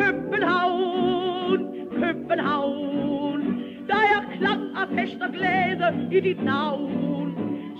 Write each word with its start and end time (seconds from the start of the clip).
København, 0.00 1.60
København. 2.00 3.40
Der 3.88 4.00
er 4.14 4.20
klang 4.38 4.62
af 4.76 4.86
fest 4.96 5.20
og 5.22 5.32
glæde 5.32 6.08
i 6.12 6.20
dit 6.20 6.44
navn. 6.44 7.34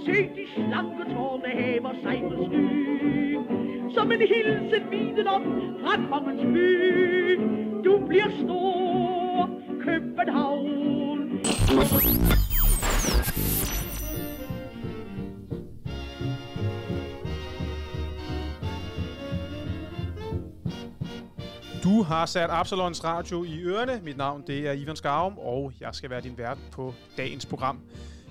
Se 0.06 0.12
de 0.12 0.44
slanke 0.54 1.14
tårne 1.14 1.48
hæver 1.48 1.94
sig 2.02 2.22
på 2.36 2.44
sky. 2.46 3.38
Som 3.94 4.12
en 4.12 4.20
hilsen 4.20 4.90
viden 4.90 5.26
op 5.26 5.42
fra 5.82 5.94
kongens 6.10 6.42
by. 6.54 7.40
Du 7.84 8.06
bliver 8.06 8.30
stor, 8.44 9.50
København. 9.84 11.40
Du 21.92 22.02
har 22.02 22.26
sat 22.26 22.50
Absalons 22.50 23.04
Radio 23.04 23.44
i 23.44 23.60
ørerne. 23.62 24.00
Mit 24.04 24.16
navn 24.16 24.42
det 24.46 24.68
er 24.68 24.72
Ivan 24.72 24.96
Skarum, 24.96 25.38
og 25.38 25.72
jeg 25.80 25.88
skal 25.92 26.10
være 26.10 26.20
din 26.20 26.38
vært 26.38 26.58
på 26.70 26.94
dagens 27.16 27.46
program. 27.46 27.78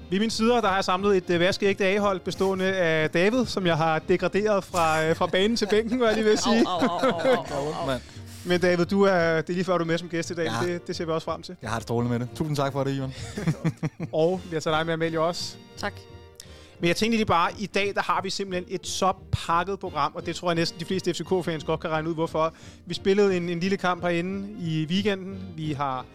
Ved 0.10 0.20
min 0.20 0.30
sider 0.30 0.62
der 0.62 0.68
har 0.68 0.76
jeg 0.76 0.84
samlet 0.84 1.18
et 1.18 1.30
øh, 1.30 1.40
vaskeægte 1.40 1.86
A-hold 1.86 2.20
bestående 2.20 2.66
af 2.66 3.10
David, 3.10 3.46
som 3.46 3.66
jeg 3.66 3.78
har 3.78 4.00
degraderet 4.00 4.64
fra, 4.64 5.06
øh, 5.06 5.16
fra 5.16 5.28
banen 5.28 5.58
til 5.58 5.68
bænken, 5.70 5.98
hvad 5.98 6.08
jeg 6.08 6.16
lige 6.16 6.26
vil 6.26 6.38
sige. 6.38 6.66
Au, 6.68 6.80
au, 6.80 7.00
au, 7.00 7.20
au, 7.20 7.74
au, 7.84 7.90
au. 7.90 7.98
Men 8.50 8.62
David, 8.62 8.86
du 8.86 9.04
er, 9.04 9.42
det 9.42 9.50
er 9.50 9.54
lige 9.54 9.64
før, 9.64 9.78
du 9.78 9.84
er 9.84 9.88
med 9.88 9.98
som 9.98 10.10
gæst 10.10 10.30
i 10.32 10.34
dag. 10.34 10.46
Ja. 10.46 10.74
Det, 10.74 10.88
det 10.88 10.96
ser 10.96 11.06
vi 11.06 11.12
også 11.12 11.26
frem 11.26 11.42
til. 11.42 11.56
Jeg 11.62 11.70
har 11.70 11.78
det 11.78 11.84
strålende 11.84 12.20
med 12.20 12.28
det. 12.28 12.36
Tusind 12.36 12.56
tak 12.56 12.72
for 12.72 12.84
det, 12.84 12.92
Ivan. 12.92 13.14
Og 14.14 14.42
vi 14.50 14.56
har 14.56 14.60
taget 14.60 14.78
dig 14.78 14.86
med, 14.86 14.94
Amalie, 14.94 15.20
også. 15.20 15.56
Tak. 15.78 15.94
Men 16.82 16.88
jeg 16.88 16.96
tænkte 16.96 17.18
lige 17.18 17.26
bare, 17.26 17.52
i 17.60 17.66
dag 17.66 17.92
der 17.96 18.02
har 18.02 18.22
vi 18.22 18.30
simpelthen 18.30 18.66
et 18.70 18.88
så 18.88 19.14
pakket 19.32 19.80
program, 19.80 20.12
og 20.16 20.26
det 20.26 20.36
tror 20.36 20.50
jeg 20.50 20.56
næsten 20.56 20.80
de 20.80 20.86
fleste 20.86 21.14
FCK-fans 21.14 21.64
godt 21.64 21.80
kan 21.80 21.90
regne 21.90 22.10
ud, 22.10 22.14
hvorfor. 22.14 22.54
Vi 22.86 22.94
spillede 22.94 23.38
en, 23.38 23.50
en 23.50 23.60
lille 23.60 23.78
kamp 23.78 24.04
herinde 24.04 24.48
i 24.60 24.86
weekenden. 24.90 25.40
Vi 25.56 25.72
har 25.72 26.06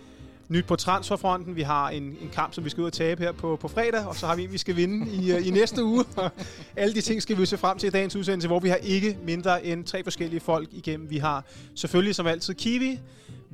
nyt 0.49 0.67
på 0.67 0.77
transferfronten. 0.77 1.57
Vi 1.57 1.63
har 1.63 1.91
en, 1.91 2.03
en 2.03 2.31
kamp, 2.33 2.55
som 2.55 2.65
vi 2.65 2.71
skal 2.71 2.81
ud 2.81 2.87
og 2.87 2.93
tabe 2.93 3.23
her 3.23 3.33
på, 3.33 3.57
på 3.57 3.69
fredag, 3.69 4.07
og 4.07 4.15
så 4.15 4.27
har 4.27 4.37
vi 4.37 4.45
en, 4.45 4.53
vi 4.53 4.59
skal 4.59 4.77
vinde 4.77 5.13
i, 5.13 5.33
øh, 5.33 5.47
i 5.47 5.51
næste 5.51 5.85
uge. 5.85 6.05
Og 6.17 6.31
Alle 6.77 6.95
de 6.95 7.01
ting 7.01 7.23
skal 7.23 7.39
vi 7.39 7.47
se 7.47 7.59
frem 7.59 7.79
til 7.79 7.87
i 7.87 7.91
dagens 7.91 8.17
udsendelse, 8.17 8.49
hvor 8.49 8.61
vi 8.61 8.69
har 8.69 8.77
ikke 8.77 9.19
mindre 9.25 9.65
end 9.65 9.85
tre 9.85 10.05
forskellige 10.05 10.41
folk 10.41 10.69
igennem. 10.73 11.11
Vi 11.11 11.19
har 11.19 11.45
selvfølgelig 11.75 12.15
som 12.15 12.27
altid 12.27 12.55
Kiwi. 12.55 12.99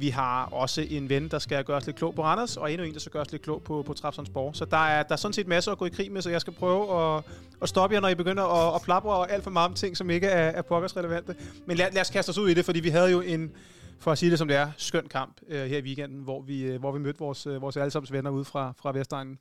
Vi 0.03 0.09
har 0.09 0.45
også 0.45 0.87
en 0.91 1.09
ven, 1.09 1.29
der 1.29 1.39
skal 1.39 1.65
gøre 1.65 1.77
os 1.77 1.87
lidt 1.87 1.97
klog 1.97 2.15
på 2.15 2.23
Randers, 2.23 2.57
og 2.57 2.73
endnu 2.73 2.87
en, 2.87 2.93
der 2.95 3.01
skal 3.01 3.13
gøre 3.13 3.23
os 3.23 3.33
lidt 3.33 3.43
klog 3.43 3.63
på, 3.63 3.83
på 3.83 3.93
Trapsonsborg. 3.93 4.57
Så 4.57 4.65
der 4.65 4.77
er, 4.77 5.03
der 5.03 5.13
er 5.13 5.17
sådan 5.17 5.33
set 5.33 5.47
masser 5.47 5.73
at 5.73 5.79
gå 5.79 5.87
i 5.87 5.89
krig 5.89 6.13
med, 6.13 6.23
så 6.23 6.31
jeg 6.31 6.41
skal 6.41 6.53
prøve 6.53 7.17
at, 7.17 7.25
at 7.63 7.69
stoppe 7.69 7.95
jer, 7.95 8.01
når 8.01 8.09
I 8.09 8.15
begynder 8.15 8.45
at, 8.45 8.75
at 8.75 8.83
plapre 8.83 9.31
alt 9.31 9.45
for 9.45 9.51
meget 9.51 9.69
om 9.69 9.75
ting, 9.75 9.97
som 9.97 10.11
ikke 10.11 10.27
er, 10.27 10.51
er 10.51 10.63
pokkers 10.63 10.97
relevante. 10.97 11.37
Men 11.67 11.77
lad, 11.77 11.93
lad 11.93 12.01
os 12.01 12.11
kaste 12.11 12.31
os 12.31 12.39
ud 12.39 12.49
i 12.49 12.55
det, 12.55 12.65
fordi 12.65 12.81
vi 12.81 12.89
havde 12.89 13.11
jo 13.11 13.21
en, 13.21 13.51
for 13.99 14.13
at 14.13 14.19
sige 14.19 14.31
det 14.31 14.39
som 14.39 14.49
det 14.49 14.57
er, 14.57 14.71
skøn 14.77 15.09
kamp 15.09 15.41
øh, 15.49 15.67
her 15.67 15.79
i 15.79 15.83
weekenden, 15.83 16.23
hvor 16.23 16.43
vi, 16.43 16.63
øh, 16.63 16.81
hvor 16.81 16.93
vi 16.93 16.99
mødte 16.99 17.19
vores, 17.19 17.47
øh, 17.47 17.63
vores 17.63 17.77
allesammens 17.77 18.13
venner 18.13 18.31
ude 18.31 18.45
fra, 18.45 18.73
fra 18.83 18.93
Vestegnen. 18.93 19.39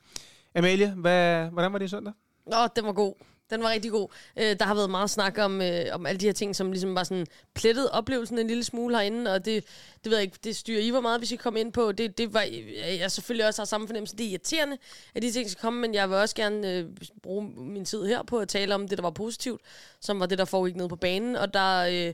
Amalie, 0.55 0.93
hvad, 0.97 1.45
hvordan 1.45 1.73
var 1.73 1.79
det 1.79 1.85
i 1.85 1.89
søndag? 1.89 2.13
Nå, 2.45 2.57
den 2.75 2.85
var 2.85 2.93
god. 2.93 3.13
Den 3.51 3.63
var 3.63 3.69
rigtig 3.69 3.91
god. 3.91 4.07
Øh, 4.37 4.59
der 4.59 4.65
har 4.65 4.75
været 4.75 4.89
meget 4.89 5.09
snak 5.09 5.37
om, 5.37 5.61
øh, 5.61 5.85
om 5.91 6.05
alle 6.05 6.19
de 6.19 6.25
her 6.25 6.33
ting, 6.33 6.55
som 6.55 6.71
ligesom 6.71 6.95
var 6.95 7.03
sådan 7.03 7.27
plettet 7.53 7.89
oplevelsen 7.89 8.39
en 8.39 8.47
lille 8.47 8.63
smule 8.63 8.95
herinde, 8.95 9.33
og 9.33 9.45
det, 9.45 9.65
det 10.03 10.09
ved 10.09 10.17
jeg 10.17 10.23
ikke, 10.23 10.37
det 10.43 10.55
styrer 10.55 10.81
I 10.81 10.89
hvor 10.89 11.01
meget, 11.01 11.21
vi 11.21 11.25
skal 11.25 11.37
komme 11.37 11.59
ind 11.59 11.73
på. 11.73 11.91
Det, 11.91 12.17
det 12.17 12.33
var, 12.33 12.45
øh, 12.51 12.99
jeg 12.99 13.11
selvfølgelig 13.11 13.47
også 13.47 13.61
har 13.61 13.65
samme 13.65 13.87
fornemmelse. 13.87 14.17
Det 14.17 14.25
er 14.25 14.29
irriterende, 14.29 14.77
at 15.15 15.21
de 15.21 15.31
ting 15.31 15.49
skal 15.49 15.61
komme, 15.61 15.81
men 15.81 15.93
jeg 15.93 16.09
vil 16.09 16.17
også 16.17 16.35
gerne 16.35 16.71
øh, 16.71 16.85
bruge 17.23 17.51
min 17.57 17.85
tid 17.85 18.05
her 18.05 18.23
på 18.23 18.39
at 18.39 18.47
tale 18.47 18.75
om 18.75 18.87
det, 18.87 18.97
der 18.97 19.01
var 19.01 19.09
positivt, 19.09 19.61
som 20.01 20.19
var 20.19 20.25
det, 20.25 20.37
der 20.37 20.45
foregik 20.45 20.75
ned 20.75 20.89
på 20.89 20.95
banen, 20.95 21.35
og 21.35 21.53
der... 21.53 22.07
Øh, 22.07 22.13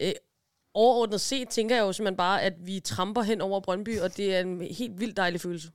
øh, 0.00 0.12
Overordnet 0.78 1.20
set 1.20 1.48
tænker 1.48 1.76
jeg 1.76 1.82
jo 1.82 1.92
simpelthen 1.92 2.16
bare, 2.16 2.42
at 2.42 2.52
vi 2.66 2.80
tramper 2.80 3.22
hen 3.22 3.40
over 3.40 3.60
Brøndby, 3.60 4.00
og 4.00 4.16
det 4.16 4.36
er 4.36 4.40
en 4.40 4.60
helt 4.60 5.00
vildt 5.00 5.16
dejlig 5.16 5.40
følelse. 5.40 5.68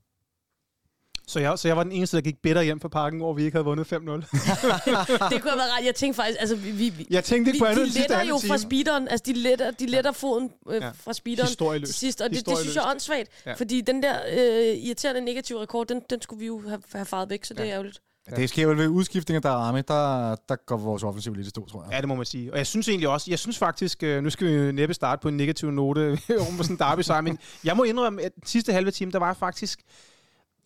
Så 1.27 1.39
jeg, 1.39 1.59
så 1.59 1.67
jeg 1.67 1.77
var 1.77 1.83
den 1.83 1.91
eneste, 1.91 2.17
der 2.17 2.22
gik 2.22 2.41
bedre 2.44 2.64
hjem 2.64 2.80
fra 2.80 2.88
parken, 2.88 3.19
hvor 3.19 3.34
vi 3.34 3.44
ikke 3.44 3.56
havde 3.56 3.66
vundet 3.66 3.94
5-0. 3.94 3.95
det 3.95 5.41
kunne 5.41 5.51
have 5.51 5.57
været 5.57 5.72
ret. 5.79 5.85
Jeg 5.85 5.95
tænkte 5.95 6.16
faktisk, 6.16 6.38
altså 6.40 6.56
vi, 6.56 6.72
vi, 6.72 7.07
Jeg 7.09 7.23
tænkte 7.23 7.50
ikke 7.51 7.59
på 7.59 7.66
vi, 7.66 7.72
andet 7.72 7.88
de 7.94 8.00
letter 8.00 8.23
jo 8.23 8.38
fra 8.47 8.57
speederen, 8.57 9.07
altså 9.07 9.23
de 9.25 9.34
letter, 9.34 9.72
de 9.72 9.85
letter 9.85 10.12
foden 10.12 10.51
øh, 10.69 10.81
Ja. 10.81 10.90
fra 10.90 11.13
speederen 11.13 11.47
Historieløst. 11.47 11.94
sidst, 12.00 12.22
og 12.22 12.29
det, 12.29 12.45
det 12.45 12.57
synes 12.57 12.75
jeg 12.75 12.84
er 12.85 12.90
åndssvagt, 12.91 13.29
Ja. 13.45 13.53
fordi 13.53 13.81
den 13.81 14.03
der 14.03 14.16
øh, 14.34 14.78
irriterende 14.78 15.22
negative 15.22 15.62
rekord, 15.62 15.88
den, 15.88 16.01
den 16.09 16.22
skulle 16.22 16.40
vi 16.40 16.45
jo 16.45 16.62
have, 16.69 16.81
have 16.94 17.06
faret 17.06 17.29
væk, 17.29 17.45
så 17.45 17.53
det 17.53 17.59
Ja. 17.59 17.66
er 17.68 17.72
ærgerligt. 17.74 18.00
Ja. 18.31 18.35
Det 18.35 18.50
sker 18.50 18.68
vel 18.68 18.78
ved 18.78 18.88
udskiftning 18.88 19.35
af 19.35 19.41
Darami, 19.41 19.81
der, 19.88 20.35
der 20.50 20.56
går 20.66 20.78
vores 20.78 21.03
offensiv 21.03 21.34
lidt 21.34 21.47
i 21.47 21.50
stå, 21.50 21.66
tror 21.68 21.84
jeg. 21.84 21.91
Ja, 21.94 22.00
det 22.01 22.07
må 22.07 22.16
man 22.16 22.25
sige. 22.25 22.51
Og 22.51 22.57
jeg 22.57 22.68
synes 22.68 22.88
egentlig 22.90 23.09
også, 23.09 23.25
jeg 23.31 23.40
synes 23.40 23.57
faktisk, 23.57 24.03
øh, 24.03 24.24
nu 24.24 24.29
skal 24.29 24.47
vi 24.68 24.72
næppe 24.72 24.94
starte 24.94 25.22
på 25.22 25.28
en 25.28 25.38
negativ 25.38 25.72
note 25.72 26.18
om 26.50 26.57
på 26.57 26.63
sådan 26.63 26.75
en 26.75 26.79
derby 26.79 27.01
sejr, 27.01 27.22
men 27.22 27.40
jeg 27.63 27.78
må 27.78 27.84
indrømme, 27.84 28.22
at 28.22 28.35
den 28.35 28.44
sidste 28.45 28.74
halve 28.74 28.91
time, 28.91 29.12
der 29.12 29.19
var 29.19 29.34
faktisk, 29.34 29.79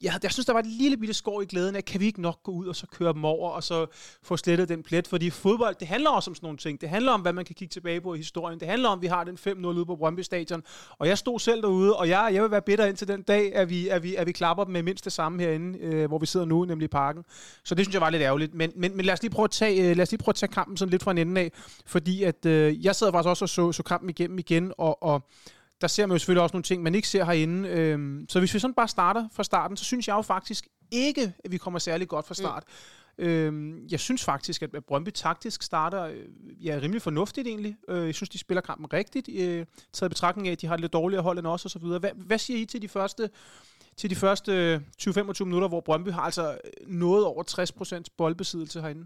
jeg, 0.05 0.19
jeg 0.23 0.31
synes, 0.31 0.45
der 0.45 0.53
var 0.53 0.59
et 0.59 0.65
lille 0.65 0.97
bitte 0.97 1.13
skår 1.13 1.41
i 1.41 1.45
glæden 1.45 1.75
af, 1.75 1.85
kan 1.85 1.99
vi 1.99 2.05
ikke 2.05 2.21
nok 2.21 2.43
gå 2.43 2.51
ud 2.51 2.67
og 2.67 2.75
så 2.75 2.87
køre 2.87 3.13
dem 3.13 3.25
over, 3.25 3.49
og 3.49 3.63
så 3.63 3.85
få 4.23 4.37
slettet 4.37 4.69
den 4.69 4.83
plet, 4.83 5.07
fordi 5.07 5.29
fodbold, 5.29 5.75
det 5.79 5.87
handler 5.87 6.09
også 6.09 6.31
om 6.31 6.35
sådan 6.35 6.45
nogle 6.45 6.57
ting. 6.57 6.81
Det 6.81 6.89
handler 6.89 7.11
om, 7.11 7.21
hvad 7.21 7.33
man 7.33 7.45
kan 7.45 7.55
kigge 7.55 7.71
tilbage 7.71 8.01
på 8.01 8.13
i 8.13 8.17
historien. 8.17 8.59
Det 8.59 8.67
handler 8.67 8.89
om, 8.89 8.99
at 8.99 9.01
vi 9.01 9.07
har 9.07 9.23
den 9.23 9.37
5-0 9.47 9.67
ude 9.67 9.85
på 9.85 9.95
Brøndby 9.95 10.21
Stadion, 10.21 10.63
og 10.91 11.07
jeg 11.07 11.17
stod 11.17 11.39
selv 11.39 11.61
derude, 11.61 11.95
og 11.95 12.09
jeg, 12.09 12.29
jeg 12.33 12.43
vil 12.43 12.51
være 12.51 12.61
bitter 12.61 12.85
indtil 12.85 13.07
den 13.07 13.21
dag, 13.21 13.55
at 13.55 13.69
vi, 13.69 13.87
at 13.87 14.03
vi, 14.03 14.15
at 14.15 14.27
vi 14.27 14.31
klapper 14.31 14.63
dem 14.63 14.73
med 14.73 14.83
mindst 14.83 15.05
det 15.05 15.13
samme 15.13 15.41
herinde, 15.43 15.79
øh, 15.79 16.07
hvor 16.07 16.17
vi 16.17 16.25
sidder 16.25 16.45
nu, 16.45 16.65
nemlig 16.65 16.85
i 16.85 16.87
parken. 16.87 17.23
Så 17.63 17.75
det 17.75 17.85
synes 17.85 17.93
jeg 17.93 18.01
var 18.01 18.09
lidt 18.09 18.23
ærgerligt. 18.23 18.53
Men, 18.53 18.71
men, 18.75 18.97
men 18.97 19.05
lad, 19.05 19.13
os 19.13 19.21
lige 19.21 19.31
prøve 19.31 19.43
at 19.43 19.51
tage, 19.51 19.89
øh, 19.89 19.97
lad 19.97 20.03
os 20.03 20.11
lige 20.11 20.19
prøve 20.19 20.31
at 20.31 20.35
tage 20.35 20.51
kampen 20.51 20.77
sådan 20.77 20.89
lidt 20.89 21.03
fra 21.03 21.11
en 21.11 21.17
ende 21.17 21.41
af, 21.41 21.51
fordi 21.85 22.23
at, 22.23 22.45
øh, 22.45 22.85
jeg 22.85 22.95
sad 22.95 23.11
faktisk 23.11 23.29
også 23.29 23.45
og 23.45 23.49
så, 23.49 23.71
så 23.71 23.83
kampen 23.83 24.09
igennem 24.09 24.39
igen, 24.39 24.73
og, 24.77 25.03
og 25.03 25.27
der 25.81 25.87
ser 25.87 26.05
man 26.05 26.15
jo 26.15 26.19
selvfølgelig 26.19 26.43
også 26.43 26.53
nogle 26.53 26.63
ting, 26.63 26.83
man 26.83 26.95
ikke 26.95 27.07
ser 27.07 27.25
herinde. 27.25 27.69
Øhm, 27.69 28.25
så 28.29 28.39
hvis 28.39 28.53
vi 28.53 28.59
sådan 28.59 28.73
bare 28.73 28.87
starter 28.87 29.27
fra 29.31 29.43
starten, 29.43 29.77
så 29.77 29.83
synes 29.83 30.07
jeg 30.07 30.13
jo 30.13 30.21
faktisk 30.21 30.67
ikke, 30.91 31.33
at 31.43 31.51
vi 31.51 31.57
kommer 31.57 31.79
særlig 31.79 32.07
godt 32.07 32.27
fra 32.27 32.33
start. 32.33 32.63
Mm. 33.17 33.23
Øhm, 33.25 33.87
jeg 33.91 33.99
synes 33.99 34.23
faktisk, 34.23 34.61
at 34.61 34.69
Brøndby 34.87 35.09
taktisk 35.09 35.63
starter 35.63 36.03
øh, 36.03 36.65
ja, 36.65 36.79
rimelig 36.81 37.01
fornuftigt 37.01 37.47
egentlig. 37.47 37.75
Øh, 37.89 38.05
jeg 38.05 38.15
synes, 38.15 38.29
de 38.29 38.37
spiller 38.37 38.61
kampen 38.61 38.93
rigtigt, 38.93 39.29
øh, 39.29 39.65
taget 39.93 40.09
i 40.09 40.13
betragtning 40.13 40.47
af, 40.47 40.51
at 40.51 40.61
de 40.61 40.67
har 40.67 40.77
lidt 40.77 40.93
dårligere 40.93 41.23
hold 41.23 41.39
end 41.39 41.47
os 41.47 41.65
og 41.65 41.71
så 41.71 41.79
videre. 41.79 41.99
Hvad, 41.99 42.11
hvad 42.15 42.37
siger 42.37 42.59
I 42.59 42.65
til 42.65 42.81
de 42.81 42.87
første 42.87 43.29
til 43.97 44.09
de 44.09 44.15
første 44.15 44.51
øh, 44.51 44.81
20-25 45.01 45.43
minutter, 45.43 45.67
hvor 45.67 45.81
Brøndby 45.81 46.09
har 46.09 46.21
altså 46.21 46.57
noget 46.87 47.25
over 47.25 47.43
60% 48.07 48.15
boldbesiddelse 48.17 48.81
herinde? 48.81 49.05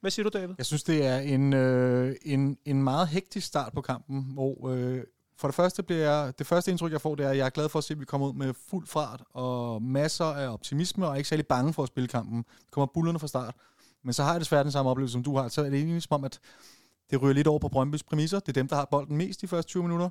Hvad 0.00 0.10
siger 0.10 0.28
du, 0.28 0.38
David? 0.38 0.54
Jeg 0.58 0.66
synes, 0.66 0.82
det 0.82 1.06
er 1.06 1.18
en, 1.18 1.52
øh, 1.52 2.16
en, 2.22 2.58
en 2.64 2.82
meget 2.82 3.08
hektisk 3.08 3.46
start 3.46 3.72
på 3.72 3.80
kampen, 3.80 4.24
hvor 4.32 4.68
øh, 4.68 5.02
for 5.38 5.48
det 5.48 5.54
første 5.54 5.82
bliver 5.82 6.00
jeg, 6.00 6.38
det 6.38 6.46
første 6.46 6.70
indtryk, 6.70 6.92
jeg 6.92 7.00
får, 7.00 7.14
det 7.14 7.26
er, 7.26 7.30
at 7.30 7.36
jeg 7.36 7.46
er 7.46 7.50
glad 7.50 7.68
for 7.68 7.78
at 7.78 7.84
se, 7.84 7.94
at 7.94 8.00
vi 8.00 8.04
kommer 8.04 8.26
ud 8.26 8.32
med 8.32 8.54
fuld 8.70 8.86
fart 8.86 9.22
og 9.34 9.82
masser 9.82 10.24
af 10.24 10.52
optimisme, 10.52 11.06
og 11.06 11.12
er 11.12 11.16
ikke 11.16 11.28
særlig 11.28 11.46
bange 11.46 11.72
for 11.72 11.82
at 11.82 11.88
spille 11.88 12.08
kampen. 12.08 12.38
Vi 12.38 12.70
kommer 12.70 12.86
bullerne 12.94 13.18
fra 13.18 13.26
start. 13.26 13.54
Men 14.04 14.12
så 14.12 14.22
har 14.22 14.32
jeg 14.32 14.40
desværre 14.40 14.64
den 14.64 14.72
samme 14.72 14.90
oplevelse, 14.90 15.12
som 15.12 15.22
du 15.22 15.36
har. 15.36 15.48
Så 15.48 15.64
er 15.64 15.70
det 15.70 15.78
egentlig 15.78 16.02
som 16.02 16.14
om, 16.14 16.24
at 16.24 16.38
det 17.10 17.22
ryger 17.22 17.34
lidt 17.34 17.46
over 17.46 17.58
på 17.58 17.68
Brøndbys 17.68 18.02
præmisser. 18.02 18.40
Det 18.40 18.48
er 18.48 18.52
dem, 18.52 18.68
der 18.68 18.76
har 18.76 18.88
bolden 18.90 19.16
mest 19.16 19.40
de 19.40 19.48
første 19.48 19.68
20 19.68 19.82
minutter. 19.82 20.08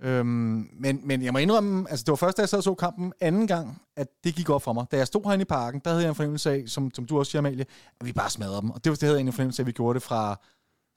Øhm, 0.00 0.68
men, 0.72 1.00
men 1.04 1.22
jeg 1.22 1.32
må 1.32 1.38
indrømme, 1.38 1.90
altså 1.90 2.04
det 2.04 2.10
var 2.10 2.16
først, 2.16 2.36
da 2.36 2.42
jeg 2.42 2.48
sad 2.48 2.58
og 2.58 2.62
så 2.62 2.74
kampen 2.74 3.12
anden 3.20 3.46
gang, 3.46 3.82
at 3.96 4.08
det 4.24 4.34
gik 4.34 4.50
op 4.50 4.62
for 4.62 4.72
mig. 4.72 4.86
Da 4.90 4.96
jeg 4.96 5.06
stod 5.06 5.22
herinde 5.24 5.42
i 5.42 5.44
parken, 5.44 5.80
der 5.84 5.90
havde 5.90 6.02
jeg 6.02 6.08
en 6.08 6.14
fornemmelse 6.14 6.50
af, 6.50 6.64
som, 6.66 6.90
som 6.94 7.04
du 7.04 7.18
også 7.18 7.30
siger, 7.30 7.40
Amalie, 7.40 7.66
at 8.00 8.06
vi 8.06 8.12
bare 8.12 8.30
smadrede 8.30 8.60
dem. 8.60 8.70
Og 8.70 8.84
det, 8.84 8.90
var, 8.90 8.96
det 8.96 9.02
havde 9.02 9.18
jeg 9.18 9.26
en 9.26 9.32
fornemmelse 9.32 9.60
af, 9.60 9.64
at 9.64 9.66
vi 9.66 9.72
gjorde 9.72 9.94
det 9.94 10.02
fra, 10.02 10.40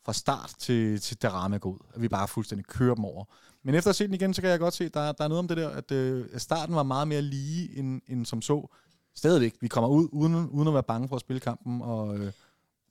fra 0.05 0.13
start 0.13 0.53
til, 0.59 1.01
til 1.01 1.17
Darama 1.17 1.57
går 1.57 1.69
ud. 1.69 1.79
At 1.93 2.01
vi 2.01 2.07
bare 2.07 2.27
fuldstændig 2.27 2.66
kører 2.66 2.95
dem 2.95 3.05
over. 3.05 3.25
Men 3.63 3.75
efter 3.75 3.89
at 3.89 3.93
have 3.93 3.93
set 3.93 4.07
den 4.07 4.16
igen, 4.16 4.33
så 4.33 4.41
kan 4.41 4.49
jeg 4.49 4.59
godt 4.59 4.73
se, 4.73 4.85
at 4.85 4.93
der, 4.93 5.11
der 5.11 5.23
er 5.23 5.27
noget 5.27 5.39
om 5.39 5.47
det 5.47 5.57
der, 5.57 5.69
at, 5.69 5.91
øh, 5.91 6.25
starten 6.38 6.75
var 6.75 6.83
meget 6.83 7.07
mere 7.07 7.21
lige 7.21 7.77
end, 7.77 8.01
end 8.07 8.25
som 8.25 8.41
så. 8.41 8.67
Stadigvæk, 9.16 9.55
vi 9.61 9.67
kommer 9.67 9.89
ud 9.89 10.07
uden, 10.11 10.49
uden 10.49 10.67
at 10.67 10.73
være 10.73 10.83
bange 10.83 11.07
for 11.07 11.16
at 11.16 11.21
spille 11.21 11.39
kampen, 11.39 11.81
og 11.81 12.17
øh, 12.17 12.31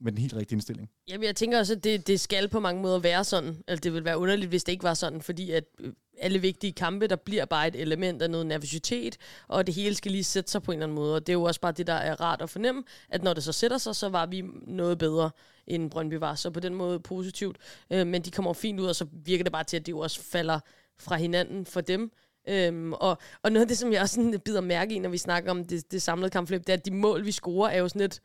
med 0.04 0.12
den 0.12 0.20
helt 0.20 0.34
rigtige 0.34 0.56
indstilling. 0.56 0.91
Jamen, 1.09 1.26
jeg 1.26 1.37
tænker 1.37 1.59
også, 1.59 1.72
at 1.72 1.84
det, 1.84 2.06
det 2.06 2.20
skal 2.20 2.48
på 2.48 2.60
mange 2.60 2.82
måder 2.82 2.98
være 2.98 3.25
sådan. 3.25 3.62
Altså, 3.69 3.81
det 3.81 3.92
vil 3.92 4.04
være 4.04 4.19
underligt, 4.19 4.48
hvis 4.48 4.65
det 4.65 4.72
ikke 4.72 4.84
var 4.84 4.94
sådan, 4.94 5.22
fordi 5.22 5.50
at 5.50 5.65
øh, 5.81 5.92
alle 6.19 6.38
vigtige 6.38 6.73
kampe, 6.73 7.06
der 7.06 7.17
bliver 7.17 7.44
bare 7.44 7.69
et 7.69 7.76
element 7.76 8.23
af 8.23 8.31
noget 8.31 8.46
nervøsitet, 8.46 9.17
og 9.49 9.67
det 9.67 9.75
hele 9.75 9.94
skal 9.94 10.12
lige 10.12 10.25
sætte 10.25 10.50
sig 10.50 10.62
på 10.62 10.73
en 10.73 10.76
eller 10.76 10.87
anden 10.87 10.94
måde. 10.94 11.14
Og 11.14 11.26
det 11.26 11.32
er 11.32 11.34
jo 11.34 11.43
også 11.43 11.61
bare 11.61 11.73
det, 11.73 11.87
der 11.87 11.94
er 11.94 12.20
rart 12.20 12.43
at 12.43 12.50
fornemme, 12.50 12.82
at 13.08 13.23
når 13.23 13.34
det 13.34 13.44
så 13.44 13.52
sætter 13.52 13.79
sig, 13.79 13.96
så 13.96 14.08
var 14.08 14.26
vi 14.26 14.44
noget 14.67 14.99
bedre, 14.99 15.31
end 15.67 15.90
Brøndby 15.90 16.14
var. 16.14 16.34
Så 16.34 16.50
på 16.50 16.61
den 16.61 16.75
måde 16.75 17.00
positivt. 17.00 17.56
Øh, 17.90 18.06
men 18.06 18.23
de 18.23 18.31
kommer 18.31 18.52
fint 18.52 18.81
ud, 18.81 18.87
og 18.87 18.96
så 18.96 19.06
virker 19.12 19.44
det 19.44 19.52
bare 19.52 19.64
til, 19.64 19.76
at 19.76 19.87
det 19.87 19.93
jo 19.93 19.99
også 19.99 20.20
falder 20.20 20.61
fra 20.99 21.17
hinanden 21.17 21.67
for 21.67 21.81
dem. 21.81 22.12
Øhm, 22.49 22.93
og, 22.93 23.19
og 23.43 23.52
noget 23.52 23.64
af 23.64 23.69
det, 23.69 23.79
som 23.79 23.93
jeg 23.93 24.02
også 24.02 24.14
sådan 24.14 24.40
bider 24.40 24.61
mærke 24.61 24.94
i, 24.94 24.99
når 24.99 25.08
vi 25.08 25.19
snakker 25.19 25.50
om 25.50 25.64
det, 25.64 25.93
det 25.93 26.02
samlede 26.02 26.31
kampflip, 26.31 26.61
det 26.61 26.69
er, 26.69 26.76
at 26.76 26.87
de 26.87 26.90
mål, 26.90 27.26
vi 27.26 27.32
scorer, 27.32 27.70
er 27.70 27.79
jo 27.79 27.88
sådan 27.88 28.00
lidt 28.00 28.20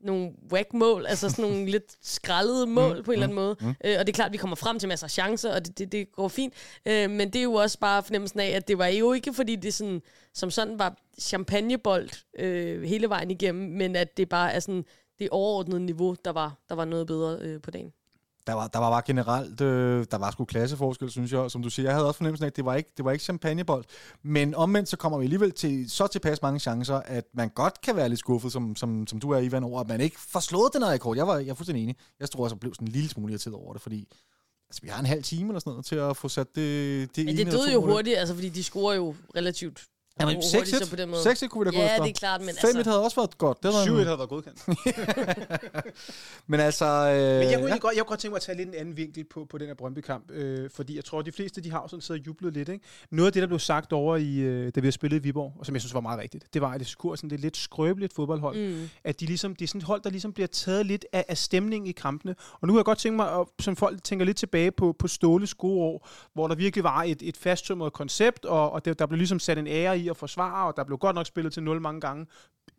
nogle 0.00 0.32
whack-mål, 0.52 1.06
altså 1.06 1.30
sådan 1.30 1.50
nogle 1.50 1.66
lidt 1.74 1.96
skraldede 2.02 2.66
mål 2.66 2.96
mm, 2.96 3.04
på 3.04 3.10
en 3.10 3.14
eller 3.14 3.26
anden 3.26 3.36
måde. 3.36 3.56
Mm. 3.60 3.68
Øh, 3.68 3.96
og 3.98 4.06
det 4.06 4.08
er 4.08 4.14
klart, 4.14 4.26
at 4.26 4.32
vi 4.32 4.38
kommer 4.38 4.56
frem 4.56 4.78
til 4.78 4.88
masser 4.88 5.06
af 5.06 5.10
chancer, 5.10 5.54
og 5.54 5.66
det, 5.66 5.78
det, 5.78 5.92
det 5.92 6.12
går 6.12 6.28
fint. 6.28 6.54
Øh, 6.86 7.10
men 7.10 7.30
det 7.30 7.36
er 7.36 7.42
jo 7.42 7.52
også 7.52 7.78
bare 7.78 8.02
fornemmelsen 8.02 8.40
af, 8.40 8.48
at 8.48 8.68
det 8.68 8.78
var 8.78 8.86
jo 8.86 9.12
ikke, 9.12 9.34
fordi 9.34 9.56
det 9.56 9.74
sådan, 9.74 10.02
som 10.34 10.50
sådan 10.50 10.78
var 10.78 10.96
champagnebold 11.20 12.08
øh, 12.38 12.82
hele 12.82 13.08
vejen 13.08 13.30
igennem, 13.30 13.70
men 13.70 13.96
at 13.96 14.16
det 14.16 14.28
bare 14.28 14.52
er 14.52 14.60
sådan 14.60 14.84
det 15.18 15.28
overordnede 15.30 15.80
niveau, 15.80 16.16
der 16.24 16.30
var, 16.30 16.58
der 16.68 16.74
var 16.74 16.84
noget 16.84 17.06
bedre 17.06 17.38
øh, 17.40 17.60
på 17.60 17.70
dagen. 17.70 17.92
Der 18.48 18.54
var, 18.54 18.68
der 18.68 18.78
var 18.78 18.90
bare 18.90 19.02
generelt, 19.06 19.60
øh, 19.60 20.06
der 20.10 20.18
var 20.18 20.30
sgu 20.30 20.44
klasseforskel, 20.44 21.10
synes 21.10 21.32
jeg. 21.32 21.50
Som 21.50 21.62
du 21.62 21.70
siger, 21.70 21.86
jeg 21.86 21.94
havde 21.94 22.06
også 22.06 22.18
fornemmelsen 22.18 22.44
af, 22.44 22.46
at 22.46 22.56
det 22.56 22.64
var 22.64 22.74
ikke, 22.74 22.90
det 22.96 23.04
var 23.04 23.12
ikke 23.12 23.24
champagnebold. 23.24 23.84
Men 24.22 24.54
omvendt, 24.54 24.88
så 24.88 24.96
kommer 24.96 25.18
vi 25.18 25.24
alligevel 25.24 25.52
til 25.52 25.90
så 25.90 26.06
tilpas 26.06 26.42
mange 26.42 26.60
chancer, 26.60 26.94
at 26.94 27.24
man 27.34 27.48
godt 27.48 27.80
kan 27.80 27.96
være 27.96 28.08
lidt 28.08 28.18
skuffet, 28.18 28.52
som, 28.52 28.76
som, 28.76 29.06
som 29.06 29.20
du 29.20 29.30
er, 29.30 29.38
Ivan, 29.38 29.64
over, 29.64 29.80
at 29.80 29.88
man 29.88 30.00
ikke 30.00 30.20
får 30.20 30.40
slået 30.40 30.72
den 30.72 30.82
her 30.82 30.90
rekord. 30.90 31.16
Jeg 31.16 31.26
var, 31.26 31.38
jeg 31.38 31.48
er 31.48 31.54
fuldstændig 31.54 31.82
enig. 31.82 31.96
Jeg 32.20 32.30
tror 32.30 32.44
også, 32.44 32.54
jeg 32.54 32.60
blev 32.60 32.74
sådan 32.74 32.88
en 32.88 32.92
lille 32.92 33.08
smule 33.08 33.32
irriteret 33.32 33.54
over 33.54 33.72
det, 33.72 33.82
fordi 33.82 34.08
altså, 34.68 34.82
vi 34.82 34.88
har 34.88 35.00
en 35.00 35.06
halv 35.06 35.22
time 35.22 35.48
eller 35.48 35.60
sådan 35.60 35.70
noget 35.70 35.86
til 35.86 35.96
at 35.96 36.16
få 36.16 36.28
sat 36.28 36.46
det, 36.54 37.16
det 37.16 37.26
Men 37.26 37.36
det 37.36 37.52
døde 37.52 37.72
jo 37.72 37.80
hurtigt, 37.86 38.18
altså 38.18 38.34
fordi 38.34 38.48
de 38.48 38.64
scorer 38.64 38.94
jo 38.94 39.14
relativt 39.36 39.86
Jamen, 40.20 40.34
hurtigt, 40.34 40.76
6-1 40.76 40.84
så 40.84 40.90
på 40.90 40.96
den 40.96 41.08
måde. 41.08 41.22
6-1 41.22 41.46
kunne 41.48 41.64
vi 41.64 41.70
da 41.70 41.76
gå 41.76 41.82
Ja, 41.82 41.90
efter. 41.92 42.02
det 42.04 42.10
er 42.10 42.18
klart, 42.18 42.40
men 42.40 42.48
5-1 42.48 42.66
altså... 42.66 42.90
havde 42.90 43.04
også 43.04 43.16
været 43.16 43.38
godt. 43.38 43.62
Det 43.62 43.68
var 43.68 43.84
7-1 43.84 44.04
havde 44.04 44.18
været 44.18 44.28
godkendt. 44.28 44.68
Men 46.50 46.60
altså... 46.60 46.84
Øh, 46.86 47.38
Men 47.38 47.50
jeg 47.50 47.58
kunne, 47.58 47.72
ja. 47.72 47.78
godt, 47.78 47.96
jeg 47.96 48.02
kunne 48.04 48.08
godt 48.08 48.20
tænke 48.20 48.32
mig 48.32 48.36
at 48.36 48.42
tage 48.42 48.56
lidt 48.58 48.68
en 48.68 48.74
anden 48.74 48.96
vinkel 48.96 49.24
på, 49.24 49.46
på 49.50 49.58
den 49.58 49.66
her 49.66 49.74
Brøndby-kamp, 49.74 50.30
øh, 50.30 50.70
fordi 50.74 50.96
jeg 50.96 51.04
tror, 51.04 51.18
at 51.18 51.26
de 51.26 51.32
fleste 51.32 51.60
de 51.60 51.70
har 51.70 51.82
jo 51.82 51.88
sådan 51.88 52.00
siddet 52.00 52.20
og 52.20 52.26
jublet 52.26 52.52
lidt. 52.52 52.68
Ikke? 52.68 52.84
Noget 53.10 53.26
af 53.26 53.32
det, 53.32 53.42
der 53.42 53.46
blev 53.46 53.58
sagt 53.58 53.92
over 53.92 54.16
i, 54.16 54.36
øh, 54.36 54.72
da 54.74 54.80
vi 54.80 54.86
har 54.86 54.92
spillet 54.92 55.18
i 55.18 55.22
Viborg, 55.22 55.54
og 55.58 55.66
som 55.66 55.74
jeg 55.74 55.82
synes 55.82 55.94
var 55.94 56.00
meget 56.00 56.20
rigtigt, 56.20 56.54
det 56.54 56.62
var, 56.62 56.70
at 56.70 56.80
det 56.80 56.88
skulle 56.88 57.16
sådan 57.16 57.30
lidt, 57.30 57.40
lidt 57.40 57.56
skrøbeligt 57.56 58.14
fodboldhold. 58.14 58.68
Mm. 58.68 58.88
At 59.04 59.20
de 59.20 59.26
ligesom, 59.26 59.56
det 59.56 59.64
er 59.64 59.68
sådan 59.68 59.78
et 59.78 59.84
hold, 59.84 60.02
der 60.02 60.10
ligesom 60.10 60.32
bliver 60.32 60.46
taget 60.46 60.86
lidt 60.86 61.06
af, 61.12 61.24
af 61.28 61.38
stemningen 61.38 61.88
i 61.88 61.92
kampene. 61.92 62.34
Og 62.60 62.68
nu 62.68 62.72
har 62.72 62.80
jeg 62.80 62.84
godt 62.84 62.98
tænkt 62.98 63.16
mig, 63.16 63.32
at 63.32 63.46
som 63.60 63.76
folk 63.76 64.04
tænker 64.04 64.26
lidt 64.26 64.36
tilbage 64.36 64.70
på, 64.70 64.94
på 64.98 65.08
Ståles 65.08 65.54
gode 65.54 65.80
år, 65.80 66.08
hvor 66.34 66.48
der 66.48 66.54
virkelig 66.54 66.84
var 66.84 67.02
et, 67.02 67.22
et 67.22 67.36
fasttømret 67.36 67.92
koncept, 67.92 68.44
og, 68.44 68.72
og 68.72 68.84
det, 68.84 68.98
der 68.98 69.06
blev 69.06 69.16
ligesom 69.18 69.38
sat 69.38 69.58
en 69.58 69.66
ære 69.66 69.98
i 69.98 70.07
at 70.10 70.16
forsvare, 70.16 70.66
og 70.66 70.76
der 70.76 70.84
blev 70.84 70.98
godt 70.98 71.14
nok 71.14 71.26
spillet 71.26 71.52
til 71.52 71.62
nul 71.62 71.80
mange 71.80 72.00
gange 72.00 72.26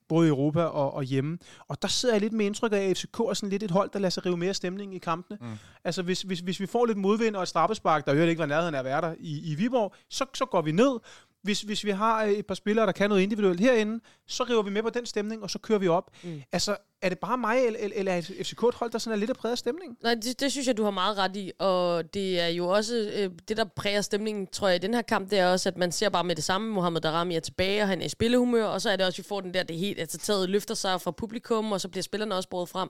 både 0.10 0.28
i 0.28 0.30
Europa 0.30 0.64
og, 0.64 0.94
og 0.94 1.04
hjemme. 1.04 1.38
Og 1.68 1.82
der 1.82 1.88
sidder 1.88 2.16
jeg 2.16 2.22
lidt 2.22 2.34
med 2.34 2.46
indtryk 2.46 2.72
af, 2.74 2.78
at 2.78 2.98
FCK 2.98 3.20
er 3.20 3.34
sådan 3.34 3.50
lidt 3.50 3.64
et 3.64 3.72
hold, 3.72 3.90
der 3.94 4.00
lader 4.00 4.10
sig 4.10 4.26
rive 4.26 4.38
mere 4.38 4.54
stemning 4.54 4.96
i 4.96 4.98
kampene. 4.98 5.38
Mm. 5.42 5.58
Altså, 5.84 6.02
hvis, 6.02 6.22
hvis, 6.22 6.40
hvis 6.40 6.60
vi 6.60 6.66
får 6.66 6.86
lidt 6.86 6.98
modvind 6.98 7.36
og 7.36 7.42
et 7.42 7.48
straffespark, 7.48 8.06
der 8.06 8.14
jo 8.14 8.22
ikke 8.22 8.40
var 8.40 8.46
nærheden 8.46 8.76
af 8.76 8.80
at 8.80 8.86
være 8.86 9.02
der 9.02 9.16
i, 9.20 9.52
i 9.52 9.56
Viborg, 9.56 9.94
så, 10.10 10.26
så 10.34 10.46
går 10.46 10.62
vi 10.62 10.72
ned. 10.72 11.00
Hvis, 11.42 11.62
hvis 11.62 11.84
vi 11.84 11.92
har 11.92 12.24
et 12.24 12.46
par 12.46 12.56
spillere, 12.56 12.86
der 12.86 12.92
kan 12.92 13.10
noget 13.10 13.22
individuelt 13.22 13.60
herinde, 13.60 14.00
så 14.28 14.44
river 14.44 14.62
vi 14.62 14.70
med 14.70 14.84
på 14.84 14.90
den 14.90 15.06
stemning, 15.06 15.44
og 15.44 15.50
så 15.50 15.60
kører 15.60 15.80
vi 15.80 15.88
op. 15.88 16.12
Mm. 16.24 16.42
Altså, 16.52 16.78
er 17.02 17.10
det 17.10 17.20
bare 17.20 17.38
mig, 17.38 17.66
eller, 17.66 17.80
eller 17.94 18.12
er 18.12 18.18
et 18.18 18.76
hold, 18.76 18.92
der 18.92 18.98
sådan 18.98 19.16
er 19.16 19.20
lidt 19.20 19.30
af 19.30 19.36
præget 19.36 19.52
af 19.52 19.58
stemning? 19.58 19.98
Nej, 20.04 20.14
det, 20.14 20.40
det 20.40 20.52
synes 20.52 20.68
jeg, 20.68 20.78
du 20.78 20.84
har 20.84 20.92
meget 20.92 21.18
ret 21.18 21.36
i. 21.36 21.52
Og 21.60 22.14
det 22.14 22.40
er 22.40 22.48
jo 22.48 22.68
også, 22.68 23.12
øh, 23.16 23.32
det 23.48 23.58
der 23.58 23.66
præger 23.76 24.02
stemningen, 24.02 24.48
tror 24.48 24.68
jeg, 24.68 24.76
i 24.76 24.80
den 24.80 24.94
her 24.94 25.02
kamp, 25.02 25.30
det 25.30 25.40
er 25.40 25.48
også, 25.48 25.70
at 25.70 25.78
man 25.78 25.92
ser 25.92 26.10
bare 26.10 26.24
med 26.24 26.36
det 26.36 26.44
samme, 26.44 26.74
Mohamed 26.74 27.02
Darami 27.02 27.36
er 27.36 27.40
tilbage, 27.40 27.82
og 27.82 27.88
han 27.88 28.02
er 28.02 28.06
i 28.06 28.10
spillehumør, 28.10 28.66
og 28.66 28.82
så 28.82 28.90
er 28.90 28.96
det 28.96 29.06
også, 29.06 29.22
at 29.22 29.26
vi 29.26 29.28
får 29.28 29.42
den 29.42 29.54
der, 29.54 29.64
det 29.64 29.78
helt, 29.78 30.00
altså 30.00 30.18
taget 30.18 30.50
løfter 30.50 30.74
sig 30.76 31.02
fra 31.02 31.12
publikum, 31.12 31.72
og 31.72 31.82
så 31.82 31.90
bliver 31.90 32.04
spillerne 32.04 32.36
også 32.36 32.50
båret 32.50 32.70
frem. 32.70 32.90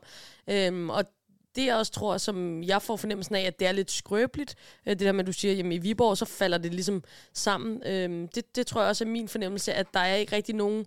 Øhm, 0.50 0.90
og 0.90 1.04
det 1.56 1.66
jeg 1.66 1.76
også 1.76 1.92
tror, 1.92 2.18
som 2.18 2.64
jeg 2.64 2.82
får 2.82 2.96
fornemmelsen 2.96 3.36
af, 3.36 3.42
at 3.42 3.60
det 3.60 3.68
er 3.68 3.72
lidt 3.72 3.92
skrøbeligt, 3.92 4.56
øh, 4.86 4.92
det 4.92 5.00
der 5.00 5.12
med, 5.12 5.20
at 5.20 5.28
du 5.28 5.34
siger, 5.34 5.54
jamen 5.54 5.72
i 5.72 5.78
Viborg, 5.78 6.18
så 6.18 6.26
falder 6.26 6.58
det 6.58 6.74
ligesom 6.74 7.04
sammen. 7.34 7.84
Øhm, 7.86 8.28
det, 8.28 8.56
det 8.56 8.68
tror 8.68 8.82
jeg 8.82 8.90
også 8.90 9.04
er 9.04 9.10
min 9.10 9.28
fornemmelse, 9.28 9.74
at 9.74 9.88
der 9.94 10.00
er 10.00 10.16
ikke 10.16 10.36
rigtig 10.36 10.56
nogen 10.56 10.86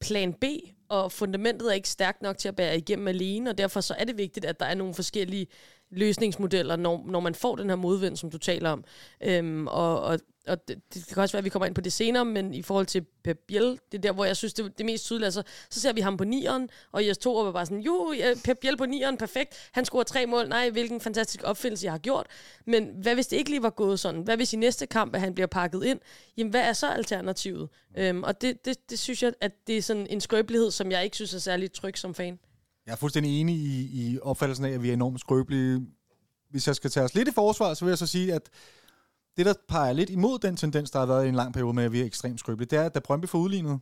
plan 0.00 0.32
B, 0.32 0.44
og 0.88 1.12
fundamentet 1.12 1.68
er 1.68 1.74
ikke 1.74 1.88
stærkt 1.88 2.22
nok 2.22 2.38
til 2.38 2.48
at 2.48 2.56
bære 2.56 2.76
igennem 2.76 3.08
alene, 3.08 3.50
og 3.50 3.58
derfor 3.58 3.80
så 3.80 3.94
er 3.98 4.04
det 4.04 4.18
vigtigt, 4.18 4.46
at 4.46 4.60
der 4.60 4.66
er 4.66 4.74
nogle 4.74 4.94
forskellige 4.94 5.46
løsningsmodeller, 5.96 6.76
når, 6.76 7.04
når 7.06 7.20
man 7.20 7.34
får 7.34 7.56
den 7.56 7.68
her 7.68 7.76
modvind, 7.76 8.16
som 8.16 8.30
du 8.30 8.38
taler 8.38 8.70
om. 8.70 8.84
Øhm, 9.20 9.66
og, 9.66 10.00
og, 10.00 10.18
og 10.46 10.68
det, 10.68 10.80
det 10.94 11.06
kan 11.06 11.22
også 11.22 11.32
være, 11.32 11.38
at 11.38 11.44
vi 11.44 11.48
kommer 11.48 11.66
ind 11.66 11.74
på 11.74 11.80
det 11.80 11.92
senere, 11.92 12.24
men 12.24 12.54
i 12.54 12.62
forhold 12.62 12.86
til 12.86 13.04
Pep 13.24 13.38
Biel, 13.48 13.78
det 13.92 13.98
er 13.98 14.02
der, 14.02 14.12
hvor 14.12 14.24
jeg 14.24 14.36
synes, 14.36 14.54
det 14.54 14.78
det 14.78 14.86
mest 14.86 15.04
tydeligt. 15.04 15.24
Altså, 15.24 15.42
så 15.70 15.80
ser 15.80 15.92
vi 15.92 16.00
ham 16.00 16.16
på 16.16 16.24
nieren, 16.24 16.68
og 16.92 17.06
Jes 17.06 17.18
Torup 17.18 17.46
er 17.46 17.52
bare 17.52 17.66
sådan, 17.66 17.80
jo, 17.80 18.14
Pep 18.44 18.58
Biel 18.58 18.76
på 18.76 18.86
nieren, 18.86 19.16
perfekt. 19.16 19.70
Han 19.72 19.84
scorer 19.84 20.04
tre 20.04 20.26
mål. 20.26 20.48
Nej, 20.48 20.70
hvilken 20.70 21.00
fantastisk 21.00 21.44
opfindelse, 21.44 21.84
jeg 21.84 21.92
har 21.92 21.98
gjort. 21.98 22.26
Men 22.66 22.90
hvad 23.02 23.14
hvis 23.14 23.26
det 23.26 23.36
ikke 23.36 23.50
lige 23.50 23.62
var 23.62 23.70
gået 23.70 24.00
sådan? 24.00 24.22
Hvad 24.22 24.36
hvis 24.36 24.52
i 24.52 24.56
næste 24.56 24.86
kamp, 24.86 25.14
at 25.14 25.20
han 25.20 25.34
bliver 25.34 25.46
pakket 25.46 25.84
ind? 25.84 26.00
Jamen, 26.36 26.50
hvad 26.50 26.62
er 26.62 26.72
så 26.72 26.88
alternativet? 26.88 27.68
Øhm, 27.98 28.22
og 28.22 28.40
det, 28.40 28.64
det, 28.64 28.90
det 28.90 28.98
synes 28.98 29.22
jeg, 29.22 29.32
at 29.40 29.52
det 29.66 29.78
er 29.78 29.82
sådan 29.82 30.06
en 30.10 30.20
skrøbelighed, 30.20 30.70
som 30.70 30.90
jeg 30.90 31.04
ikke 31.04 31.16
synes 31.16 31.34
er 31.34 31.38
særlig 31.38 31.72
tryg 31.72 31.98
som 31.98 32.14
fan. 32.14 32.38
Jeg 32.86 32.92
er 32.92 32.96
fuldstændig 32.96 33.40
enig 33.40 33.56
i, 33.56 33.90
i 33.92 34.18
opfattelsen 34.22 34.64
af, 34.64 34.70
at 34.70 34.82
vi 34.82 34.88
er 34.88 34.92
enormt 34.92 35.20
skrøbelige. 35.20 35.86
Hvis 36.50 36.66
jeg 36.66 36.76
skal 36.76 36.90
tage 36.90 37.04
os 37.04 37.14
lidt 37.14 37.28
i 37.28 37.32
forsvar, 37.32 37.74
så 37.74 37.84
vil 37.84 37.90
jeg 37.90 37.98
så 37.98 38.06
sige, 38.06 38.34
at 38.34 38.50
det, 39.36 39.46
der 39.46 39.54
peger 39.68 39.92
lidt 39.92 40.10
imod 40.10 40.38
den 40.38 40.56
tendens, 40.56 40.90
der 40.90 40.98
har 40.98 41.06
været 41.06 41.24
i 41.24 41.28
en 41.28 41.34
lang 41.34 41.52
periode 41.52 41.74
med, 41.74 41.84
at 41.84 41.92
vi 41.92 42.00
er 42.00 42.04
ekstremt 42.04 42.40
skrøbelige, 42.40 42.68
det 42.70 42.78
er, 42.78 42.82
at 42.82 42.94
da 42.94 43.00
Brøndby 43.00 43.26
får 43.26 43.38
udlignet, 43.38 43.80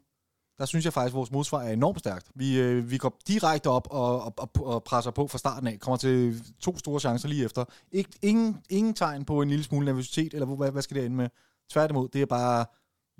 der 0.58 0.64
synes 0.64 0.84
jeg 0.84 0.92
faktisk, 0.92 1.12
at 1.12 1.16
vores 1.16 1.30
modsvar 1.30 1.62
er 1.62 1.72
enormt 1.72 1.98
stærkt. 1.98 2.26
Vi, 2.34 2.60
øh, 2.60 2.90
vi 2.90 2.98
går 2.98 3.18
direkte 3.28 3.70
op 3.70 3.88
og, 3.90 4.22
og, 4.22 4.34
og, 4.36 4.66
og 4.66 4.84
presser 4.84 5.10
på 5.10 5.26
fra 5.26 5.38
starten 5.38 5.66
af. 5.66 5.78
Kommer 5.80 5.96
til 5.96 6.42
to 6.60 6.78
store 6.78 7.00
chancer 7.00 7.28
lige 7.28 7.44
efter. 7.44 7.64
Ik, 7.92 8.08
ingen, 8.22 8.60
ingen 8.70 8.94
tegn 8.94 9.24
på 9.24 9.42
en 9.42 9.48
lille 9.48 9.64
smule 9.64 9.84
nervøsitet, 9.84 10.34
eller 10.34 10.46
hvad, 10.46 10.70
hvad 10.70 10.82
skal 10.82 10.96
det 10.96 11.04
ende 11.04 11.16
med? 11.16 11.28
Tværtimod, 11.70 12.08
det 12.08 12.22
er 12.22 12.26
bare, 12.26 12.66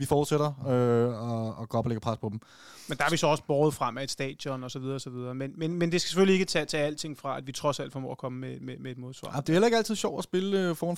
vi 0.02 0.06
fortsætter 0.06 0.66
øh, 0.68 1.30
og, 1.30 1.54
og 1.54 1.68
går 1.68 1.78
op 1.78 1.84
og 1.84 1.88
lægger 1.88 2.00
pres 2.00 2.18
på 2.18 2.28
dem. 2.28 2.40
Men 2.88 2.98
der 2.98 3.04
er 3.04 3.10
vi 3.10 3.16
så 3.16 3.26
også 3.26 3.44
båret 3.46 3.74
frem 3.74 3.98
af 3.98 4.02
et 4.02 4.10
stadion 4.10 4.64
og 4.64 4.70
så 4.70 4.78
videre 4.78 4.94
og 4.94 5.00
så 5.00 5.10
videre. 5.10 5.34
Men, 5.34 5.52
men, 5.56 5.72
men 5.78 5.92
det 5.92 6.00
skal 6.00 6.08
selvfølgelig 6.08 6.32
ikke 6.34 6.44
tage, 6.44 6.64
tage 6.64 6.84
alting 6.84 7.18
fra, 7.18 7.36
at 7.38 7.46
vi 7.46 7.52
trods 7.52 7.80
alt 7.80 7.92
formår 7.92 8.12
at 8.12 8.18
komme 8.18 8.38
med, 8.38 8.60
med, 8.60 8.76
med 8.78 8.90
et 8.90 8.98
modsvar. 8.98 9.30
Ja, 9.34 9.40
det 9.40 9.48
er 9.48 9.52
heller 9.52 9.66
ikke 9.66 9.76
altid 9.76 9.96
sjovt 9.96 10.18
at 10.18 10.24
spille 10.24 10.68
øh, 10.68 10.76
foran 10.76 10.96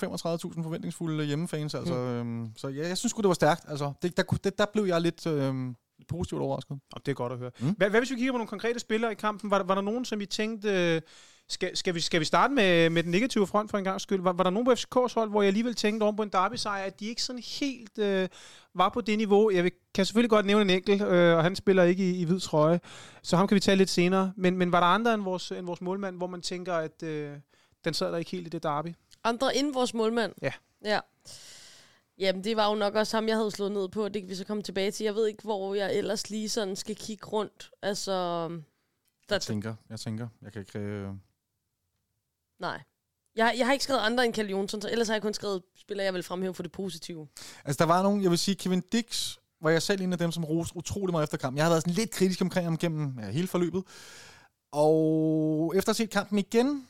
35.000 0.57 0.63
forventningsfulde 0.63 1.25
hjemmefans. 1.25 1.75
Altså, 1.75 1.95
øhm, 1.95 2.51
så 2.57 2.69
ja, 2.69 2.89
jeg 2.89 2.99
synes 2.99 3.11
sgu, 3.11 3.21
det 3.21 3.29
var 3.29 3.35
stærkt. 3.35 3.65
Altså, 3.69 3.93
det, 4.03 4.17
der, 4.17 4.23
det, 4.23 4.59
der 4.59 4.67
blev 4.73 4.85
jeg 4.85 5.01
lidt 5.01 5.27
øhm, 5.27 5.75
positivt 6.09 6.41
overrasket. 6.41 6.79
Og 6.93 7.07
det 7.07 7.13
er 7.13 7.17
godt 7.17 7.33
at 7.33 7.39
høre. 7.39 7.51
Mm. 7.61 7.67
Mm. 7.67 7.75
Hvad, 7.79 7.91
hvad 7.91 8.01
hvis 8.01 8.11
vi 8.11 8.17
kigger 8.17 8.33
på 8.33 8.39
nogle 8.39 8.49
konkrete 8.49 8.79
spillere 8.79 9.13
i 9.13 9.15
kampen? 9.15 9.51
Var, 9.51 9.59
der- 9.59 9.67
var 9.67 9.75
der 9.75 9.83
nogen, 9.83 10.05
som 10.05 10.21
I 10.21 10.27
tænkte, 10.27 11.03
skal, 11.49 11.77
skal, 11.77 11.95
vi, 11.95 12.01
skal 12.01 12.21
vi 12.21 12.25
starte 12.25 12.55
med, 12.55 12.91
med 12.91 13.03
den 13.03 13.11
negative 13.11 13.47
front 13.47 13.71
for 13.71 13.79
en 13.79 13.85
gang 13.85 14.01
skyld? 14.01 14.23
Var, 14.23 14.33
var 14.33 14.45
der 14.45 14.51
nogen 14.51 14.65
på 14.65 14.73
FCK's 14.73 15.15
hold, 15.15 15.31
hvor 15.31 15.43
jeg 15.43 15.47
alligevel 15.47 15.75
tænkte 15.75 16.05
oven 16.05 16.17
på 16.17 16.23
en 16.23 16.29
derby-sejr, 16.29 16.85
at 16.85 17.01
de 17.01 17.07
ikke 17.07 17.23
sådan 17.23 17.43
helt 17.43 17.99
øh, 17.99 18.29
var 18.75 18.89
på 18.89 19.01
det 19.01 19.19
niveau? 19.19 19.51
Jeg 19.51 19.65
vil, 19.65 19.73
kan 19.95 20.07
selvfølgelig 20.07 20.31
godt 20.31 20.47
nævne 20.47 20.63
en 20.63 20.71
enkelt, 20.71 21.03
øh, 21.03 21.37
og 21.37 21.43
han 21.43 21.57
spiller 21.57 21.83
ikke 21.83 22.11
i, 22.11 22.21
i 22.21 22.25
hvid 22.25 22.41
trøje, 22.41 22.81
så 23.23 23.37
ham 23.37 23.49
kan 23.49 23.55
vi 23.55 23.61
tage 23.61 23.77
lidt 23.77 23.91
senere. 23.91 24.33
Men, 24.37 24.59
men 24.59 24.73
var 24.73 24.81
der 24.81 24.87
andre 24.87 25.15
end 25.15 25.23
vores, 25.23 25.53
end 25.53 25.67
vores 25.67 25.81
målmand, 25.81 26.17
hvor 26.17 26.27
man 26.27 26.43
tænker, 26.43 26.75
at 26.75 27.03
øh, 27.03 27.37
den 27.85 27.95
sad 27.95 28.13
der 28.13 28.19
ikke 28.19 28.31
helt 28.31 28.47
i 28.47 28.51
det 28.51 28.63
derby? 28.63 28.95
Andre 29.25 29.57
end 29.57 29.73
vores 29.73 29.95
målmand? 29.95 30.33
Ja. 30.43 30.53
Ja. 30.85 31.01
Jamen, 32.19 32.45
det 32.45 32.57
var 32.57 32.69
jo 32.69 32.75
nok 32.75 32.95
også 32.95 33.17
ham, 33.17 33.29
jeg 33.29 33.37
havde 33.37 33.51
slået 33.51 33.73
ned 33.73 33.89
på. 33.89 34.09
Det 34.09 34.23
kan 34.23 34.31
vi 34.31 34.35
så 34.35 34.45
komme 34.45 34.63
tilbage 34.63 34.91
til. 34.91 35.05
Jeg 35.05 35.15
ved 35.15 35.27
ikke, 35.27 35.43
hvor 35.43 35.75
jeg 35.75 35.97
ellers 35.97 36.31
lige 36.31 36.49
sådan 36.49 36.77
skal 36.77 36.97
kigge 36.97 37.27
rundt. 37.27 37.71
Altså, 37.83 38.13
der, 39.29 39.35
Jeg 39.35 39.41
tænker, 39.41 39.75
jeg 39.91 40.01
tænker, 40.01 40.29
jeg 40.43 40.53
kan 40.53 40.61
ikke... 40.61 41.09
Nej. 42.67 42.81
Jeg, 43.37 43.55
jeg 43.59 43.67
har 43.67 43.73
ikke 43.73 43.85
skrevet 43.85 44.01
andre 44.01 44.25
end 44.25 44.33
Kalle 44.35 44.51
Jonsson, 44.51 44.83
så 44.83 44.89
ellers 44.91 45.09
har 45.09 45.15
jeg 45.15 45.23
kun 45.23 45.35
skrevet 45.35 45.63
spillere, 45.77 46.05
jeg 46.05 46.15
vil 46.15 46.23
fremhæve 46.23 46.55
for 46.55 46.63
det 46.63 46.73
positive. 46.73 47.29
Altså, 47.65 47.79
der 47.79 47.85
var 47.85 48.03
nogen, 48.03 48.23
jeg 48.23 48.31
vil 48.31 48.39
sige, 48.39 48.55
Kevin 48.55 48.81
Dix 48.81 49.37
var 49.63 49.71
jeg 49.71 49.83
selv 49.83 50.01
en 50.03 50.13
af 50.13 50.19
dem, 50.19 50.33
som 50.33 50.45
roste 50.45 50.77
utrolig 50.77 51.13
meget 51.13 51.25
efter 51.25 51.37
kampen. 51.39 51.57
Jeg 51.59 51.65
har 51.65 51.71
været 51.71 51.83
sådan 51.83 51.95
lidt 51.95 52.11
kritisk 52.11 52.41
omkring 52.43 52.67
ham 52.67 52.79
gennem 52.79 53.19
ja, 53.19 53.31
hele 53.31 53.47
forløbet. 53.49 53.85
Og 54.73 55.73
efter 55.77 55.91
at 55.91 55.97
have 55.99 56.05
set 56.07 56.11
kampen 56.11 56.39
igen, 56.39 56.89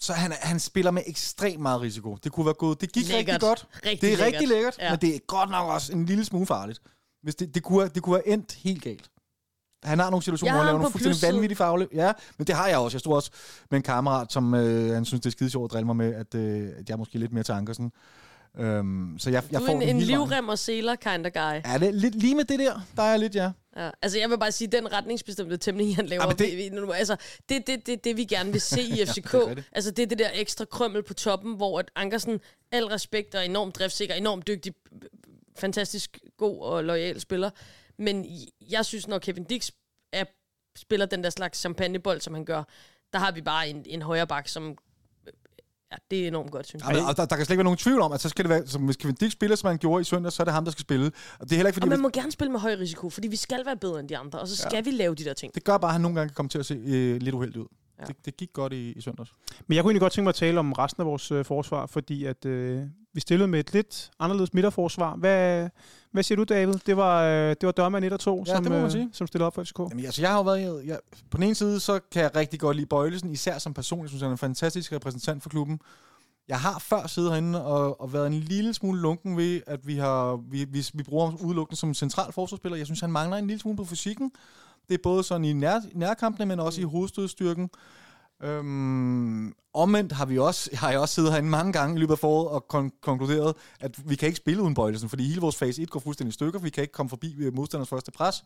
så 0.00 0.12
han, 0.12 0.32
han 0.40 0.60
spiller 0.60 0.90
med 0.90 1.02
ekstremt 1.06 1.60
meget 1.62 1.80
risiko. 1.80 2.16
Det 2.24 2.32
kunne 2.32 2.46
være 2.46 2.54
gået. 2.54 2.80
Det 2.80 2.92
gik 2.92 3.08
Lækkert. 3.08 3.18
rigtig 3.34 3.40
godt. 3.48 3.66
Rigtig 3.86 4.00
Det 4.00 4.12
er 4.12 4.16
lækkert. 4.16 4.26
rigtig 4.32 4.48
lækkert, 4.48 4.78
Ja. 4.78 4.84
ja. 4.84 4.90
men 4.90 5.00
det 5.00 5.14
er 5.14 5.18
godt 5.18 5.50
nok 5.50 5.70
også 5.70 5.92
en 5.92 6.06
lille 6.06 6.24
smule 6.24 6.46
farligt. 6.46 6.80
Hvis 7.22 7.34
det, 7.34 7.54
det, 7.54 7.62
kunne, 7.62 7.80
have- 7.80 7.90
det 7.94 8.02
kunne 8.02 8.16
have 8.16 8.28
endt 8.28 8.52
helt 8.52 8.82
galt. 8.82 9.10
Han 9.84 9.98
har 9.98 10.10
nogle 10.10 10.22
situationer, 10.22 10.52
hvor 10.52 10.58
han 10.60 10.66
laver 10.66 10.78
nogle 10.78 10.92
fuldstændig 10.92 11.12
plussiden. 11.14 11.34
vanvittige 11.34 11.56
fagle. 11.56 11.88
Ja, 11.94 12.12
men 12.38 12.46
det 12.46 12.54
har 12.54 12.68
jeg 12.68 12.78
også. 12.78 12.94
Jeg 12.94 13.00
stod 13.00 13.14
også 13.14 13.30
med 13.70 13.78
en 13.78 13.82
kammerat, 13.82 14.32
som 14.32 14.54
øh, 14.54 14.94
han 14.94 15.04
synes, 15.04 15.20
det 15.20 15.26
er 15.26 15.30
skide 15.30 15.50
sjovt 15.50 15.64
at 15.64 15.72
drille 15.72 15.86
mig 15.86 15.96
med, 15.96 16.14
at, 16.14 16.34
øh, 16.34 16.68
at 16.78 16.88
jeg 16.88 16.94
er 16.94 16.98
måske 16.98 17.18
lidt 17.18 17.32
mere 17.32 17.44
til 17.44 17.52
Ankersen. 17.52 17.92
Øhm, 18.58 19.14
så 19.18 19.30
jeg, 19.30 19.42
jeg 19.52 19.60
Du 19.60 19.66
får 19.66 19.72
er 19.72 19.76
en, 19.76 19.80
den 19.80 19.88
en 19.88 19.96
vejen. 19.96 20.06
livrem 20.08 20.48
og 20.48 20.58
seler 20.58 20.94
kind 20.96 21.26
of 21.26 21.32
guy. 21.32 21.70
Ja, 21.72 21.78
det 21.80 21.94
lidt, 21.94 22.14
lige 22.14 22.34
med 22.34 22.44
det 22.44 22.58
der, 22.58 22.80
der 22.96 23.02
er 23.02 23.10
jeg 23.10 23.18
lidt, 23.18 23.34
ja. 23.34 23.50
Ja. 23.76 23.90
Altså, 24.02 24.18
jeg 24.18 24.30
vil 24.30 24.38
bare 24.38 24.52
sige, 24.52 24.68
den 24.68 24.92
retningsbestemte 24.92 25.56
tæmning, 25.56 25.96
han 25.96 26.06
laver, 26.06 26.22
Ja, 26.22 26.28
ja, 26.28 26.32
det- 26.34 26.72
det, 26.72 26.82
vi, 26.86 26.92
altså, 26.94 27.16
det, 27.48 27.66
det, 27.66 27.86
det, 27.86 28.04
det, 28.04 28.16
vi 28.16 28.24
gerne 28.24 28.52
vil 28.52 28.60
se 28.60 28.80
i 29.00 29.04
FCK. 29.06 29.32
det 29.32 29.34
er 29.34 29.46
rigtigt. 29.48 29.68
altså, 29.72 29.90
det 29.90 30.02
er 30.02 30.06
det 30.06 30.18
der 30.18 30.28
ekstra 30.34 30.64
krømmel 30.64 31.02
på 31.02 31.14
toppen, 31.14 31.56
hvor 31.56 31.78
at 31.78 31.90
Ankersen, 31.96 32.40
al 32.72 32.84
respekt 32.86 33.34
og 33.34 33.44
enormt 33.44 33.76
driftsikker, 33.78 34.14
enormt 34.14 34.46
dygtig, 34.46 34.72
fantastisk 35.58 36.18
god 36.38 36.60
og 36.62 36.84
lojal 36.84 37.20
spiller. 37.20 37.50
Men 37.98 38.26
jeg 38.70 38.84
synes, 38.84 39.08
når 39.08 39.18
Kevin 39.18 39.44
Dix 39.44 39.70
er, 40.12 40.24
spiller 40.76 41.06
den 41.06 41.24
der 41.24 41.30
slags 41.30 41.58
champagnebold, 41.58 42.20
som 42.20 42.34
han 42.34 42.44
gør, 42.44 42.62
der 43.12 43.18
har 43.18 43.32
vi 43.32 43.40
bare 43.42 43.68
en, 43.68 43.82
en 43.86 44.02
højre 44.02 44.26
bak, 44.26 44.48
som... 44.48 44.78
Ja, 45.92 45.96
det 46.10 46.22
er 46.22 46.28
enormt 46.28 46.50
godt, 46.50 46.66
synes 46.66 46.82
ja 46.82 46.88
jeg. 46.88 46.96
men, 46.96 47.04
og 47.04 47.16
der, 47.16 47.24
der, 47.26 47.36
kan 47.36 47.44
slet 47.44 47.54
ikke 47.54 47.58
være 47.58 47.64
nogen 47.64 47.76
tvivl 47.76 48.00
om, 48.00 48.12
at 48.12 48.20
så 48.20 48.28
skal 48.28 48.44
det 48.44 48.50
være, 48.50 48.66
som 48.66 48.84
hvis 48.84 48.96
Kevin 48.96 49.14
Dix 49.14 49.32
spiller, 49.32 49.56
som 49.56 49.68
han 49.68 49.78
gjorde 49.78 50.00
i 50.00 50.04
søndag, 50.04 50.32
så 50.32 50.42
er 50.42 50.44
det 50.44 50.54
ham, 50.54 50.64
der 50.64 50.72
skal 50.72 50.82
spille. 50.82 51.06
Og 51.38 51.44
det 51.44 51.52
er 51.52 51.56
heller 51.56 51.68
ikke, 51.68 51.74
fordi... 51.74 51.84
Og 51.84 51.88
man 51.88 52.00
må 52.00 52.08
gerne 52.08 52.32
spille 52.32 52.52
med 52.52 52.60
høj 52.60 52.74
risiko, 52.74 53.10
fordi 53.10 53.28
vi 53.28 53.36
skal 53.36 53.66
være 53.66 53.76
bedre 53.76 54.00
end 54.00 54.08
de 54.08 54.16
andre, 54.16 54.38
og 54.38 54.48
så 54.48 54.56
skal 54.56 54.70
ja. 54.74 54.80
vi 54.80 54.90
lave 54.90 55.14
de 55.14 55.24
der 55.24 55.34
ting. 55.34 55.54
Det 55.54 55.64
gør 55.64 55.78
bare, 55.78 55.88
at 55.88 55.92
han 55.92 56.00
nogle 56.00 56.16
gange 56.16 56.28
kan 56.28 56.34
komme 56.34 56.48
til 56.48 56.58
at 56.58 56.66
se 56.66 56.74
øh, 56.74 57.16
lidt 57.22 57.34
uheldig 57.34 57.60
ud. 57.60 57.66
Ja. 58.00 58.04
Det, 58.04 58.16
det 58.24 58.36
gik 58.36 58.52
godt 58.52 58.72
i, 58.72 58.92
i 58.92 59.00
søndags. 59.00 59.32
Men 59.66 59.76
jeg 59.76 59.82
kunne 59.82 59.90
egentlig 59.90 60.00
godt 60.00 60.12
tænke 60.12 60.24
mig 60.24 60.28
at 60.30 60.34
tale 60.34 60.58
om 60.58 60.72
resten 60.72 61.00
af 61.00 61.06
vores 61.06 61.30
øh, 61.30 61.44
forsvar, 61.44 61.86
fordi 61.86 62.24
at 62.24 62.44
øh, 62.44 62.82
vi 63.12 63.20
stillede 63.20 63.48
med 63.48 63.60
et 63.60 63.72
lidt 63.72 64.10
anderledes 64.20 64.54
midterforsvar. 64.54 65.16
Hvad, 65.16 65.68
hvad 66.12 66.22
siger 66.22 66.36
du, 66.36 66.44
David? 66.44 66.74
Det 66.86 66.96
var, 66.96 67.22
øh, 67.22 67.48
det 67.48 67.62
var 67.62 67.72
Dørmand 67.72 68.04
1 68.04 68.12
og 68.12 68.20
2, 68.20 68.44
Ja, 68.46 68.54
som, 68.54 68.62
det 68.62 68.72
må 68.72 68.76
man 68.78 68.86
øh, 68.86 68.92
sige. 68.92 69.10
som 69.12 69.26
stillede 69.26 69.46
op 69.46 69.54
for 69.54 69.64
FCK. 69.64 69.78
Jamen, 69.78 70.04
altså, 70.04 70.22
jeg 70.22 70.30
har 70.30 70.36
jo 70.36 70.42
været... 70.42 70.86
Jeg, 70.86 70.98
på 71.30 71.36
den 71.36 71.44
ene 71.44 71.54
side, 71.54 71.80
så 71.80 72.00
kan 72.12 72.22
jeg 72.22 72.36
rigtig 72.36 72.60
godt 72.60 72.76
lide 72.76 72.86
Bøjlesen, 72.86 73.30
især 73.30 73.58
som 73.58 73.74
person. 73.74 74.00
Jeg 74.00 74.08
synes, 74.08 74.22
han 74.22 74.28
er 74.28 74.32
en 74.32 74.38
fantastisk 74.38 74.92
repræsentant 74.92 75.42
for 75.42 75.50
klubben. 75.50 75.80
Jeg 76.48 76.60
har 76.60 76.78
før 76.78 77.06
siddet 77.06 77.30
herinde 77.30 77.64
og, 77.64 78.00
og 78.00 78.12
været 78.12 78.26
en 78.26 78.32
lille 78.32 78.74
smule 78.74 79.00
lunken 79.00 79.36
ved, 79.36 79.60
at 79.66 79.86
vi, 79.86 79.96
har, 79.96 80.36
vi, 80.50 80.64
vi, 80.64 80.86
vi 80.94 81.02
bruger 81.02 81.26
ham 81.26 81.36
udelukkende 81.40 81.76
som 81.76 81.94
central 81.94 82.32
forsvarsspiller. 82.32 82.76
Jeg 82.76 82.86
synes, 82.86 83.00
han 83.00 83.10
mangler 83.12 83.36
en 83.36 83.46
lille 83.46 83.60
smule 83.60 83.76
på 83.76 83.84
fysikken. 83.84 84.32
Det 84.88 84.94
er 84.94 84.98
både 85.02 85.22
sådan 85.22 85.44
i 85.44 85.52
nær, 85.52 85.80
nærkampene, 85.94 86.46
men 86.46 86.60
også 86.60 86.80
i 86.80 86.84
hovedstødstyrken. 86.84 87.70
Øhm, 88.42 89.52
omvendt 89.74 90.12
har, 90.12 90.26
vi 90.26 90.38
også, 90.38 90.70
har 90.80 90.90
jeg 90.90 90.98
også 91.00 91.14
siddet 91.14 91.32
herinde 91.32 91.48
mange 91.48 91.72
gange 91.72 91.96
i 91.96 91.98
løbet 91.98 92.12
af 92.12 92.18
foråret 92.18 92.48
og 92.48 92.64
kon- 92.74 93.00
konkluderet, 93.02 93.54
at 93.80 94.10
vi 94.10 94.14
kan 94.16 94.26
ikke 94.26 94.36
spille 94.36 94.62
uden 94.62 94.74
Bøjlesen, 94.74 95.08
fordi 95.08 95.28
hele 95.28 95.40
vores 95.40 95.56
fase 95.56 95.82
1 95.82 95.90
går 95.90 96.00
fuldstændig 96.00 96.30
i 96.30 96.34
stykker, 96.34 96.58
for 96.58 96.64
vi 96.64 96.70
kan 96.70 96.82
ikke 96.82 96.92
komme 96.92 97.10
forbi 97.10 97.34
øh, 97.38 97.54
modstanders 97.54 97.88
første 97.88 98.12
pres. 98.12 98.44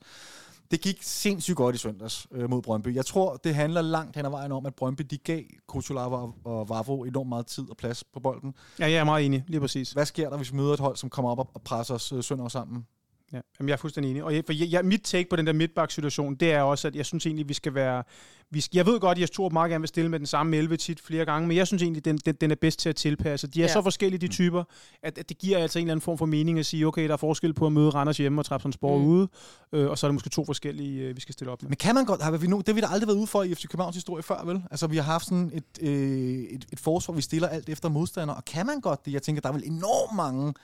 Det 0.70 0.80
gik 0.80 0.98
sindssygt 1.02 1.56
godt 1.56 1.74
i 1.74 1.78
søndags 1.78 2.26
øh, 2.32 2.50
mod 2.50 2.62
Brøndby. 2.62 2.94
Jeg 2.94 3.06
tror, 3.06 3.36
det 3.36 3.54
handler 3.54 3.82
langt 3.82 4.16
hen 4.16 4.26
ad 4.26 4.30
vejen 4.30 4.52
om, 4.52 4.66
at 4.66 4.74
Brøndby 4.74 5.02
de 5.10 5.18
gav 5.18 5.42
Kuchulava 5.66 6.16
og, 6.16 6.34
og 6.44 6.68
Vavro 6.68 7.04
enormt 7.04 7.28
meget 7.28 7.46
tid 7.46 7.70
og 7.70 7.76
plads 7.76 8.04
på 8.04 8.20
bolden. 8.20 8.54
Ja, 8.78 8.90
jeg 8.90 8.94
er 8.98 9.04
meget 9.04 9.26
enig, 9.26 9.44
lige 9.48 9.60
præcis. 9.60 9.92
Hvad 9.92 10.06
sker 10.06 10.30
der, 10.30 10.36
hvis 10.36 10.52
vi 10.52 10.56
møder 10.56 10.72
et 10.74 10.80
hold, 10.80 10.96
som 10.96 11.10
kommer 11.10 11.30
op 11.30 11.50
og, 11.54 11.62
presser 11.62 11.94
os 11.94 12.12
øh, 12.12 12.22
sønder 12.24 12.48
sammen? 12.48 12.86
Ja, 13.32 13.40
jamen, 13.60 13.68
jeg 13.68 13.72
er 13.72 13.78
fuldstændig 13.78 14.10
enig. 14.10 14.24
Og 14.24 14.34
jeg, 14.34 14.42
for 14.46 14.52
jeg, 14.52 14.68
jeg, 14.70 14.84
mit 14.84 15.00
take 15.04 15.28
på 15.30 15.36
den 15.36 15.46
der 15.46 15.52
midtbak-situation, 15.52 16.34
det 16.34 16.52
er 16.52 16.62
også, 16.62 16.88
at 16.88 16.96
jeg 16.96 17.06
synes 17.06 17.26
egentlig, 17.26 17.48
vi 17.48 17.54
skal 17.54 17.74
være... 17.74 18.02
Vi 18.52 18.60
skal, 18.60 18.76
jeg 18.76 18.86
ved 18.86 19.00
godt, 19.00 19.18
at 19.18 19.22
Jes 19.22 19.30
Torup 19.30 19.52
meget 19.52 19.70
gerne 19.70 19.82
vil 19.82 19.88
stille 19.88 20.10
med 20.10 20.18
den 20.18 20.26
samme 20.26 20.56
11 20.56 20.76
tit 20.76 21.00
flere 21.00 21.24
gange, 21.24 21.48
men 21.48 21.56
jeg 21.56 21.66
synes 21.66 21.82
egentlig, 21.82 22.04
den, 22.04 22.18
den, 22.18 22.34
den 22.34 22.50
er 22.50 22.54
bedst 22.54 22.78
til 22.78 22.88
at 22.88 22.96
tilpasse. 22.96 23.46
De 23.46 23.60
er 23.60 23.64
Ja. 23.66 23.72
så 23.72 23.82
forskellige, 23.82 24.20
de 24.20 24.28
typer, 24.28 24.64
at, 25.02 25.18
at 25.18 25.28
det 25.28 25.38
giver 25.38 25.58
altså 25.58 25.78
en 25.78 25.84
eller 25.84 25.92
anden 25.92 26.00
form 26.02 26.18
for 26.18 26.26
mening 26.26 26.58
at 26.58 26.66
sige, 26.66 26.86
okay, 26.86 27.06
der 27.06 27.12
er 27.12 27.16
forskel 27.16 27.54
på 27.54 27.66
at 27.66 27.72
møde 27.72 27.90
Randers 27.90 28.16
hjemme 28.18 28.40
og 28.40 28.44
Trapsonsborg 28.46 29.00
Mm. 29.00 29.04
mm. 29.06 29.10
ude, 29.12 29.28
øh, 29.72 29.90
og 29.90 29.98
så 29.98 30.06
er 30.06 30.08
der 30.08 30.12
måske 30.12 30.28
to 30.30 30.44
forskellige, 30.44 31.02
øh, 31.02 31.16
vi 31.16 31.20
skal 31.20 31.32
stille 31.32 31.52
op 31.52 31.62
med. 31.62 31.68
Men 31.68 31.76
kan 31.76 31.94
man 31.94 32.04
godt, 32.04 32.22
har 32.22 32.30
vi 32.36 32.46
nu, 32.46 32.58
det 32.58 32.68
har 32.68 32.74
vi 32.74 32.80
da 32.80 32.86
aldrig 32.86 33.06
været 33.06 33.16
ude 33.18 33.26
for 33.26 33.42
i 33.42 33.54
FC 33.54 33.66
Københavns 33.68 33.96
historie 33.96 34.22
før, 34.22 34.44
vel? 34.44 34.62
Altså, 34.70 34.86
vi 34.86 34.96
har 34.96 35.02
haft 35.04 35.24
sådan 35.24 35.50
et, 35.54 35.64
øh, 35.88 35.90
et, 36.42 36.64
et 36.72 36.80
forsvar, 36.80 37.14
vi 37.14 37.22
stiller 37.22 37.48
alt 37.48 37.68
efter 37.68 37.88
modstander, 37.88 38.34
og 38.34 38.44
kan 38.44 38.66
man 38.66 38.80
godt 38.80 39.04
det? 39.06 39.12
Jeg 39.12 39.22
tænker, 39.22 39.40
der 39.42 39.48
er 39.48 39.52
vel 39.52 39.62
enormt 39.66 40.16
mange 40.16 40.54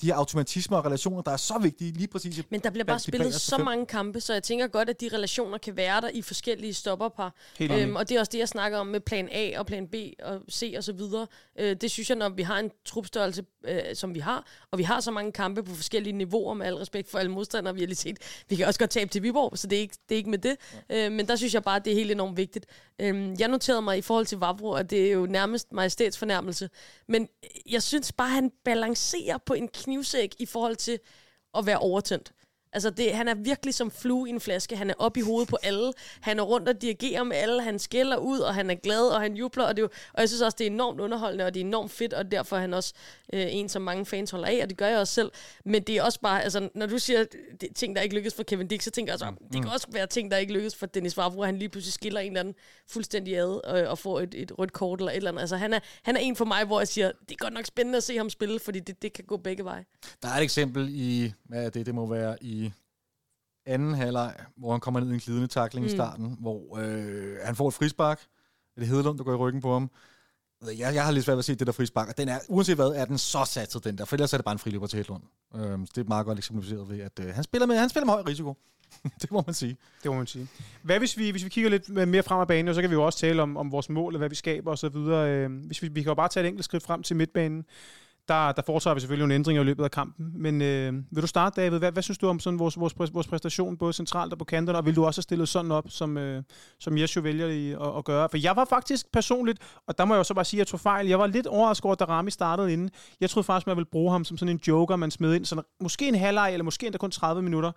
de 0.00 0.06
her 0.06 0.14
automatismer 0.14 0.76
og 0.76 0.84
relationer, 0.84 1.22
der 1.22 1.30
er 1.30 1.36
så 1.36 1.58
vigtige 1.58 1.92
lige 1.92 2.08
præcis. 2.08 2.42
Men 2.50 2.60
der 2.60 2.70
bliver 2.70 2.84
bare 2.84 2.98
spillet 2.98 3.34
så 3.34 3.56
fem. 3.56 3.64
mange 3.64 3.86
kampe, 3.86 4.20
så 4.20 4.32
jeg 4.32 4.42
tænker 4.42 4.66
godt, 4.66 4.90
at 4.90 5.00
de 5.00 5.08
relationer 5.12 5.58
kan 5.58 5.76
være 5.76 6.00
der 6.00 6.08
i 6.08 6.22
forskellige 6.22 6.74
stopperpar. 6.74 7.34
Helt. 7.58 7.72
Øhm, 7.72 7.96
og 7.96 8.08
det 8.08 8.16
er 8.16 8.20
også 8.20 8.30
det, 8.32 8.38
jeg 8.38 8.48
snakker 8.48 8.78
om 8.78 8.86
med 8.86 9.00
plan 9.00 9.28
A 9.32 9.58
og 9.58 9.66
plan 9.66 9.88
B 9.88 9.94
og 10.22 10.40
C 10.50 10.74
og 10.76 10.84
så 10.84 10.92
videre. 10.92 11.26
Øh, 11.58 11.76
det 11.76 11.90
synes 11.90 12.08
jeg, 12.08 12.16
når 12.16 12.28
vi 12.28 12.42
har 12.42 12.58
en 12.58 12.70
trupstørrelse, 12.84 13.44
øh, 13.64 13.80
som 13.94 14.14
vi 14.14 14.20
har, 14.20 14.46
og 14.70 14.78
vi 14.78 14.82
har 14.82 15.00
så 15.00 15.10
mange 15.10 15.32
kampe 15.32 15.62
på 15.62 15.74
forskellige 15.74 16.12
niveauer, 16.12 16.54
med 16.54 16.66
al 16.66 16.74
respekt 16.74 17.10
for 17.10 17.18
alle 17.18 17.30
modstandere, 17.30 17.74
vi 17.74 17.80
har 17.80 17.86
lige 17.86 17.96
set. 17.96 18.18
Vi 18.48 18.56
kan 18.56 18.66
også 18.66 18.80
godt 18.80 18.90
tabe 18.90 19.10
til 19.10 19.22
Viborg, 19.22 19.58
så 19.58 19.66
det 19.66 19.76
er 19.76 19.80
ikke, 19.80 19.96
det 20.08 20.14
er 20.14 20.16
ikke 20.16 20.30
med 20.30 20.38
det. 20.38 20.56
Øh, 20.90 21.12
men 21.12 21.28
der 21.28 21.36
synes 21.36 21.54
jeg 21.54 21.62
bare, 21.62 21.76
at 21.76 21.84
det 21.84 21.90
er 21.90 21.94
helt 21.94 22.10
enormt 22.10 22.36
vigtigt. 22.36 22.66
Øh, 22.98 23.40
jeg 23.40 23.48
noterede 23.48 23.82
mig 23.82 23.98
i 23.98 24.02
forhold 24.02 24.26
til 24.26 24.38
Vavro, 24.38 24.72
at 24.72 24.90
det 24.90 25.08
er 25.08 25.12
jo 25.12 25.26
nærmest 25.26 25.72
majestætsfornærmelse. 25.72 26.70
Men 27.08 27.28
jeg 27.70 27.82
synes 27.82 28.12
bare, 28.12 28.28
at 28.28 28.34
han 28.34 28.52
balancerer 28.64 29.38
på 29.38 29.54
en 29.54 29.68
knivsæk 29.88 30.34
i 30.38 30.46
forhold 30.46 30.76
til 30.76 31.00
at 31.54 31.66
være 31.66 31.78
overtændt. 31.78 32.32
Altså, 32.72 32.90
det, 32.90 33.12
han 33.12 33.28
er 33.28 33.34
virkelig 33.34 33.74
som 33.74 33.90
flue 33.90 34.28
i 34.28 34.32
en 34.32 34.40
flaske. 34.40 34.76
Han 34.76 34.90
er 34.90 34.94
op 34.98 35.16
i 35.16 35.20
hovedet 35.20 35.48
på 35.48 35.58
alle. 35.62 35.92
Han 36.20 36.38
er 36.38 36.42
rundt 36.42 36.68
og 36.68 36.82
dirigerer 36.82 37.22
med 37.24 37.36
alle. 37.36 37.62
Han 37.62 37.78
skælder 37.78 38.16
ud, 38.16 38.38
og 38.38 38.54
han 38.54 38.70
er 38.70 38.74
glad, 38.74 39.08
og 39.08 39.20
han 39.20 39.34
jubler. 39.36 39.64
Og, 39.64 39.76
det 39.76 39.82
jo, 39.82 39.88
og 40.12 40.20
jeg 40.20 40.28
synes 40.28 40.42
også, 40.42 40.56
det 40.58 40.66
er 40.66 40.70
enormt 40.70 41.00
underholdende, 41.00 41.44
og 41.44 41.54
det 41.54 41.60
er 41.60 41.64
enormt 41.64 41.90
fedt, 41.90 42.12
og 42.12 42.30
derfor 42.30 42.56
er 42.56 42.60
han 42.60 42.74
også 42.74 42.94
øh, 43.32 43.46
en, 43.50 43.68
som 43.68 43.82
mange 43.82 44.06
fans 44.06 44.30
holder 44.30 44.48
af, 44.48 44.60
og 44.62 44.68
det 44.68 44.76
gør 44.76 44.86
jeg 44.86 44.98
også 44.98 45.14
selv. 45.14 45.30
Men 45.64 45.82
det 45.82 45.96
er 45.96 46.02
også 46.02 46.20
bare, 46.20 46.42
altså, 46.44 46.68
når 46.74 46.86
du 46.86 46.98
siger 46.98 47.24
det, 47.60 47.68
ting, 47.74 47.96
der 47.96 48.02
ikke 48.02 48.14
lykkes 48.14 48.34
for 48.34 48.42
Kevin 48.42 48.68
Dix, 48.68 48.84
så 48.84 48.90
tænker 48.90 49.12
jeg 49.12 49.14
også, 49.14 49.30
mm. 49.30 49.36
det 49.52 49.62
kan 49.62 49.72
også 49.72 49.86
være 49.92 50.06
ting, 50.06 50.30
der 50.30 50.36
ikke 50.36 50.52
lykkes 50.52 50.76
for 50.76 50.86
Dennis 50.86 51.16
Vavro, 51.16 51.42
han 51.42 51.58
lige 51.58 51.68
pludselig 51.68 51.92
skiller 51.92 52.20
en 52.20 52.26
eller 52.26 52.40
anden 52.40 52.54
fuldstændig 52.90 53.36
ad, 53.36 53.64
og, 53.64 53.80
og 53.80 53.98
får 53.98 54.20
et, 54.20 54.34
et 54.34 54.58
rødt 54.58 54.72
kort 54.72 55.00
eller 55.00 55.12
et 55.12 55.16
eller 55.16 55.30
andet. 55.30 55.40
Altså, 55.40 55.56
han 55.56 55.72
er, 55.72 55.80
han 56.02 56.16
er 56.16 56.20
en 56.20 56.36
for 56.36 56.44
mig, 56.44 56.64
hvor 56.64 56.80
jeg 56.80 56.88
siger, 56.88 57.12
det 57.28 57.30
er 57.30 57.44
godt 57.44 57.54
nok 57.54 57.66
spændende 57.66 57.96
at 57.96 58.02
se 58.02 58.16
ham 58.16 58.30
spille, 58.30 58.58
fordi 58.58 58.80
det, 58.80 59.02
det 59.02 59.12
kan 59.12 59.24
gå 59.24 59.36
begge 59.36 59.64
veje. 59.64 59.84
Der 60.22 60.28
er 60.28 60.36
et 60.36 60.42
eksempel 60.42 60.88
i, 60.90 61.32
er 61.52 61.70
det, 61.70 61.86
det 61.86 61.94
må 61.94 62.06
være 62.06 62.36
i 62.40 62.57
anden 63.68 63.94
halvleg, 63.94 64.34
hvor 64.56 64.70
han 64.70 64.80
kommer 64.80 65.00
ned 65.00 65.10
i 65.10 65.14
en 65.14 65.20
glidende 65.20 65.46
takling 65.46 65.86
mm. 65.86 65.86
i 65.86 65.90
starten, 65.90 66.36
hvor 66.40 66.78
øh, 66.78 67.36
han 67.44 67.56
får 67.56 67.68
et 67.68 67.74
frispark. 67.74 68.20
Er 68.76 68.80
det 68.80 68.88
Hedelund, 68.88 69.18
der 69.18 69.24
går 69.24 69.32
i 69.32 69.36
ryggen 69.36 69.62
på 69.62 69.72
ham? 69.72 69.90
Jeg, 70.66 70.94
jeg 70.94 71.04
har 71.04 71.10
lidt 71.10 71.24
svært 71.24 71.34
ved 71.34 71.38
at 71.38 71.44
se 71.44 71.54
det 71.54 71.66
der 71.66 71.72
frispark, 71.72 72.08
og 72.08 72.18
den 72.18 72.28
er, 72.28 72.38
uanset 72.48 72.74
hvad, 72.74 72.86
er 72.86 73.04
den 73.04 73.18
så 73.18 73.44
satset, 73.44 73.84
den 73.84 73.98
der, 73.98 74.04
for 74.04 74.16
ellers 74.16 74.32
er 74.32 74.36
det 74.36 74.44
bare 74.44 74.52
en 74.52 74.58
friløber 74.58 74.86
til 74.86 74.96
Hedelund. 74.96 75.22
Øhm, 75.54 75.86
det 75.86 75.98
er 75.98 76.08
meget 76.08 76.26
godt 76.26 76.38
eksemplificeret 76.38 76.88
ved, 76.88 77.00
at 77.00 77.20
øh, 77.20 77.34
han, 77.34 77.44
spiller 77.44 77.66
med, 77.66 77.76
han 77.76 77.88
spiller 77.88 78.04
med 78.06 78.14
høj 78.14 78.22
risiko. 78.26 78.56
det 79.22 79.30
må 79.30 79.42
man 79.46 79.54
sige. 79.54 79.76
Det 80.02 80.10
må 80.10 80.16
man 80.16 80.26
sige. 80.26 80.48
Hvad 80.82 80.98
hvis 80.98 81.18
vi, 81.18 81.30
hvis 81.30 81.44
vi 81.44 81.48
kigger 81.48 81.70
lidt 81.70 81.88
mere 82.08 82.22
frem 82.22 82.40
af 82.40 82.46
banen, 82.46 82.68
og 82.68 82.74
så 82.74 82.80
kan 82.80 82.90
vi 82.90 82.94
jo 82.94 83.04
også 83.04 83.18
tale 83.18 83.42
om, 83.42 83.56
om 83.56 83.72
vores 83.72 83.88
mål, 83.88 84.14
og 84.14 84.18
hvad 84.18 84.28
vi 84.28 84.34
skaber 84.34 84.72
osv. 84.72 84.96
Øh, 84.96 85.66
hvis 85.66 85.82
vi, 85.82 85.88
vi 85.88 86.02
kan 86.02 86.10
jo 86.10 86.14
bare 86.14 86.28
tage 86.28 86.44
et 86.44 86.48
enkelt 86.48 86.64
skridt 86.64 86.82
frem 86.82 87.02
til 87.02 87.16
midtbanen. 87.16 87.64
Der, 88.28 88.52
der 88.52 88.62
foretager 88.66 88.94
vi 88.94 89.00
selvfølgelig 89.00 89.22
nogle 89.22 89.34
ændringer 89.34 89.62
i 89.62 89.64
løbet 89.64 89.84
af 89.84 89.90
kampen. 89.90 90.32
Men 90.34 90.62
øh, 90.62 90.92
vil 91.10 91.22
du 91.22 91.26
starte, 91.26 91.60
David? 91.60 91.78
Hvad, 91.78 91.92
hvad 91.92 92.02
synes 92.02 92.18
du 92.18 92.28
om 92.28 92.40
sådan 92.40 92.58
vores, 92.58 92.80
vores, 92.80 93.14
vores 93.14 93.26
præstation, 93.26 93.76
både 93.76 93.92
centralt 93.92 94.32
og 94.32 94.38
på 94.38 94.44
kanterne? 94.44 94.78
Og 94.78 94.86
vil 94.86 94.96
du 94.96 95.04
også 95.04 95.18
have 95.18 95.22
stillet 95.22 95.48
sådan 95.48 95.70
op, 95.70 95.84
som, 95.88 96.18
øh, 96.18 96.42
som 96.80 96.98
Jesjo 96.98 97.20
vælger 97.20 97.46
i, 97.46 97.72
at, 97.72 97.96
at 97.98 98.04
gøre? 98.04 98.28
For 98.30 98.38
jeg 98.38 98.56
var 98.56 98.64
faktisk 98.64 99.12
personligt, 99.12 99.58
og 99.86 99.98
der 99.98 100.04
må 100.04 100.14
jeg 100.14 100.18
jo 100.18 100.24
så 100.24 100.34
bare 100.34 100.44
sige, 100.44 100.58
at 100.58 100.60
jeg 100.60 100.66
tog 100.66 100.80
fejl. 100.80 101.06
Jeg 101.06 101.18
var 101.18 101.26
lidt 101.26 101.46
overrasket 101.46 101.84
over, 101.84 101.96
at 102.00 102.08
Rami 102.08 102.30
startede 102.30 102.72
inden. 102.72 102.90
Jeg 103.20 103.30
troede 103.30 103.44
faktisk, 103.44 103.66
man 103.66 103.76
ville 103.76 103.90
bruge 103.92 104.12
ham 104.12 104.24
som 104.24 104.36
sådan 104.36 104.54
en 104.54 104.60
joker, 104.68 104.96
man 104.96 105.10
smed 105.10 105.34
ind. 105.34 105.44
Sådan, 105.44 105.64
måske 105.80 106.08
en 106.08 106.14
halvleg, 106.14 106.52
eller 106.52 106.64
måske 106.64 106.86
endda 106.86 106.98
kun 106.98 107.10
30 107.10 107.42
minutter. 107.42 107.72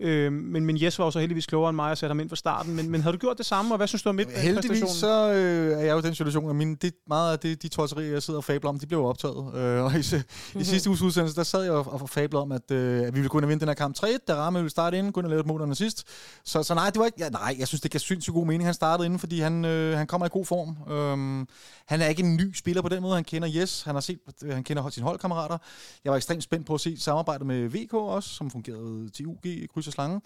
Øh, 0.00 0.32
men, 0.32 0.64
men 0.66 0.82
Jes 0.82 0.98
var 0.98 1.04
jo 1.04 1.10
så 1.10 1.18
heldigvis 1.18 1.46
klogere 1.46 1.70
end 1.70 1.76
mig 1.76 1.90
og 1.90 1.98
satte 1.98 2.10
ham 2.10 2.20
ind 2.20 2.28
fra 2.28 2.36
starten. 2.36 2.76
Men, 2.76 2.90
men 2.90 3.00
havde 3.00 3.12
du 3.12 3.18
gjort 3.18 3.38
det 3.38 3.46
samme, 3.46 3.74
og 3.74 3.76
hvad 3.76 3.86
synes 3.86 4.02
du 4.02 4.08
om 4.08 4.14
midtbanepræstationen? 4.14 4.74
Heldigvis 4.74 5.00
så 5.00 5.32
øh, 5.32 5.78
er 5.78 5.84
jeg 5.84 5.92
jo 5.92 5.98
i 5.98 6.02
den 6.02 6.14
situation, 6.14 6.50
at 6.50 6.56
mine, 6.56 6.76
det, 6.76 6.94
meget 7.08 7.32
af 7.32 7.38
det, 7.38 7.62
de 7.62 7.68
tosserier, 7.68 8.12
jeg 8.12 8.22
sidder 8.22 8.38
og 8.38 8.44
fabler 8.44 8.68
om, 8.68 8.78
de 8.78 8.86
blev 8.86 9.04
optaget. 9.04 9.54
Øh, 9.54 9.84
og 9.84 9.92
i, 9.94 9.96
mm-hmm. 9.96 10.60
i 10.60 10.64
sidste 10.64 10.90
uges 10.90 11.02
udsendelse, 11.02 11.36
der 11.36 11.42
sad 11.42 11.62
jeg 11.62 11.72
og, 11.72 12.00
og 12.02 12.10
fabler 12.10 12.40
om, 12.40 12.52
at, 12.52 12.70
øh, 12.70 13.06
at 13.06 13.14
vi 13.14 13.20
ville 13.20 13.34
og 13.34 13.48
vinde 13.48 13.60
den 13.60 13.68
her 13.68 13.74
kamp 13.74 13.94
3 13.94 14.18
da 14.28 14.34
Ramme 14.34 14.58
ville 14.58 14.70
starte 14.70 14.98
inden, 14.98 15.12
gå 15.12 15.20
ind 15.20 15.26
og 15.26 15.30
lave 15.30 15.40
et 15.40 15.46
mål 15.46 15.60
under 15.60 15.74
sidst. 15.74 16.04
Så, 16.44 16.62
så 16.62 16.74
nej, 16.74 16.90
det 16.90 16.98
var 16.98 17.06
ikke, 17.06 17.18
ja, 17.20 17.28
nej, 17.28 17.56
jeg 17.58 17.68
synes, 17.68 17.80
det 17.80 17.90
gav 17.90 17.98
sindssygt 17.98 18.34
god 18.34 18.46
mening, 18.46 18.64
han 18.64 18.74
startede 18.74 19.06
inden, 19.06 19.18
fordi 19.18 19.40
han, 19.40 19.64
øh, 19.64 19.96
han 19.96 20.06
kommer 20.06 20.26
i 20.26 20.30
god 20.32 20.44
form. 20.44 20.92
Øhm, 20.92 21.48
han 21.86 22.00
er 22.00 22.06
ikke 22.06 22.22
en 22.22 22.36
ny 22.36 22.54
spiller 22.54 22.82
på 22.82 22.88
den 22.88 23.02
måde, 23.02 23.14
han 23.14 23.24
kender 23.24 23.50
Yes, 23.56 23.82
han 23.82 23.94
har 23.94 24.00
set, 24.00 24.18
øh, 24.44 24.54
han 24.54 24.64
kender 24.64 24.90
sine 24.90 25.06
holdkammerater. 25.06 25.58
Jeg 26.04 26.10
var 26.10 26.16
ekstremt 26.16 26.42
spændt 26.42 26.66
på 26.66 26.74
at 26.74 26.80
se 26.80 27.00
samarbejdet 27.00 27.46
med 27.46 27.68
VK 27.68 27.94
også, 27.94 28.28
som 28.28 28.50
fungerede 28.50 29.10
til 29.10 29.26
UG, 29.26 29.44
kryds 29.84 29.88
og 29.88 29.92
slange. 29.92 30.20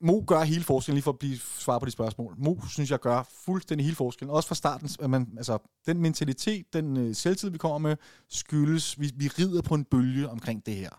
Mo 0.00 0.22
gør 0.26 0.42
hele 0.42 0.64
forskellen, 0.64 0.94
lige 0.94 1.02
for 1.02 1.10
at 1.10 1.18
blive 1.18 1.38
svar 1.38 1.78
på 1.78 1.86
de 1.86 1.90
spørgsmål. 1.90 2.34
Mo, 2.38 2.56
synes 2.70 2.90
jeg, 2.90 3.00
gør 3.00 3.22
fuldstændig 3.44 3.84
hele 3.84 3.96
forskellen. 3.96 4.34
Også 4.34 4.48
fra 4.48 4.54
starten, 4.54 4.88
at 5.00 5.10
man, 5.10 5.28
altså, 5.36 5.58
den 5.86 6.00
mentalitet, 6.00 6.72
den 6.72 6.96
øh, 6.96 7.14
selvtid, 7.14 7.50
vi 7.50 7.58
kommer 7.58 7.78
med, 7.78 7.96
skyldes, 8.28 9.00
vi, 9.00 9.12
vi 9.16 9.28
rider 9.28 9.62
på 9.62 9.74
en 9.74 9.84
bølge 9.84 10.28
omkring 10.28 10.66
det 10.66 10.74
her. 10.74 10.90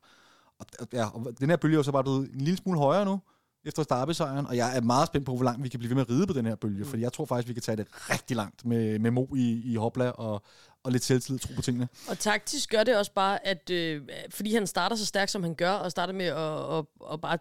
Og, 0.59 0.65
ja, 0.93 1.05
og 1.05 1.39
den 1.39 1.49
her 1.49 1.57
bølge 1.57 1.75
er 1.75 1.77
jo 1.77 1.83
så 1.83 1.91
bare 1.91 2.03
blevet 2.03 2.31
en 2.33 2.41
lille 2.41 2.57
smule 2.57 2.79
højere 2.79 3.05
nu, 3.05 3.19
efter 3.65 3.83
Starby-sejren, 3.83 4.47
og 4.47 4.57
jeg 4.57 4.77
er 4.77 4.81
meget 4.81 5.07
spændt 5.07 5.25
på, 5.25 5.35
hvor 5.35 5.43
langt 5.43 5.63
vi 5.63 5.69
kan 5.69 5.79
blive 5.79 5.89
ved 5.89 5.95
med 5.95 6.01
at 6.01 6.09
ride 6.09 6.27
på 6.27 6.33
den 6.33 6.45
her 6.45 6.55
bølge, 6.55 6.83
mm. 6.83 6.89
for 6.89 6.97
jeg 6.97 7.13
tror 7.13 7.25
faktisk, 7.25 7.47
vi 7.47 7.53
kan 7.53 7.61
tage 7.61 7.75
det 7.75 7.87
rigtig 7.91 8.37
langt 8.37 8.65
med, 8.65 8.99
med 8.99 9.11
Mo 9.11 9.25
i, 9.35 9.61
i 9.65 9.75
hopla 9.75 10.09
og, 10.09 10.43
og 10.83 10.91
lidt 10.91 11.03
selvtillid 11.03 11.39
tro 11.39 11.53
på 11.55 11.61
tingene. 11.61 11.87
Og 12.07 12.19
taktisk 12.19 12.69
gør 12.69 12.83
det 12.83 12.97
også 12.97 13.11
bare, 13.11 13.47
at 13.47 13.69
øh, 13.69 14.01
fordi 14.29 14.53
han 14.53 14.67
starter 14.67 14.95
så 14.95 15.05
stærkt, 15.05 15.31
som 15.31 15.43
han 15.43 15.55
gør, 15.55 15.71
og 15.71 15.91
starter 15.91 16.13
med 16.13 16.25
at, 16.25 16.77
at, 16.77 17.13
at 17.13 17.21
bare 17.21 17.37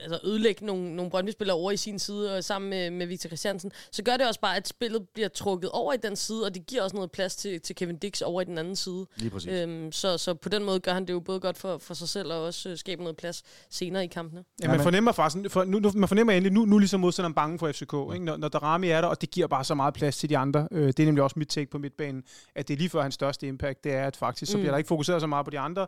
altså 0.00 0.18
ødelægge 0.24 0.66
nogle, 0.66 0.96
nogle 0.96 1.10
Brøndby-spillere 1.10 1.56
over 1.56 1.70
i 1.70 1.76
sin 1.76 1.98
side, 1.98 2.36
og 2.36 2.44
sammen 2.44 2.70
med, 2.70 2.90
med 2.90 3.06
Victor 3.06 3.28
Christiansen, 3.28 3.72
så 3.92 4.02
gør 4.02 4.16
det 4.16 4.26
også 4.28 4.40
bare, 4.40 4.56
at 4.56 4.68
spillet 4.68 5.08
bliver 5.14 5.28
trukket 5.28 5.70
over 5.70 5.92
i 5.92 5.96
den 5.96 6.16
side, 6.16 6.44
og 6.44 6.54
det 6.54 6.66
giver 6.66 6.82
også 6.82 6.96
noget 6.96 7.10
plads 7.10 7.36
til, 7.36 7.60
til 7.60 7.76
Kevin 7.76 7.96
Dix 7.98 8.20
over 8.20 8.42
i 8.42 8.44
den 8.44 8.58
anden 8.58 8.76
side. 8.76 9.06
Lige 9.16 9.30
præcis. 9.30 9.50
Øhm, 9.52 9.92
så, 9.92 10.18
så 10.18 10.34
på 10.34 10.48
den 10.48 10.64
måde 10.64 10.80
gør 10.80 10.92
han 10.92 11.06
det 11.06 11.12
jo 11.12 11.20
både 11.20 11.40
godt 11.40 11.58
for, 11.58 11.78
for 11.78 11.94
sig 11.94 12.08
selv, 12.08 12.32
og 12.32 12.42
også 12.44 12.68
øh, 12.68 12.76
skaber 12.78 13.02
noget 13.02 13.16
plads 13.16 13.42
senere 13.70 14.04
i 14.04 14.06
kampene. 14.06 14.44
Ja, 14.62 14.68
man 14.68 14.76
men- 14.76 14.82
fornemmer 14.84 15.12
faktisk, 15.12 15.50
for 15.52 15.64
nu, 15.64 15.78
nu, 15.78 15.90
man 15.94 16.08
fornemmer 16.08 16.32
endelig, 16.32 16.52
nu, 16.52 16.64
nu 16.64 16.78
ligesom 16.78 17.00
modstanderen 17.00 17.34
bange 17.34 17.58
for 17.58 17.72
FCK, 17.72 17.94
ikke? 18.14 18.24
Når, 18.24 18.36
når 18.36 18.48
Darami 18.48 18.88
er 18.88 19.00
der, 19.00 19.08
og 19.08 19.20
det 19.20 19.30
giver 19.30 19.46
bare 19.46 19.64
så 19.64 19.74
meget 19.74 19.94
plads 19.94 20.16
til 20.18 20.28
de 20.28 20.38
andre. 20.38 20.68
Øh, 20.72 20.86
det 20.86 21.00
er 21.00 21.04
nemlig 21.06 21.22
også 21.24 21.38
mit 21.38 21.48
take 21.48 21.70
på 21.70 21.78
midtbanen, 21.78 22.22
at 22.54 22.68
det 22.68 22.74
er 22.74 22.78
lige 22.78 22.90
før 22.90 23.02
hans 23.02 23.14
største 23.14 23.46
impact, 23.46 23.84
det 23.84 23.92
er, 23.92 24.06
at 24.06 24.16
faktisk 24.16 24.52
så 24.52 24.56
Mm. 24.58 24.60
bliver 24.62 24.72
der 24.72 24.78
ikke 24.78 24.88
fokuseret 24.88 25.20
så 25.20 25.26
meget 25.26 25.44
på 25.44 25.50
de 25.50 25.58
andre, 25.58 25.86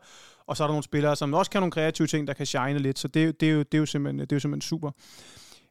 og 0.48 0.56
så 0.56 0.62
er 0.62 0.66
der 0.66 0.72
nogle 0.72 0.82
spillere, 0.84 1.16
som 1.16 1.34
også 1.34 1.50
kan 1.50 1.60
nogle 1.60 1.72
kreative 1.72 2.06
ting, 2.06 2.26
der 2.26 2.32
kan 2.32 2.46
shine 2.46 2.78
lidt, 2.78 2.98
så 2.98 3.08
det, 3.08 3.22
er 3.22 3.26
jo- 3.26 3.32
det, 3.40 3.48
er, 3.48 3.52
jo, 3.52 3.58
det, 3.58 3.74
er, 3.74 3.78
jo 3.78 3.86
simpelthen, 3.86 4.20
det 4.20 4.32
er 4.32 4.36
jo 4.36 4.40
simpelthen 4.40 4.68
super. 4.68 4.90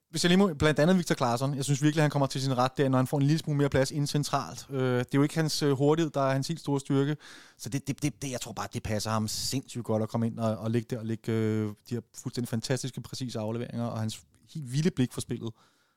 Hvis 0.10 0.24
jeg 0.24 0.30
lige 0.30 0.38
må, 0.38 0.54
blandt 0.54 0.80
andet 0.80 0.98
Victor 0.98 1.16
Claesson, 1.16 1.56
jeg 1.56 1.64
synes 1.64 1.84
virkelig, 1.84 2.04
han 2.04 2.12
kommer 2.12 2.28
til 2.28 2.42
sin 2.42 2.58
ret 2.58 2.78
der, 2.78 2.90
når 2.90 2.98
han 2.98 3.08
får 3.08 3.18
en 3.18 3.24
lille 3.24 3.40
smule 3.40 3.58
mere 3.58 3.70
plads 3.70 3.92
ind 3.92 4.08
centralt. 4.08 4.68
Øh, 4.70 4.80
det 4.80 5.00
er 5.00 5.06
jo 5.16 5.24
ikke 5.24 5.36
hans 5.36 5.64
øh, 5.64 5.72
hurtighed, 5.72 6.12
der 6.12 6.22
er 6.22 6.34
hans 6.34 6.48
helt 6.48 6.60
store 6.60 6.80
styrke. 6.80 7.16
Så 7.58 7.70
det, 7.70 7.88
det, 7.88 8.04
det, 8.04 8.22
det, 8.22 8.32
jeg 8.32 8.42
tror 8.42 8.52
bare, 8.52 8.68
det 8.74 8.84
passer 8.84 9.10
ham 9.12 9.28
sindssygt 9.28 9.84
godt 9.84 10.04
at 10.04 10.10
komme 10.10 10.28
ind 10.28 10.40
og, 10.40 10.58
og 10.58 10.72
ligge 10.72 10.88
der 10.90 11.00
og 11.00 11.06
lægge 11.06 11.32
øh, 11.32 11.66
de 11.90 11.96
her 11.96 12.02
fuldstændig 12.22 12.50
fantastiske, 12.50 13.02
præcise 13.02 13.40
afleveringer, 13.40 13.86
og 13.86 14.00
hans 14.00 14.22
helt 14.54 14.74
vilde 14.74 14.92
blik 14.92 15.14
for 15.14 15.22
spillet. 15.22 15.50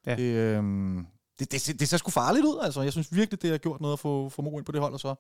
Ja. 0.07 0.17
Det, 0.17 0.23
øh, 0.23 0.65
det, 1.41 1.53
det, 1.53 1.81
det 1.81 1.89
ser 1.89 1.97
sgu 1.97 2.11
farligt 2.11 2.45
ud, 2.47 2.59
altså. 2.63 2.83
Jeg 2.83 2.93
synes 2.93 3.09
virkelig, 3.17 3.43
det 3.43 3.51
har 3.51 3.59
gjort 3.59 3.81
noget 3.81 3.93
at 3.93 4.01
få, 4.01 4.29
få 4.29 4.43
Mo 4.43 4.59
ind 4.59 4.65
på 4.65 4.73
det 4.73 4.81
hold, 4.81 4.93
og 4.93 5.01
så 5.01 5.15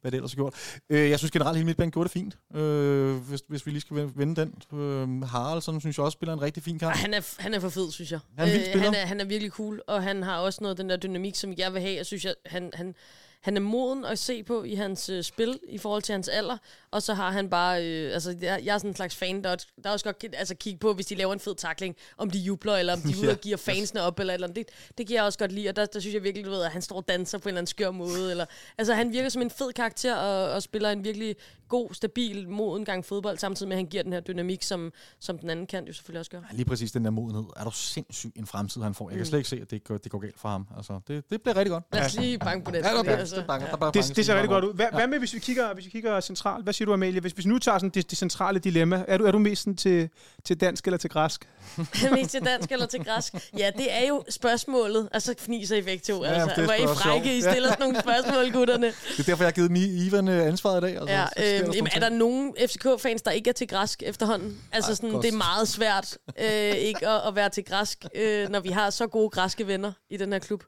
hvad 0.00 0.10
det 0.10 0.16
ellers 0.16 0.32
har 0.32 0.36
gjort. 0.36 0.54
Øh, 0.90 1.10
jeg 1.10 1.18
synes 1.18 1.30
generelt, 1.30 1.56
hele 1.56 1.66
midtbanen 1.66 1.90
gjorde 1.90 2.08
det 2.08 2.12
fint, 2.12 2.38
øh, 2.54 3.16
hvis, 3.16 3.40
hvis 3.48 3.66
vi 3.66 3.70
lige 3.70 3.80
skal 3.80 4.10
vende 4.14 4.40
den. 4.40 4.78
Øh, 4.80 5.22
Haraldsson 5.22 5.80
synes 5.80 5.98
jeg 5.98 6.04
også 6.04 6.16
spiller 6.16 6.32
en 6.32 6.42
rigtig 6.42 6.62
fin 6.62 6.78
kamp. 6.78 6.96
Han, 6.96 7.14
er, 7.14 7.42
han 7.42 7.54
er 7.54 7.60
for 7.60 7.68
fed, 7.68 7.92
synes 7.92 8.12
jeg. 8.12 8.20
Han 8.38 8.48
er 8.48 8.54
Øh, 8.74 8.82
han, 8.82 8.94
er, 8.94 9.06
han 9.06 9.20
er 9.20 9.24
virkelig 9.24 9.52
cool, 9.52 9.82
og 9.86 10.02
han 10.02 10.22
har 10.22 10.38
også 10.38 10.58
noget 10.62 10.72
af 10.72 10.76
den 10.76 10.90
der 10.90 10.96
dynamik, 10.96 11.36
som 11.36 11.52
jeg 11.58 11.72
vil 11.72 11.80
have. 11.80 11.94
Jeg 11.96 12.06
synes, 12.06 12.24
jeg, 12.24 12.34
han, 12.46 12.70
han, 12.74 12.94
han 13.40 13.56
er 13.56 13.60
moden 13.60 14.04
at 14.04 14.18
se 14.18 14.42
på 14.42 14.62
i 14.64 14.74
hans 14.74 15.08
øh, 15.08 15.22
spil 15.22 15.58
i 15.68 15.78
forhold 15.78 16.02
til 16.02 16.12
hans 16.12 16.28
alder, 16.28 16.56
og 16.90 17.02
så 17.02 17.14
har 17.14 17.30
han 17.30 17.50
bare, 17.50 17.86
øh, 17.86 18.14
altså 18.14 18.36
jeg, 18.40 18.60
jeg 18.64 18.74
er 18.74 18.78
sådan 18.78 18.90
en 18.90 18.96
slags 18.96 19.16
fan, 19.16 19.44
der, 19.44 19.56
der 19.84 19.90
også 19.90 20.04
godt 20.04 20.18
kan 20.18 20.34
altså, 20.34 20.54
kigge 20.54 20.78
på, 20.78 20.94
hvis 20.94 21.06
de 21.06 21.14
laver 21.14 21.32
en 21.32 21.40
fed 21.40 21.54
takling, 21.54 21.96
om 22.18 22.30
de 22.30 22.38
jubler, 22.38 22.76
eller 22.76 22.92
om 22.92 23.00
de 23.00 23.14
Ja. 23.26 23.30
og 23.30 23.38
giver 23.40 23.56
fansene 23.56 24.02
op, 24.02 24.20
eller, 24.20 24.34
eller 24.34 24.46
andet. 24.48 24.56
det, 24.68 24.94
det 24.98 25.06
kan 25.06 25.16
jeg 25.16 25.24
også 25.24 25.38
godt 25.38 25.52
lide, 25.52 25.68
og 25.68 25.76
der, 25.76 25.86
der 25.86 26.00
synes 26.00 26.14
jeg 26.14 26.22
virkelig, 26.22 26.44
du 26.46 26.50
ved, 26.50 26.62
at 26.62 26.70
han 26.70 26.82
står 26.82 26.96
og 26.96 27.08
danser 27.08 27.38
på 27.38 27.42
en 27.42 27.48
eller 27.48 27.58
anden 27.58 27.66
skør 27.66 27.90
måde, 27.90 28.30
eller, 28.30 28.46
altså 28.78 28.94
han 28.94 29.12
virker 29.12 29.28
som 29.28 29.42
en 29.42 29.50
fed 29.50 29.72
karakter, 29.72 30.16
og, 30.16 30.50
og 30.52 30.62
spiller 30.62 30.90
en 30.90 31.04
virkelig 31.04 31.36
god, 31.68 31.94
stabil, 31.94 32.48
moden 32.48 32.84
gang 32.84 33.04
fodbold, 33.04 33.38
samtidig 33.38 33.68
med, 33.68 33.76
at 33.76 33.78
han 33.78 33.86
giver 33.86 34.02
den 34.02 34.12
her 34.12 34.20
dynamik, 34.20 34.62
som, 34.62 34.92
som 35.20 35.38
den 35.38 35.50
anden 35.50 35.66
kan 35.66 35.86
jo 35.86 35.92
selvfølgelig 35.92 36.18
også 36.20 36.30
gøre. 36.30 36.42
Ja, 36.50 36.56
lige 36.56 36.64
præcis 36.66 36.92
den 36.92 37.04
der 37.04 37.10
modenhed. 37.10 37.44
Er 37.56 37.64
du 37.64 37.70
sindssyg 37.70 38.32
en 38.36 38.46
fremtid, 38.46 38.82
han 38.82 38.94
får? 38.94 39.08
Jeg 39.10 39.16
kan 39.16 39.20
Mm. 39.20 39.24
slet 39.28 39.38
ikke 39.38 39.48
se, 39.48 39.58
at 39.62 39.70
det 39.70 39.84
går, 39.84 39.98
det 39.98 40.12
går 40.12 40.18
galt 40.18 40.38
for 40.38 40.48
ham. 40.48 40.66
Altså, 40.76 41.00
det, 41.08 41.30
det 41.30 41.42
bliver 41.42 41.56
rigtig 41.56 41.70
godt. 41.70 41.84
Lad 41.92 42.04
os 42.04 42.16
lige 42.16 42.38
banke 42.38 42.64
på 42.64 42.70
den. 42.70 42.84
Ja, 42.84 42.90
der, 42.90 43.02
altså, 43.26 43.36
der, 43.36 43.46
banker, 43.46 43.66
ja. 43.66 43.70
der, 43.72 43.76
banker 43.76 44.02
Det, 44.02 44.16
det 44.16 44.26
ser 44.26 44.34
rigtig 44.34 44.48
godt 44.48 44.64
ud. 44.64 44.74
Hvad, 44.74 44.86
ja. 44.92 44.96
hvad 44.96 45.06
med, 45.06 45.18
hvis 45.18 45.34
vi, 45.34 45.38
kigger, 45.38 45.74
hvis 45.74 45.84
vi 45.84 45.90
kigger 45.90 46.20
centralt? 46.20 46.64
Hvad 46.64 46.72
siger 46.72 46.86
du, 46.86 46.92
Amalie? 46.92 47.20
Hvis, 47.20 47.32
hvis 47.32 47.44
vi 47.44 47.50
nu 47.50 47.58
tager 47.58 47.78
sådan 47.78 47.90
det, 47.90 48.10
det 48.10 48.18
centrale 48.18 48.58
dilemma, 48.58 49.04
er 49.08 49.18
du, 49.18 49.24
er 49.24 49.32
du 49.32 49.38
mest 49.38 49.62
sådan 49.62 49.76
til, 49.76 50.08
til 50.44 50.60
dansk 50.60 50.86
eller 50.86 50.98
til 50.98 51.10
græsk? 51.10 51.48
Mest 52.12 52.30
til 52.30 52.44
dansk 52.44 52.72
eller 52.72 52.86
til 52.86 53.04
græsk? 53.04 53.34
Ja, 53.58 53.70
det 53.76 53.92
er 53.92 54.08
jo 54.08 54.24
spørgsmålet. 54.30 55.08
Og 55.14 55.22
så 55.22 55.34
fniser 55.38 55.76
I 55.76 55.82
begge 55.82 56.02
to. 56.14 56.24
Ja, 56.24 56.32
Ja, 56.32 56.38
men 56.38 56.48
det 56.48 56.50
altså. 56.50 56.64
Hvor 56.64 56.72
er 56.72 56.92
I 56.92 56.96
frække, 56.96 57.38
I 57.38 57.40
stiller 57.40 57.68
sådan 57.68 57.76
nogle 57.80 58.00
spørgsmål, 58.00 58.52
gutterne. 58.52 58.86
Det 58.86 59.18
er 59.18 59.22
derfor, 59.22 59.44
jeg 59.44 59.46
har 59.46 59.52
givet 59.52 59.70
Mi 59.70 60.06
Ivan 60.06 60.28
øh, 60.28 60.46
ansvaret 60.46 60.78
i 60.78 60.80
dag. 60.80 61.00
Altså, 61.00 61.14
Ja, 61.42 61.60
øh, 61.60 61.76
jamen, 61.76 61.90
er 61.94 62.00
der 62.00 62.08
nogen 62.08 62.54
FCK-fans, 62.68 63.22
der 63.22 63.30
ikke 63.30 63.50
er 63.50 63.54
til 63.54 63.68
græsk 63.68 64.02
efterhånden? 64.06 64.58
Altså, 64.72 64.90
Ej, 64.90 64.94
sådan, 64.94 65.22
det 65.22 65.32
er 65.32 65.36
meget 65.36 65.68
svært 65.68 66.18
øh, 66.40 66.74
ikke 66.74 67.08
at, 67.08 67.28
at 67.28 67.34
være 67.34 67.48
til 67.48 67.64
græsk, 67.64 68.04
øh, 68.14 68.48
når 68.48 68.60
vi 68.60 68.68
har 68.68 68.90
så 68.90 69.06
gode 69.06 69.30
græske 69.30 69.66
venner 69.66 69.92
i 70.10 70.16
den 70.16 70.32
her 70.32 70.38
klub. 70.38 70.62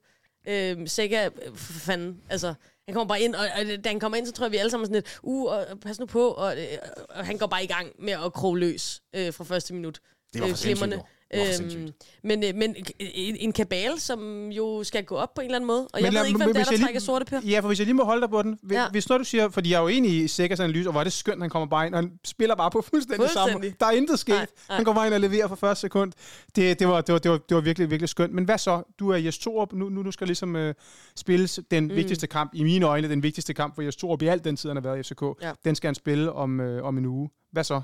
Øh, 0.49 0.89
Sega, 0.89 1.25
øh, 1.25 1.55
for 1.55 1.73
fanden, 1.73 2.21
altså... 2.29 2.55
Han 2.89 2.95
kommer 2.95 3.09
bare 3.09 3.21
ind, 3.21 3.35
og, 3.35 3.47
og 3.59 3.85
da 3.85 3.89
han 3.89 4.01
kommer 4.01 4.19
ind, 4.19 4.27
så 4.27 4.33
tror 4.33 4.45
jeg, 4.45 4.53
vi 4.53 4.57
alle 4.57 4.71
sammen 4.71 4.85
er 4.85 4.87
sådan 4.87 4.95
lidt, 4.95 5.19
uh, 5.23 5.53
og, 5.53 5.67
pas 5.81 6.01
nu 6.01 6.07
på, 6.07 6.29
og, 6.29 6.61
øh, 6.61 6.67
og 7.11 7.27
han 7.27 7.39
går 7.39 7.47
bare 7.47 7.65
i 7.65 7.67
gang 7.67 7.89
med 7.99 8.13
at 8.13 8.33
kroge 8.33 8.59
løs 8.59 9.03
øh, 9.17 9.33
fra 9.33 9.45
første 9.45 9.75
minut. 9.75 10.01
Det 10.33 10.41
var 10.41 10.49
for 10.49 10.87
Øh, 10.93 11.01
sindssygt. 11.35 11.93
men, 12.25 12.45
øh, 12.45 12.55
men 12.55 12.77
en, 13.01 13.37
en 13.37 13.53
kabale, 13.53 14.01
som 14.01 14.49
jo 14.51 14.85
skal 14.85 15.05
gå 15.05 15.15
op 15.17 15.35
på 15.35 15.41
en 15.41 15.45
eller 15.45 15.57
anden 15.57 15.67
måde, 15.67 15.81
og 15.81 15.89
Men 15.95 16.05
jeg 16.05 16.13
lad- 16.13 16.21
ved 16.23 16.27
ikke, 16.29 16.37
hvem 16.39 16.53
det 16.53 16.61
er, 16.61 16.65
der 16.65 16.71
lige- 16.73 16.83
trækker 16.85 17.01
sorte 17.01 17.25
per. 17.25 17.41
Ja, 17.45 17.61
for 17.61 17.67
hvis 17.67 17.79
jeg 17.79 17.87
lige 17.87 17.95
må 17.95 18.05
holde 18.05 18.21
dig 18.23 18.31
på 18.31 18.43
den. 18.43 18.59
Hvis, 18.63 18.77
Ja. 18.77 18.89
hvis 18.91 19.09
når 19.09 19.19
du 19.19 19.25
siger, 19.25 19.49
fordi 19.49 19.71
jeg 19.71 19.77
er 19.77 19.81
jo 19.83 19.89
enig 19.89 20.25
i 20.25 20.29
Sækkers 20.29 20.61
analyse, 20.61 20.89
og 20.89 20.93
hvor 20.93 21.01
er 21.01 21.05
det 21.05 21.13
skønt, 21.13 21.41
han 21.43 21.51
kommer 21.51 21.67
bare 21.69 21.87
ind, 21.87 21.95
og 21.95 22.01
han 22.01 22.13
spiller 22.25 22.55
bare 22.55 22.71
på 22.71 22.83
fuldstændig, 22.83 23.31
samme. 23.31 23.53
Fuldstændig. 23.53 23.81
Der 23.81 23.87
er 23.87 23.91
intet 23.91 24.19
sket. 24.19 24.35
Nej, 24.35 24.47
nej. 24.69 24.77
Han 24.77 24.85
går 24.85 24.93
bare 24.93 25.07
ind 25.07 25.15
og 25.15 25.21
leverer 25.21 25.49
fra 25.49 25.55
første 25.57 25.81
sekund. 25.81 26.13
Det, 26.57 26.79
det, 26.79 26.89
var, 26.89 27.01
det, 27.01 27.13
var, 27.13 27.19
det, 27.19 27.31
var, 27.31 27.39
det 27.39 27.55
var 27.55 27.61
virkelig, 27.61 27.91
virkelig 27.91 28.09
skønt. 28.09 28.33
Men 28.35 28.45
hvad 28.45 28.59
så? 28.59 28.83
Du 28.99 29.11
er 29.11 29.17
Jes 29.17 29.39
Torup. 29.39 29.73
Nu, 29.73 29.89
nu, 29.89 30.03
nu 30.03 30.11
skal 30.11 30.27
ligesom 30.27 30.57
øh, 30.57 30.75
spilles 31.17 31.61
den 31.71 31.85
mm. 31.85 31.95
vigtigste 31.97 32.27
kamp, 32.27 32.51
i 32.55 32.63
mine 32.63 32.87
øjne, 32.87 33.09
den 33.09 33.23
vigtigste 33.23 33.55
kamp 33.55 33.75
for 33.75 33.83
Jes 33.83 33.97
Torup 33.97 34.23
i 34.23 34.27
al 34.27 34.45
den 34.45 34.57
tid, 34.57 34.69
han 34.69 34.77
har 34.77 34.83
været 34.83 34.99
i 34.99 35.03
FCK. 35.03 35.23
Ja. 35.43 35.53
Den 35.65 35.75
skal 35.75 35.89
han 35.89 35.95
spille 35.95 36.33
om, 36.33 36.61
øh, 36.61 36.85
om 36.85 36.99
en 36.99 37.07
uge. 37.07 37.31
Hvad 37.53 37.65
så? 37.65 37.81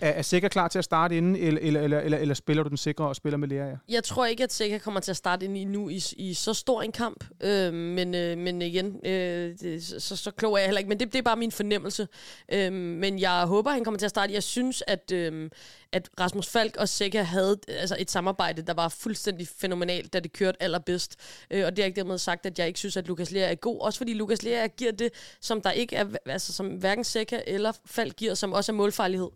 Er, 0.00 0.08
er 0.10 0.22
Sikker 0.22 0.48
klar 0.48 0.68
til 0.68 0.78
at 0.78 0.84
starte 0.84 1.16
inden, 1.16 1.36
eller, 1.36 1.60
eller, 1.60 1.80
eller, 1.80 2.00
eller, 2.00 2.18
eller 2.18 2.34
spiller 2.34 2.62
du 2.62 2.68
den 2.68 2.76
sikre 2.76 3.08
og 3.08 3.16
spiller 3.16 3.36
med 3.36 3.48
Lea? 3.48 3.74
Jeg 3.88 4.04
tror 4.04 4.26
ikke, 4.26 4.44
at 4.44 4.52
Sikker 4.52 4.78
kommer 4.78 5.00
til 5.00 5.10
at 5.10 5.16
starte 5.16 5.44
ind 5.44 5.56
i 5.56 5.64
nu 5.64 5.88
i, 5.88 6.02
i 6.16 6.34
så 6.34 6.54
stor 6.54 6.82
en 6.82 6.92
kamp. 6.92 7.24
Øh, 7.40 7.74
men, 7.74 8.14
øh, 8.14 8.38
men 8.38 8.62
igen, 8.62 9.06
øh, 9.06 9.58
det, 9.60 9.84
så, 10.02 10.16
så 10.16 10.30
klog 10.30 10.52
er 10.52 10.58
jeg 10.58 10.66
heller 10.66 10.78
ikke. 10.78 10.88
Men 10.88 11.00
det, 11.00 11.12
det 11.12 11.18
er 11.18 11.22
bare 11.22 11.36
min 11.36 11.52
fornemmelse. 11.52 12.08
Øh, 12.52 12.72
men 12.72 13.18
jeg 13.18 13.44
håber, 13.46 13.70
han 13.70 13.84
kommer 13.84 13.98
til 13.98 14.06
at 14.06 14.10
starte. 14.10 14.32
Jeg 14.32 14.42
synes, 14.42 14.82
at, 14.86 15.12
øh, 15.12 15.50
at 15.92 16.10
Rasmus 16.20 16.48
Falk 16.48 16.76
og 16.76 16.88
Sikker 16.88 17.22
havde 17.22 17.58
altså 17.68 17.96
et 17.98 18.10
samarbejde, 18.10 18.62
der 18.62 18.74
var 18.74 18.88
fuldstændig 18.88 19.48
fænomenalt, 19.48 20.12
da 20.12 20.20
det 20.20 20.32
kørte 20.32 20.62
allerbedst. 20.62 21.16
Øh, 21.50 21.66
og 21.66 21.76
det 21.76 21.82
er 21.82 21.86
ikke 21.86 22.00
dermed 22.00 22.18
sagt, 22.18 22.46
at 22.46 22.58
jeg 22.58 22.66
ikke 22.66 22.78
synes, 22.78 22.96
at 22.96 23.06
Lukas 23.06 23.30
Lea 23.30 23.50
er 23.50 23.54
god. 23.54 23.80
Også 23.80 23.98
fordi 23.98 24.14
Lukas 24.14 24.42
Lea 24.42 24.66
giver 24.66 24.92
det, 24.92 25.12
som 25.40 25.60
der 25.60 25.70
ikke 25.70 25.96
er, 25.96 26.06
altså 26.26 26.52
som 26.52 26.66
hverken 26.66 27.04
Sikker 27.04 27.40
eller 27.46 27.72
Falk 27.84 28.16
giver, 28.16 28.34
som 28.34 28.52
også 28.52 28.72
er 28.72 28.76
målfarlighed. 28.76 29.28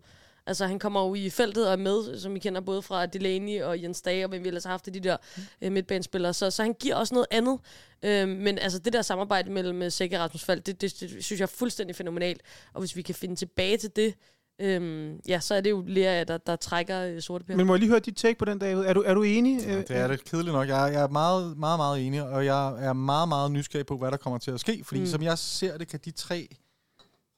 Altså, 0.47 0.67
han 0.67 0.79
kommer 0.79 1.07
jo 1.07 1.15
i 1.15 1.29
feltet 1.29 1.67
og 1.67 1.71
er 1.73 1.77
med, 1.77 2.19
som 2.19 2.33
vi 2.33 2.39
kender 2.39 2.61
både 2.61 2.81
fra 2.81 3.05
Delaney 3.05 3.61
og 3.61 3.83
Jens 3.83 4.01
Dage, 4.01 4.25
og 4.25 4.29
hvem 4.29 4.43
vi 4.43 4.47
ellers 4.47 4.63
har 4.63 4.71
haft 4.71 4.87
af 4.87 4.93
de 4.93 4.99
der 4.99 5.17
øh, 5.61 5.71
midtbanespillere. 5.71 6.33
Så, 6.33 6.51
så 6.51 6.63
han 6.63 6.73
giver 6.73 6.95
også 6.95 7.13
noget 7.13 7.27
andet. 7.31 7.59
Øh, 8.03 8.27
men 8.27 8.57
altså, 8.57 8.79
det 8.79 8.93
der 8.93 9.01
samarbejde 9.01 9.51
mellem 9.51 9.81
øh, 9.81 9.91
Sække 9.91 10.17
og 10.17 10.21
Rasmus 10.21 10.43
Falk, 10.43 10.65
det, 10.65 10.81
det, 10.81 10.99
det, 10.99 11.23
synes 11.23 11.39
jeg 11.39 11.45
er 11.45 11.55
fuldstændig 11.55 11.95
fænomenalt. 11.95 12.41
Og 12.73 12.79
hvis 12.79 12.95
vi 12.95 13.01
kan 13.01 13.15
finde 13.15 13.35
tilbage 13.35 13.77
til 13.77 13.89
det, 13.95 14.13
øh, 14.61 15.13
ja, 15.27 15.39
så 15.39 15.55
er 15.55 15.61
det 15.61 15.69
jo 15.69 15.83
Lea, 15.87 16.23
der, 16.23 16.37
der 16.37 16.55
trækker 16.55 17.01
øh, 17.01 17.21
sorte 17.21 17.45
pære. 17.45 17.57
Men 17.57 17.67
må 17.67 17.73
jeg 17.73 17.79
lige 17.79 17.89
høre 17.89 17.99
dit 17.99 18.15
take 18.15 18.39
på 18.39 18.45
den, 18.45 18.59
David? 18.59 18.83
Er 18.83 18.93
du, 18.93 19.03
er 19.05 19.13
du 19.13 19.23
enig? 19.23 19.61
Ja, 19.61 19.77
det 19.77 19.91
er 19.91 20.07
det 20.07 20.23
kedeligt 20.23 20.53
nok. 20.53 20.67
Jeg, 20.67 20.89
jeg 20.93 21.03
er 21.03 21.07
meget, 21.07 21.57
meget, 21.57 21.79
meget 21.79 22.07
enig, 22.07 22.23
og 22.23 22.45
jeg 22.45 22.85
er 22.87 22.93
meget, 22.93 23.29
meget 23.29 23.51
nysgerrig 23.51 23.85
på, 23.85 23.97
hvad 23.97 24.11
der 24.11 24.17
kommer 24.17 24.39
til 24.39 24.51
at 24.51 24.59
ske. 24.59 24.83
Fordi 24.83 24.99
Mm. 24.99 25.03
mm. 25.03 25.11
som 25.11 25.23
jeg 25.23 25.37
ser 25.37 25.77
det, 25.77 25.87
kan 25.87 25.99
de 26.05 26.11
tre 26.11 26.47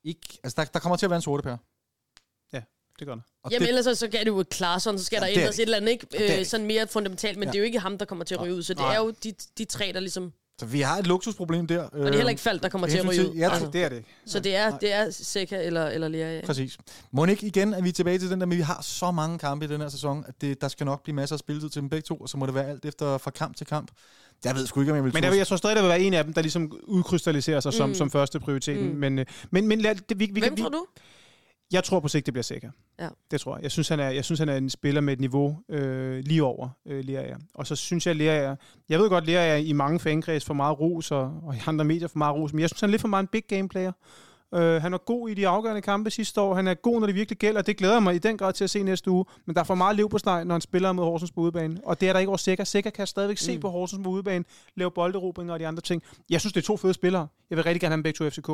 ikke... 0.03 0.39
Altså, 0.43 0.55
der, 0.61 0.65
der 0.65 0.79
kommer 0.79 0.95
til 0.95 1.05
at 1.05 1.09
være 1.09 1.17
en 1.17 1.21
sorte 1.21 1.43
pære. 1.43 1.57
Det 2.99 3.07
gør 3.07 3.15
det. 3.15 3.23
Og 3.43 3.51
Jamen 3.51 3.61
det, 3.61 3.69
ellers 3.69 3.85
så, 3.85 3.95
så 3.95 4.07
kan 4.07 4.19
det 4.19 4.27
jo 4.27 4.43
klare 4.51 4.79
sådan, 4.79 4.99
så 4.99 5.05
skal 5.05 5.15
Ja, 5.15 5.19
der 5.27 5.33
er 5.33 5.39
ændres 5.41 5.55
et 5.59 5.61
eller 5.63 5.77
andet, 5.77 5.91
ikke? 5.91 6.39
Øh, 6.39 6.45
sådan 6.45 6.65
mere 6.65 6.87
fundamentalt, 6.87 7.37
men 7.37 7.47
Ja. 7.47 7.51
det 7.51 7.55
er 7.57 7.59
jo 7.59 7.65
ikke 7.65 7.79
ham, 7.79 7.97
der 7.97 8.05
kommer 8.05 8.25
til 8.25 8.35
at 8.35 8.41
ryge 8.41 8.55
ud, 8.55 8.63
så 8.63 8.73
det 8.73 8.81
Nej. 8.81 8.93
er 8.95 8.99
jo 8.99 9.13
de, 9.23 9.33
de 9.57 9.65
tre, 9.65 9.91
der 9.93 9.99
ligesom... 9.99 10.33
så 10.59 10.65
vi 10.65 10.81
har 10.81 10.97
et 10.97 11.07
luksusproblem 11.07 11.67
der. 11.67 11.81
Og 11.83 11.99
det 11.99 12.07
er 12.07 12.11
heller 12.13 12.29
ikke 12.29 12.41
Falk, 12.41 12.63
der 12.63 12.69
kommer 12.69 12.87
til 12.87 12.97
at 12.97 13.07
ryge 13.09 13.29
ud. 13.29 13.35
ja, 13.35 13.49
altså. 13.53 13.69
Det 13.73 13.83
er 13.83 13.89
det 13.89 13.95
ikke. 13.95 14.09
Så 14.25 14.39
det 14.39 14.55
er, 14.55 14.77
det 14.77 14.93
er 14.93 15.09
Seca 15.11 15.63
eller, 15.63 15.85
eller 15.87 16.07
Lea, 16.07 16.35
ja. 16.35 16.45
Præcis. 16.45 16.77
Må 17.11 17.25
ikke 17.25 17.47
igen, 17.47 17.73
at 17.73 17.83
vi 17.83 17.89
er 17.89 17.93
tilbage 17.93 18.19
til 18.19 18.29
den 18.29 18.39
der, 18.39 18.45
men 18.45 18.57
vi 18.57 18.63
har 18.63 18.81
så 18.81 19.11
mange 19.11 19.39
kampe 19.39 19.65
i 19.65 19.67
den 19.67 19.81
her 19.81 19.89
sæson, 19.89 20.25
at 20.27 20.33
det, 20.41 20.61
der 20.61 20.67
skal 20.67 20.85
nok 20.85 21.03
blive 21.03 21.15
masser 21.15 21.35
af 21.35 21.39
spilletid 21.39 21.69
til 21.69 21.81
dem 21.81 21.89
begge 21.89 22.01
to, 22.05 22.15
og 22.15 22.29
så 22.29 22.37
må 22.37 22.45
det 22.45 22.53
være 22.55 22.69
alt 22.69 22.85
efter 22.85 23.17
fra 23.17 23.31
kamp 23.31 23.55
til 23.55 23.67
kamp. 23.67 23.91
Jeg 24.43 24.55
ved 24.55 24.67
sgu 24.67 24.79
ikke, 24.79 24.91
om 24.91 24.95
jeg 24.95 25.03
vil 25.03 25.13
Men 25.13 25.23
der, 25.23 25.33
jeg 25.33 25.47
tror 25.47 25.55
stadig, 25.57 25.75
der 25.75 25.81
vil 25.81 25.89
være 25.89 25.99
en 26.01 26.13
af 26.13 26.23
dem, 26.23 26.33
der 26.33 26.41
ligesom 26.41 26.71
udkrystalliserer 26.83 27.59
sig 27.59 27.73
som, 27.73 27.89
Mm. 27.89 27.95
som 27.95 28.11
første 28.11 28.39
prioriteten. 28.39 28.89
Mm. 28.93 28.95
Men, 28.99 29.19
øh, 29.19 29.25
men, 29.51 29.67
men 29.67 29.81
lad, 29.81 29.95
det, 29.95 30.19
vi, 30.19 30.29
vi, 30.33 30.39
Hvem 30.39 30.57
vi, 30.57 30.61
tror 30.61 30.69
du? 30.69 30.85
Jeg 31.73 31.83
tror 31.83 31.99
på 31.99 32.07
sigt, 32.07 32.25
det 32.25 32.33
bliver 32.33 32.43
sikkert. 32.43 32.71
Ja. 32.99 33.07
Det 33.31 33.41
tror 33.41 33.55
jeg. 33.55 33.63
Jeg 33.63 33.71
synes, 33.71 33.89
han 33.89 33.99
er, 33.99 34.09
jeg 34.09 34.25
synes, 34.25 34.39
han 34.39 34.49
er 34.49 34.57
en 34.57 34.69
spiller 34.69 35.01
med 35.01 35.13
et 35.13 35.19
niveau 35.19 35.57
øh, 35.69 36.17
lige 36.23 36.43
over 36.43 36.69
øh, 36.85 37.03
Lea. 37.05 37.35
Og 37.53 37.67
så 37.67 37.75
synes 37.75 38.07
jeg, 38.07 38.15
Lea 38.15 38.55
Jeg 38.89 38.99
ved 38.99 39.09
godt, 39.09 39.25
Lea 39.25 39.47
er 39.47 39.55
i 39.55 39.73
mange 39.73 39.99
fankreds 39.99 40.45
for 40.45 40.53
meget 40.53 40.79
ros, 40.79 41.11
og, 41.11 41.33
og 41.43 41.55
i 41.55 41.59
andre 41.67 41.85
medier 41.85 42.07
for 42.07 42.17
meget 42.17 42.35
ros, 42.35 42.53
men 42.53 42.59
jeg 42.59 42.69
synes, 42.69 42.81
han 42.81 42.89
er 42.89 42.91
lidt 42.91 43.01
for 43.01 43.07
meget 43.07 43.23
en 43.23 43.27
big 43.27 43.43
game 43.47 43.69
player. 43.69 43.91
Øh, 44.55 44.81
han 44.81 44.91
var 44.91 44.97
god 44.97 45.29
i 45.29 45.33
de 45.33 45.47
afgørende 45.47 45.81
kampe 45.81 46.09
sidste 46.11 46.41
år. 46.41 46.55
Han 46.55 46.67
er 46.67 46.73
god, 46.73 46.99
når 46.99 47.05
det 47.07 47.15
virkelig 47.15 47.37
gælder. 47.37 47.61
Det 47.61 47.77
glæder 47.77 47.93
jeg 47.93 48.03
mig 48.03 48.15
i 48.15 48.17
den 48.17 48.37
grad 48.37 48.53
til 48.53 48.63
at 48.63 48.69
se 48.69 48.83
næste 48.83 49.11
uge. 49.11 49.25
Men 49.45 49.55
der 49.55 49.59
er 49.61 49.65
for 49.65 49.75
meget 49.75 49.95
liv 49.95 50.09
på 50.09 50.17
steg, 50.17 50.45
når 50.45 50.53
han 50.53 50.61
spiller 50.61 50.91
mod 50.91 51.03
Horsens 51.03 51.31
på 51.31 51.41
udebane. 51.41 51.77
Og 51.85 52.01
det 52.01 52.09
er 52.09 52.13
der 52.13 52.19
ikke 52.19 52.29
over 52.29 52.37
Sikker. 52.37 52.63
Sikker 52.63 52.89
kan 52.89 53.07
stadigvæk 53.07 53.37
se 53.37 53.55
Mm. 53.55 53.61
på 53.61 53.69
Horsens 53.69 54.03
på 54.03 54.09
udebane, 54.09 54.45
lave 54.75 54.91
bolderobringer 54.91 55.53
og 55.53 55.59
de 55.59 55.67
andre 55.67 55.81
ting. 55.81 56.03
Jeg 56.29 56.39
synes, 56.39 56.53
det 56.53 56.61
er 56.61 56.65
to 56.65 56.77
fede 56.77 56.93
spillere. 56.93 57.27
Jeg 57.49 57.55
vil 57.55 57.63
rigtig 57.63 57.81
gerne 57.81 57.91
have 57.91 57.97
dem 57.97 58.03
begge 58.03 58.17
to 58.17 58.29
FCK. 58.29 58.49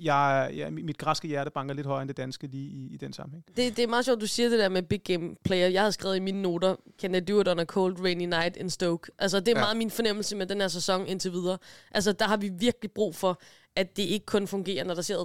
Jeg, 0.00 0.50
jeg, 0.54 0.72
mit 0.72 0.98
græske 0.98 1.28
hjerte 1.28 1.50
banker 1.50 1.74
lidt 1.74 1.86
højere 1.86 2.02
end 2.02 2.08
det 2.08 2.16
danske 2.16 2.46
lige 2.46 2.64
i, 2.70 2.94
i 2.94 2.96
den 2.96 3.12
sammenhæng. 3.12 3.44
Det, 3.56 3.76
det 3.76 3.82
er 3.82 3.86
meget 3.86 4.04
sjovt, 4.04 4.20
du 4.20 4.26
siger 4.26 4.48
det 4.48 4.58
der 4.58 4.68
med 4.68 4.82
big 4.82 5.02
game 5.04 5.34
player. 5.44 5.66
Jeg 5.68 5.82
havde 5.82 5.92
skrevet 5.92 6.16
i 6.16 6.20
mine 6.20 6.42
noter, 6.42 6.76
can 7.00 7.14
I 7.14 7.20
do 7.20 7.40
it 7.40 7.48
on 7.48 7.58
a 7.58 7.64
cold 7.64 8.00
rainy 8.04 8.24
night 8.24 8.56
in 8.56 8.70
Stoke? 8.70 9.10
Altså, 9.18 9.40
det 9.40 9.48
er 9.48 9.58
Ja. 9.58 9.64
meget 9.64 9.76
min 9.76 9.90
fornemmelse 9.90 10.36
med 10.36 10.46
den 10.46 10.60
her 10.60 10.68
sæson 10.68 11.06
indtil 11.06 11.32
videre. 11.32 11.58
Altså, 11.90 12.12
der 12.12 12.24
har 12.24 12.36
vi 12.36 12.48
virkelig 12.58 12.90
brug 12.92 13.14
for, 13.14 13.40
at 13.76 13.96
det 13.96 14.02
ikke 14.02 14.26
kun 14.26 14.46
fungerer, 14.46 14.84
når 14.84 14.94
der 14.94 15.02
sidder 15.02 15.24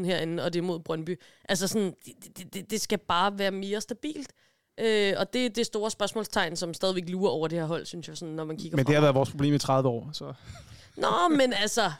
33.000 0.00 0.04
herinde, 0.04 0.44
og 0.44 0.52
det 0.52 0.58
er 0.58 0.62
mod 0.62 0.78
Brøndby. 0.80 1.20
Altså, 1.48 1.68
sådan, 1.68 1.94
det, 2.36 2.54
det- 2.54 2.70
det, 2.70 2.80
skal 2.80 2.98
bare 2.98 3.38
være 3.38 3.50
mere 3.50 3.80
stabilt. 3.80 4.32
Øh, 4.80 5.14
og 5.16 5.32
det 5.32 5.46
er 5.46 5.50
det 5.50 5.66
store 5.66 5.90
spørgsmålstegn, 5.90 6.56
som 6.56 6.74
stadigvæk 6.74 7.08
lurer 7.08 7.30
over 7.30 7.48
det 7.48 7.58
her 7.58 7.66
hold, 7.66 7.86
synes 7.86 8.08
jeg, 8.08 8.16
sådan, 8.16 8.34
når 8.34 8.44
man 8.44 8.56
kigger 8.56 8.76
Men 8.76 8.86
det 8.86 8.94
har 8.94 9.02
været 9.02 9.14
vores 9.14 9.30
problem 9.30 9.54
i 9.54 9.58
30 9.58 9.88
år. 9.88 10.10
Så. 10.12 10.32
Nå, 10.96 11.08
men 11.36 11.52
altså, 11.52 11.90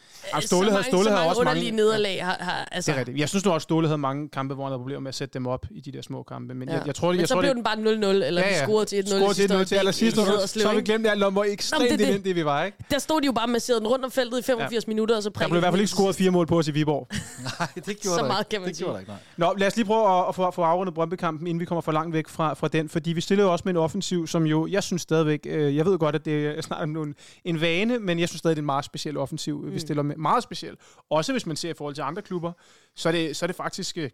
Ståle 0.40 0.46
så 0.48 0.56
havde- 0.56 0.72
mange, 0.72 0.84
Ståle 0.84 1.10
havde 1.10 1.28
også 1.28 1.42
mange- 1.42 1.50
underlige 1.50 1.76
nederlag 1.76 2.24
har, 2.24 2.36
har 2.40 2.68
altså, 2.72 2.90
Det 2.92 2.96
er 2.96 3.00
rigtigt. 3.00 3.18
Jeg 3.18 3.28
synes 3.28 3.44
nu 3.44 3.50
også, 3.50 3.64
Ståle 3.64 3.86
havde 3.88 3.98
mange 3.98 4.28
kampe, 4.28 4.54
hvor 4.54 4.64
han 4.64 4.70
havde 4.70 4.78
problemer 4.78 5.00
med 5.00 5.08
at 5.08 5.14
sætte 5.14 5.34
dem 5.34 5.46
op 5.46 5.66
i 5.70 5.80
de 5.80 5.92
der 5.92 6.02
små 6.02 6.22
kampe. 6.22 6.54
Men 6.54 6.68
ja. 6.68 6.74
jeg, 6.74 6.86
jeg 6.86 6.94
tror, 6.94 7.10
men 7.12 7.20
jeg 7.20 7.28
så 7.28 7.34
tror, 7.34 7.40
blev 7.40 7.48
det, 7.48 7.56
den 7.56 7.64
bare 7.64 7.76
0-0, 7.76 8.24
eller 8.24 8.40
ja, 8.42 8.48
ja. 8.48 8.54
de 8.54 8.58
scorede 8.58 8.86
til 8.86 8.96
1-0 9.02 9.06
Scorede 9.08 9.34
til 9.34 9.52
1-0 9.52 9.64
til 9.64 9.74
allersidst, 9.76 10.18
og 10.18 10.48
så 10.48 10.68
har 10.68 10.74
vi 10.74 10.82
glemt 10.82 11.06
alt 11.06 11.22
om, 11.22 11.32
hvor 11.32 11.44
ekstremt 11.44 11.82
det 11.84 11.92
er 11.92 11.96
det. 11.96 12.08
elendige 12.08 12.34
vi 12.34 12.44
var. 12.44 12.64
Ikke? 12.64 12.78
Der 12.90 12.98
stod 12.98 13.20
de 13.20 13.26
jo 13.26 13.32
bare 13.32 13.46
masseret 13.46 13.80
den 13.80 13.88
rundt 13.88 14.04
om 14.04 14.10
feltet 14.10 14.38
i 14.38 14.42
85 14.42 14.84
ja. 14.84 14.88
minutter, 14.90 15.16
og 15.16 15.22
så 15.22 15.28
Der 15.30 15.48
blev 15.48 15.56
i 15.56 15.60
hvert 15.60 15.72
fald 15.72 15.80
ikke 15.80 15.90
scoret 15.90 16.16
fire 16.16 16.30
mål 16.30 16.46
på 16.46 16.58
os 16.58 16.68
i 16.68 16.70
Viborg. 16.70 17.08
Nej, 17.58 17.68
det 17.74 17.84
gjorde 17.84 18.00
Så 18.02 18.16
der 18.16 18.26
meget 18.26 18.40
ikke. 18.40 18.48
kan 18.50 18.60
man 18.60 18.68
det 18.68 18.76
sige. 18.76 18.88
ikke, 18.98 19.10
nej. 19.10 19.18
Nå, 19.36 19.54
lad 19.58 19.66
os 19.66 19.76
lige 19.76 19.86
prøve 19.86 20.18
at, 20.20 20.24
at 20.28 20.34
få, 20.34 20.50
få 20.50 20.62
afrundet 20.62 20.94
Brøndby-kampen, 20.94 21.46
inden 21.46 21.60
vi 21.60 21.64
kommer 21.64 21.82
for 21.82 21.92
langt 21.92 22.12
væk 22.12 22.28
fra, 22.28 22.54
fra 22.54 22.68
den. 22.68 22.88
Fordi 22.88 23.12
vi 23.12 23.20
stillede 23.20 23.46
jo 23.46 23.52
også 23.52 23.62
med 23.66 23.72
en 23.72 23.76
offensiv, 23.76 24.26
som 24.26 24.46
jo, 24.46 24.66
jeg 24.66 24.82
synes 24.82 25.02
stadigvæk, 25.02 25.40
øh, 25.46 25.76
jeg 25.76 25.86
ved 25.86 25.98
godt, 25.98 26.14
at 26.14 26.24
det 26.24 26.46
er 26.58 26.62
snart 26.62 26.88
en, 26.88 27.14
en 27.44 27.60
vane, 27.60 27.98
men 27.98 28.18
jeg 28.18 28.28
synes 28.28 28.38
stadig, 28.38 28.56
det 28.56 28.60
er 28.60 28.62
en 28.62 28.66
meget 28.66 28.84
speciel 28.86 29.16
offensiv, 29.16 29.62
mm. 29.62 29.72
vi 29.72 29.78
stiller 29.78 30.02
med. 30.02 30.16
Meget 30.16 30.42
speciel. 30.42 30.76
Også 31.10 31.32
hvis 31.32 31.46
man 31.46 31.56
ser 31.56 31.70
i 31.70 31.74
forhold 31.74 31.94
til 31.94 32.02
andre 32.02 32.22
klubber, 32.22 32.52
så 32.96 33.08
er 33.08 33.12
det, 33.12 33.36
så 33.36 33.44
er 33.44 33.46
det 33.46 33.56
faktisk 33.56 33.98
øh, 33.98 34.10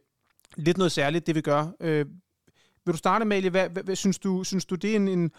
lidt 0.57 0.77
noget 0.79 0.93
særligt, 0.93 1.27
det 1.27 1.35
vi 1.35 1.41
gør. 1.41 1.67
Øh, 1.81 2.07
Vil 2.87 2.93
du 2.93 2.99
starte, 2.99 3.23
Amalie? 3.23 3.51
Hvad, 3.51 3.69
hvad, 3.69 3.83
hvad, 3.83 3.97
synes, 3.97 4.19
du, 4.19 4.45
synes 4.45 4.65
du, 4.65 4.75
det 4.75 4.91
er 4.93 4.97
en, 4.97 5.09
en, 5.09 5.31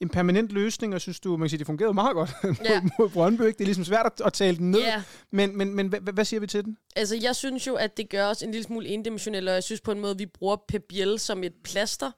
en 0.00 0.08
permanent 0.08 0.52
løsning, 0.52 0.94
og 0.94 1.00
synes 1.00 1.20
du, 1.20 1.30
man 1.30 1.40
kan 1.40 1.48
sige, 1.50 1.58
det 1.58 1.66
fungerede 1.66 1.94
meget 1.94 2.14
godt 2.14 2.30
Ja. 2.64 2.80
mod, 2.80 2.90
mod 2.98 3.08
Brøndby, 3.08 3.40
ikke? 3.42 3.58
Det 3.58 3.60
er 3.60 3.66
ligesom 3.66 3.84
svært 3.84 4.06
at, 4.06 4.26
at 4.26 4.32
tale 4.32 4.56
den 4.56 4.70
ned, 4.70 4.80
Ja, 4.80 5.02
men, 5.30 5.56
men, 5.58 5.74
men 5.74 5.88
hvad, 5.88 6.00
hvad 6.12 6.24
siger 6.24 6.40
vi 6.40 6.46
til 6.46 6.64
den? 6.64 6.76
altså 6.96 7.16
jeg 7.22 7.36
synes 7.36 7.66
jo, 7.66 7.74
at 7.74 7.96
det 7.96 8.10
gør 8.10 8.26
os 8.26 8.42
en 8.42 8.50
lille 8.50 8.64
smule 8.64 8.88
endimensionel, 8.88 9.48
og 9.48 9.54
jeg 9.54 9.62
synes 9.64 9.80
på 9.80 9.92
en 9.92 10.00
måde, 10.00 10.10
at 10.10 10.18
vi 10.18 10.26
bruger 10.26 10.56
Pep 10.68 10.82
Biel 10.88 11.18
som 11.18 11.44
et 11.44 11.52
plaster 11.64 12.10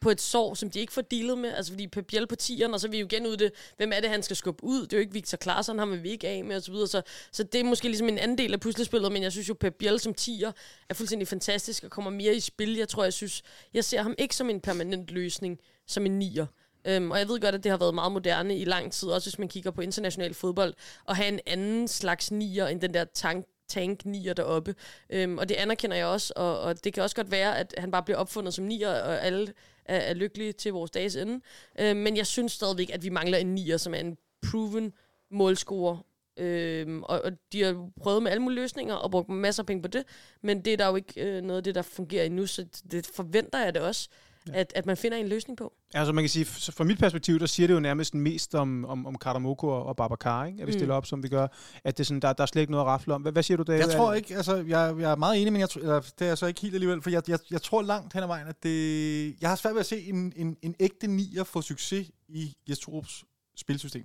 på 0.00 0.10
et 0.10 0.20
sår, 0.20 0.54
som 0.54 0.70
de 0.70 0.80
ikke 0.80 0.92
får 0.92 1.02
dealet 1.02 1.38
med. 1.38 1.52
Altså 1.54 1.72
fordi 1.72 1.86
Pep 1.86 2.06
Biel 2.06 2.26
på 2.26 2.36
tieren, 2.36 2.74
og 2.74 2.80
så 2.80 2.86
er 2.86 2.90
vi 2.90 2.98
jo 2.98 3.06
igen 3.06 3.26
ud 3.26 3.36
det, 3.36 3.52
hvem 3.76 3.92
er 3.92 4.00
det, 4.00 4.10
han 4.10 4.22
skal 4.22 4.36
skubbe 4.36 4.64
ud? 4.64 4.82
Det 4.82 4.92
er 4.92 4.96
jo 4.96 5.00
ikke 5.00 5.12
Victor 5.12 5.36
Klaarsson, 5.36 5.78
ham 5.78 5.90
vil 5.90 6.02
vi 6.02 6.10
ikke 6.10 6.28
af 6.28 6.44
med, 6.44 6.56
og 6.56 6.62
så 6.62 6.72
videre. 6.72 6.86
Så, 6.86 7.02
så 7.32 7.42
det 7.42 7.60
er 7.60 7.64
måske 7.64 7.88
ligesom 7.88 8.08
en 8.08 8.18
anden 8.18 8.38
del 8.38 8.52
af 8.52 8.60
puslespillet, 8.60 9.12
men 9.12 9.22
jeg 9.22 9.32
synes 9.32 9.48
jo, 9.48 9.54
Pep 9.54 9.74
Biel 9.74 10.00
som 10.00 10.14
tier 10.14 10.52
er 10.88 10.94
fuldstændig 10.94 11.28
fantastisk 11.28 11.84
og 11.84 11.90
kommer 11.90 12.10
mere 12.10 12.34
i 12.34 12.40
spil. 12.40 12.76
Jeg 12.76 12.88
tror, 12.88 13.04
jeg 13.04 13.12
synes, 13.12 13.42
jeg 13.74 13.84
ser 13.84 14.02
ham 14.02 14.14
ikke 14.18 14.36
som 14.36 14.50
en 14.50 14.60
permanent 14.60 15.10
løsning, 15.10 15.58
som 15.86 16.06
en 16.06 16.18
nier. 16.18 16.46
Øhm, 16.84 17.10
og 17.10 17.18
jeg 17.18 17.28
ved 17.28 17.40
godt, 17.40 17.54
at 17.54 17.64
det 17.64 17.70
har 17.70 17.78
været 17.78 17.94
meget 17.94 18.12
moderne 18.12 18.58
i 18.58 18.64
lang 18.64 18.92
tid, 18.92 19.08
også 19.08 19.30
hvis 19.30 19.38
man 19.38 19.48
kigger 19.48 19.70
på 19.70 19.80
international 19.80 20.34
fodbold, 20.34 20.74
at 21.08 21.16
have 21.16 21.28
en 21.28 21.40
anden 21.46 21.88
slags 21.88 22.30
nier 22.30 22.66
end 22.66 22.80
den 22.80 22.94
der 22.94 23.04
tank 23.04 23.46
tank 23.68 24.04
nier 24.04 24.34
deroppe. 24.34 24.74
Øhm, 25.10 25.38
og 25.38 25.48
det 25.48 25.54
anerkender 25.54 25.96
jeg 25.96 26.06
også, 26.06 26.32
og, 26.36 26.60
og 26.60 26.84
det 26.84 26.94
kan 26.94 27.02
også 27.02 27.16
godt 27.16 27.30
være, 27.30 27.58
at 27.58 27.74
han 27.78 27.90
bare 27.90 28.02
bliver 28.02 28.18
opfundet 28.18 28.54
som 28.54 28.64
nier, 28.64 28.88
og 28.88 29.24
alle 29.24 29.52
er, 29.88 29.98
er 29.98 30.14
lykkelige 30.14 30.52
til 30.52 30.72
vores 30.72 30.90
dages 30.90 31.16
ende. 31.16 31.40
Øh, 31.80 31.96
men 31.96 32.16
jeg 32.16 32.26
synes 32.26 32.52
stadigvæk, 32.52 32.90
at 32.94 33.04
vi 33.04 33.08
mangler 33.08 33.38
en 33.38 33.54
nier, 33.54 33.76
som 33.76 33.94
er 33.94 33.98
en 33.98 34.16
proven 34.50 34.92
målscorer. 35.30 36.04
Øh, 36.36 37.00
og, 37.02 37.20
og 37.24 37.32
de 37.52 37.62
har 37.62 37.90
prøvet 38.00 38.22
med 38.22 38.30
alle 38.30 38.42
mulige 38.42 38.60
løsninger 38.60 38.94
og 38.94 39.10
brugt 39.10 39.28
masser 39.28 39.62
af 39.62 39.66
penge 39.66 39.82
på 39.82 39.88
det, 39.88 40.04
men 40.42 40.64
det 40.64 40.72
er 40.72 40.76
der 40.76 40.86
jo 40.86 40.96
ikke 40.96 41.20
øh, 41.26 41.42
noget 41.42 41.56
af 41.56 41.64
det, 41.64 41.74
der 41.74 41.82
fungerer 41.82 42.24
endnu, 42.24 42.46
så 42.46 42.66
det 42.90 43.06
forventer 43.06 43.58
jeg 43.58 43.74
det 43.74 43.82
også, 43.82 44.08
at, 44.54 44.72
at 44.76 44.86
man 44.86 44.96
finder 44.96 45.18
en 45.18 45.28
løsning 45.28 45.56
på. 45.58 45.72
Altså 45.94 46.12
man 46.12 46.24
kan 46.24 46.28
sige, 46.28 46.44
f- 46.44 46.70
fra 46.76 46.84
mit 46.84 46.98
perspektiv, 46.98 47.38
der 47.38 47.46
siger 47.46 47.66
det 47.66 47.74
jo 47.74 47.80
nærmest 47.80 48.14
mest 48.14 48.54
om, 48.54 48.84
om, 48.84 49.06
om 49.06 49.18
Karamoko 49.18 49.68
og, 49.68 49.86
og 49.86 49.96
Babacar, 49.96 50.44
ikke? 50.46 50.60
at 50.62 50.66
vi 50.66 50.72
Mm. 50.72 50.78
stiller 50.78 50.94
op, 50.94 51.06
som 51.06 51.22
vi 51.22 51.28
gør. 51.28 51.46
At 51.84 51.98
det 51.98 52.06
sådan, 52.06 52.20
der, 52.20 52.32
der 52.32 52.42
er 52.42 52.46
slet 52.46 52.60
ikke 52.62 52.70
noget 52.70 52.84
at 52.84 52.88
rafle 52.88 53.14
om. 53.14 53.22
Hvad, 53.22 53.32
hvad 53.32 53.42
siger 53.42 53.56
du, 53.56 53.62
David? 53.62 53.80
Jeg 53.80 53.96
tror 53.96 54.12
ikke, 54.12 54.36
altså, 54.36 54.56
jeg, 54.56 54.94
jeg 54.98 55.10
er 55.10 55.16
meget 55.16 55.40
enig, 55.40 55.52
men 55.52 55.60
jeg, 55.60 55.68
eller, 55.76 56.00
det 56.00 56.12
er 56.22 56.26
jeg 56.26 56.38
så 56.38 56.46
ikke 56.46 56.60
helt 56.60 56.74
alligevel, 56.74 57.02
for 57.02 57.10
jeg, 57.10 57.22
jeg, 57.28 57.38
jeg 57.50 57.62
tror 57.62 57.82
langt 57.82 58.12
hen 58.12 58.22
ad 58.22 58.26
vejen, 58.28 58.48
at 58.48 58.62
det, 58.62 59.34
jeg 59.40 59.48
har 59.48 59.56
svært 59.56 59.74
ved 59.74 59.80
at 59.80 59.86
se 59.86 60.00
en, 60.00 60.32
en, 60.36 60.56
en 60.62 60.74
ægte 60.80 61.06
nier 61.06 61.44
få 61.44 61.62
succes 61.62 62.10
i 62.28 62.54
Jes 62.68 62.78
Torups 62.78 63.24
spilsystem. 63.56 64.04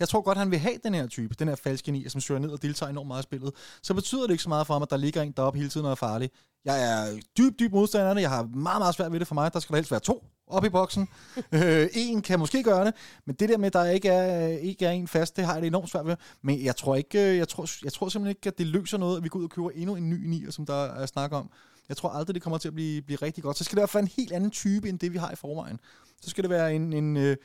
Jeg 0.00 0.08
tror 0.08 0.20
godt, 0.20 0.38
han 0.38 0.50
vil 0.50 0.58
have 0.58 0.78
den 0.84 0.94
her 0.94 1.06
type, 1.06 1.34
den 1.38 1.48
her 1.48 1.54
falske 1.54 1.92
nier, 1.92 2.10
som 2.10 2.20
søger 2.20 2.40
ned 2.40 2.50
og 2.50 2.62
deltager 2.62 2.90
enormt 2.90 3.08
meget 3.08 3.22
i 3.22 3.22
spillet. 3.22 3.52
Så 3.82 3.94
betyder 3.94 4.22
det 4.22 4.30
ikke 4.30 4.42
så 4.42 4.48
meget 4.48 4.66
for 4.66 4.74
ham, 4.74 4.82
at 4.82 4.90
der 4.90 4.96
ligger 4.96 5.22
en 5.22 5.32
deroppe 5.32 5.58
hele 5.58 5.70
tiden 5.70 5.86
og 5.86 5.90
er 5.90 5.96
farlig. 5.96 6.30
Jeg 6.64 6.82
er 6.92 7.20
dyb, 7.38 7.58
dyb 7.58 7.72
modstander 7.72 8.08
af 8.08 8.14
det. 8.14 8.22
Jeg 8.22 8.30
har 8.30 8.42
meget, 8.42 8.80
meget 8.80 8.94
svært 8.94 9.12
ved 9.12 9.18
det 9.18 9.28
for 9.28 9.34
mig. 9.34 9.52
Der 9.52 9.60
skal 9.60 9.72
der 9.72 9.76
helst 9.76 9.90
være 9.90 10.00
to 10.00 10.24
op 10.46 10.64
i 10.64 10.68
boksen. 10.68 11.08
øh, 11.52 11.88
en 11.94 12.22
kan 12.22 12.38
måske 12.38 12.62
gøre 12.62 12.84
det, 12.84 12.94
men 13.26 13.36
det 13.36 13.48
der 13.48 13.58
med, 13.58 13.66
at 13.66 13.72
der 13.72 13.84
ikke 13.84 14.08
er, 14.08 14.46
ikke 14.46 14.86
er 14.86 14.90
en 14.90 15.08
fast, 15.08 15.36
det 15.36 15.44
har 15.44 15.52
jeg 15.52 15.62
det 15.62 15.68
enormt 15.68 15.90
svært 15.90 16.06
ved. 16.06 16.16
Men 16.42 16.64
jeg 16.64 16.76
tror, 16.76 16.94
ikke, 16.94 17.30
øh, 17.30 17.36
jeg 17.36 17.48
tror, 17.48 17.68
jeg 17.84 17.92
tror 17.92 18.08
simpelthen 18.08 18.36
ikke, 18.36 18.48
at 18.48 18.58
det 18.58 18.66
løser 18.66 18.98
noget, 18.98 19.16
at 19.16 19.24
vi 19.24 19.28
går 19.28 19.38
ud 19.38 19.44
og 19.44 19.50
køber 19.50 19.70
endnu 19.70 19.96
en 19.96 20.10
ny 20.10 20.26
nier, 20.26 20.50
som 20.50 20.66
der 20.66 20.84
er 20.84 21.06
snak 21.06 21.32
om. 21.32 21.50
Jeg 21.88 21.96
tror 21.96 22.08
aldrig, 22.08 22.34
det 22.34 22.42
kommer 22.42 22.58
til 22.58 22.68
at 22.68 22.74
blive, 22.74 23.02
blive 23.02 23.18
rigtig 23.22 23.44
godt. 23.44 23.58
Så 23.58 23.64
skal 23.64 23.76
det 23.76 23.80
være 23.80 23.88
for 23.88 23.98
en 23.98 24.08
helt 24.16 24.32
anden 24.32 24.50
type, 24.50 24.88
end 24.88 24.98
det 24.98 25.12
vi 25.12 25.18
har 25.18 25.30
i 25.30 25.36
forvejen. 25.36 25.80
Så 26.22 26.30
skal 26.30 26.44
det 26.44 26.50
være 26.50 26.74
en, 26.74 26.92
en, 26.92 27.16
øh, 27.16 27.36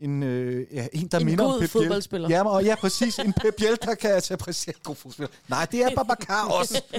en, 0.00 0.22
øh, 0.22 0.66
ja, 0.74 0.86
en 0.92 1.08
der 1.08 1.18
En 1.18 1.26
minder 1.26 1.44
god 1.44 1.52
om 1.54 1.60
Pep 1.60 1.72
Biel. 1.72 1.82
fodboldspiller. 1.82 2.28
Ja, 2.28 2.48
og 2.48 2.64
ja, 2.64 2.74
præcis. 2.74 3.18
En 3.18 3.32
Pep 3.32 3.54
Biel, 3.56 3.78
der 3.82 3.94
kan 3.94 4.22
tage 4.22 4.38
præcis 4.38 4.74
god 4.82 4.94
fodspiller. 4.94 5.30
Nej, 5.48 5.66
det 5.72 5.82
er 5.82 5.90
Babacar 5.96 6.48
også. 6.48 6.82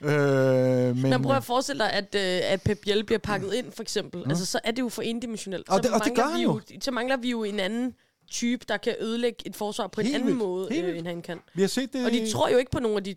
øh, 0.00 0.96
men, 0.96 1.10
Men, 1.10 1.22
prøv 1.22 1.36
at 1.36 1.44
forestille 1.44 1.84
dig, 1.84 1.92
at, 1.92 2.14
øh, 2.14 2.52
at 2.52 2.62
Pep 2.62 2.78
Biel 2.82 3.04
bliver 3.04 3.18
pakket 3.18 3.54
ind, 3.54 3.72
for 3.72 3.82
eksempel. 3.82 4.22
Mm. 4.24 4.30
Altså, 4.30 4.46
så 4.46 4.60
er 4.64 4.70
det 4.70 4.82
jo 4.82 4.88
for 4.88 5.02
endimensionelt. 5.02 5.68
Og 5.68 5.74
så 5.76 5.82
det- 5.82 5.90
og 5.90 5.98
det 6.04 6.06
mangler 6.06 6.24
gør 6.24 6.30
han 6.30 6.38
vi 6.38 6.42
jo. 6.74 6.80
Så 6.80 6.90
mangler 6.90 7.16
vi 7.16 7.30
jo 7.30 7.44
en 7.44 7.60
anden 7.60 7.94
type, 8.30 8.64
der 8.68 8.76
kan 8.76 8.94
ødelægge 9.00 9.46
et 9.46 9.56
forsvar 9.56 9.86
på 9.86 10.00
en 10.00 10.06
Helt 10.06 10.14
anden 10.14 10.26
vildt. 10.26 10.38
måde, 10.38 10.68
Helt 10.70 10.80
øh, 10.80 10.86
vildt. 10.86 10.98
end 10.98 11.06
han 11.06 11.22
kan. 11.22 11.40
vi 11.54 11.60
har 11.60 11.68
set 11.68 11.92
det... 11.92 12.06
Og 12.06 12.10
de 12.12 12.30
tror 12.32 12.48
jo 12.48 12.58
ikke 12.58 12.70
på 12.70 12.80
nogle 12.80 12.96
af 12.96 13.04
de... 13.04 13.14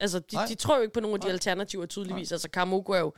Altså, 0.00 0.18
de, 0.18 0.24
Nej. 0.34 0.46
de 0.46 0.54
tror 0.54 0.76
jo 0.76 0.82
ikke 0.82 0.94
på 0.94 1.00
nogle 1.00 1.14
af 1.14 1.20
de 1.20 1.26
Nej. 1.26 1.32
alternativer, 1.32 1.86
tydeligvis. 1.86 2.32
Altså, 2.32 2.50
Karamoko 2.50 2.92
er 2.92 2.98
jo 2.98 3.12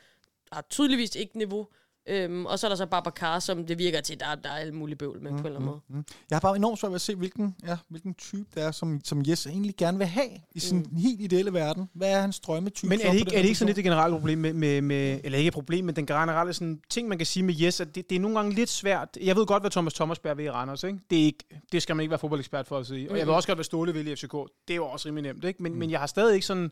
har 0.52 0.66
tydeligvis 0.70 1.14
ikke 1.14 1.38
niveau. 1.38 1.66
Øhm, 2.08 2.46
og 2.46 2.58
så 2.58 2.66
er 2.66 2.68
der 2.68 2.76
så 2.76 2.86
Babacar, 2.86 3.38
som 3.38 3.66
det 3.66 3.78
virker 3.78 4.00
til, 4.00 4.20
der, 4.20 4.34
der 4.34 4.48
er 4.50 4.54
alle 4.54 4.74
mulige 4.74 4.96
bøvl 4.96 5.22
med, 5.22 5.30
mm, 5.30 5.36
på 5.36 5.40
en 5.40 5.46
eller 5.46 5.60
anden 5.60 5.70
måde. 5.70 5.80
Mm. 5.88 6.04
Jeg 6.30 6.36
har 6.36 6.40
bare 6.40 6.56
enormt 6.56 6.78
svært 6.78 6.90
ved 6.90 6.94
at 6.94 7.00
se, 7.00 7.14
hvilken, 7.14 7.56
ja, 7.66 7.76
hvilken 7.88 8.14
type 8.14 8.48
det 8.54 8.62
er, 8.62 8.70
som, 8.70 9.00
som 9.04 9.22
Jes 9.28 9.46
egentlig 9.46 9.76
gerne 9.76 9.98
vil 9.98 10.06
have 10.06 10.28
i 10.54 10.60
sin 10.60 10.78
mm. 10.78 10.96
helt 10.96 11.20
ideelle 11.20 11.52
verden. 11.52 11.88
Hvad 11.94 12.12
er 12.12 12.20
hans 12.20 12.40
drømmetype? 12.40 12.88
Men 12.88 13.00
er 13.00 13.10
det 13.10 13.18
ikke, 13.18 13.34
er 13.34 13.40
det 13.40 13.48
ikke 13.48 13.58
sådan 13.58 13.68
lidt 13.68 13.76
det 13.76 13.84
generelle 13.84 14.16
problem 14.16 14.38
med, 14.38 14.52
med, 14.52 14.82
med 14.82 15.20
eller 15.24 15.38
ikke 15.38 15.48
et 15.48 15.54
problem, 15.54 15.84
men 15.84 15.96
den 15.96 16.06
generelle 16.06 16.52
sådan, 16.52 16.80
ting, 16.90 17.08
man 17.08 17.18
kan 17.18 17.26
sige 17.26 17.42
med 17.42 17.54
Jes, 17.54 17.80
at 17.80 17.94
det, 17.94 18.10
det 18.10 18.16
er 18.16 18.20
nogle 18.20 18.36
gange 18.36 18.54
lidt 18.54 18.70
svært. 18.70 19.08
Jeg 19.22 19.36
ved 19.36 19.46
godt, 19.46 19.62
hvad 19.62 19.70
Thomas 19.70 19.94
Thomasberg 19.94 20.36
vil 20.36 20.44
i 20.44 20.50
Randers, 20.50 20.84
ikke? 20.84 20.98
Det, 21.10 21.20
er 21.20 21.24
ikke, 21.24 21.44
det 21.72 21.82
skal 21.82 21.96
man 21.96 22.02
ikke 22.02 22.10
være 22.10 22.18
fodboldekspert 22.18 22.66
for 22.66 22.78
at 22.78 22.86
sige. 22.86 23.10
Og 23.10 23.18
jeg 23.18 23.26
ved 23.26 23.34
også 23.34 23.48
godt, 23.48 23.56
hvad 23.56 23.64
Ståle 23.64 23.92
vil 23.92 24.08
i 24.08 24.16
FCK. 24.16 24.32
Det 24.68 24.74
er 24.74 24.76
jo 24.76 24.86
også 24.86 25.08
rimelig 25.08 25.32
nemt, 25.32 25.44
ikke? 25.44 25.62
Men, 25.62 25.72
mm. 25.72 25.78
men 25.78 25.90
jeg 25.90 26.00
har 26.00 26.06
stadig 26.06 26.34
ikke 26.34 26.46
sådan... 26.46 26.70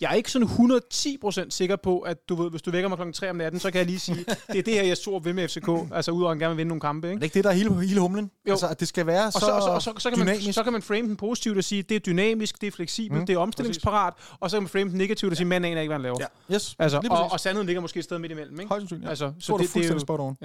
Jeg 0.00 0.10
er 0.10 0.14
ikke 0.14 0.30
sådan 0.30 0.48
110% 0.48 1.50
sikker 1.50 1.76
på, 1.76 1.98
at 1.98 2.28
du 2.28 2.34
ved, 2.42 2.50
hvis 2.50 2.62
du 2.62 2.70
vækker 2.70 2.88
mig 2.88 2.98
klokken 2.98 3.12
3 3.12 3.30
om 3.30 3.36
natten, 3.36 3.60
så 3.60 3.70
kan 3.70 3.78
jeg 3.78 3.86
lige 3.86 3.98
sige, 4.00 4.24
det 4.52 4.58
er 4.58 4.62
det 4.62 4.74
her, 4.74 4.82
jeg 4.82 4.98
tror 4.98 5.18
vil 5.18 5.34
med 5.34 5.48
FCK. 5.48 5.68
Altså 5.94 6.10
udover 6.10 6.30
at 6.30 6.34
han 6.36 6.38
gerne 6.38 6.50
vil 6.50 6.58
vinde 6.58 6.68
nogle 6.68 6.80
kampe, 6.80 7.06
Er 7.06 7.10
ikke? 7.10 7.20
det 7.20 7.24
ikke 7.26 7.34
det, 7.34 7.44
der 7.44 7.50
er 7.50 7.54
hele, 7.54 7.86
hele 7.86 8.00
humlen? 8.00 8.30
Jo. 8.46 8.50
Altså, 8.50 8.68
at 8.68 8.80
det 8.80 8.88
skal 8.88 9.06
være 9.06 9.26
Og 9.26 9.32
så, 9.32 9.38
så, 9.40 9.46
og 9.52 9.62
så, 9.62 9.68
og 9.70 9.82
så, 9.82 9.92
så, 9.98 10.10
kan 10.10 10.18
man, 10.18 10.26
dynamisk. 10.28 10.54
så 10.54 10.62
kan 10.62 10.72
man 10.72 10.82
frame 10.82 11.08
den 11.08 11.16
positivt 11.16 11.58
og 11.58 11.64
sige, 11.64 11.82
det 11.82 11.94
er 11.94 11.98
dynamisk, 12.00 12.60
det 12.60 12.66
er 12.66 12.70
fleksibelt, 12.70 13.20
Mm, 13.20 13.26
det 13.26 13.34
er 13.34 13.38
omstillingsparat, 13.38 14.14
og 14.40 14.50
så 14.50 14.56
kan 14.56 14.62
man 14.62 14.68
frame 14.68 14.90
den 14.90 14.98
negativt 14.98 15.30
og 15.32 15.36
sige, 15.36 15.46
manden 15.46 15.70
aner 15.72 15.80
ikke, 15.80 15.88
hvad 15.88 15.94
han 15.96 16.02
laver. 16.02 16.16
Ja, 16.20 16.54
yes. 16.54 16.76
Altså, 16.78 16.96
og, 16.96 17.02
præcis. 17.02 17.32
og 17.32 17.40
sandheden 17.40 17.66
ligger 17.66 17.80
måske 17.82 17.98
et 17.98 18.04
sted 18.04 18.18
midt 18.18 18.32
imellem, 18.32 18.60
ikke? 18.60 18.68
Højst 18.68 18.80
sandsynligt, 18.80 19.04
ja. 19.04 19.10
Altså, 19.10 19.32
så 19.40 19.52
er 19.54 19.58
du 19.58 19.66
fuldstændig 19.66 20.00
spot 20.00 20.20
on. 20.20 20.36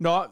Nå, 0.00 0.16
øh, 0.18 0.24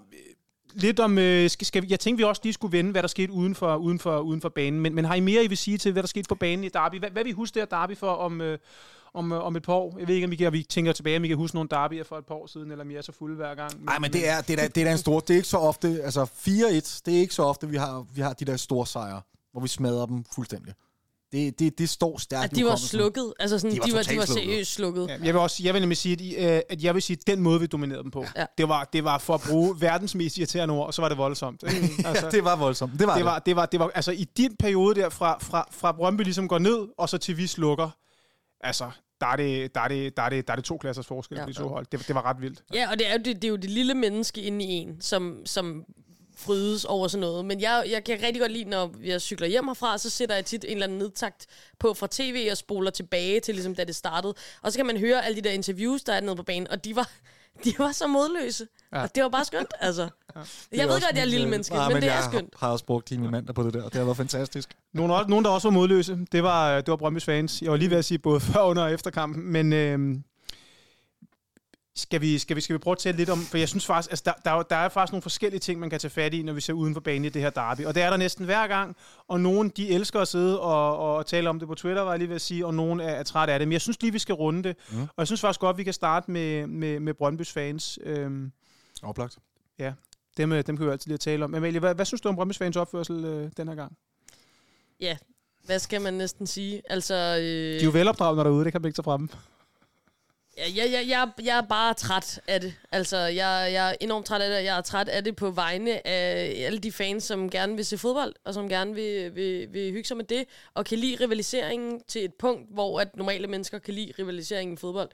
lidt 0.76 1.00
om... 1.00 1.18
Øh, 1.18 1.50
skal, 1.50 1.66
skal 1.66 1.82
vi, 1.82 1.86
jeg 1.90 2.00
tænkte, 2.00 2.18
vi 2.18 2.24
også 2.24 2.40
lige 2.44 2.52
skulle 2.52 2.72
vende, 2.78 2.90
hvad 2.90 3.02
der 3.02 3.08
skete 3.08 3.32
uden 3.32 3.54
for, 3.54 3.76
uden 3.76 3.98
for, 3.98 4.18
uden 4.18 4.40
for 4.40 4.48
banen. 4.48 4.80
Men, 4.80 4.94
men 4.94 5.04
har 5.04 5.14
I 5.14 5.20
mere, 5.20 5.44
I 5.44 5.46
vil 5.46 5.58
sige 5.58 5.78
til, 5.78 5.92
hvad 5.92 6.02
der 6.02 6.06
skete 6.06 6.28
på 6.28 6.34
banen 6.34 6.64
i 6.64 6.68
Derby? 6.68 6.98
Hvad, 6.98 7.10
hvad 7.10 7.22
vil 7.24 7.30
I 7.30 7.32
huske 7.34 7.54
det 7.54 7.60
her 7.70 7.78
Derby 7.78 7.96
for 7.96 8.10
om, 8.10 8.40
øh, 8.40 8.58
om, 9.14 9.32
øh, 9.32 9.38
om 9.44 9.56
et 9.56 9.62
par 9.62 9.72
år? 9.72 9.96
Jeg 9.98 10.08
ved 10.08 10.14
ikke, 10.14 10.24
om 10.24 10.30
vi, 10.30 10.36
kan, 10.36 10.52
vi 10.52 10.62
tænker 10.62 10.92
tilbage, 10.92 11.16
om 11.16 11.22
vi 11.22 11.28
kan 11.28 11.36
huske 11.36 11.56
nogle 11.56 11.68
Derbyer 11.68 12.04
for 12.04 12.18
et 12.18 12.26
par 12.26 12.34
år 12.34 12.46
siden, 12.46 12.70
eller 12.70 12.84
om 12.84 12.90
I 12.90 12.94
er 12.94 13.02
så 13.02 13.12
fulde 13.12 13.36
hver 13.36 13.54
gang. 13.54 13.84
Nej, 13.84 13.98
men 13.98 14.12
det 14.12 14.28
er, 14.28 14.40
det, 14.40 14.52
er, 14.52 14.56
da- 14.56 14.68
det 14.68 14.80
er 14.80 14.84
da 14.84 14.92
en 14.92 14.98
stor... 14.98 15.20
Det 15.20 15.30
er 15.30 15.36
ikke 15.36 15.48
så 15.48 15.58
ofte... 15.58 16.02
Altså, 16.02 16.24
4-1, 16.24 17.00
det 17.06 17.16
er 17.16 17.20
ikke 17.20 17.34
så 17.34 17.42
ofte, 17.42 17.68
vi 17.68 17.76
har, 17.76 18.06
vi 18.14 18.20
har 18.22 18.32
de 18.32 18.44
der 18.44 18.56
store 18.56 18.86
sejre, 18.86 19.20
hvor 19.52 19.60
vi 19.60 19.68
smadrer 19.68 20.06
dem 20.06 20.24
fuldstændig. 20.34 20.74
Det, 21.32 21.58
det, 21.58 21.78
det 21.78 21.88
står 21.88 22.18
stærkt 22.18 22.44
At 22.52 22.56
de 22.56 22.64
var 22.64 22.76
slukket. 22.76 23.32
Altså 23.38 23.58
sådan, 23.58 23.74
De 23.74 23.80
var 23.80 23.86
de 23.86 23.92
var, 23.92 24.02
de 24.02 24.16
var 24.18 24.24
slukket. 24.24 24.44
seriøst 24.44 24.72
slukket. 24.74 25.08
Ja, 25.08 25.12
jeg 25.24 25.34
vil 25.34 25.36
også, 25.36 25.62
jeg 25.62 25.74
vil 25.74 25.82
nemlig 25.82 25.96
sige, 25.98 26.38
at, 26.38 26.56
øh, 26.56 26.62
at 26.68 26.82
jeg 26.82 26.94
vil 26.94 27.02
sige, 27.02 27.16
at 27.20 27.26
den 27.26 27.40
måde, 27.42 27.60
vi 27.60 27.66
dominerede 27.66 28.02
dem 28.02 28.10
på, 28.10 28.24
Ja. 28.36 28.46
det, 28.58 28.68
var, 28.68 28.84
det 28.92 29.04
var 29.04 29.18
for 29.18 29.34
at 29.34 29.40
bruge 29.48 29.80
verdens 29.80 30.14
mest 30.14 30.38
irriterende 30.38 30.74
ord, 30.74 30.86
og 30.86 30.94
så 30.94 31.02
var 31.02 31.08
det 31.08 31.18
voldsomt. 31.18 31.62
Altså, 32.04 32.24
Ja, 32.26 32.30
det 32.30 32.44
var 32.44 32.56
voldsomt. 32.56 32.92
Det 32.98 33.06
var 33.06 33.12
det. 33.14 33.16
det 33.18 33.24
var, 33.24 33.38
det 33.38 33.56
var, 33.56 33.66
det 33.66 33.80
var, 33.80 33.90
altså 33.94 34.12
i 34.12 34.24
din 34.36 34.56
periode 34.56 35.00
der, 35.00 35.08
fra, 35.08 35.38
fra, 35.42 35.68
fra 35.70 35.92
Brøndby 35.92 36.22
ligesom 36.22 36.48
går 36.48 36.58
ned, 36.58 36.88
og 36.98 37.08
så 37.08 37.18
til 37.18 37.36
vi 37.36 37.46
slukker, 37.46 37.90
altså, 38.60 38.90
der 39.20 39.26
er 39.26 39.36
det, 39.36 39.74
der 39.74 39.80
er 39.80 39.88
det, 39.88 40.16
der 40.16 40.22
er 40.22 40.28
det, 40.30 40.46
der 40.46 40.52
er 40.52 40.56
det 40.56 40.64
to 40.64 40.76
klassers 40.78 41.06
forskel 41.06 41.36
Ja. 41.38 41.44
på 41.44 41.50
de 41.50 41.54
to 41.56 41.68
hold. 41.68 41.86
Det, 41.92 42.06
det 42.08 42.14
var 42.14 42.22
ret 42.24 42.40
vildt. 42.40 42.62
Ja, 42.74 42.90
og 42.90 42.98
det 42.98 43.06
er, 43.08 43.12
jo 43.12 43.18
det, 43.18 43.34
det 43.36 43.44
er 43.44 43.48
jo 43.48 43.56
det 43.56 43.70
lille 43.70 43.94
menneske 43.94 44.42
inde 44.42 44.64
i 44.64 44.68
en, 44.68 45.00
som, 45.00 45.36
som 45.46 45.84
frydes 46.36 46.84
over 46.84 47.08
sådan 47.08 47.20
noget. 47.20 47.44
Men 47.44 47.60
jeg, 47.60 47.84
jeg 47.90 48.04
kan 48.04 48.18
rigtig 48.22 48.40
godt 48.40 48.52
lide, 48.52 48.64
når 48.64 48.94
jeg 49.04 49.20
cykler 49.20 49.46
hjem 49.48 49.66
herfra, 49.66 49.98
så 49.98 50.10
sætter 50.10 50.34
jeg 50.34 50.44
tit 50.44 50.64
en 50.64 50.70
eller 50.70 50.84
anden 50.86 50.98
nedtakt 50.98 51.46
på 51.78 51.94
fra 51.94 52.08
tv 52.10 52.48
og 52.50 52.56
spoler 52.56 52.90
tilbage 52.90 53.40
til 53.40 53.54
ligesom 53.54 53.74
da 53.74 53.84
det 53.84 53.96
startede. 53.96 54.34
Og 54.62 54.72
så 54.72 54.78
kan 54.78 54.86
man 54.86 54.96
høre 54.96 55.24
alle 55.24 55.36
de 55.36 55.40
der 55.48 55.50
interviews, 55.50 56.02
der 56.02 56.12
er 56.12 56.20
nede 56.20 56.36
på 56.36 56.42
banen, 56.42 56.70
og 56.70 56.84
de 56.84 56.96
var, 56.96 57.10
de 57.64 57.74
var 57.78 57.92
så 57.92 58.06
modløse. 58.06 58.66
Ja. 58.92 58.98
Ja. 58.98 59.02
Og 59.04 59.14
det 59.14 59.22
var 59.22 59.28
bare 59.28 59.44
skønt, 59.44 59.74
altså. 59.80 60.02
Ja. 60.02 60.40
Jeg 60.72 60.86
ved 60.88 60.92
godt, 60.92 61.04
jeg 61.14 61.20
er 61.20 61.24
lille 61.24 61.44
øh, 61.46 61.50
menneske, 61.50 61.74
nej, 61.74 61.88
men, 61.92 62.02
det 62.02 62.10
er 62.10 62.14
jeg 62.14 62.24
skønt. 62.24 62.54
har 62.60 62.68
også 62.70 62.84
brugt 62.84 63.08
dine 63.10 63.30
mandag 63.30 63.54
på 63.54 63.62
det 63.62 63.74
der, 63.74 63.82
og 63.82 63.92
det 63.92 63.98
har 63.98 64.04
været 64.04 64.16
fantastisk. 64.16 64.68
Nogle, 64.92 65.14
også- 65.14 65.28
nogen, 65.28 65.44
der 65.44 65.50
også 65.50 65.68
var 65.68 65.72
modløse, 65.72 66.18
det 66.32 66.42
var, 66.42 66.80
det 66.80 66.88
var 66.88 66.96
Brøndby's 66.96 67.24
fans. 67.24 67.62
Jeg 67.62 67.70
var 67.70 67.76
lige 67.76 67.90
ved 67.90 67.96
at 67.98 68.04
sige 68.04 68.18
både 68.18 68.40
før, 68.40 68.60
under 68.62 68.82
og 68.82 68.92
efter 68.92 69.10
kampen, 69.10 69.52
men 69.52 69.72
øh, 69.72 70.16
skal, 71.96 72.20
vi, 72.20 72.38
skal, 72.38 72.56
vi, 72.56 72.60
skal 72.60 72.74
vi 72.74 72.78
prøve 72.78 72.92
at 72.92 72.98
tale 72.98 73.16
lidt 73.16 73.30
om, 73.30 73.38
for 73.38 73.58
jeg 73.58 73.68
synes 73.68 73.86
faktisk, 73.86 74.10
altså 74.10 74.22
der, 74.24 74.32
der, 74.44 74.50
er 74.50 74.62
der 74.62 74.76
er 74.76 74.88
faktisk 74.88 75.12
nogle 75.12 75.22
forskellige 75.22 75.60
ting, 75.60 75.80
man 75.80 75.90
kan 75.90 76.00
tage 76.00 76.10
fat 76.10 76.34
i, 76.34 76.42
når 76.42 76.52
vi 76.52 76.60
ser 76.60 76.72
uden 76.72 76.94
for 76.94 77.00
banen 77.00 77.24
i 77.24 77.28
det 77.28 77.42
her 77.42 77.50
derby. 77.50 77.84
Og 77.84 77.94
det 77.94 78.02
er 78.02 78.10
der 78.10 78.16
næsten 78.16 78.44
hver 78.44 78.66
gang, 78.66 78.96
og 79.28 79.40
nogen, 79.40 79.68
de 79.68 79.88
elsker 79.88 80.20
at 80.20 80.28
sidde 80.28 80.60
og, 80.60 81.16
og 81.16 81.26
tale 81.26 81.48
om 81.48 81.58
det 81.58 81.68
på 81.68 81.74
Twitter, 81.74 82.02
var 82.02 82.10
jeg 82.10 82.18
lige 82.18 82.28
ved 82.28 82.34
at 82.36 82.40
sige, 82.40 82.66
og 82.66 82.74
nogen 82.74 83.00
er, 83.00 83.08
er 83.08 83.22
træt 83.22 83.48
af 83.48 83.58
det. 83.58 83.68
Men 83.68 83.72
jeg 83.72 83.80
synes 83.80 84.02
lige, 84.02 84.12
vi 84.12 84.18
skal 84.18 84.34
runde 84.34 84.62
det. 84.62 84.76
Mm. 84.92 85.02
Og 85.02 85.14
jeg 85.18 85.26
synes 85.26 85.40
faktisk 85.40 85.60
godt, 85.60 85.76
vi 85.78 85.84
kan 85.84 85.92
starte 85.92 86.30
med, 86.30 86.66
med, 86.66 87.00
med 87.00 87.14
Brøndby's 87.22 87.52
fans. 87.52 87.98
Øhm, 88.02 88.52
Oplagt. 89.02 89.38
dem, 90.36 90.52
øh, 90.52 90.66
dem 90.66 90.76
kan 90.76 90.86
vi 90.86 90.90
altid 90.92 91.08
lige 91.08 91.18
tale 91.18 91.44
om. 91.44 91.54
Amalie, 91.54 91.80
hvad, 91.80 91.94
hvad 91.94 92.04
synes 92.04 92.20
du 92.20 92.28
om 92.28 92.38
Brøndby's 92.40 92.58
fans 92.58 92.76
opførsel 92.76 93.24
øh, 93.24 93.50
den 93.56 93.68
her 93.68 93.74
gang? 93.74 93.96
Ja, 95.00 95.16
hvad 95.64 95.78
skal 95.78 96.00
man 96.00 96.14
næsten 96.14 96.46
sige? 96.46 96.82
Altså, 96.90 97.14
øh, 97.14 97.42
De 97.44 97.76
er 97.76 97.84
jo 97.84 97.90
velopdragende 97.90 98.44
derude, 98.44 98.64
det 98.64 98.72
kan 98.72 98.82
man 98.82 98.88
ikke 98.88 98.96
tage 98.96 99.04
frem. 99.04 99.30
Ja, 100.58 100.64
jeg, 100.76 100.92
jeg, 100.92 101.08
jeg, 101.08 101.28
jeg 101.44 101.58
er 101.58 101.62
bare 101.62 101.94
træt 101.94 102.40
af 102.46 102.60
det. 102.60 102.74
Altså, 102.92 103.16
jeg, 103.16 103.70
jeg 103.72 103.90
er 103.90 103.94
enormt 104.00 104.26
træt 104.26 104.40
af 104.40 104.50
det. 104.50 104.64
Jeg 104.64 104.78
er 104.78 104.80
træt 104.80 105.08
af 105.08 105.24
det 105.24 105.36
på 105.36 105.50
vegne 105.50 106.06
af 106.06 106.54
alle 106.66 106.78
de 106.78 106.92
fans, 106.92 107.24
som 107.24 107.50
gerne 107.50 107.76
vil 107.76 107.84
se 107.84 107.98
fodbold, 107.98 108.34
og 108.44 108.54
som 108.54 108.68
gerne 108.68 108.94
vil, 108.94 109.34
vil, 109.34 109.72
vil 109.72 109.92
hygge 109.92 110.04
sig 110.04 110.16
med 110.16 110.24
det, 110.24 110.44
og 110.74 110.84
kan 110.84 110.98
lide 110.98 111.24
rivaliseringen 111.24 112.00
til 112.08 112.24
et 112.24 112.34
punkt, 112.34 112.74
hvor 112.74 113.00
at 113.00 113.16
normale 113.16 113.46
mennesker 113.46 113.78
kan 113.78 113.94
lide 113.94 114.12
rivaliseringen 114.18 114.74
i 114.74 114.76
fodbold. 114.76 115.08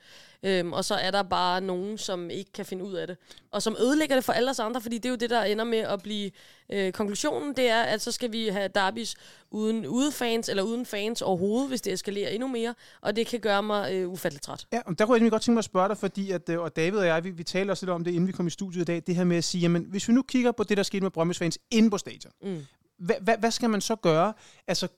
Øhm, 0.44 0.72
og 0.72 0.85
så 0.85 0.94
er 0.94 1.11
der 1.11 1.22
bare 1.22 1.61
nogen, 1.61 1.98
som 1.98 2.31
ikke 2.31 2.52
kan 2.52 2.66
finde 2.66 2.85
ud 2.85 2.94
af 2.94 3.07
det. 3.07 3.16
Og 3.50 3.62
som 3.62 3.76
ødelægger 3.81 4.16
det 4.16 4.24
for 4.24 4.33
alle 4.33 4.50
os 4.50 4.59
andre, 4.59 4.81
fordi 4.81 4.96
det 4.98 5.05
er 5.05 5.11
jo 5.11 5.16
det, 5.16 5.31
der 5.31 5.42
ender 5.42 5.64
med 5.64 5.78
at 5.78 6.02
blive 6.02 6.31
øh, 6.72 6.92
konklusionen. 6.92 7.57
Det 7.57 7.68
er, 7.68 7.83
at 7.83 8.00
så 8.00 8.12
skal 8.12 8.33
vi 8.33 8.48
have 8.48 8.68
derbys 8.68 9.14
uden 9.50 9.87
udefans, 9.87 10.48
eller 10.48 10.62
uden 10.62 10.87
fans 10.87 11.22
overhovedet, 11.22 11.68
hvis 11.68 11.81
det 11.81 11.92
eskalerer 11.92 12.31
endnu 12.31 12.48
mere. 12.48 12.74
Og 13.00 13.16
det 13.16 13.26
kan 13.26 13.40
gøre 13.40 13.62
mig 13.62 13.94
øh, 13.94 14.09
ufatteligt 14.09 14.44
træt. 14.44 14.66
Ja, 14.72 14.81
og 14.87 14.98
der 14.98 15.07
kunne 15.07 15.22
jeg 15.22 15.31
godt 15.31 15.42
tænke 15.42 15.55
mig 15.55 15.61
at 15.61 15.64
spørge 15.64 15.88
dig, 15.88 15.96
fordi 15.98 16.31
at, 16.31 16.48
øh, 16.48 16.61
og 16.61 16.76
David 16.76 16.98
og 16.98 17.07
jeg, 17.07 17.24
vi, 17.24 17.31
vi 17.31 17.44
talte 17.44 17.70
også 17.70 17.87
lidt 17.87 17.90
om 17.90 18.05
det, 18.05 18.11
inden 18.11 18.26
vi 18.26 18.33
kom 18.33 18.46
i 18.46 18.50
studiet 18.50 18.83
i 18.83 18.85
dag, 18.85 19.02
det 19.07 19.16
her 19.16 19.24
med 19.24 19.37
at 19.37 19.44
sige, 19.44 19.62
jamen, 19.62 19.87
hvis 19.88 20.09
vi 20.09 20.12
nu 20.12 20.22
kigger 20.22 20.52
på 20.52 20.64
det, 20.64 20.76
der 20.76 20.83
skete 20.83 21.02
med 21.02 21.11
Brøndby's 21.18 21.38
fans 21.38 21.59
inde 21.70 21.90
på 21.90 21.98
stadion, 21.98 22.33
mm. 22.42 22.66
hvad, 22.98 23.16
hvad, 23.20 23.38
hvad 23.38 23.50
skal 23.50 23.70
man 23.70 23.81
så 23.81 23.96
gøre? 23.96 24.33
Altså, 24.66 24.88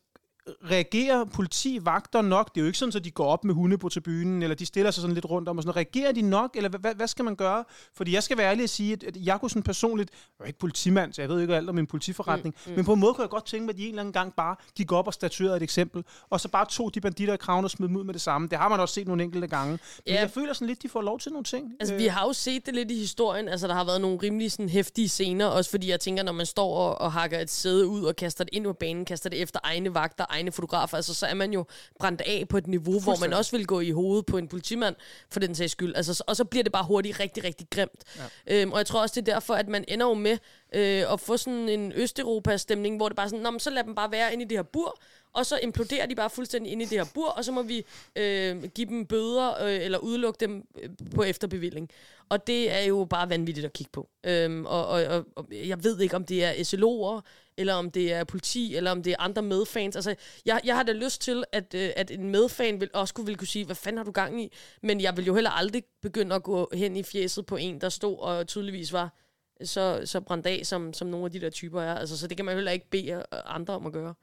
reagerer 0.70 1.24
politi, 1.24 1.78
vagter 1.82 2.22
nok? 2.22 2.54
Det 2.54 2.60
er 2.60 2.62
jo 2.62 2.66
ikke 2.66 2.78
sådan, 2.78 2.96
at 2.96 3.04
de 3.04 3.10
går 3.10 3.26
op 3.26 3.44
med 3.44 3.54
hunde 3.54 3.78
på 3.78 3.88
tribunen, 3.88 4.42
eller 4.42 4.56
de 4.56 4.66
stiller 4.66 4.90
sig 4.90 5.00
sådan 5.00 5.14
lidt 5.14 5.30
rundt 5.30 5.48
om 5.48 5.56
og 5.56 5.62
sådan 5.62 5.76
Reagerer 5.76 6.12
de 6.12 6.22
nok, 6.22 6.56
eller 6.56 6.68
hvad, 6.68 6.94
hvad 6.94 7.06
skal 7.08 7.24
man 7.24 7.36
gøre? 7.36 7.64
Fordi 7.94 8.14
jeg 8.14 8.22
skal 8.22 8.38
være 8.38 8.50
ærlig 8.50 8.62
at 8.62 8.70
sige, 8.70 8.92
at, 8.92 9.04
at 9.04 9.16
jeg 9.16 9.40
kunne 9.40 9.50
sådan 9.50 9.62
personligt, 9.62 10.10
jeg 10.38 10.44
er 10.44 10.46
ikke 10.46 10.58
politimand, 10.58 11.12
så 11.12 11.22
jeg 11.22 11.28
ved 11.28 11.40
ikke 11.40 11.56
alt 11.56 11.68
om 11.68 11.74
min 11.74 11.86
politiforretning, 11.86 12.54
mm, 12.66 12.70
mm. 12.70 12.76
men 12.76 12.84
på 12.84 12.92
en 12.92 13.00
måde 13.00 13.14
kunne 13.14 13.22
jeg 13.22 13.30
godt 13.30 13.46
tænke 13.46 13.64
mig, 13.64 13.72
at 13.72 13.76
de 13.76 13.82
en 13.82 13.88
eller 13.88 14.02
anden 14.02 14.12
gang 14.12 14.34
bare 14.34 14.56
gik 14.74 14.92
op 14.92 15.06
og 15.06 15.14
statuerede 15.14 15.56
et 15.56 15.62
eksempel, 15.62 16.04
og 16.30 16.40
så 16.40 16.48
bare 16.48 16.66
tog 16.70 16.94
de 16.94 17.00
banditter 17.00 17.34
i 17.34 17.36
kraven 17.36 17.64
og 17.64 17.70
smed 17.70 17.88
dem 17.88 17.96
ud 17.96 18.04
med 18.04 18.14
det 18.14 18.22
samme. 18.22 18.48
Det 18.48 18.58
har 18.58 18.68
man 18.68 18.80
også 18.80 18.94
set 18.94 19.06
nogle 19.06 19.22
enkelte 19.22 19.46
gange. 19.46 19.70
Men 19.70 19.80
ja. 20.06 20.20
jeg 20.20 20.30
føler 20.30 20.52
sådan 20.52 20.68
lidt, 20.68 20.82
de 20.82 20.88
får 20.88 21.02
lov 21.02 21.18
til 21.18 21.32
nogle 21.32 21.44
ting. 21.44 21.72
Altså, 21.80 21.94
vi 21.94 22.06
har 22.06 22.26
jo 22.26 22.32
set 22.32 22.66
det 22.66 22.74
lidt 22.74 22.90
i 22.90 22.98
historien. 22.98 23.48
Altså, 23.48 23.68
der 23.68 23.74
har 23.74 23.84
været 23.84 24.00
nogle 24.00 24.18
rimelig 24.22 24.52
sådan, 24.52 24.68
hæftige 24.68 25.08
scener, 25.08 25.46
også 25.46 25.70
fordi 25.70 25.90
jeg 25.90 26.00
tænker, 26.00 26.22
når 26.22 26.32
man 26.32 26.46
står 26.46 26.76
og, 26.76 27.00
og 27.00 27.12
hakker 27.12 27.38
et 27.38 27.50
sæde 27.50 27.86
ud 27.86 28.04
og 28.04 28.16
kaster 28.16 28.44
det 28.44 28.54
ind 28.54 28.64
på 28.64 28.72
banen, 28.72 29.04
kaster 29.04 29.30
det 29.30 29.42
efter 29.42 29.60
egne 29.62 29.94
vagter, 29.94 30.24
egne 30.34 30.52
fotografer, 30.52 30.96
altså 30.96 31.14
så 31.14 31.26
er 31.26 31.34
man 31.34 31.52
jo 31.52 31.64
brændt 31.98 32.20
af 32.20 32.44
på 32.48 32.58
et 32.58 32.66
niveau, 32.66 33.00
hvor 33.00 33.16
man 33.20 33.32
også 33.32 33.56
vil 33.56 33.66
gå 33.66 33.80
i 33.80 33.90
hovedet 33.90 34.26
på 34.26 34.38
en 34.38 34.48
politimand, 34.48 34.96
for 35.30 35.40
den 35.40 35.54
sags 35.54 35.72
skyld. 35.72 35.94
Altså, 35.96 36.24
og 36.26 36.36
så 36.36 36.44
bliver 36.44 36.62
det 36.62 36.72
bare 36.72 36.84
hurtigt 36.84 37.20
rigtig, 37.20 37.44
rigtig 37.44 37.66
grimt. 37.70 38.04
Ja. 38.46 38.62
Øhm, 38.62 38.72
og 38.72 38.78
jeg 38.78 38.86
tror 38.86 39.02
også, 39.02 39.20
det 39.20 39.28
er 39.28 39.32
derfor, 39.34 39.54
at 39.54 39.68
man 39.68 39.84
ender 39.88 40.06
jo 40.06 40.14
med 40.14 40.38
øh, 40.74 41.12
at 41.12 41.20
få 41.20 41.36
sådan 41.36 41.68
en 41.68 41.92
Østeuropa-stemning, 41.92 42.96
hvor 42.96 43.08
det 43.08 43.16
bare 43.16 43.28
sådan, 43.28 43.42
Nå, 43.42 43.50
men 43.50 43.60
så 43.60 43.70
lad 43.70 43.84
dem 43.84 43.94
bare 43.94 44.10
være 44.10 44.32
inde 44.32 44.44
i 44.44 44.48
det 44.48 44.58
her 44.58 44.62
bur, 44.62 45.00
og 45.34 45.46
så 45.46 45.58
imploderer 45.62 46.06
de 46.06 46.14
bare 46.14 46.30
fuldstændig 46.30 46.72
ind 46.72 46.82
i 46.82 46.84
det 46.84 46.98
her 46.98 47.06
bur, 47.14 47.28
og 47.28 47.44
så 47.44 47.52
må 47.52 47.62
vi 47.62 47.84
øh, 48.16 48.64
give 48.64 48.88
dem 48.88 49.06
bøder, 49.06 49.64
øh, 49.64 49.84
eller 49.84 49.98
udelukke 49.98 50.40
dem 50.40 50.66
øh, 50.82 50.90
på 51.14 51.22
efterbevilling. 51.22 51.90
Og 52.28 52.46
det 52.46 52.72
er 52.72 52.80
jo 52.80 53.06
bare 53.10 53.30
vanvittigt 53.30 53.66
at 53.66 53.72
kigge 53.72 53.90
på. 53.92 54.08
Øhm, 54.26 54.66
og, 54.66 54.86
og, 54.86 55.04
og, 55.04 55.26
og 55.36 55.46
jeg 55.50 55.84
ved 55.84 56.00
ikke, 56.00 56.16
om 56.16 56.24
det 56.24 56.44
er 56.44 56.52
SLO'er, 56.52 57.20
eller 57.56 57.74
om 57.74 57.90
det 57.90 58.12
er 58.12 58.24
politi, 58.24 58.76
eller 58.76 58.90
om 58.90 59.02
det 59.02 59.10
er 59.10 59.16
andre 59.18 59.42
medfans. 59.42 59.96
Altså, 59.96 60.14
jeg, 60.46 60.60
jeg 60.64 60.76
har 60.76 60.82
da 60.82 60.92
lyst 60.92 61.20
til, 61.20 61.44
at, 61.52 61.74
øh, 61.74 61.90
at 61.96 62.10
en 62.10 62.30
medfan 62.30 62.80
vil, 62.80 62.90
også 62.94 63.14
kunne, 63.14 63.26
vil 63.26 63.36
kunne 63.36 63.48
sige, 63.48 63.64
hvad 63.64 63.76
fanden 63.76 63.96
har 63.96 64.04
du 64.04 64.10
gang 64.10 64.42
i? 64.42 64.52
Men 64.82 65.00
jeg 65.00 65.16
vil 65.16 65.26
jo 65.26 65.34
heller 65.34 65.50
aldrig 65.50 65.84
begynde 66.02 66.34
at 66.34 66.42
gå 66.42 66.70
hen 66.72 66.96
i 66.96 67.02
fjeset 67.02 67.46
på 67.46 67.56
en, 67.56 67.80
der 67.80 67.88
stod 67.88 68.18
og 68.18 68.46
tydeligvis 68.46 68.92
var 68.92 69.14
så, 69.62 70.00
så 70.04 70.20
brændt 70.20 70.46
af, 70.46 70.60
som, 70.64 70.92
som 70.92 71.08
nogle 71.08 71.26
af 71.26 71.32
de 71.32 71.40
der 71.40 71.50
typer 71.50 71.82
er. 71.82 71.94
Altså, 71.94 72.18
så 72.18 72.26
det 72.26 72.36
kan 72.36 72.44
man 72.44 72.54
heller 72.54 72.72
ikke 72.72 72.90
bede 72.90 73.22
andre 73.30 73.74
om 73.74 73.86
at 73.86 73.92
gøre. 73.92 74.14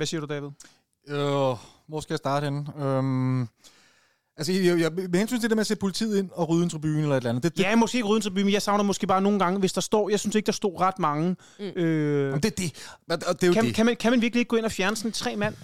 Hvad 0.00 0.06
siger 0.06 0.20
du, 0.20 0.26
David? 0.26 0.48
Øh, 1.08 1.56
hvor 1.88 2.00
skal 2.00 2.12
jeg 2.12 2.18
starte 2.18 2.44
henne? 2.44 2.66
Øhm, 2.78 3.48
altså, 4.36 4.52
jeg, 4.52 4.80
jeg, 4.80 4.92
med 4.92 5.18
hensyn 5.18 5.40
til 5.40 5.50
det 5.50 5.56
med 5.56 5.60
at 5.60 5.66
sætte 5.66 5.80
politiet 5.80 6.18
ind 6.18 6.30
og 6.32 6.48
rydde 6.48 6.64
en 6.64 6.70
tribune 6.70 7.02
eller 7.02 7.16
et 7.16 7.16
eller 7.16 7.30
andet. 7.30 7.42
Det, 7.42 7.56
det, 7.56 7.62
ja, 7.62 7.76
måske 7.76 7.98
ikke 7.98 8.08
rydde 8.08 8.16
en 8.16 8.22
tribune, 8.22 8.44
men 8.44 8.52
jeg 8.52 8.62
savner 8.62 8.84
måske 8.84 9.06
bare 9.06 9.22
nogle 9.22 9.38
gange, 9.38 9.60
hvis 9.60 9.72
der 9.72 9.80
står, 9.80 10.10
jeg 10.10 10.20
synes 10.20 10.34
ikke, 10.34 10.46
der 10.46 10.52
stod 10.52 10.80
ret 10.80 10.98
mange. 10.98 11.36
Mm. 11.58 11.64
Øh, 11.64 12.34
det, 12.34 12.42
det, 12.42 12.56
det 12.58 12.72
er 13.42 13.46
jo 13.46 13.52
kan, 13.52 13.64
det. 13.64 13.74
Kan 13.74 13.86
man, 13.86 13.96
kan 13.96 14.12
man 14.12 14.20
virkelig 14.20 14.40
ikke 14.40 14.48
gå 14.48 14.56
ind 14.56 14.64
og 14.64 14.72
fjerne 14.72 14.96
sådan 14.96 15.12
tre 15.12 15.36
mand? 15.36 15.54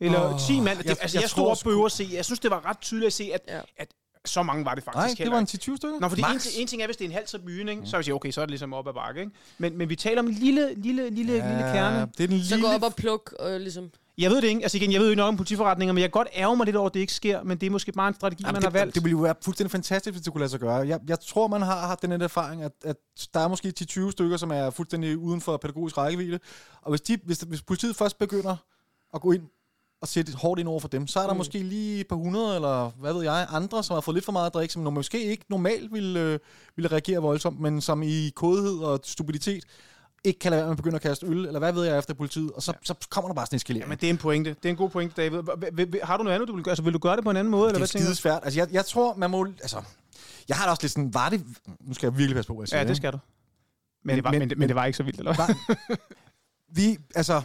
Eller 0.00 0.34
oh, 0.34 0.40
10 0.40 0.60
mand? 0.60 0.78
Det, 0.78 0.84
jeg, 0.84 0.96
altså, 1.00 1.18
jeg, 1.18 1.22
jeg 1.22 1.30
stod 1.30 1.76
og 1.76 1.84
at 1.84 1.92
se, 1.92 2.08
jeg 2.12 2.24
synes, 2.24 2.40
det 2.40 2.50
var 2.50 2.66
ret 2.66 2.78
tydeligt 2.80 3.06
at 3.06 3.12
se, 3.12 3.30
at, 3.34 3.40
ja. 3.48 3.60
at 3.76 3.88
så 4.28 4.42
mange 4.42 4.64
var 4.64 4.74
det 4.74 4.84
faktisk 4.84 5.18
Nej, 5.18 5.24
det 5.24 5.32
var 5.32 5.38
en 5.38 5.46
10-20 5.50 5.76
stykker. 5.76 6.00
Nå, 6.00 6.08
fordi 6.08 6.22
en, 6.22 6.40
en 6.60 6.66
ting 6.66 6.82
er, 6.82 6.86
hvis 6.86 6.96
det 6.96 7.04
er 7.04 7.08
en 7.08 7.14
halv 7.14 7.26
tribune, 7.26 7.70
ikke? 7.70 7.82
så 7.84 7.90
vil 7.90 7.98
jeg 7.98 8.04
sige, 8.04 8.14
okay, 8.14 8.30
så 8.30 8.40
er 8.40 8.44
det 8.44 8.50
ligesom 8.50 8.72
op 8.72 8.88
ad 8.88 8.92
bakke. 8.92 9.20
Ikke? 9.20 9.32
Men, 9.58 9.78
men 9.78 9.88
vi 9.88 9.96
taler 9.96 10.20
om 10.22 10.26
en 10.26 10.34
lille, 10.34 10.74
lille, 10.74 11.10
lille, 11.10 11.32
ja, 11.32 11.48
lille 11.48 11.62
kerne. 11.62 12.00
Det 12.00 12.24
er 12.24 12.26
den 12.26 12.36
lille... 12.36 12.46
Så 12.46 12.60
gå 12.60 12.66
op 12.66 12.82
og 12.82 12.94
pluk, 12.94 13.34
øh, 13.40 13.60
ligesom... 13.60 13.90
Jeg 14.18 14.30
ved 14.30 14.42
det 14.42 14.48
ikke. 14.48 14.62
Altså 14.62 14.76
igen, 14.76 14.92
jeg 14.92 15.00
ved 15.00 15.06
jo 15.06 15.10
ikke 15.10 15.20
nok 15.20 15.28
om 15.28 15.36
politiforretninger, 15.36 15.92
men 15.92 16.00
jeg 16.00 16.12
kan 16.12 16.18
godt 16.18 16.28
ærge 16.36 16.56
mig 16.56 16.66
lidt 16.66 16.76
over, 16.76 16.86
at 16.86 16.94
det 16.94 17.00
ikke 17.00 17.12
sker, 17.12 17.42
men 17.42 17.58
det 17.58 17.66
er 17.66 17.70
måske 17.70 17.92
bare 17.92 18.08
en 18.08 18.14
strategi, 18.14 18.42
Jamen, 18.42 18.52
man 18.52 18.62
det, 18.62 18.72
har 18.72 18.78
valgt. 18.78 18.94
Det 18.94 19.04
ville 19.04 19.16
jo 19.18 19.22
være 19.22 19.34
fuldstændig 19.42 19.70
fantastisk, 19.70 20.14
hvis 20.14 20.22
det 20.22 20.32
kunne 20.32 20.40
lade 20.40 20.50
sig 20.50 20.60
gøre. 20.60 20.74
Jeg, 20.74 21.00
jeg 21.08 21.20
tror, 21.20 21.48
man 21.48 21.62
har 21.62 21.86
haft 21.86 22.02
den 22.02 22.12
erfaring, 22.12 22.62
at, 22.62 22.72
at 22.84 22.96
der 23.34 23.40
er 23.40 23.48
måske 23.48 23.72
10-20 23.80 24.10
stykker, 24.10 24.36
som 24.36 24.50
er 24.50 24.70
fuldstændig 24.70 25.18
uden 25.18 25.40
for 25.40 25.56
pædagogisk 25.56 25.98
rækkevidde. 25.98 26.38
Og 26.82 26.90
hvis, 26.90 27.00
de, 27.00 27.18
hvis, 27.24 27.38
hvis 27.38 27.62
politiet 27.62 27.96
først 27.96 28.18
begynder 28.18 28.56
at 29.14 29.20
gå 29.20 29.32
ind 29.32 29.42
og 30.00 30.08
sætte 30.08 30.32
hårdt 30.36 30.60
ind 30.60 30.68
over 30.68 30.80
for 30.80 30.88
dem, 30.88 31.06
så 31.06 31.20
er 31.20 31.26
der 31.26 31.32
mm. 31.32 31.36
måske 31.36 31.58
lige 31.58 32.00
et 32.00 32.08
par 32.08 32.16
hundrede, 32.16 32.54
eller 32.54 32.90
hvad 33.00 33.12
ved 33.12 33.22
jeg, 33.22 33.46
andre, 33.50 33.84
som 33.84 33.94
har 33.94 34.00
fået 34.00 34.14
lidt 34.14 34.24
for 34.24 34.32
meget 34.32 34.46
at 34.46 34.54
drikke, 34.54 34.72
som 34.72 34.92
måske 34.92 35.24
ikke 35.24 35.44
normalt 35.48 35.92
ville, 35.92 36.20
øh, 36.20 36.38
ville 36.76 36.88
reagere 36.92 37.18
voldsomt, 37.18 37.60
men 37.60 37.80
som 37.80 38.02
i 38.02 38.30
kodhed 38.34 38.78
og 38.78 39.00
stupiditet 39.02 39.64
ikke 40.24 40.38
kan 40.38 40.50
lade 40.50 40.60
være 40.60 40.66
med 40.66 40.72
at 40.72 40.76
begynde 40.76 40.96
at 40.96 41.02
kaste 41.02 41.26
øl, 41.26 41.46
eller 41.46 41.58
hvad 41.58 41.72
ved 41.72 41.84
jeg, 41.84 41.98
efter 41.98 42.14
politiet, 42.14 42.52
og 42.52 42.62
så, 42.62 42.72
ja. 42.72 42.78
så 42.82 42.94
kommer 43.10 43.28
der 43.28 43.34
bare 43.34 43.46
sådan 43.46 43.54
en 43.54 43.56
eskalering. 43.56 43.84
Ja, 43.84 43.88
men 43.88 43.98
det 43.98 44.06
er 44.06 44.10
en 44.10 44.18
pointe. 44.18 44.50
Det 44.50 44.64
er 44.64 44.70
en 44.70 44.76
god 44.76 44.90
pointe, 44.90 45.22
David. 45.22 46.00
Har 46.02 46.16
du 46.16 46.22
noget 46.22 46.34
andet, 46.34 46.48
du 46.48 46.54
vil 46.54 46.64
gøre? 46.64 46.70
Altså, 46.70 46.82
vil 46.82 46.92
du 46.92 46.98
gøre 46.98 47.16
det 47.16 47.24
på 47.24 47.30
en 47.30 47.36
anden 47.36 47.50
måde? 47.50 47.68
Det 47.68 47.76
eller 47.76 47.98
hvad 48.02 48.10
er 48.10 48.14
svært. 48.14 48.40
Altså, 48.42 48.60
jeg, 48.60 48.68
jeg 48.72 48.84
tror, 48.84 49.14
man 49.14 49.30
må... 49.30 49.44
Altså, 49.44 49.82
jeg 50.48 50.56
har 50.56 50.64
da 50.64 50.70
også 50.70 50.82
lidt 50.82 50.92
sådan, 50.92 51.14
var 51.14 51.28
det... 51.28 51.44
Nu 51.80 51.94
skal 51.94 52.06
jeg 52.06 52.18
virkelig 52.18 52.34
passe 52.34 52.48
på, 52.48 52.54
hvad 52.54 52.62
jeg 52.62 52.68
siger. 52.68 52.80
Ja, 52.80 52.88
det 52.88 52.96
skal 52.96 53.12
du. 53.12 53.18
Men, 53.18 54.06
men, 54.06 54.16
det, 54.16 54.24
var, 54.24 54.30
men, 54.30 54.38
men, 54.38 54.52
men 54.56 54.68
det 54.68 54.76
var 54.76 54.84
ikke 54.84 54.96
så 54.96 55.02
vildt, 55.02 55.18
eller 55.18 55.34
hvad? 55.34 55.76
vi, 56.76 56.98
altså, 57.14 57.42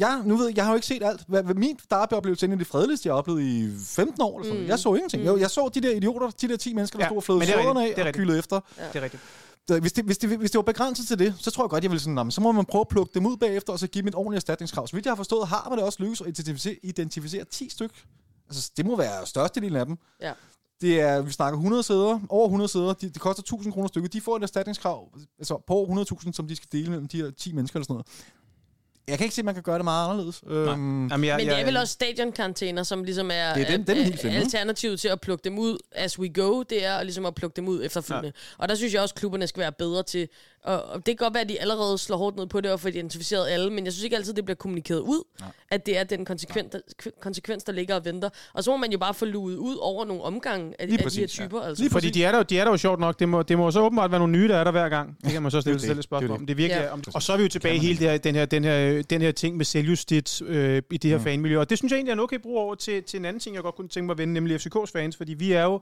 Ja, 0.00 0.22
nu 0.24 0.36
ved 0.36 0.46
jeg, 0.46 0.56
jeg 0.56 0.64
har 0.64 0.72
jo 0.72 0.74
ikke 0.74 0.86
set 0.86 1.02
alt. 1.02 1.24
Hvad, 1.28 1.42
hvad 1.42 1.54
min 1.54 1.78
derby-oplevelse 1.90 2.46
er 2.46 2.56
det 2.56 2.66
fredeligste, 2.66 3.06
jeg 3.06 3.12
har 3.12 3.18
oplevet 3.18 3.42
i 3.42 3.70
15 3.86 4.22
år. 4.22 4.40
Eller 4.40 4.50
sådan. 4.50 4.62
Mm. 4.62 4.68
Jeg 4.68 4.78
så 4.78 4.94
ingenting. 4.94 5.22
Mm. 5.22 5.28
Jeg, 5.28 5.40
jeg 5.40 5.50
så 5.50 5.70
de 5.74 5.80
der 5.80 5.90
idioter, 5.90 6.30
de 6.30 6.48
der 6.48 6.56
10 6.56 6.74
mennesker, 6.74 6.98
der 6.98 7.04
ja, 7.04 7.08
stod 7.08 7.16
og 7.16 7.22
flød 7.22 7.42
såderne 7.42 7.84
af 7.84 8.06
og 8.06 8.14
kyldede 8.14 8.38
efter. 8.38 8.60
Ja. 8.78 8.82
Det 8.92 8.96
er 8.96 9.02
rigtigt. 9.02 9.22
Hvis 9.80 9.92
det, 9.92 10.04
hvis, 10.04 10.18
det, 10.18 10.38
hvis 10.38 10.50
det 10.50 10.58
var 10.58 10.62
begrænset 10.62 11.06
til 11.06 11.18
det, 11.18 11.34
så 11.38 11.50
tror 11.50 11.64
jeg 11.64 11.70
godt, 11.70 11.84
jeg 11.84 11.90
ville 11.90 12.00
sådan, 12.00 12.30
så 12.30 12.40
må 12.40 12.52
man 12.52 12.64
prøve 12.64 12.80
at 12.80 12.88
plukke 12.88 13.14
dem 13.14 13.26
ud 13.26 13.36
bagefter, 13.36 13.72
og 13.72 13.78
så 13.78 13.86
give 13.86 14.02
dem 14.02 14.08
et 14.08 14.14
ordentligt 14.14 14.36
erstatningskrav. 14.36 14.86
Så 14.86 14.96
vidt 14.96 15.06
jeg 15.06 15.10
har 15.10 15.16
forstået, 15.16 15.48
har 15.48 15.66
man 15.68 15.78
det 15.78 15.86
også 15.86 16.02
lykkes 16.02 16.20
at 16.20 16.26
identificere, 16.26 16.76
identificere 16.82 17.44
10 17.44 17.68
styk. 17.68 18.04
Altså, 18.48 18.70
det 18.76 18.86
må 18.86 18.96
være 18.96 19.26
størstedelen 19.26 19.76
af 19.76 19.86
dem. 19.86 19.96
Ja. 20.20 20.32
Det 20.80 21.00
er, 21.00 21.22
vi 21.22 21.32
snakker 21.32 21.58
100 21.58 21.82
sæder, 21.82 22.20
over 22.28 22.44
100 22.46 22.68
sæder, 22.68 22.92
de, 22.92 23.08
det 23.08 23.20
koster 23.20 23.42
1000 23.42 23.72
kroner 23.72 23.88
stykket. 23.88 24.12
De 24.12 24.20
får 24.20 24.36
et 24.36 24.42
erstatningskrav 24.42 25.08
altså 25.38 25.62
på 25.66 26.04
100.000, 26.12 26.32
som 26.32 26.48
de 26.48 26.56
skal 26.56 26.68
dele 26.72 26.90
mellem 26.90 27.08
de 27.08 27.16
her 27.16 27.30
10 27.30 27.52
mennesker 27.52 27.76
eller 27.76 27.84
sådan 27.84 27.94
noget 27.94 28.06
jeg 29.08 29.18
kan 29.18 29.24
ikke 29.24 29.34
se, 29.34 29.40
at 29.40 29.44
man 29.44 29.54
kan 29.54 29.62
gøre 29.62 29.76
det 29.76 29.84
meget 29.84 30.10
anderledes. 30.10 30.42
Øhm, 30.46 31.08
Jamen, 31.08 31.24
jeg, 31.24 31.36
Men 31.36 31.46
det 31.46 31.60
er 31.60 31.64
vel 31.64 31.76
også 31.76 31.92
stadionkarantæner, 31.92 32.82
som 32.82 33.04
ligesom 33.04 33.30
er, 33.34 33.54
det 33.54 33.62
er 33.62 33.70
den, 33.76 33.86
den 33.86 33.98
er 33.98 34.02
helt 34.02 34.24
alternativet 34.24 35.00
til 35.00 35.08
at 35.08 35.20
plukke 35.20 35.44
dem 35.44 35.58
ud 35.58 35.78
as 35.92 36.18
we 36.18 36.28
go. 36.28 36.62
Det 36.62 36.84
er 36.84 37.02
ligesom 37.02 37.26
at 37.26 37.34
plukke 37.34 37.56
dem 37.56 37.68
ud 37.68 37.84
efterfølgende. 37.84 38.32
Ja. 38.36 38.62
Og 38.62 38.68
der 38.68 38.74
synes 38.74 38.94
jeg 38.94 39.02
også, 39.02 39.12
at 39.12 39.18
klubberne 39.18 39.46
skal 39.46 39.60
være 39.60 39.72
bedre 39.72 40.02
til 40.02 40.28
og, 40.62 40.82
og 40.82 40.96
det 40.96 41.04
kan 41.04 41.16
godt 41.16 41.34
være, 41.34 41.42
at 41.42 41.48
de 41.48 41.60
allerede 41.60 41.98
slår 41.98 42.16
hårdt 42.16 42.36
ned 42.36 42.46
på 42.46 42.60
det 42.60 42.72
og 42.72 42.80
får 42.80 42.88
identificeret 42.88 43.48
alle, 43.48 43.70
men 43.70 43.84
jeg 43.84 43.92
synes 43.92 44.04
ikke 44.04 44.16
altid, 44.16 44.32
det 44.32 44.44
bliver 44.44 44.56
kommunikeret 44.56 45.00
ud, 45.00 45.22
ja. 45.40 45.44
at 45.70 45.86
det 45.86 45.98
er 45.98 46.04
den 46.04 46.24
konsekvens, 46.24 46.72
der, 46.72 47.10
konsekvens, 47.20 47.64
der 47.64 47.72
ligger 47.72 47.94
og 47.94 48.04
venter. 48.04 48.28
Og 48.52 48.64
så 48.64 48.70
må 48.70 48.76
man 48.76 48.92
jo 48.92 48.98
bare 48.98 49.14
få 49.14 49.24
luet 49.24 49.56
ud 49.56 49.76
over 49.76 50.04
nogle 50.04 50.22
omgange 50.22 50.74
af, 50.78 50.82
af 50.82 51.10
de 51.10 51.20
her 51.20 51.26
typer. 51.26 51.60
Ja. 51.62 51.68
Altså. 51.68 51.82
Lige 51.82 51.90
Fordi 51.90 52.10
de 52.10 52.24
er, 52.24 52.32
der, 52.32 52.42
de 52.42 52.58
er 52.58 52.64
der 52.64 52.70
jo 52.70 52.76
sjovt 52.76 53.00
nok. 53.00 53.18
Det 53.18 53.28
må, 53.28 53.42
det 53.42 53.58
må 53.58 53.70
så 53.70 53.80
åbenbart 53.80 54.10
være 54.10 54.20
nogle 54.20 54.32
nye, 54.32 54.48
der 54.48 54.56
er 54.56 54.64
der 54.64 54.70
hver 54.70 54.88
gang. 54.88 55.16
Det 55.24 55.32
kan 55.32 55.42
man 55.42 55.50
så 55.50 55.60
stille 55.60 55.80
sig 55.80 55.86
selv 55.86 55.98
et 55.98 56.04
spørgsmål 56.04 56.30
om. 56.30 56.46
Det 56.46 56.50
er 56.50 56.56
virkelig, 56.56 56.82
ja. 56.82 56.92
om, 56.92 57.02
og 57.14 57.22
så 57.22 57.32
er 57.32 57.36
vi 57.36 57.42
jo 57.42 57.48
tilbage 57.48 57.76
i 57.76 57.78
hele 57.78 57.98
det 57.98 58.10
her, 58.10 58.18
den, 58.18 58.34
her, 58.34 58.44
den, 58.44 58.64
her, 58.64 59.02
den 59.02 59.22
her 59.22 59.32
ting 59.32 59.56
med 59.56 59.64
selvjustits 59.64 60.42
øh, 60.46 60.82
i 60.90 60.96
det 60.96 61.10
her 61.10 61.18
mm. 61.18 61.24
fanmiljø. 61.24 61.58
Og 61.58 61.70
det 61.70 61.78
synes 61.78 61.90
jeg 61.90 61.96
egentlig 61.96 62.10
er 62.10 62.14
en 62.14 62.20
okay 62.20 62.38
brug 62.40 62.58
over 62.58 62.74
til, 62.74 63.02
til 63.02 63.18
en 63.18 63.24
anden 63.24 63.40
ting, 63.40 63.54
jeg 63.54 63.62
godt 63.62 63.74
kunne 63.74 63.88
tænke 63.88 64.06
mig 64.06 64.14
at 64.14 64.18
vende, 64.18 64.34
nemlig 64.34 64.56
FCK's 64.56 64.90
fans. 64.92 65.16
Fordi 65.16 65.34
vi 65.34 65.52
er 65.52 65.62
jo 65.62 65.80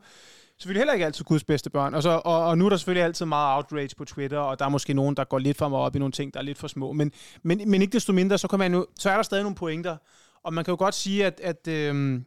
selvfølgelig 0.60 0.80
heller 0.80 0.92
ikke 0.92 1.06
altid 1.06 1.24
Guds 1.24 1.44
bedste 1.44 1.70
børn. 1.70 1.94
Og, 1.94 2.02
så, 2.02 2.10
og, 2.24 2.44
og 2.44 2.58
nu 2.58 2.64
er 2.64 2.70
der 2.70 2.76
selvfølgelig 2.76 3.04
altid 3.04 3.26
meget 3.26 3.56
outrage 3.56 3.90
på 3.96 4.04
Twitter, 4.04 4.38
og 4.38 4.58
der 4.58 4.64
er 4.64 4.68
måske 4.68 4.94
nogen, 4.94 5.16
der 5.16 5.24
går 5.24 5.38
lidt 5.38 5.56
for 5.56 5.68
meget 5.68 5.84
op 5.84 5.96
i 5.96 5.98
nogle 5.98 6.12
ting, 6.12 6.34
der 6.34 6.40
er 6.40 6.44
lidt 6.44 6.58
for 6.58 6.68
små. 6.68 6.92
Men, 6.92 7.12
men, 7.42 7.70
men 7.70 7.82
ikke 7.82 7.92
desto 7.92 8.12
mindre, 8.12 8.38
så, 8.38 8.48
kan 8.48 8.58
man 8.58 8.74
jo, 8.74 8.86
så 8.98 9.10
er 9.10 9.16
der 9.16 9.22
stadig 9.22 9.42
nogle 9.42 9.56
pointer. 9.56 9.96
Og 10.42 10.54
man 10.54 10.64
kan 10.64 10.72
jo 10.72 10.76
godt 10.78 10.94
sige, 10.94 11.26
at, 11.26 11.40
at 11.40 11.68
øhm, 11.68 12.24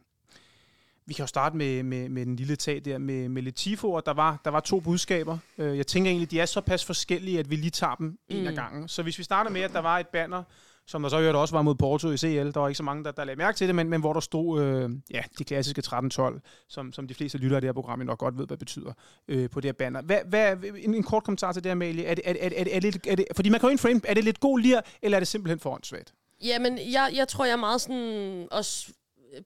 vi 1.06 1.14
kan 1.14 1.22
jo 1.22 1.26
starte 1.26 1.56
med, 1.56 1.82
med, 1.82 2.08
med 2.08 2.26
den 2.26 2.36
lille 2.36 2.56
tag 2.56 2.82
der 2.84 2.98
med, 2.98 3.28
med 3.28 3.42
Letifo, 3.42 3.92
og 3.92 4.06
der 4.06 4.12
var, 4.12 4.40
der 4.44 4.50
var 4.50 4.60
to 4.60 4.80
budskaber. 4.80 5.38
Øh, 5.58 5.76
jeg 5.76 5.86
tænker 5.86 6.10
egentlig, 6.10 6.30
de 6.30 6.40
er 6.40 6.46
så 6.46 6.60
pas 6.60 6.84
forskellige, 6.84 7.38
at 7.38 7.50
vi 7.50 7.56
lige 7.56 7.70
tager 7.70 7.94
dem 7.94 8.18
en 8.28 8.40
mm. 8.40 8.46
af 8.46 8.54
gangen. 8.54 8.88
Så 8.88 9.02
hvis 9.02 9.18
vi 9.18 9.22
starter 9.22 9.50
med, 9.50 9.60
at 9.60 9.72
der 9.72 9.80
var 9.80 9.98
et 9.98 10.08
banner, 10.08 10.42
som 10.86 11.02
der 11.02 11.08
så 11.08 11.18
hørte 11.18 11.36
også 11.36 11.54
var 11.54 11.62
mod 11.62 11.74
Porto 11.74 12.10
i 12.10 12.16
CL. 12.16 12.26
Der 12.26 12.60
var 12.60 12.68
ikke 12.68 12.76
så 12.76 12.82
mange, 12.82 13.04
der, 13.04 13.12
der 13.12 13.24
lagde 13.24 13.38
mærke 13.38 13.56
til 13.56 13.66
det, 13.66 13.74
men, 13.74 13.88
men 13.88 14.00
hvor 14.00 14.12
der 14.12 14.20
stod 14.20 14.62
øh, 14.62 14.90
ja, 15.10 15.22
de 15.38 15.44
klassiske 15.44 15.82
13-12, 15.86 16.40
som, 16.68 16.92
som 16.92 17.08
de 17.08 17.14
fleste 17.14 17.38
lyttere 17.38 17.56
af 17.56 17.60
det 17.60 17.68
her 17.68 17.72
program 17.72 17.98
nok 17.98 18.18
godt 18.18 18.38
ved, 18.38 18.46
hvad 18.46 18.56
det 18.56 18.58
betyder 18.58 18.92
øh, 19.28 19.50
på 19.50 19.60
det 19.60 19.68
her 19.68 19.72
banner. 19.72 20.02
Hvad, 20.02 20.18
hvad, 20.28 20.56
en, 20.76 20.94
en 20.94 21.02
kort 21.02 21.24
kommentar 21.24 21.52
til 21.52 21.64
det, 21.64 21.68
her, 21.68 21.72
Amalie. 21.72 22.04
Er 22.04 22.14
det, 22.14 22.22
er, 22.26 22.34
er, 22.40 22.48
er, 22.56 22.64
er, 22.76 22.80
det, 22.80 23.06
er 23.06 23.16
det, 23.16 23.24
fordi 23.36 23.48
man 23.48 23.60
kan 23.60 23.68
jo 23.68 23.72
en 23.72 23.78
frame, 23.78 24.00
er 24.04 24.14
det 24.14 24.24
lidt 24.24 24.40
god 24.40 24.60
lir, 24.60 24.80
eller 25.02 25.18
er 25.18 25.20
det 25.20 25.28
simpelthen 25.28 25.60
for 25.60 25.70
åndssvagt? 25.70 26.14
Jamen, 26.44 26.78
jeg, 26.78 27.10
jeg 27.14 27.28
tror, 27.28 27.44
jeg 27.44 27.52
er 27.52 27.56
meget 27.56 27.80
sådan 27.80 28.48
også 28.50 28.92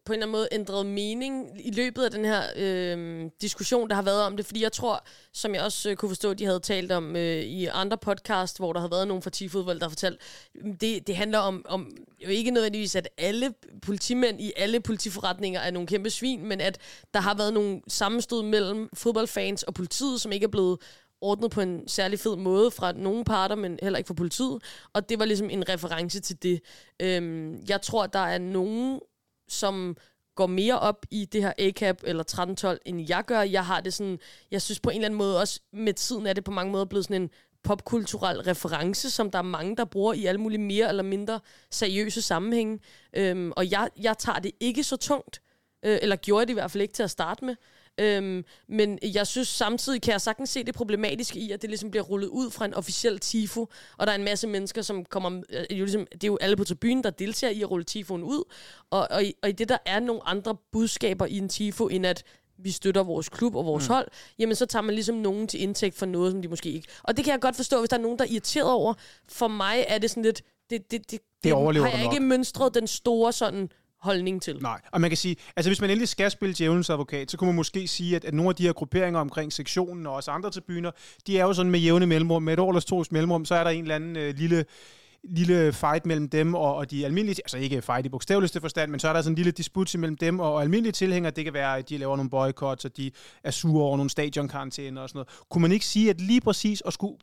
på 0.05 0.13
en 0.13 0.15
eller 0.15 0.27
anden 0.27 0.33
måde 0.33 0.49
ændret 0.53 0.87
mening 0.87 1.67
i 1.67 1.71
løbet 1.71 2.05
af 2.05 2.11
den 2.11 2.25
her 2.25 2.43
øh, 2.57 3.31
diskussion, 3.41 3.89
der 3.89 3.95
har 3.95 4.03
været 4.03 4.23
om 4.23 4.37
det, 4.37 4.47
fordi 4.47 4.63
jeg 4.63 4.73
tror, 4.73 5.07
som 5.33 5.55
jeg 5.55 5.63
også 5.63 5.91
øh, 5.91 5.97
kunne 5.97 6.09
forstå, 6.09 6.35
de 6.35 6.45
havde 6.45 6.61
talt 6.61 6.93
om 6.93 7.17
øh, 7.17 7.43
i 7.43 7.67
andre 7.67 7.99
podcast, 7.99 8.59
hvor 8.59 8.73
der 8.73 8.81
har 8.81 8.89
været 8.89 9.09
nogen 9.09 9.23
fra 9.23 9.31
Tifodvold, 9.31 9.79
der 9.81 9.85
har 9.85 9.91
fortalt, 9.91 10.21
mm, 10.55 10.77
det, 10.77 11.07
det 11.07 11.17
handler 11.17 11.39
om, 11.39 11.65
om 11.69 11.97
jo 12.25 12.29
ikke 12.29 12.51
nødvendigvis, 12.51 12.97
at 12.97 13.09
alle 13.19 13.55
politimænd 13.83 14.41
i 14.41 14.53
alle 14.57 14.81
politiforretninger 14.81 15.61
er 15.61 15.71
nogle 15.71 15.87
kæmpe 15.87 16.11
svin, 16.11 16.47
men 16.47 16.61
at 16.61 16.79
der 17.15 17.21
har 17.21 17.35
været 17.35 17.55
nogle 17.55 17.81
sammenstød 17.89 18.43
mellem 18.43 18.89
fodboldfans 18.95 19.63
og 19.63 19.75
politiet, 19.75 20.21
som 20.21 20.33
ikke 20.33 20.45
er 20.45 20.49
blevet 20.49 20.79
ordnet 21.21 21.51
på 21.51 21.61
en 21.61 21.89
særlig 21.89 22.19
fed 22.19 22.37
måde 22.37 22.71
fra 22.71 22.93
nogle 22.93 23.25
parter, 23.25 23.55
men 23.55 23.79
heller 23.83 23.99
ikke 23.99 24.09
fra 24.09 24.15
politiet. 24.15 24.63
Og 24.93 25.09
det 25.09 25.19
var 25.19 25.25
ligesom 25.25 25.51
en 25.51 25.69
reference 25.69 26.21
til 26.21 26.43
det. 26.43 26.61
Øhm, 27.03 27.65
jeg 27.69 27.83
tror, 27.83 28.07
der 28.07 28.19
er 28.19 28.39
nogen, 28.39 29.01
som 29.49 29.97
går 30.35 30.47
mere 30.47 30.79
op 30.79 31.07
i 31.11 31.25
det 31.25 31.43
her 31.43 31.53
A-cap 31.59 31.97
eller 32.05 32.21
1312, 32.21 32.81
end 32.87 33.09
jeg 33.09 33.25
gør. 33.25 33.41
Jeg 33.41 33.67
har 33.67 33.81
det 33.81 33.95
sådan, 33.95 34.19
jeg 34.51 34.63
synes 34.63 34.81
på 34.81 34.91
en 34.91 34.97
eller 34.97 35.07
anden 35.07 35.19
måde 35.19 35.41
også, 35.41 35.61
med 35.73 35.95
tiden 35.95 36.27
er 36.27 36.33
det 36.33 36.45
på 36.45 36.51
mange 36.51 36.73
måder 36.73 36.85
blevet 36.85 37.05
sådan 37.05 37.23
en 37.23 37.31
popkulturel 37.63 38.41
reference, 38.41 39.11
som 39.11 39.31
der 39.31 39.39
er 39.39 39.43
mange, 39.43 39.77
der 39.77 39.85
bruger 39.85 40.15
i 40.15 40.27
alle 40.27 40.41
mulige 40.41 40.61
mere 40.61 40.89
eller 40.89 41.03
mindre 41.03 41.41
seriøse 41.71 42.23
sammenhænge. 42.23 42.79
Øhm, 43.17 43.53
og 43.57 43.71
jeg, 43.71 43.89
jeg 44.01 44.19
tager 44.19 44.39
det 44.39 44.53
ikke 44.61 44.85
så 44.85 44.97
tungt, 44.97 45.43
øh, 45.85 45.99
eller 46.03 46.17
gjorde 46.17 46.47
det 46.47 46.51
i 46.51 46.55
hvert 46.55 46.71
fald 46.71 46.83
ikke 46.83 46.95
til 46.95 47.03
at 47.03 47.11
starte 47.11 47.45
med. 47.45 47.57
Øhm, 47.99 48.45
men 48.69 48.99
jeg 49.03 49.27
synes 49.27 49.49
samtidig, 49.49 50.03
kan 50.03 50.13
jeg 50.13 50.21
sagtens 50.21 50.51
se 50.51 50.65
det 50.65 50.75
problematiske 50.75 51.39
i, 51.39 51.51
at 51.51 51.63
det 51.63 51.71
ligesom 51.71 51.91
bliver 51.91 52.05
rullet 52.05 52.29
ud 52.29 52.51
fra 52.51 52.65
en 52.65 52.75
officiel 52.75 53.19
tifo, 53.19 53.69
og 53.99 54.07
der 54.07 54.13
er 54.13 54.17
en 54.17 54.25
masse 54.25 54.47
mennesker, 54.47 54.83
som 54.83 55.05
kommer... 55.05 55.43
Øh, 55.51 55.79
jo 55.79 55.85
ligesom, 55.85 56.07
det 56.13 56.25
er 56.25 56.29
jo 56.29 56.39
alle 56.41 56.57
på 56.57 56.65
tribunen, 56.65 57.05
der 57.05 57.11
deltager 57.11 57.51
i 57.51 57.63
at 57.63 57.71
rulle 57.71 57.85
tifoen 57.85 58.23
ud, 58.23 58.45
og, 58.91 59.09
og, 59.11 59.25
i, 59.25 59.35
og 59.43 59.49
i 59.49 59.53
det, 59.53 59.69
der 59.69 59.79
er 59.87 60.01
nogle 60.01 60.29
andre 60.29 60.57
budskaber 60.73 61.27
i 61.27 61.39
en 61.39 61.49
tifo, 61.49 61.87
end 61.87 62.07
at 62.07 62.25
vi 62.59 62.71
støtter 62.71 63.03
vores 63.03 63.29
klub 63.29 63.55
og 63.55 63.67
vores 63.67 63.89
mm. 63.89 63.95
hold, 63.95 64.09
jamen 64.39 64.55
så 64.55 64.67
tager 64.67 64.83
man 64.83 64.95
ligesom 64.95 65.17
nogen 65.17 65.49
til 65.49 65.63
indtægt 65.63 65.95
for 65.95 66.07
noget, 66.07 66.33
som 66.33 66.43
de 66.43 66.49
måske 66.49 66.71
ikke... 66.71 66.89
Og 67.03 67.17
det 67.17 67.25
kan 67.25 67.33
jeg 67.33 67.41
godt 67.41 67.57
forstå, 67.57 67.79
hvis 67.79 67.91
der 67.91 67.97
er 67.97 68.01
nogen, 68.01 68.19
der 68.19 68.25
er 68.25 68.29
irriteret 68.29 68.71
over. 68.71 68.95
For 69.29 69.49
mig 69.49 69.85
er 69.89 69.99
det 69.99 70.11
sådan 70.11 70.23
lidt... 70.23 70.43
Det, 70.71 70.91
det, 70.91 71.11
det, 71.11 71.11
det, 71.11 71.21
Det 71.45 71.83
har 71.93 71.99
jeg 71.99 72.05
nok. 72.05 72.15
ikke 72.15 72.25
mønstret 72.25 72.75
den 72.75 72.87
store 72.87 73.33
sådan 73.33 73.71
holdning 74.07 74.43
til. 74.43 74.59
Nej, 74.63 74.81
og 74.93 75.01
man 75.01 75.11
kan 75.11 75.17
sige, 75.17 75.37
altså 75.57 75.71
hvis 75.71 75.81
man 75.81 75.91
endelig 75.91 76.09
skal 76.09 76.31
spille 76.31 76.55
djævelens 76.59 76.91
advokat, 76.91 77.31
så 77.31 77.37
kunne 77.37 77.49
man 77.49 77.57
måske 77.57 77.89
sige, 77.89 78.17
at, 78.17 78.25
at 78.25 78.35
nogle 78.35 78.49
af 78.49 78.57
de 78.57 78.63
her 78.63 78.73
grupperinger 78.73 79.21
omkring 79.21 79.53
sektionen 79.53 80.07
og 80.07 80.15
også 80.15 80.31
andre 80.31 80.51
tribuner, 80.51 80.91
de 81.27 81.39
er 81.39 81.45
jo 81.45 81.53
sådan 81.53 81.73
med 81.73 81.81
jævne 81.81 82.07
mellemrum, 82.07 82.43
med 82.43 82.53
et 82.53 82.59
år 82.59 82.71
eller 82.71 82.81
to 82.81 83.05
mellemrum, 83.11 83.45
så 83.45 83.55
er 83.55 83.65
der 83.65 83.71
en 83.71 83.83
eller 83.83 83.95
anden 83.95 84.17
øh, 84.17 84.35
lille 84.37 84.65
lille 85.29 85.73
fight 85.73 86.07
mellem 86.07 86.29
dem 86.29 86.55
og, 86.55 86.75
og 86.75 86.91
de 86.91 87.05
almindelige, 87.05 87.37
altså 87.45 87.59
ikke 87.59 87.83
fight 87.83 88.07
i 88.07 88.09
bogstaveligste 88.09 88.61
forstand, 88.61 88.91
men 88.91 89.01
så 89.01 89.09
er 89.09 89.13
der 89.13 89.23
sådan 89.23 89.33
en 89.33 89.37
lille 89.37 89.51
disput 89.51 89.95
mellem 89.99 90.17
dem 90.17 90.41
og, 90.41 90.55
og 90.55 90.63
almindelige 90.63 90.93
tilhængere. 90.93 91.33
Det 91.37 91.45
kan 91.45 91.55
være, 91.55 91.79
at 91.79 91.89
de 91.89 91.99
laver 91.99 92.17
nogle 92.17 92.31
boykots, 92.31 92.85
og 92.85 92.97
de 92.97 93.11
er 93.45 93.51
sure 93.51 93.85
over 93.85 93.97
nogle 93.97 94.11
stadionkarantæner 94.11 95.03
og 95.03 95.09
sådan 95.09 95.19
noget. 95.19 95.29
Kunne 95.51 95.63
man 95.63 95.73
ikke 95.73 95.87
sige, 95.87 96.11
at 96.11 96.21
lige 96.21 96.41
præcis 96.41 96.83
at 96.87 96.93
skulle 96.93 97.17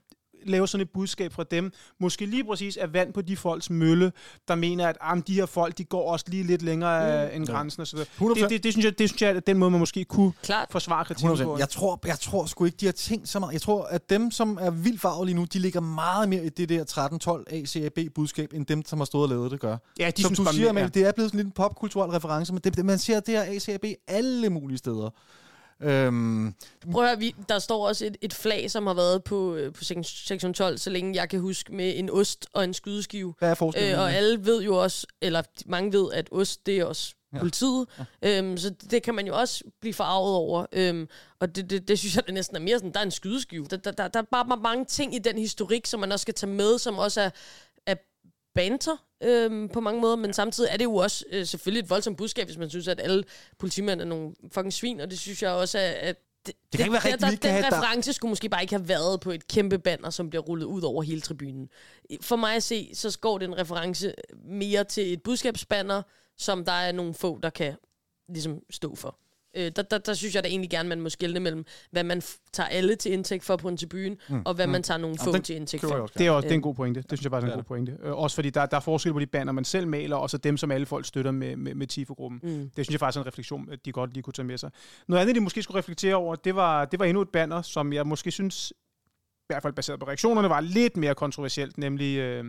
lave 0.45 0.67
sådan 0.67 0.81
et 0.81 0.89
budskab 0.89 1.33
fra 1.33 1.43
dem, 1.51 1.71
måske 1.99 2.25
lige 2.25 2.43
præcis 2.43 2.77
er 2.81 2.87
vand 2.87 3.13
på 3.13 3.21
de 3.21 3.37
folks 3.37 3.69
mølle, 3.69 4.11
der 4.47 4.55
mener, 4.55 4.87
at 4.87 4.97
ah, 5.01 5.21
de 5.27 5.33
her 5.33 5.45
folk, 5.45 5.77
de 5.77 5.83
går 5.83 6.11
også 6.11 6.25
lige 6.27 6.43
lidt 6.43 6.61
længere 6.61 7.25
mm. 7.25 7.35
end 7.35 7.47
grænsen 7.47 7.81
og 7.81 7.87
så 7.87 7.95
videre. 7.95 8.09
100%. 8.21 8.41
Det, 8.41 8.49
det, 8.49 8.63
det, 8.63 8.73
synes 8.73 8.85
jeg, 8.85 8.99
det 8.99 9.09
synes 9.09 9.21
jeg 9.21 9.35
er 9.35 9.39
den 9.39 9.57
måde, 9.57 9.71
man 9.71 9.79
måske 9.79 10.05
kunne 10.05 10.31
Klart. 10.43 10.67
forsvare 10.71 11.05
kritikken 11.05 11.37
på. 11.37 11.55
100%. 11.55 11.59
Jeg 11.59 11.69
tror, 11.69 11.99
jeg 12.05 12.19
tror 12.19 12.45
sgu 12.45 12.65
ikke, 12.65 12.77
de 12.79 12.85
har 12.85 12.93
tænkt 12.93 13.29
så 13.29 13.39
meget. 13.39 13.53
Jeg 13.53 13.61
tror, 13.61 13.83
at 13.83 14.09
dem, 14.09 14.31
som 14.31 14.57
er 14.61 14.69
vildt 14.71 15.01
farvet 15.01 15.25
lige 15.25 15.35
nu, 15.35 15.43
de 15.43 15.59
ligger 15.59 15.79
meget 15.79 16.29
mere 16.29 16.45
i 16.45 16.49
det 16.49 16.69
der 16.69 16.83
13-12 17.49 17.55
ACAB-budskab, 17.55 18.53
end 18.53 18.65
dem, 18.65 18.85
som 18.85 18.99
har 18.99 19.05
stået 19.05 19.23
og 19.23 19.29
lavet 19.29 19.51
det, 19.51 19.59
gør. 19.59 19.77
Ja, 19.99 20.11
de 20.17 20.21
Som 20.21 20.35
synes 20.35 20.49
du 20.49 20.55
siger, 20.55 20.65
ja. 20.65 20.69
Amalie, 20.69 20.89
det 20.89 21.07
er 21.07 21.11
blevet 21.11 21.31
sådan 21.31 21.37
lidt 21.37 21.47
en 21.47 21.51
popkulturel 21.51 22.11
reference, 22.11 22.53
men 22.53 22.61
det, 22.63 22.77
det, 22.77 22.85
man 22.85 22.99
ser 22.99 23.19
det 23.19 23.33
her 23.33 23.55
ACAB 23.55 23.85
alle 24.07 24.49
mulige 24.49 24.77
steder. 24.77 25.09
Øhm, 25.83 26.55
Prøv 26.91 27.03
at 27.03 27.09
høre, 27.09 27.19
vi, 27.19 27.35
der 27.49 27.59
står 27.59 27.87
også 27.87 28.05
et, 28.05 28.17
et 28.21 28.33
flag, 28.33 28.71
som 28.71 28.87
har 28.87 28.93
været 28.93 29.23
på, 29.23 29.55
øh, 29.55 29.73
på 29.73 29.83
sektion, 29.83 30.03
sektion 30.03 30.53
12, 30.53 30.77
så 30.77 30.89
længe 30.89 31.15
jeg 31.15 31.29
kan 31.29 31.39
huske, 31.39 31.73
med 31.75 31.93
en 31.99 32.09
ost 32.09 32.47
og 32.53 32.63
en 32.63 32.73
skydeskive. 32.73 33.33
hvad 33.39 33.49
er 33.49 33.53
forskellen? 33.55 33.93
Øh, 33.93 33.99
og 33.99 34.13
alle 34.13 34.45
ved 34.45 34.61
jo 34.63 34.75
også, 34.83 35.07
eller 35.21 35.41
mange 35.65 35.93
ved, 35.93 36.11
at 36.13 36.27
ost, 36.31 36.65
det 36.65 36.77
er 36.79 36.85
også 36.85 37.13
Ja. 37.33 37.39
politiet. 37.39 37.85
Ja. 38.21 38.37
Øhm, 38.39 38.57
så 38.57 38.73
det 38.91 39.03
kan 39.03 39.15
man 39.15 39.27
jo 39.27 39.35
også 39.39 39.63
blive 39.81 39.93
farvet 39.93 40.35
over. 40.35 40.65
Øhm, 40.71 41.07
og 41.39 41.55
det, 41.55 41.69
det, 41.69 41.87
det 41.87 41.99
synes 41.99 42.15
jeg, 42.15 42.25
det 42.25 42.33
næsten 42.33 42.55
er 42.55 42.59
mere 42.61 42.77
sådan, 42.77 42.91
der 42.93 42.99
er 42.99 43.03
en 43.03 43.11
skydeskive. 43.11 43.65
Der, 43.69 43.77
der, 43.77 43.91
der, 43.91 44.07
der 44.07 44.19
er 44.19 44.23
bare 44.31 44.57
mange 44.57 44.85
ting 44.85 45.15
i 45.15 45.19
den 45.19 45.37
historik, 45.37 45.85
som 45.85 45.99
man 45.99 46.11
også 46.11 46.21
skal 46.23 46.33
tage 46.33 46.51
med, 46.51 46.77
som 46.79 46.97
også 46.97 47.21
er 47.21 47.29
banter 48.55 48.97
øhm, 49.23 49.69
på 49.69 49.79
mange 49.79 50.01
måder, 50.01 50.15
men 50.15 50.33
samtidig 50.33 50.69
er 50.71 50.77
det 50.77 50.83
jo 50.85 50.95
også 50.95 51.25
øh, 51.31 51.45
selvfølgelig 51.45 51.83
et 51.83 51.89
voldsomt 51.89 52.17
budskab, 52.17 52.45
hvis 52.47 52.57
man 52.57 52.69
synes, 52.69 52.87
at 52.87 52.99
alle 52.99 53.23
politimænd 53.59 54.01
er 54.01 54.05
nogle 54.05 54.35
fucking 54.51 54.73
svin, 54.73 54.99
og 54.99 55.11
det 55.11 55.19
synes 55.19 55.43
jeg 55.43 55.51
også 55.51 55.77
er, 55.79 55.91
at 55.91 56.15
det, 56.45 56.55
kan 56.71 56.79
ikke 56.79 56.91
være 56.93 57.01
rigtigt, 57.05 57.21
der, 57.21 57.27
vi 57.27 57.31
ikke 57.33 57.41
kan 57.41 57.55
Den 57.55 57.63
have- 57.63 57.71
der- 57.71 57.81
reference 57.81 58.13
skulle 58.13 58.29
måske 58.29 58.49
bare 58.49 58.61
ikke 58.61 58.75
have 58.75 58.87
været 58.87 59.19
på 59.19 59.31
et 59.31 59.47
kæmpe 59.47 59.79
banner, 59.79 60.09
som 60.09 60.29
bliver 60.29 60.41
rullet 60.43 60.65
ud 60.65 60.81
over 60.81 61.03
hele 61.03 61.21
tribunen. 61.21 61.69
For 62.21 62.35
mig 62.35 62.55
at 62.55 62.63
se, 62.63 62.91
så 62.93 63.19
går 63.19 63.37
det 63.37 63.45
en 63.47 63.57
reference 63.57 64.13
mere 64.45 64.83
til 64.83 65.13
et 65.13 65.23
budskabsbanner, 65.23 66.01
som 66.37 66.65
der 66.65 66.71
er 66.71 66.91
nogle 66.91 67.13
få, 67.13 67.39
der 67.43 67.49
kan 67.49 67.73
ligesom 68.29 68.59
stå 68.69 68.95
for. 68.95 69.17
Øh, 69.57 69.71
der, 69.75 69.81
der, 69.81 69.97
der 69.97 70.13
synes 70.13 70.35
jeg 70.35 70.43
da 70.43 70.49
egentlig 70.49 70.69
gerne, 70.69 70.89
man 70.89 71.01
må 71.01 71.09
skelne 71.09 71.39
mellem, 71.39 71.65
hvad 71.91 72.03
man 72.03 72.17
f- 72.17 72.49
tager 72.53 72.67
alle 72.67 72.95
til 72.95 73.11
indtægt 73.11 73.43
for 73.43 73.55
på 73.55 73.67
en 73.69 73.77
tribune, 73.77 74.15
mm. 74.29 74.41
og 74.45 74.53
hvad 74.53 74.67
man 74.67 74.83
tager 74.83 74.97
nogle 74.97 75.17
få 75.23 75.31
den 75.31 75.41
til 75.41 75.55
indtægt 75.55 75.81
for. 75.83 75.89
også 75.89 76.13
Det 76.17 76.27
er, 76.27 76.31
også, 76.31 76.45
det 76.45 76.49
er 76.51 76.53
en 76.53 76.57
Øhm. 76.57 76.61
god 76.61 76.75
pointe. 76.75 77.01
Det 77.01 77.09
synes 77.09 77.23
jeg 77.23 77.31
faktisk 77.31 77.49
er 77.49 77.53
en 77.53 77.57
god 77.59 77.63
pointe. 77.63 77.97
Øh, 78.03 78.11
også 78.17 78.35
fordi 78.35 78.49
der, 78.49 78.65
der 78.65 78.77
er 78.77 78.81
forskel 78.81 79.13
på 79.13 79.19
de 79.19 79.25
banner, 79.25 79.51
man 79.53 79.65
selv 79.65 79.87
maler, 79.87 80.15
og 80.15 80.29
så 80.29 80.37
dem, 80.37 80.57
som 80.57 80.71
alle 80.71 80.85
folk 80.85 81.05
støtter 81.05 81.31
med, 81.31 81.55
med, 81.55 81.75
med 81.75 81.87
TIFO-gruppen. 81.87 82.39
Mm. 82.43 82.49
Det 82.49 82.71
synes 82.85 82.89
jeg 82.91 82.99
faktisk 82.99 83.17
er 83.17 83.21
en 83.21 83.27
refleksion, 83.27 83.69
at 83.71 83.85
de 83.85 83.91
godt 83.91 84.13
lige 84.13 84.23
kunne 84.23 84.33
tage 84.33 84.45
med 84.45 84.57
sig. 84.57 84.71
Noget 85.07 85.21
andet, 85.21 85.35
de 85.35 85.39
måske 85.41 85.63
skulle 85.63 85.77
reflektere 85.77 86.15
over, 86.15 86.35
det 86.35 86.55
var, 86.55 86.85
det 86.85 86.99
var 86.99 87.05
endnu 87.05 87.21
et 87.21 87.29
banner, 87.29 87.61
som 87.61 87.93
jeg 87.93 88.07
måske 88.07 88.31
synes, 88.31 88.71
i 88.71 89.45
hvert 89.47 89.61
fald 89.61 89.73
baseret 89.73 89.99
på 89.99 90.07
reaktionerne, 90.07 90.49
var 90.49 90.61
lidt 90.61 90.97
mere 90.97 91.15
kontroversielt, 91.15 91.77
nemlig 91.77 92.17
øh, 92.17 92.45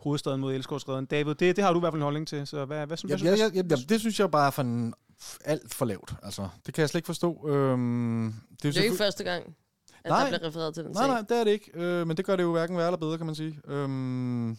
hovedstaden 0.00 0.40
mod 0.40 0.54
Elskovsreden. 0.54 1.06
David, 1.06 1.34
det, 1.34 1.56
det 1.56 1.64
har 1.64 1.72
du 1.72 1.78
i 1.78 1.80
hvert 1.80 1.92
fald 1.92 2.00
en 2.00 2.04
holdning 2.04 2.28
til, 2.28 2.46
så 2.46 2.64
hvad, 2.64 2.86
hvad 2.86 2.96
synes 2.96 3.10
Ja, 3.12 3.16
du? 3.30 3.36
ja, 3.36 3.46
ja, 3.54 3.62
ja, 3.70 3.76
det 3.88 4.00
synes 4.00 4.20
jeg 4.20 4.30
bare 4.30 4.46
er 4.46 4.50
for 4.50 4.62
en, 4.62 4.94
alt 5.44 5.74
for 5.74 5.84
lavt. 5.84 6.14
Altså, 6.22 6.48
det 6.66 6.74
kan 6.74 6.80
jeg 6.82 6.88
slet 6.88 6.98
ikke 6.98 7.06
forstå. 7.06 7.48
Øhm, 7.48 8.34
det 8.50 8.68
er, 8.68 8.72
Det 8.72 8.76
er 8.76 8.80
jo 8.80 8.84
ikke 8.84 8.96
første 8.96 9.24
gang, 9.24 9.56
at 10.04 10.08
Nej. 10.08 10.20
der 10.20 10.26
bliver 10.38 10.48
refereret 10.48 10.74
til 10.74 10.84
den 10.84 10.92
Nej, 10.92 11.02
sag. 11.02 11.08
nej, 11.12 11.20
det 11.28 11.40
er 11.40 11.44
det 11.44 11.50
ikke. 11.50 11.70
Øh, 11.74 12.06
men 12.06 12.16
det 12.16 12.24
gør 12.24 12.36
det 12.36 12.42
jo 12.42 12.52
hverken 12.52 12.76
værre 12.76 12.86
eller 12.86 12.98
bedre, 12.98 13.16
kan 13.18 13.26
man 13.26 13.34
sige. 13.34 13.60
Øhm, 13.68 14.56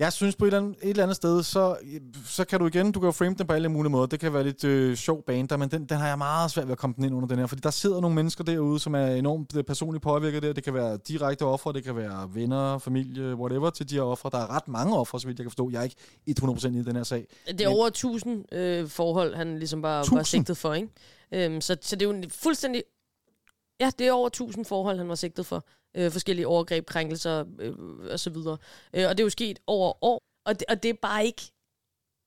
jeg 0.00 0.12
synes 0.12 0.36
på 0.36 0.44
et 0.44 0.48
eller, 0.48 0.58
andet, 0.58 0.76
et 0.82 0.90
eller 0.90 1.02
andet 1.02 1.16
sted, 1.16 1.42
så, 1.42 1.76
så 2.24 2.44
kan 2.44 2.60
du 2.60 2.66
igen, 2.66 2.92
du 2.92 3.00
kan 3.00 3.06
jo 3.06 3.12
frame 3.12 3.34
den 3.38 3.46
på 3.46 3.52
alle 3.52 3.68
mulige 3.68 3.90
måder. 3.90 4.06
Det 4.06 4.20
kan 4.20 4.32
være 4.34 4.44
lidt 4.44 4.64
øh, 4.64 4.96
sjov 4.96 5.22
bander, 5.26 5.56
men 5.56 5.68
den, 5.70 5.84
den 5.84 5.96
har 5.96 6.08
jeg 6.08 6.18
meget 6.18 6.50
svært 6.50 6.66
ved 6.66 6.72
at 6.72 6.78
komme 6.78 6.94
den 6.96 7.04
ind 7.04 7.14
under 7.14 7.28
den 7.28 7.38
her. 7.38 7.46
Fordi 7.46 7.60
der 7.60 7.70
sidder 7.70 8.00
nogle 8.00 8.14
mennesker 8.14 8.44
derude, 8.44 8.80
som 8.80 8.94
er 8.94 9.06
enormt 9.06 9.56
øh, 9.56 9.64
personligt 9.64 10.02
påvirket 10.02 10.42
der. 10.42 10.52
Det 10.52 10.64
kan 10.64 10.74
være 10.74 10.98
direkte 11.08 11.42
ofre, 11.44 11.72
det 11.72 11.84
kan 11.84 11.96
være 11.96 12.28
venner, 12.34 12.78
familie, 12.78 13.34
whatever 13.36 13.70
til 13.70 13.90
de 13.90 13.94
her 13.94 14.02
ofre. 14.02 14.30
Der 14.32 14.38
er 14.38 14.56
ret 14.56 14.68
mange 14.68 14.96
ofre, 14.98 15.20
så 15.20 15.26
vidt 15.26 15.38
jeg 15.38 15.44
kan 15.44 15.50
forstå. 15.50 15.70
Jeg 15.70 15.78
er 15.78 15.88
ikke 16.26 16.42
100% 16.42 16.66
i 16.78 16.82
den 16.82 16.96
her 16.96 17.02
sag. 17.02 17.26
Det 17.48 17.60
er 17.60 17.68
Men- 17.68 17.76
over 17.78 17.86
1000 17.86 18.54
øh, 18.54 18.88
forhold, 18.88 19.34
han 19.34 19.58
ligesom 19.58 19.82
bare 19.82 19.96
var 19.96 20.02
1000? 20.02 20.24
sigtet 20.24 20.56
for, 20.56 20.74
ikke? 20.74 20.88
Øhm, 21.32 21.60
så, 21.60 21.76
så 21.80 21.96
det 21.96 22.02
er 22.02 22.06
jo 22.10 22.16
en 22.16 22.30
fuldstændig... 22.30 22.82
Ja, 23.80 23.90
det 23.98 24.06
er 24.06 24.12
over 24.12 24.26
1000 24.26 24.64
forhold, 24.64 24.98
han 24.98 25.08
var 25.08 25.14
sigtet 25.14 25.46
for. 25.46 25.64
Øh, 25.96 26.12
forskellige 26.12 26.46
overgreb, 26.46 26.86
krænkelser 26.86 27.44
øh, 27.60 27.72
og 28.10 28.20
så 28.20 28.30
videre. 28.30 28.56
Øh, 28.94 29.08
og 29.08 29.18
det 29.18 29.20
er 29.20 29.24
jo 29.24 29.30
sket 29.30 29.58
over 29.66 30.04
år. 30.04 30.22
Og 30.44 30.60
det, 30.60 30.64
og 30.68 30.82
det 30.82 30.88
er 30.88 30.94
bare 31.02 31.26
ikke... 31.26 31.42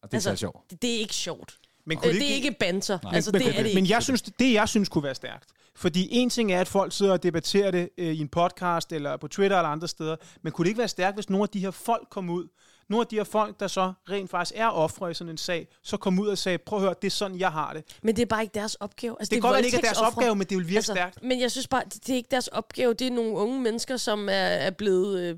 Og 0.03 0.11
det 0.11 0.13
er 0.25 0.29
Altså, 0.29 0.35
sjovt. 0.35 0.69
Det, 0.69 0.81
det 0.81 0.95
er 0.95 0.99
ikke 0.99 1.15
sjovt. 1.15 1.57
Men 1.85 1.97
Øh, 1.97 2.13
det 2.13 2.31
er 2.31 2.35
ikke 2.35 2.55
banter. 2.59 2.99
Nej. 3.03 3.15
Altså, 3.15 3.31
men, 3.31 3.41
det 3.41 3.47
er 3.49 3.63
det 3.63 3.73
men 3.75 3.83
ikke. 3.83 3.93
jeg 3.93 4.03
synes, 4.03 4.21
det, 4.21 4.39
det 4.39 4.53
jeg 4.53 4.69
synes 4.69 4.89
kunne 4.89 5.03
være 5.03 5.15
stærkt. 5.15 5.49
Fordi 5.75 6.07
en 6.11 6.29
ting 6.29 6.51
er, 6.53 6.61
at 6.61 6.67
folk 6.67 6.93
sidder 6.93 7.11
og 7.11 7.23
debatterer 7.23 7.71
det 7.71 7.89
øh, 7.97 8.13
i 8.13 8.19
en 8.19 8.27
podcast, 8.29 8.91
eller 8.91 9.17
på 9.17 9.27
Twitter 9.27 9.57
eller 9.57 9.69
andre 9.69 9.87
steder, 9.87 10.15
men 10.41 10.51
kunne 10.53 10.63
det 10.65 10.69
ikke 10.69 10.79
være 10.79 10.87
stærkt, 10.87 11.17
hvis 11.17 11.29
nogle 11.29 11.43
af 11.43 11.49
de 11.49 11.59
her 11.59 11.71
folk 11.71 12.07
kom 12.11 12.29
ud, 12.29 12.47
nogle 12.89 13.01
af 13.03 13.07
de 13.07 13.15
her 13.15 13.23
folk, 13.23 13.59
der 13.59 13.67
så 13.67 13.93
rent 14.09 14.29
faktisk 14.29 14.59
er 14.59 14.67
ofre 14.67 15.11
i 15.11 15.13
sådan 15.13 15.31
en 15.31 15.37
sag, 15.37 15.67
så 15.83 15.97
kom 15.97 16.19
ud 16.19 16.27
og 16.27 16.37
sagde, 16.37 16.57
prøv 16.57 16.79
at 16.79 16.83
høre, 16.83 16.95
det 17.01 17.07
er 17.07 17.11
sådan, 17.11 17.39
jeg 17.39 17.51
har 17.51 17.73
det. 17.73 17.83
Men 18.01 18.15
det 18.15 18.21
er 18.21 18.25
bare 18.25 18.41
ikke 18.41 18.53
deres 18.53 18.75
opgave. 18.75 19.15
Altså, 19.19 19.29
Det, 19.29 19.35
det 19.35 19.41
kan 19.41 19.51
godt 19.53 19.65
ikke 19.65 19.77
er 19.77 19.81
deres 19.81 20.01
opgave, 20.01 20.35
men 20.35 20.47
det 20.47 20.57
vil 20.57 20.67
virke 20.67 20.77
altså, 20.77 20.93
stærkt. 20.93 21.23
Men 21.23 21.39
jeg 21.39 21.51
synes 21.51 21.67
bare, 21.67 21.83
det, 21.85 22.07
det 22.07 22.09
er 22.09 22.15
ikke 22.17 22.31
deres 22.31 22.47
opgave. 22.47 22.93
Det 22.93 23.07
er 23.07 23.11
nogle 23.11 23.31
unge 23.31 23.61
mennesker, 23.61 23.97
som 23.97 24.29
er, 24.29 24.33
er 24.33 24.71
blevet, 24.71 25.19
øh, 25.19 25.35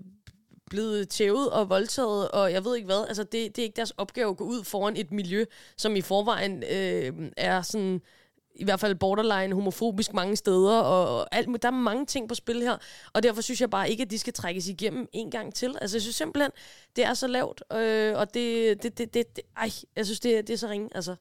blevet 0.70 1.10
tævet 1.10 1.50
og 1.50 1.70
voldtaget, 1.70 2.32
og 2.32 2.52
jeg 2.52 2.66
ved 2.66 2.76
ikke 2.76 2.86
hvad. 2.86 3.06
Altså, 3.08 3.24
det, 3.24 3.32
det 3.32 3.58
er 3.58 3.64
ikke 3.64 3.76
deres 3.76 3.92
opgave 3.92 4.30
at 4.30 4.38
gå 4.38 4.44
ud 4.44 4.64
foran 4.64 4.98
et 4.98 5.12
miljø, 5.12 5.46
som 5.78 5.96
i 5.96 6.02
forvejen 6.02 6.64
øh, 6.72 7.32
er 7.38 7.62
sådan 7.62 8.02
i 8.56 8.64
hvert 8.64 8.80
fald 8.80 8.96
borderline 8.96 9.54
homofobisk 9.54 10.14
mange 10.14 10.36
steder, 10.36 10.80
og, 10.80 11.20
og 11.20 11.36
alt, 11.36 11.62
der 11.62 11.68
er 11.68 11.72
mange 11.72 12.06
ting 12.06 12.30
på 12.30 12.36
spil 12.36 12.62
her, 12.62 12.78
og 13.14 13.24
derfor 13.24 13.42
synes 13.42 13.62
jeg 13.62 13.70
bare 13.70 13.90
ikke, 13.90 14.04
at 14.04 14.12
de 14.12 14.20
skal 14.20 14.34
trækkes 14.34 14.68
igennem 14.68 15.08
en 15.14 15.32
gang 15.32 15.54
til. 15.54 15.76
Altså, 15.82 15.98
jeg 15.98 16.02
synes 16.02 16.16
simpelthen, 16.16 16.52
det 16.96 17.06
er 17.06 17.14
så 17.14 17.28
lavt, 17.28 17.64
øh, 17.74 18.18
og 18.18 18.34
det, 18.34 18.84
det, 18.84 18.98
det, 18.98 19.14
det, 19.14 19.36
det, 19.36 19.44
ej, 19.58 19.70
jeg 19.96 20.06
synes, 20.06 20.20
det, 20.20 20.48
det 20.48 20.54
er 20.54 20.58
så 20.58 20.68
ringe, 20.68 20.90
altså. 20.96 21.16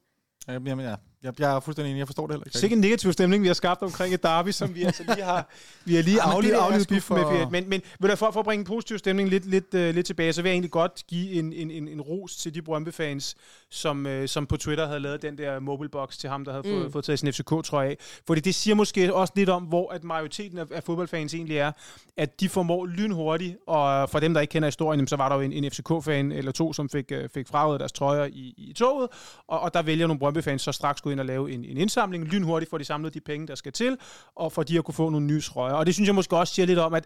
Jamen, 0.47 0.79
ja. 0.79 0.95
Jeg, 1.25 1.39
jeg 1.39 1.55
er 1.55 1.59
fuldstændig 1.59 1.91
enig, 1.91 1.99
jeg 1.99 2.07
forstår 2.07 2.27
det 2.27 2.33
heller 2.33 2.45
ikke. 2.47 2.57
Sikke 2.57 2.73
en 2.73 2.81
negativ 2.81 3.13
stemning, 3.13 3.43
vi 3.43 3.47
har 3.47 3.53
skabt 3.53 3.81
omkring 3.81 4.13
et 4.13 4.23
derby, 4.23 4.51
som 4.51 4.75
vi 4.75 4.83
altså 4.83 5.03
lige 5.07 5.23
har, 5.23 5.49
vi 5.85 5.95
har 5.95 6.03
lige 6.03 6.15
Ja, 6.15 6.25
men 6.25 6.35
aflivet, 6.35 6.53
det 6.53 6.59
er 6.59 6.63
aflivet 6.65 6.83
sgu 6.83 6.93
bif 6.95 7.03
for- 7.03 7.31
med. 7.31 7.45
Men, 7.51 7.69
men 7.69 7.81
du, 8.01 8.15
for, 8.15 8.31
for 8.31 8.39
at 8.39 8.43
bringe 8.45 8.61
en 8.61 8.65
positiv 8.65 8.97
stemning 8.97 9.29
lidt, 9.29 9.45
lidt, 9.45 9.73
uh, 9.73 9.79
lidt 9.79 10.05
tilbage, 10.05 10.33
så 10.33 10.41
vil 10.41 10.49
jeg 10.49 10.53
egentlig 10.53 10.71
godt 10.71 11.03
give 11.07 11.31
en, 11.31 11.53
en, 11.53 11.71
en, 11.71 11.87
en 11.87 12.01
ros 12.01 12.35
til 12.35 12.55
de 12.55 12.61
Brøndby-fans, 12.61 13.35
som, 13.69 14.05
uh, 14.05 14.25
som 14.25 14.45
på 14.45 14.57
Twitter 14.57 14.87
havde 14.87 14.99
lavet 14.99 15.21
den 15.21 15.37
der 15.37 15.59
mobile 15.59 15.89
box 15.89 16.17
til 16.17 16.29
ham, 16.29 16.45
der 16.45 16.51
havde 16.51 16.67
mm. 16.73 16.81
fået, 16.81 16.91
fået 16.91 17.05
taget 17.05 17.19
sin 17.19 17.33
FCK-trøje 17.33 17.89
af. 17.89 17.97
Fordi 18.27 18.41
det 18.41 18.55
siger 18.55 18.75
måske 18.75 19.13
også 19.13 19.33
lidt 19.35 19.49
om, 19.49 19.63
hvor 19.63 19.91
at 19.93 20.03
majoriteten 20.03 20.57
af, 20.57 20.65
af 20.71 20.83
fodboldfans 20.83 21.33
egentlig 21.33 21.57
er, 21.57 21.71
at 22.17 22.39
de 22.39 22.49
formår 22.49 22.85
lynhurtigt, 22.85 23.57
og 23.67 24.09
for 24.09 24.19
dem, 24.19 24.33
der 24.33 24.41
ikke 24.41 24.51
kender 24.51 24.67
historien, 24.67 25.07
så 25.07 25.15
var 25.15 25.29
der 25.29 25.35
jo 25.35 25.41
en, 25.41 25.53
en 25.53 25.71
FCK-fan 25.71 26.31
eller 26.31 26.51
to, 26.51 26.73
som 26.73 26.89
fik, 26.89 27.11
uh, 27.11 27.29
fik 27.33 27.47
fraget 27.47 27.79
deres 27.79 27.91
trøjer 27.91 28.25
i, 28.25 28.53
i 28.57 28.73
toget, 28.73 29.09
og, 29.47 29.59
og 29.59 29.73
der 29.73 29.81
vælger 29.81 30.07
nogle 30.07 30.19
Brøndby-fans 30.19 30.61
så 30.61 30.71
straks 30.71 31.01
gå 31.01 31.09
ind 31.15 31.19
og 31.19 31.25
lave 31.25 31.51
en, 31.51 31.65
en 31.65 31.77
indsamling. 31.77 32.25
Lynhurtigt 32.25 32.69
får 32.69 32.77
de 32.77 32.85
samlet 32.85 33.13
de 33.13 33.19
penge, 33.19 33.47
der 33.47 33.55
skal 33.55 33.71
til, 33.71 33.97
og 34.35 34.51
for 34.51 34.63
de 34.63 34.77
at 34.77 34.83
kunne 34.83 34.95
få 34.95 35.09
nogle 35.09 35.25
nye 35.25 35.41
trøjer. 35.41 35.73
Og 35.73 35.85
det 35.85 35.93
synes 35.93 36.07
jeg 36.07 36.15
måske 36.15 36.37
også 36.37 36.53
siger 36.53 36.65
lidt 36.65 36.79
om, 36.79 36.93
at 36.93 37.05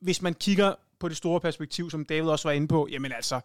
hvis 0.00 0.22
man 0.22 0.34
kigger 0.34 0.74
på 1.00 1.08
det 1.08 1.16
store 1.16 1.40
perspektiv, 1.40 1.90
som 1.90 2.04
David 2.04 2.28
også 2.28 2.48
var 2.48 2.52
inde 2.52 2.68
på, 2.68 2.88
jamen 2.90 3.12
altså, 3.12 3.40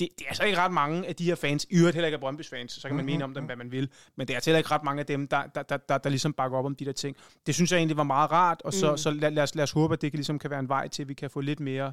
det, 0.00 0.08
det 0.18 0.24
er 0.24 0.28
altså 0.28 0.44
ikke 0.44 0.58
ret 0.58 0.72
mange 0.72 1.06
af 1.06 1.16
de 1.16 1.24
her 1.24 1.34
fans, 1.34 1.66
i 1.70 1.76
øvrigt 1.76 1.94
heller 1.94 2.06
ikke 2.06 2.18
af 2.22 2.32
Brøndby's 2.32 2.50
fans, 2.50 2.72
så 2.72 2.88
kan 2.88 2.96
man 2.96 3.04
mene 3.04 3.24
om 3.24 3.34
dem, 3.34 3.44
hvad 3.44 3.56
man 3.56 3.72
vil, 3.72 3.88
men 4.16 4.26
det 4.26 4.34
er 4.34 4.36
altså 4.36 4.50
heller 4.50 4.58
ikke 4.58 4.70
ret 4.70 4.84
mange 4.84 5.00
af 5.00 5.06
dem, 5.06 5.28
der, 5.28 5.42
der, 5.54 5.62
der, 5.62 5.76
der, 5.76 5.98
der 5.98 6.10
ligesom 6.10 6.32
bakker 6.32 6.58
op 6.58 6.64
om 6.64 6.74
de 6.74 6.84
der 6.84 6.92
ting. 6.92 7.16
Det 7.46 7.54
synes 7.54 7.72
jeg 7.72 7.78
egentlig 7.78 7.96
var 7.96 8.02
meget 8.02 8.32
rart, 8.32 8.62
og 8.64 8.72
så, 8.72 8.90
mm. 8.90 8.96
så 8.96 9.10
lad, 9.10 9.30
lad, 9.30 9.42
os, 9.42 9.54
lad 9.54 9.62
os 9.62 9.70
håbe, 9.70 9.94
at 9.94 10.02
det 10.02 10.12
kan, 10.12 10.18
ligesom 10.18 10.38
kan 10.38 10.50
være 10.50 10.60
en 10.60 10.68
vej 10.68 10.88
til, 10.88 11.02
at 11.02 11.08
vi 11.08 11.14
kan 11.14 11.30
få 11.30 11.40
lidt 11.40 11.60
mere 11.60 11.92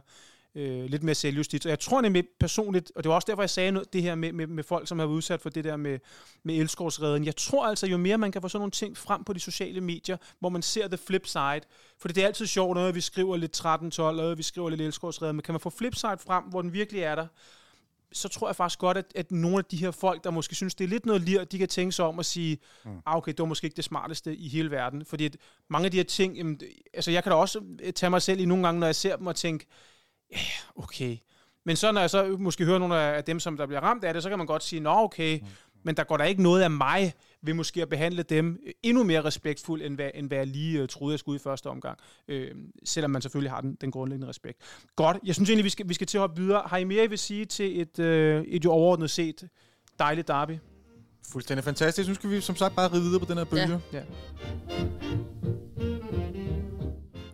øh, 0.56 0.86
lidt 0.86 1.04
mere 1.04 1.16
selvjustits. 1.16 1.66
Og 1.66 1.70
jeg 1.70 1.80
tror 1.80 2.02
nemlig 2.02 2.24
personligt, 2.40 2.92
og 2.96 3.04
det 3.04 3.10
var 3.10 3.16
også 3.16 3.26
derfor, 3.26 3.42
jeg 3.42 3.50
sagde 3.50 3.72
noget, 3.72 3.94
det 3.94 4.02
her 4.02 4.16
med, 4.16 4.32
med, 4.32 4.48
med 4.48 4.64
folk, 4.64 4.88
som 4.88 5.00
har 5.00 5.06
været 5.06 5.16
udsat 5.16 5.42
for 5.42 5.50
det 5.50 5.64
der 5.64 5.78
med, 5.78 6.00
med 6.44 6.56
elskovsredden. 6.56 7.26
Jeg 7.26 7.36
tror 7.36 7.68
altså, 7.68 7.88
jo 7.88 7.98
mere 7.98 8.18
man 8.18 8.32
kan 8.32 8.42
få 8.42 8.48
sådan 8.48 8.60
nogle 8.60 8.72
ting 8.72 8.98
frem 8.98 9.24
på 9.24 9.34
de 9.34 9.40
sociale 9.40 9.82
medier, 9.82 10.18
hvor 10.40 10.50
man 10.50 10.62
ser 10.62 10.88
the 10.88 10.98
flip 10.98 11.28
side, 11.28 11.62
for 12.00 12.08
det 12.08 12.18
er 12.18 12.26
altid 12.28 12.48
sjovt, 12.48 12.76
når 12.76 12.92
vi 12.92 13.02
skriver 13.02 13.38
lidt 13.38 13.66
13-12, 13.66 14.02
og 14.02 14.38
vi 14.38 14.44
skriver 14.44 14.70
lidt 14.70 14.82
elskovsredden, 14.82 15.36
men 15.36 15.44
kan 15.44 15.54
man 15.54 15.60
få 15.60 15.70
flip 15.70 15.96
side 15.96 16.18
frem, 16.26 16.44
hvor 16.44 16.62
den 16.62 16.74
virkelig 16.74 17.02
er 17.02 17.16
der, 17.16 17.28
så 18.14 18.30
tror 18.30 18.48
jeg 18.48 18.56
faktisk 18.56 18.80
godt, 18.80 18.98
at, 18.98 19.06
at 19.16 19.32
nogle 19.32 19.58
af 19.58 19.66
de 19.66 19.78
her 19.78 19.92
folk, 19.92 20.24
der 20.24 20.32
måske 20.32 20.56
synes, 20.56 20.76
det 20.76 20.84
er 20.84 20.88
lidt 20.88 21.06
noget 21.06 21.22
lir, 21.22 21.44
de 21.44 21.58
kan 21.58 21.68
tænke 21.68 21.92
sig 21.92 22.06
om 22.06 22.20
at 22.20 22.26
sige, 22.26 22.58
mm. 22.86 22.92
ah, 23.06 23.18
okay, 23.18 23.32
det 23.32 23.40
var 23.40 23.46
måske 23.46 23.66
ikke 23.66 23.76
det 23.76 23.84
smarteste 23.84 24.36
i 24.36 24.48
hele 24.48 24.72
verden. 24.72 25.06
Fordi 25.06 25.26
at 25.26 25.38
mange 25.70 25.86
af 25.86 25.92
de 25.92 25.98
her 25.98 26.04
ting, 26.04 26.38
jamen, 26.38 26.60
altså 26.94 27.12
jeg 27.12 27.24
kan 27.24 27.32
da 27.32 27.36
også 27.36 27.62
tage 27.96 28.10
mig 28.10 28.22
selv 28.22 28.40
i 28.40 28.46
nogle 28.46 28.64
gange, 28.64 28.80
når 28.80 28.88
jeg 28.88 28.96
ser 28.96 29.16
dem 29.16 29.28
og 29.28 29.36
tænke, 29.36 29.66
ja, 30.36 30.84
okay. 30.84 31.18
Men 31.66 31.76
så 31.76 31.92
når 31.92 32.02
jeg 32.02 32.10
så 32.10 32.36
måske 32.40 32.66
hører 32.66 32.80
nogle 32.80 32.96
af 32.96 33.24
dem, 33.24 33.40
som 33.40 33.58
der 33.58 33.66
bliver 33.66 33.82
ramt 33.82 34.04
af 34.04 34.14
det, 34.14 34.24
så 34.24 34.30
kan 34.30 34.38
man 34.38 34.48
godt 34.48 34.64
sige, 34.64 34.80
nå 34.80 34.90
okay, 34.90 35.40
mm. 35.40 35.48
men 35.84 35.98
der 35.98 36.04
går 36.04 36.18
der 36.18 36.24
ikke 36.24 36.44
noget 36.44 36.62
af 36.62 36.72
mig 36.72 37.14
ved 37.42 37.54
måske 37.54 37.82
at 37.82 37.90
behandle 37.90 38.24
dem 38.24 38.60
endnu 38.84 39.04
mere 39.04 39.24
respektfuldt, 39.24 39.86
end 39.86 39.96
hvad, 39.96 40.10
end 40.14 40.28
hvad 40.28 40.38
jeg 40.38 40.48
lige 40.48 40.82
uh, 40.82 40.88
troede, 40.88 41.14
jeg 41.14 41.20
skulle 41.20 41.36
i 41.36 41.40
første 41.40 41.68
omgang. 41.68 42.00
Øh, 42.28 42.52
selvom 42.86 43.12
man 43.12 43.22
selvfølgelig 43.22 43.52
har 43.52 43.62
den, 43.62 43.78
den 43.82 43.92
grundlæggende 43.92 44.28
respekt. 44.28 44.58
Godt, 44.96 45.18
jeg 45.24 45.36
synes 45.36 45.50
egentlig, 45.50 45.66
vi 45.66 45.70
skal, 45.70 45.90
vi 45.90 45.94
skal 45.94 46.08
til 46.08 46.18
at 46.18 46.22
hoppe 46.22 46.42
videre. 46.42 46.64
Har 46.66 46.78
I 46.78 46.84
mere, 46.84 47.04
I 47.04 47.08
vil 47.08 47.20
sige 47.20 47.46
til 47.46 47.82
et, 47.82 48.00
øh, 48.00 48.44
et 48.44 48.66
jo 48.66 48.72
overordnet 48.72 49.10
set 49.10 49.50
dejligt 50.00 50.28
derby? 50.28 50.58
Fuldstændig 51.32 51.64
fantastisk. 51.64 52.10
Nu 52.10 52.16
skal 52.16 52.30
vi 52.30 52.42
som 52.42 52.56
sagt 52.56 52.76
bare 52.76 52.94
ride 52.94 53.02
videre 53.02 53.20
på 53.20 53.26
den 53.26 53.38
her 53.38 53.46
bølge. 53.46 53.82
Ja. 53.94 53.98
Ja. 53.98 54.04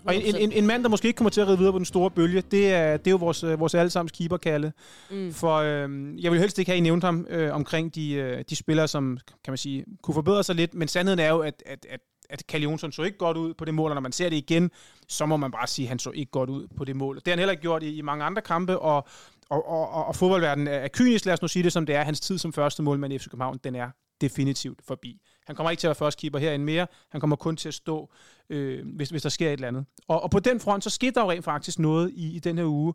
Og 0.09 0.15
en, 0.15 0.35
en, 0.35 0.51
en 0.51 0.67
mand, 0.67 0.83
der 0.83 0.89
måske 0.89 1.07
ikke 1.07 1.17
kommer 1.17 1.29
til 1.29 1.41
at 1.41 1.47
ride 1.47 1.57
videre 1.57 1.71
på 1.71 1.77
den 1.77 1.85
store 1.85 2.11
bølge, 2.11 2.41
det 2.41 2.73
er, 2.73 2.97
det 2.97 3.07
er 3.07 3.11
jo 3.11 3.17
vores, 3.17 3.43
øh, 3.43 3.59
vores 3.59 3.75
allesammens 3.75 4.11
keeper, 4.11 4.37
Kalle. 4.37 4.73
Mm. 5.11 5.33
For 5.33 5.55
øh, 5.55 6.23
jeg 6.23 6.31
vil 6.31 6.39
helst 6.39 6.59
ikke 6.59 6.71
have, 6.71 6.77
I 6.77 6.81
nævnt 6.81 7.03
ham 7.03 7.27
øh, 7.29 7.53
omkring 7.53 7.95
de, 7.95 8.13
øh, 8.13 8.43
de 8.49 8.55
spillere, 8.55 8.87
som 8.87 9.17
kan 9.43 9.51
man 9.51 9.57
sige, 9.57 9.85
kunne 10.01 10.13
forbedre 10.13 10.43
sig 10.43 10.55
lidt. 10.55 10.73
Men 10.73 10.87
sandheden 10.87 11.19
er 11.19 11.29
jo, 11.29 11.39
at, 11.39 11.63
at, 11.65 11.85
at, 11.89 11.99
at 12.29 12.47
Kalle 12.47 12.63
Jonsson 12.63 12.91
så 12.91 13.03
ikke 13.03 13.17
godt 13.17 13.37
ud 13.37 13.53
på 13.53 13.65
det 13.65 13.73
mål, 13.73 13.91
og 13.91 13.95
når 13.95 14.01
man 14.01 14.11
ser 14.11 14.29
det 14.29 14.37
igen, 14.37 14.71
så 15.07 15.25
må 15.25 15.37
man 15.37 15.51
bare 15.51 15.67
sige, 15.67 15.85
at 15.85 15.89
han 15.89 15.99
så 15.99 16.11
ikke 16.11 16.31
godt 16.31 16.49
ud 16.49 16.67
på 16.77 16.85
det 16.85 16.95
mål. 16.95 17.15
Det 17.15 17.23
har 17.27 17.31
han 17.31 17.39
heller 17.39 17.51
ikke 17.51 17.61
gjort 17.61 17.83
i, 17.83 17.97
i 17.97 18.01
mange 18.01 18.25
andre 18.25 18.41
kampe, 18.41 18.79
og, 18.79 19.07
og, 19.49 19.69
og, 19.69 19.89
og, 19.89 20.05
og 20.05 20.15
fodboldverdenen 20.15 20.67
er 20.67 20.87
kynisk, 20.87 21.25
lad 21.25 21.33
os 21.33 21.41
nu 21.41 21.47
sige 21.47 21.63
det 21.63 21.73
som 21.73 21.85
det 21.85 21.95
er. 21.95 22.03
Hans 22.03 22.19
tid 22.19 22.37
som 22.37 22.53
første 22.53 22.83
målmand 22.83 23.13
i 23.13 23.19
FC 23.19 23.29
København, 23.29 23.59
den 23.63 23.75
er 23.75 23.89
definitivt 24.21 24.79
forbi. 24.87 25.21
Han 25.49 25.55
kommer 25.55 25.71
ikke 25.71 25.81
til 25.81 25.87
at 25.87 25.89
være 25.89 25.95
førstkeeper 25.95 26.39
herinde 26.39 26.65
mere. 26.65 26.87
Han 27.09 27.21
kommer 27.21 27.35
kun 27.35 27.55
til 27.55 27.67
at 27.67 27.73
stå, 27.73 28.09
øh, 28.49 28.95
hvis, 28.95 29.09
hvis 29.09 29.21
der 29.21 29.29
sker 29.29 29.47
et 29.47 29.53
eller 29.53 29.67
andet. 29.67 29.85
Og, 30.07 30.23
og 30.23 30.31
på 30.31 30.39
den 30.39 30.59
front, 30.59 30.83
så 30.83 30.89
skete 30.89 31.11
der 31.11 31.21
jo 31.21 31.31
rent 31.31 31.45
faktisk 31.45 31.79
noget 31.79 32.11
i, 32.15 32.35
i 32.35 32.39
den 32.39 32.57
her 32.57 32.65
uge. 32.65 32.93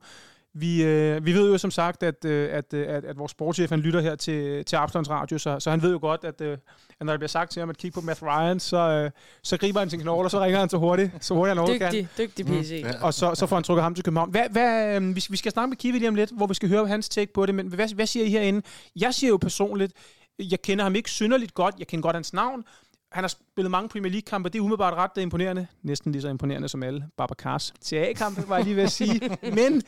Vi, 0.53 0.85
øh, 0.85 1.27
vi 1.27 1.33
ved 1.33 1.51
jo 1.51 1.59
som 1.59 1.71
sagt, 1.71 2.03
at, 2.03 2.25
øh, 2.25 2.49
at, 2.53 2.75
øh, 2.75 2.87
at, 2.89 3.05
at 3.05 3.19
vores 3.19 3.31
sportschef 3.31 3.71
han 3.71 3.81
lytter 3.81 4.01
her 4.01 4.15
til, 4.15 4.65
til 4.65 4.77
Absalons 4.77 5.11
Radio, 5.11 5.39
så, 5.39 5.61
så 5.61 5.71
han 5.71 5.83
ved 5.83 5.93
jo 5.93 5.99
godt, 6.01 6.25
at, 6.25 6.41
øh, 6.41 6.59
at 7.01 7.07
når 7.07 7.13
det 7.13 7.21
bliver 7.21 7.29
sagt 7.29 7.51
til 7.53 7.61
ham 7.61 7.71
at 7.71 7.77
kigge 7.77 7.95
på 7.95 8.01
Matt 8.01 8.23
Ryan, 8.23 8.61
så, 8.61 8.77
øh, 8.77 9.11
så 9.43 9.57
griber 9.57 9.81
han 9.81 9.91
sin 9.91 10.01
knogle, 10.01 10.27
og 10.27 10.31
så 10.31 10.41
ringer 10.41 10.59
han 10.59 10.69
så 10.69 10.77
hurtigt, 10.77 11.11
så 11.21 11.35
hurtigt 11.35 11.51
han 11.51 11.59
overhovedet 11.59 11.81
kan. 11.81 11.93
Dygtig, 11.93 12.19
dygtig 12.19 12.47
PC. 12.47 12.83
Mm. 12.85 12.91
Og 13.03 13.15
så, 13.15 13.35
så 13.35 13.47
får 13.47 13.57
han 13.57 13.63
trukket 13.63 13.83
ham 13.83 13.95
til 13.95 14.05
København. 14.05 14.31
Hvad, 14.31 14.49
hvad, 14.51 14.97
øh, 14.97 15.17
vi, 15.17 15.25
vi 15.31 15.37
skal 15.37 15.53
snakke 15.53 15.69
med 15.69 15.77
Kiwi 15.77 15.99
lige 15.99 16.09
om 16.09 16.15
lidt, 16.15 16.31
hvor 16.37 16.47
vi 16.47 16.55
skal 16.55 16.69
høre 16.69 16.87
hans 16.87 17.09
take 17.09 17.33
på 17.33 17.47
det, 17.47 17.55
men 17.55 17.67
hvad, 17.67 17.95
hvad 17.95 18.07
siger 18.07 18.27
I 18.27 18.31
herinde? 18.31 18.63
Jeg 18.97 19.15
siger 19.15 19.31
jo 19.31 19.37
personligt, 19.37 19.93
jeg 20.39 20.63
kender 20.63 20.85
ham 20.85 20.95
ikke 20.95 21.11
synderligt 21.11 21.55
godt, 21.55 21.75
jeg 21.79 21.87
kender 21.87 22.03
godt 22.03 22.17
hans 22.17 22.33
navn, 22.33 22.65
han 23.15 23.25
har 23.25 23.29
spillet 23.29 23.71
mange 23.71 23.89
Premier 23.89 24.13
League-kampe, 24.13 24.49
det 24.49 24.59
er 24.59 24.63
umiddelbart 24.63 24.95
ret 24.95 25.23
imponerende. 25.23 25.67
Næsten 25.83 26.13
lige 26.13 26.23
så 26.23 26.29
imponerende 26.29 26.69
som 26.69 26.83
alle 26.83 27.09
Babacars 27.17 27.75
CA-kampe, 27.85 28.49
var 28.49 28.57
jeg 28.57 28.65
lige 28.65 28.77
ved 28.77 28.83
at 28.83 28.93
sige. 28.93 29.21
Men 29.59 29.83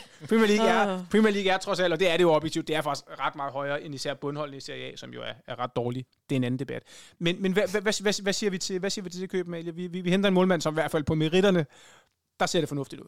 Premier 0.28 0.46
League, 0.46 0.68
er, 0.68 1.04
Premier 1.10 1.32
League 1.32 1.52
er 1.52 1.58
trods 1.58 1.80
alt, 1.80 1.92
og 1.92 2.00
det 2.00 2.10
er 2.10 2.16
det 2.16 2.22
jo 2.22 2.32
objektivt, 2.32 2.68
det 2.68 2.76
er 2.76 2.82
faktisk 2.82 3.06
ret 3.20 3.36
meget 3.36 3.52
højere 3.52 3.82
end 3.82 3.94
især 3.94 4.14
bundholdene 4.14 4.56
i 4.56 4.60
Serie 4.60 4.92
A, 4.92 4.96
som 4.96 5.10
jo 5.10 5.20
er, 5.22 5.32
er 5.46 5.58
ret 5.58 5.76
dårlig. 5.76 6.06
Det 6.30 6.34
er 6.34 6.36
en 6.36 6.44
anden 6.44 6.58
debat. 6.58 6.82
Men, 7.18 7.42
men 7.42 7.52
hvad, 7.52 7.68
hvad, 7.70 7.82
hvad, 7.82 8.22
hvad, 8.22 8.32
siger 8.32 8.50
vi 8.50 8.58
til, 8.58 8.78
hvad 8.78 8.90
siger 8.90 9.02
vi 9.02 9.10
til 9.10 9.20
det 9.20 9.30
køb? 9.30 9.46
Vi, 9.52 9.70
vi, 9.70 10.00
vi 10.00 10.10
henter 10.10 10.28
en 10.28 10.34
målmand, 10.34 10.62
som 10.62 10.74
i 10.74 10.76
hvert 10.76 10.90
fald 10.90 11.04
på 11.04 11.14
meritterne, 11.14 11.66
der 12.40 12.46
ser 12.46 12.60
det 12.60 12.68
fornuftigt 12.68 13.02
ud. 13.02 13.06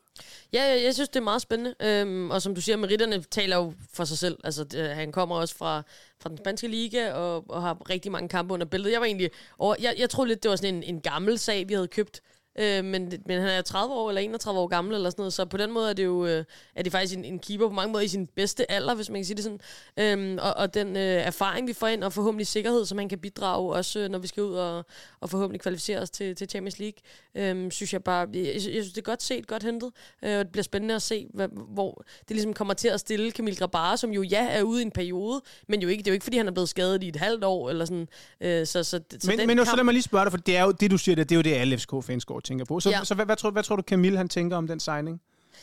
Ja, 0.53 0.63
jeg, 0.63 0.83
jeg 0.85 0.95
synes, 0.95 1.09
det 1.09 1.17
er 1.17 1.25
meget 1.25 1.43
spændende. 1.43 1.75
Øhm, 1.81 2.31
og 2.31 2.43
som 2.43 2.55
du 2.55 2.61
siger, 2.61 2.77
meritterne 2.77 3.23
taler 3.23 3.57
jo 3.57 3.73
for 3.93 4.05
sig 4.05 4.19
selv. 4.19 4.39
Altså, 4.45 4.65
det, 4.65 4.79
øh, 4.79 4.91
han 4.91 5.13
kommer 5.13 5.37
også 5.37 5.57
fra, 5.57 5.83
fra 6.21 6.29
den 6.29 6.39
spanske 6.39 6.69
liga 6.69 7.13
og, 7.13 7.51
og 7.51 7.63
har 7.63 7.91
rigtig 7.91 8.13
mange 8.13 8.29
kampe 8.29 8.55
under 8.55 8.67
bæltet. 8.67 8.93
Jeg 8.93 9.01
var 9.01 9.07
egentlig 9.07 9.31
over, 9.59 9.75
jeg, 9.81 9.95
jeg 9.99 10.11
troede 10.11 10.29
lidt, 10.29 10.43
det 10.43 10.51
var 10.51 10.57
sådan 10.57 10.75
en, 10.75 10.83
en 10.83 11.01
gammel 11.01 11.39
sag, 11.39 11.69
vi 11.69 11.75
havde 11.75 11.89
købt. 11.89 12.21
Øh, 12.59 12.85
men, 12.85 13.13
men 13.27 13.41
han 13.41 13.49
er 13.49 13.63
30 13.63 13.95
år 13.95 14.09
eller 14.09 14.21
31 14.21 14.61
år 14.61 14.67
gammel 14.67 14.95
eller 14.95 15.11
sådan 15.11 15.21
noget, 15.21 15.33
så 15.33 15.45
på 15.45 15.57
den 15.57 15.73
måde 15.73 15.91
er 15.91 15.93
det 15.93 16.05
jo 16.05 16.27
øh, 16.27 16.45
er 16.75 16.83
det 16.83 16.93
faktisk 16.93 17.19
en, 17.19 17.25
en 17.25 17.39
keeper 17.39 17.69
på 17.69 17.75
mange 17.75 17.93
måder 17.93 18.05
i 18.05 18.09
sin 18.09 18.27
bedste 18.27 18.71
alder, 18.71 18.95
hvis 18.95 19.11
man 19.11 19.21
kan 19.21 19.25
sige 19.25 19.37
det 19.37 19.45
sådan. 19.45 19.61
Øhm, 19.97 20.39
og, 20.43 20.55
og 20.57 20.75
den 20.75 20.97
øh, 20.97 21.03
erfaring, 21.03 21.69
vi 21.69 21.73
får 21.73 21.87
ind, 21.87 22.05
og 22.05 22.13
forhåbentlig 22.13 22.47
sikkerhed, 22.47 22.87
som 22.87 22.99
han 22.99 23.09
kan 23.09 23.19
bidrage, 23.19 23.75
også 23.75 23.99
øh, 23.99 24.09
når 24.09 24.19
vi 24.19 24.27
skal 24.27 24.43
ud 24.43 24.55
og, 24.55 24.85
og 25.21 25.31
forhåbentlig 25.31 25.61
kvalificere 25.61 26.01
os 26.01 26.11
til, 26.11 26.37
til 26.37 26.49
Champions 26.49 26.79
League, 26.79 26.99
øh, 27.35 27.71
synes 27.71 27.93
jeg 27.93 28.05
bare, 28.05 28.27
jeg, 28.35 28.45
jeg 28.55 28.61
synes, 28.61 28.89
det 28.89 28.99
er 28.99 29.03
godt 29.03 29.23
set, 29.23 29.47
godt 29.47 29.63
hentet, 29.63 29.91
øh, 30.23 30.39
og 30.39 30.45
det 30.45 30.53
bliver 30.53 30.63
spændende 30.63 30.95
at 30.95 31.03
se, 31.03 31.27
hvad, 31.35 31.49
hvor 31.69 32.05
det 32.29 32.31
ligesom 32.37 32.55
kommer 32.55 32.75
til 32.75 32.89
at 32.89 33.01
stille 33.01 33.31
Camille 33.31 33.57
Grabara, 33.57 33.97
som 33.97 34.11
jo 34.11 34.23
ja 34.23 34.47
er 34.51 34.63
ude 34.63 34.83
i 34.83 34.85
en 34.85 34.91
periode, 34.91 35.43
men 35.69 35.83
jo 35.83 35.89
ikke, 35.89 36.03
det 36.03 36.07
er 36.07 36.13
jo 36.13 36.15
ikke, 36.15 36.25
fordi 36.25 36.37
han 36.37 36.49
er 36.49 36.53
blevet 36.53 36.69
skadet 36.69 37.03
i 37.03 37.09
et 37.09 37.17
halvt 37.17 37.45
år, 37.45 37.71
eller 37.71 37.85
sådan. 37.85 38.09
Øh, 38.41 38.67
så, 38.67 38.85
så, 38.85 38.85
så 38.85 39.01
men, 39.27 39.39
den 39.39 39.47
men 39.47 39.57
kamp, 39.57 39.69
så 39.69 39.77
lad 39.77 39.85
mig 39.85 39.95
lige 39.95 40.03
spørge 40.03 40.25
dig, 40.25 40.33
for 40.33 40.39
det 40.39 40.57
er 40.57 40.63
jo 40.63 40.73
det, 40.73 40.91
du 40.91 40.99
siger, 40.99 41.17
det, 41.17 41.29
det 41.29 41.35
er 41.35 41.39
jo 41.39 41.43
det, 41.43 41.53
alle 41.53 41.79
FCK-fans 41.79 42.25
går 42.25 42.41
tænker 42.49 42.65
på. 42.65 42.81
Så, 42.81 42.91
Ja. 42.91 43.05
så 43.05 43.15
hvad, 43.15 43.27
hvad, 43.27 43.37
tror, 43.37 43.51
hvad 43.51 43.63
tror 43.63 43.77
du, 43.77 43.83
Camille 43.83 44.19
han 44.19 44.29
tænker 44.29 44.57
om 44.57 44.67
den 44.67 44.81
signing? 44.81 45.21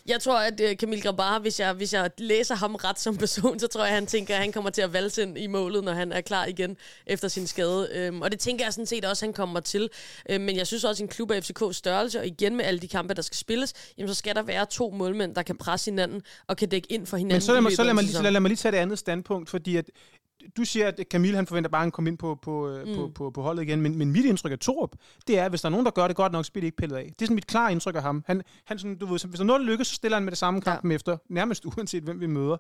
Jeg 0.08 0.22
tror, 0.22 0.40
at 0.40 0.62
uh, 0.62 0.76
Camille 0.76 1.02
Grabara, 1.02 1.40
hvis 1.40 1.60
jeg, 1.60 1.74
hvis 1.74 1.94
jeg 1.94 2.10
læser 2.18 2.56
ham 2.56 2.76
ret 2.76 3.00
som 3.00 3.18
person, 3.18 3.60
så 3.60 3.68
tror 3.68 3.82
jeg, 3.82 3.90
at 3.90 3.96
han 3.96 4.06
tænker, 4.08 4.34
at 4.36 4.42
han 4.42 4.52
kommer 4.52 4.70
til 4.70 4.82
at 4.82 4.94
valse 4.94 5.22
ind 5.22 5.38
i 5.38 5.48
målet, 5.48 5.84
når 5.84 5.94
han 5.94 6.12
er 6.12 6.22
klar 6.22 6.46
igen 6.46 6.78
efter 7.08 7.28
sin 7.28 7.48
skade. 7.48 8.10
Um, 8.10 8.22
og 8.22 8.32
det 8.32 8.40
tænker 8.40 8.66
jeg 8.66 8.74
sådan 8.74 8.86
set 8.86 9.06
også, 9.06 9.26
at 9.26 9.28
han 9.28 9.34
kommer 9.34 9.60
til. 9.60 9.90
Um, 10.36 10.42
men 10.42 10.56
jeg 10.56 10.68
synes 10.68 10.84
også, 10.84 11.04
at 11.04 11.08
en 11.08 11.12
klub 11.16 11.32
af 11.32 11.50
FCK's 11.50 11.72
størrelse, 11.74 12.20
og 12.20 12.28
igen 12.28 12.56
med 12.56 12.66
alle 12.66 12.80
de 12.80 12.88
kampe, 12.88 13.14
der 13.14 13.22
skal 13.22 13.38
spilles, 13.38 13.74
jamen, 13.98 14.10
så 14.10 14.16
skal 14.16 14.36
der 14.36 14.44
være 14.44 14.66
to 14.66 14.90
målmænd, 14.90 15.36
der 15.36 15.42
kan 15.44 15.58
presse 15.58 15.92
hinanden 15.92 16.22
og 16.48 16.58
kan 16.58 16.70
dække 16.70 16.92
ind 16.92 17.06
for 17.08 17.18
hinanden. 17.18 17.36
Men 17.36 17.42
så 17.42 17.54
lad 17.54 17.62
mig, 17.62 17.76
så 17.76 17.84
lad 17.84 17.94
mig, 17.94 18.04
lige, 18.04 18.32
lad 18.32 18.40
mig 18.42 18.50
lige 18.50 18.58
tage 18.58 18.72
det 18.72 18.78
andet 18.78 19.00
standpunkt, 19.00 19.50
fordi 19.50 19.76
at 19.76 19.86
du 20.58 20.66
siger, 20.66 20.88
at 20.88 21.00
Camille 21.12 21.36
han 21.36 21.48
forventer 21.48 21.70
bare, 21.70 21.80
at 21.80 21.84
han 21.84 21.92
kommer 21.92 22.12
ind 22.12 22.18
på, 22.18 22.36
på, 22.42 22.78
mm. 22.86 22.96
på, 22.96 23.12
på, 23.16 23.30
på 23.30 23.42
holdet 23.42 23.64
igen, 23.64 23.82
men, 23.82 23.98
men 23.98 24.12
mit 24.12 24.26
indtryk 24.26 24.52
af 24.52 24.60
Torup, 24.60 24.96
det 25.28 25.40
er, 25.40 25.46
at 25.46 25.52
hvis 25.52 25.62
der 25.62 25.68
er 25.68 25.72
nogen, 25.72 25.86
der 25.86 25.92
gør 25.92 26.08
det 26.08 26.16
godt 26.16 26.32
nok, 26.32 26.46
så 26.46 26.52
bliver 26.52 26.62
det 26.62 26.68
ikke 26.68 26.78
pillet 26.78 26.96
af. 26.96 27.04
Det 27.04 27.22
er 27.22 27.26
sådan 27.26 27.36
mit 27.36 27.48
klare 27.48 27.72
indtryk 27.72 27.96
af 27.96 28.02
ham. 28.02 28.24
Han, 28.28 28.42
han 28.66 28.80
sådan, 28.80 28.98
du 28.98 29.06
ved, 29.06 29.12
hvis 29.12 29.22
der 29.22 29.40
er 29.40 29.44
noget, 29.44 29.62
lykkes, 29.62 29.88
så 29.88 29.96
stiller 29.96 30.16
han 30.18 30.24
med 30.24 30.32
det 30.32 30.38
samme 30.38 30.62
kampen 30.62 30.92
ja. 30.92 30.96
efter, 30.96 31.18
nærmest 31.30 31.66
uanset 31.78 32.04
hvem 32.04 32.20
vi 32.20 32.28
møder. 32.28 32.58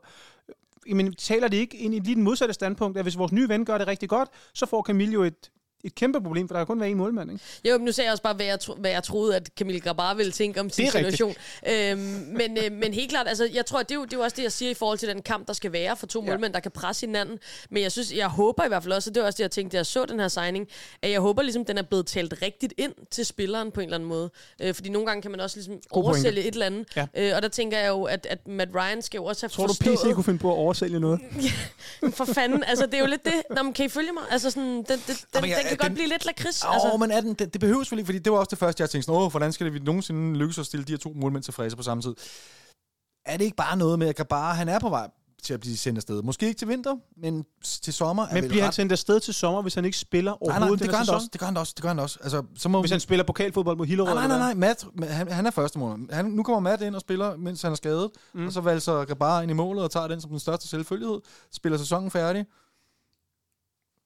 Men 0.93 1.13
taler 1.13 1.47
det 1.47 1.57
ikke 1.57 1.77
ind 1.77 1.95
i 1.95 1.99
lige 1.99 2.15
den 2.15 2.23
modsatte 2.23 2.53
standpunkt, 2.53 2.97
at 2.97 3.05
hvis 3.05 3.17
vores 3.17 3.31
nye 3.31 3.49
ven 3.49 3.65
gør 3.65 3.77
det 3.77 3.87
rigtig 3.87 4.09
godt, 4.09 4.29
så 4.53 4.65
får 4.65 4.83
Camille 4.83 5.13
jo 5.13 5.23
et, 5.23 5.51
et 5.85 5.95
kæmpe 5.95 6.21
problem, 6.21 6.47
for 6.47 6.55
der 6.55 6.59
kan 6.59 6.67
kun 6.67 6.79
være 6.79 6.89
en 6.89 6.97
målmand, 6.97 7.31
ikke? 7.31 7.43
Jo, 7.69 7.77
men 7.77 7.85
nu 7.85 7.91
sagde 7.91 8.05
jeg 8.05 8.11
også 8.11 8.23
bare, 8.23 8.33
hvad 8.33 8.45
jeg, 8.45 8.59
tro, 8.59 8.73
hvad 8.75 8.91
jeg 8.91 9.03
troede, 9.03 9.35
at 9.35 9.49
Camille 9.57 9.79
Grabar 9.81 10.13
ville 10.13 10.31
tænke 10.31 10.59
om 10.59 10.69
sin 10.69 10.85
er 10.85 10.91
situation. 10.91 11.35
Øhm, 11.69 11.99
men, 12.37 12.57
øh, 12.65 12.71
men 12.71 12.93
helt 12.93 13.09
klart, 13.09 13.27
altså, 13.27 13.49
jeg 13.53 13.65
tror, 13.65 13.79
at 13.79 13.89
det 13.89 13.95
er, 13.95 13.99
jo, 13.99 14.05
det 14.05 14.13
er 14.13 14.17
jo 14.17 14.23
også 14.23 14.35
det, 14.35 14.43
jeg 14.43 14.51
siger 14.51 14.71
i 14.71 14.73
forhold 14.73 14.97
til 14.97 15.09
den 15.09 15.21
kamp, 15.21 15.47
der 15.47 15.53
skal 15.53 15.71
være 15.71 15.95
for 15.97 16.07
to 16.07 16.23
ja. 16.23 16.29
målmænd, 16.29 16.53
der 16.53 16.59
kan 16.59 16.71
presse 16.71 17.05
hinanden. 17.05 17.39
Men 17.69 17.83
jeg 17.83 17.91
synes, 17.91 18.13
jeg 18.13 18.27
håber 18.27 18.65
i 18.65 18.67
hvert 18.67 18.83
fald 18.83 18.93
også, 18.93 19.09
og 19.09 19.15
det 19.15 19.21
var 19.21 19.27
også 19.27 19.37
det, 19.37 19.43
jeg 19.43 19.51
tænkte, 19.51 19.75
da 19.75 19.77
jeg 19.77 19.85
så 19.85 20.05
den 20.05 20.19
her 20.19 20.27
signing, 20.27 20.67
at 21.01 21.11
jeg 21.11 21.19
håber 21.19 21.41
ligesom, 21.41 21.65
den 21.65 21.77
er 21.77 21.81
blevet 21.81 22.05
talt 22.07 22.33
rigtigt 22.41 22.73
ind 22.77 22.93
til 23.11 23.25
spilleren 23.25 23.71
på 23.71 23.79
en 23.81 23.85
eller 23.85 23.97
anden 23.97 24.09
måde. 24.09 24.29
Øh, 24.61 24.73
fordi 24.73 24.89
nogle 24.89 25.07
gange 25.07 25.21
kan 25.21 25.31
man 25.31 25.39
også 25.39 25.57
ligesom 25.57 25.73
God 25.89 26.03
oversælge 26.03 26.33
pointe. 26.35 26.47
et 26.47 26.53
eller 26.53 26.65
andet. 26.65 26.85
Ja. 26.95 27.07
Øh, 27.17 27.35
og 27.35 27.41
der 27.41 27.47
tænker 27.47 27.77
jeg 27.79 27.87
jo, 27.89 28.03
at, 28.03 28.27
at 28.29 28.47
Matt 28.47 28.71
Ryan 28.75 29.01
skal 29.01 29.17
jo 29.17 29.25
også 29.25 29.43
have 29.45 29.49
Tror 29.49 29.67
du, 29.67 29.73
forstået... 29.73 29.97
PC 29.97 30.13
kunne 30.13 30.23
finde 30.23 30.39
på 30.39 30.51
at 30.51 30.57
oversælge 30.57 30.99
noget? 30.99 31.19
For 32.17 32.25
fanden, 32.25 32.63
altså 32.63 32.85
det 32.85 32.93
er 32.93 32.99
jo 32.99 33.05
lidt 33.05 33.25
det. 33.25 33.33
Nå, 33.55 33.63
men 33.63 33.73
kan 33.73 33.85
I 33.85 33.89
følge 33.89 34.11
mig? 34.11 34.23
Altså 34.31 34.49
sådan, 34.51 34.67
den, 34.75 34.85
den, 34.87 34.99
den, 35.07 35.15
Jamen, 35.35 35.49
jeg- 35.49 35.65
den 35.69 35.74
kan 35.79 35.89
den- 35.89 35.89
godt 35.89 35.97
blive 35.97 36.09
lidt 36.09 36.25
lakrids. 36.25 36.63
Åh, 36.65 36.73
Altså. 36.73 36.97
men 36.97 37.11
er 37.11 37.21
den, 37.21 37.33
det, 37.33 37.53
det 37.53 37.61
behøves 37.61 37.91
vel 37.91 37.99
ikke, 37.99 38.05
fordi 38.07 38.19
det 38.19 38.31
var 38.31 38.37
også 38.39 38.49
det 38.49 38.57
første, 38.59 38.81
jeg 38.81 38.89
tænkte 38.89 39.05
sådan, 39.05 39.21
åh, 39.21 39.31
hvordan 39.31 39.53
skal 39.53 39.65
det 39.65 39.73
vi 39.73 39.79
nogensinde 39.79 40.37
lykkes 40.37 40.57
at 40.59 40.65
stille 40.65 40.83
de 40.85 40.91
her 40.91 40.97
to 40.97 41.13
målmænd 41.15 41.43
tilfredse 41.43 41.77
på 41.77 41.83
samme 41.83 42.03
tid? 42.03 42.15
Er 43.25 43.37
det 43.37 43.45
ikke 43.45 43.57
bare 43.57 43.77
noget 43.77 43.99
med, 43.99 44.07
at 44.07 44.15
Grabar, 44.15 44.53
han 44.53 44.69
er 44.69 44.79
på 44.79 44.89
vej 44.89 45.09
til 45.43 45.53
at 45.53 45.59
blive 45.59 45.77
sendt 45.77 45.97
afsted? 45.97 46.21
Måske 46.23 46.47
ikke 46.47 46.57
til 46.59 46.67
vinter, 46.67 46.95
men 47.17 47.45
til 47.81 47.93
sommer 47.93 48.27
er 48.27 48.33
Men 48.33 48.47
bliver 48.47 48.63
han 48.63 48.67
ret... 48.67 48.75
sendt 48.75 48.91
afsted 48.91 49.19
til 49.19 49.33
sommer, 49.33 49.61
hvis 49.61 49.73
han 49.75 49.85
ikke 49.85 49.97
spiller 49.97 50.31
Nej, 50.31 50.37
overhovedet 50.41 50.69
nej, 50.69 50.69
den 50.69 50.79
det 50.79 50.89
gør 50.89 50.97
han 50.97 51.09
også. 51.09 51.27
Det 51.33 51.39
gør 51.39 51.45
han 51.45 51.57
også. 51.57 51.73
Det 51.75 51.81
gør 51.81 51.89
han 51.89 51.99
også. 51.99 52.19
Altså, 52.23 52.43
så 52.57 52.69
må 52.69 52.79
Hvis 52.81 52.91
han 52.91 52.99
spiller 52.99 53.23
pokalfodbold 53.25 53.77
mod 53.77 53.85
Hillerød? 53.85 54.13
Nej, 54.13 54.27
nej, 54.27 54.37
nej, 54.37 54.53
nej. 54.53 54.53
Matt, 54.53 54.85
han, 55.13 55.31
han 55.31 55.45
er 55.45 55.51
første 55.51 55.79
måned. 55.79 56.07
Han, 56.13 56.25
nu 56.25 56.43
kommer 56.43 56.59
Matt 56.59 56.81
ind 56.81 56.95
og 56.95 57.01
spiller, 57.01 57.37
mens 57.37 57.61
han 57.61 57.71
er 57.71 57.75
skadet. 57.75 58.09
Mm. 58.33 58.45
Og 58.47 58.53
så 58.53 58.61
valser 58.61 59.05
Grabar 59.05 59.41
ind 59.41 59.51
i 59.51 59.53
målet 59.53 59.83
og 59.83 59.91
tager 59.91 60.07
den 60.07 60.21
som 60.21 60.29
den 60.29 60.39
største 60.39 60.67
selvfølgelighed. 60.67 61.19
Spiller 61.53 61.77
sæsonen 61.77 62.11
færdig. 62.11 62.45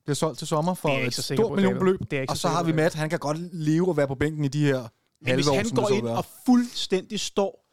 Bliver 0.09 0.15
solgt 0.15 0.37
til 0.37 0.47
sommer 0.47 0.73
for 0.73 0.89
et 0.89 1.13
stort 1.13 1.55
millionbeløb. 1.55 1.99
Det 2.11 2.29
Og 2.29 2.37
så 2.37 2.41
så 2.41 2.47
har 2.47 2.63
vi 2.63 2.71
Matt. 2.71 2.95
Han 2.95 3.09
kan 3.09 3.19
godt 3.19 3.37
leve 3.53 3.87
og 3.87 3.97
være 3.97 4.07
på 4.07 4.15
bænken 4.15 4.45
i 4.45 4.47
de 4.47 4.65
her 4.65 4.87
Men 5.25 5.35
hvis 5.35 5.47
år, 5.47 5.55
han 5.55 5.65
som 5.65 5.77
går 5.77 5.89
ind 5.89 6.07
og 6.07 6.25
fuldstændig 6.45 7.19
står 7.19 7.65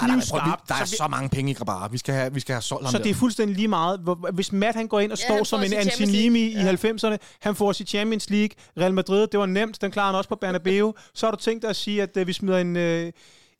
Nej, 0.00 0.08
nej, 0.08 0.24
prøv, 0.30 0.40
knivskarp, 0.40 0.60
vi, 0.60 0.64
der 0.68 0.74
er 0.74 0.84
så, 0.84 0.96
så 0.96 1.08
mange 1.08 1.28
penge 1.28 1.50
i 1.50 1.54
Grabar. 1.54 1.88
Vi 1.88 1.98
skal 1.98 2.14
have, 2.14 2.34
vi 2.34 2.40
skal 2.40 2.52
have 2.52 2.62
solgt 2.62 2.84
ham 2.84 2.90
så 2.92 2.98
der. 2.98 3.04
det 3.04 3.10
er 3.10 3.14
fuldstændig 3.14 3.56
lige 3.56 3.68
meget. 3.68 4.00
Hvis 4.32 4.52
Matt 4.52 4.76
han 4.76 4.88
går 4.88 5.00
ind 5.00 5.12
og 5.12 5.18
Ja, 5.18 5.24
står 5.24 5.44
som 5.44 5.62
en 5.62 5.72
Antinimi 5.72 6.40
i 6.40 6.54
League. 6.54 6.92
90'erne, 6.94 7.16
han 7.40 7.54
får 7.54 7.72
sit 7.72 7.88
Champions 7.88 8.30
League, 8.30 8.50
Real 8.78 8.94
Madrid, 8.94 9.26
det 9.26 9.40
var 9.40 9.46
nemt, 9.46 9.80
den 9.80 9.90
klarer 9.90 10.06
han 10.06 10.14
også 10.14 10.28
på 10.28 10.36
Bernabeu, 10.36 10.94
så 11.14 11.26
har 11.26 11.30
du 11.30 11.36
tænkt 11.36 11.62
dig 11.62 11.70
at 11.70 11.76
sige, 11.76 12.02
at 12.02 12.16
uh, 12.16 12.26
vi 12.26 12.32
smider 12.32 12.58
en, 12.58 12.76
uh, 12.76 13.12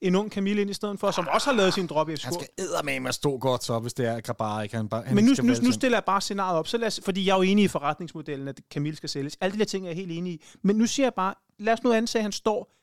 en 0.07 0.15
ung 0.15 0.31
Camille 0.31 0.63
ind 0.63 0.71
i 0.71 0.75
stedet 0.75 1.01
for, 1.01 1.11
som 1.11 1.29
også 1.29 1.51
har 1.51 1.57
lavet 1.57 1.75
sin 1.75 1.87
drop 1.87 2.09
i 2.09 2.17
FCK. 2.17 2.25
Han 2.25 2.35
skal 2.35 2.49
eddermame 2.59 3.09
at 3.09 3.15
stå 3.15 3.39
godt 3.39 3.65
så, 3.65 3.79
hvis 3.79 3.95
det 3.95 4.07
er 4.07 4.21
Grabar 4.21 4.63
ikke. 4.63 4.77
Han 4.77 4.89
bare, 4.89 5.03
han 5.03 5.15
Men 5.15 5.25
nu, 5.25 5.33
nu, 5.43 5.55
nu 5.63 5.73
stiller 5.73 5.97
jeg 5.97 6.05
bare 6.05 6.21
scenariet 6.21 6.59
op, 6.59 6.69
så 6.69 6.79
lad 6.79 6.87
os, 6.87 7.01
fordi 7.05 7.27
jeg 7.27 7.33
er 7.33 7.37
jo 7.37 7.43
enig 7.43 7.65
i 7.65 7.69
forretningsmodellen, 7.69 8.49
at 8.49 8.61
Camille 8.73 8.97
skal 8.97 9.09
sælges. 9.09 9.37
Alle 9.41 9.55
de 9.55 9.59
der 9.59 9.65
ting 9.65 9.85
er 9.85 9.89
jeg 9.89 9.97
helt 9.97 10.13
enig 10.13 10.33
i. 10.33 10.43
Men 10.63 10.77
nu 10.77 10.87
siger 10.87 11.07
jeg 11.07 11.15
bare, 11.15 11.35
lad 11.59 11.73
os 11.73 11.83
nu 11.83 11.93
antage, 11.93 12.21
at 12.21 12.23
han 12.23 12.33
står 12.33 12.75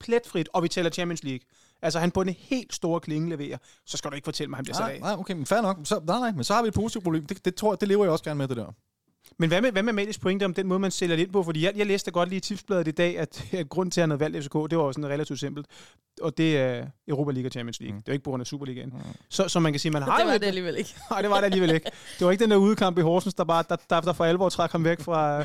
pletfrit, 0.00 0.48
og 0.52 0.62
vi 0.62 0.68
tæller 0.68 0.90
Champions 0.90 1.22
League. 1.22 1.40
Altså 1.82 1.98
han 1.98 2.10
på 2.10 2.22
en 2.22 2.28
helt 2.28 2.74
store 2.74 3.00
klinge 3.00 3.28
leverer, 3.28 3.58
så 3.86 3.96
skal 3.96 4.10
du 4.10 4.14
ikke 4.14 4.24
fortælle 4.24 4.50
mig, 4.50 4.54
at 4.54 4.58
han 4.58 4.64
bliver 4.64 4.76
sat 4.76 4.88
af. 4.88 5.00
nej, 5.00 5.14
okay, 5.18 5.34
men 5.34 5.46
fair 5.46 5.60
nok. 5.60 5.76
Så, 5.84 6.00
nej, 6.06 6.18
nej, 6.18 6.32
men 6.32 6.44
så 6.44 6.54
har 6.54 6.62
vi 6.62 6.68
et 6.68 6.74
positivt 6.74 7.04
problem. 7.04 7.26
Det, 7.26 7.44
det, 7.44 7.54
tror 7.54 7.72
jeg, 7.72 7.80
det 7.80 7.88
lever 7.88 8.04
jeg 8.04 8.12
også 8.12 8.24
gerne 8.24 8.38
med, 8.38 8.48
det 8.48 8.56
der. 8.56 8.72
Men 9.38 9.48
hvad 9.48 9.60
med, 9.60 9.72
hvad 9.72 9.82
med 9.82 9.92
Malis 9.92 10.18
pointe 10.18 10.44
om 10.44 10.54
den 10.54 10.66
måde, 10.66 10.78
man 10.80 10.90
sælger 10.90 11.16
det 11.16 11.22
ind 11.22 11.32
på? 11.32 11.42
Fordi 11.42 11.64
jeg, 11.64 11.72
jeg 11.76 11.86
læste 11.86 12.10
godt 12.10 12.28
lige 12.28 12.36
i 12.36 12.40
tipsbladet 12.40 12.88
i 12.88 12.90
dag, 12.90 13.18
at, 13.18 13.44
at 13.52 13.68
grunden 13.68 13.90
til, 13.90 14.00
at 14.00 14.02
han 14.02 14.10
havde 14.10 14.20
valgt 14.20 14.44
FCK, 14.44 14.54
det 14.70 14.78
var 14.78 14.84
også 14.84 14.98
sådan 14.98 15.10
relativt 15.10 15.40
simpelt. 15.40 15.66
Og 16.22 16.38
det 16.38 16.58
er 16.58 16.86
Europa 17.08 17.30
League 17.32 17.48
og 17.48 17.52
Champions 17.52 17.80
League. 17.80 17.94
Mm. 17.96 18.02
Det 18.02 18.08
er 18.08 18.12
jo 18.12 18.14
ikke 18.14 18.24
på 18.24 18.30
grund 18.30 18.40
af 18.40 18.46
Superligaen. 18.46 18.88
Mm. 18.88 19.00
Så, 19.28 19.48
så 19.48 19.60
man 19.60 19.72
kan 19.72 19.80
sige, 19.80 19.92
man 19.92 20.02
har 20.02 20.16
Det 20.18 20.26
var 20.26 20.32
et- 20.32 20.40
det 20.40 20.46
alligevel 20.46 20.76
ikke. 20.78 20.94
Nej, 21.10 21.20
det 21.20 21.30
var 21.30 21.36
det 21.36 21.44
alligevel 21.44 21.70
ikke. 21.70 21.90
Det 22.18 22.24
var 22.24 22.30
ikke 22.30 22.42
den 22.42 22.50
der 22.50 22.56
udekamp 22.56 22.98
i 22.98 23.00
Horsens, 23.00 23.34
der, 23.34 23.44
bare, 23.44 23.64
der, 23.68 23.76
der, 23.90 24.00
der 24.00 24.12
for 24.12 24.24
alvor 24.24 24.48
trak 24.48 24.72
ham 24.72 24.84
væk 24.84 25.00
fra, 25.00 25.44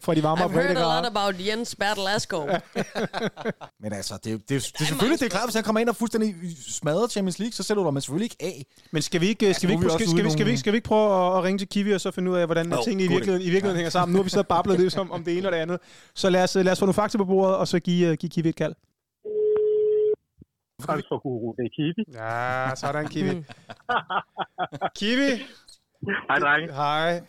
fra 0.00 0.14
de 0.14 0.22
varme 0.22 0.44
I've 0.44 0.48
heard 0.52 0.76
a 0.76 0.80
lot 1.00 1.06
about 1.16 1.46
Jens 1.46 1.76
Bertel 1.76 2.06
Asgaard. 2.16 2.62
Men 3.82 3.92
altså, 3.92 4.14
det, 4.24 4.32
er 4.32 4.36
det, 4.38 4.56
er 4.56 4.60
det 4.60 4.80
er 4.80 4.84
selvfølgelig, 4.84 5.20
det 5.20 5.26
er 5.26 5.30
klart, 5.30 5.44
hvis 5.46 5.54
han 5.54 5.64
kommer 5.64 5.80
ind 5.80 5.88
og 5.88 5.96
fuldstændig 5.96 6.34
smadrer 6.68 7.08
Champions 7.08 7.38
League, 7.38 7.52
så 7.52 7.62
sætter 7.62 7.82
du 7.82 7.90
ham 7.90 8.00
selvfølgelig 8.00 8.24
ikke 8.24 8.36
af. 8.40 8.66
Men 8.90 9.02
skal 9.02 9.20
vi 9.20 9.28
ikke, 9.28 9.54
skal 9.54 9.68
vi 9.68 9.72
ikke, 9.72 9.84
vi 9.84 9.90
skal, 9.90 9.94
også 9.94 10.10
skal, 10.16 10.24
vi, 10.24 10.30
skal, 10.30 10.46
vi, 10.46 10.56
skal 10.56 10.72
vi 10.72 10.76
ikke 10.76 10.88
prøve 10.88 11.36
at, 11.38 11.44
ringe 11.44 11.58
til 11.58 11.68
Kiwi 11.68 11.92
og 11.92 12.00
så 12.00 12.10
finde 12.10 12.30
ud 12.30 12.36
af, 12.36 12.46
hvordan 12.46 12.74
tingene 12.84 13.14
i. 13.14 13.17
virkeligheden, 13.18 13.48
i 13.48 13.50
virkeligheden 13.50 13.76
hænger 13.76 13.90
sammen? 13.90 14.12
Nu 14.12 14.18
har 14.18 14.24
vi 14.24 14.30
så 14.30 14.42
bablet 14.42 14.80
lidt 14.80 14.92
som 14.92 15.10
om 15.10 15.24
det 15.24 15.38
ene 15.38 15.48
og 15.48 15.52
det 15.52 15.58
andet. 15.58 15.78
Så 16.14 16.30
lad 16.30 16.42
os, 16.44 16.54
lad 16.54 16.72
os 16.72 16.78
få 16.78 16.84
nogle 16.86 16.94
fakta 16.94 17.18
på 17.18 17.24
bordet, 17.24 17.56
og 17.56 17.68
så 17.68 17.80
give, 17.80 18.10
uh, 18.10 18.16
give 18.16 18.30
Kiwi 18.30 18.48
et 18.48 18.56
kald. 18.56 18.74
Transferguru, 20.82 21.54
det 21.56 21.64
er 21.64 21.70
Kiwi. 21.76 22.04
Ja, 22.12 22.74
sådan 22.74 23.08
Kiwi. 23.08 23.44
Kiwi, 24.98 25.30
Hej, 26.28 26.38
drenge. 26.38 26.72
hej. 26.74 27.22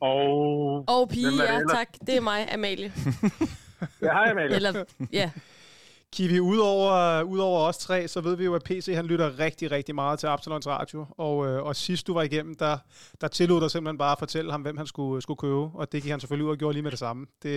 Og... 0.00 0.84
Og 0.88 1.08
pige, 1.08 1.26
er 1.26 1.30
det 1.30 1.70
ja 1.70 1.76
tak. 1.76 1.88
Det 2.06 2.16
er 2.16 2.20
mig, 2.20 2.54
Amalie. 2.54 2.92
Ja, 4.02 4.12
hej, 4.12 4.30
Amalie. 4.30 4.56
Eller, 4.56 4.84
ja. 5.12 5.30
Kiwi, 6.14 6.40
udover, 6.40 7.22
udover 7.22 7.60
os 7.68 7.78
tre, 7.78 8.08
så 8.08 8.18
ved 8.26 8.36
vi 8.36 8.44
jo, 8.44 8.54
at 8.54 8.64
PC 8.68 8.86
han 8.94 9.06
lytter 9.06 9.38
rigtig, 9.44 9.66
rigtig 9.70 9.94
meget 9.94 10.18
til 10.18 10.26
Absalons 10.26 10.68
Radio. 10.68 11.06
Og, 11.26 11.34
øh, 11.46 11.58
og 11.68 11.76
sidst 11.76 12.06
du 12.06 12.12
var 12.14 12.22
igennem, 12.22 12.54
der, 12.64 12.74
der 13.20 13.28
tillod 13.28 13.60
dig 13.60 13.70
simpelthen 13.70 13.98
bare 13.98 14.14
at 14.16 14.22
fortælle 14.24 14.50
ham, 14.54 14.62
hvem 14.62 14.76
han 14.76 14.86
skulle, 14.86 15.22
skulle 15.22 15.42
købe. 15.46 15.64
Og 15.80 15.84
det 15.92 16.02
gik 16.02 16.10
han 16.10 16.20
selvfølgelig 16.20 16.46
ud 16.46 16.54
og 16.56 16.58
gjorde 16.58 16.74
lige 16.74 16.86
med 16.86 16.90
det 16.90 16.98
samme. 17.06 17.26
Det, 17.42 17.54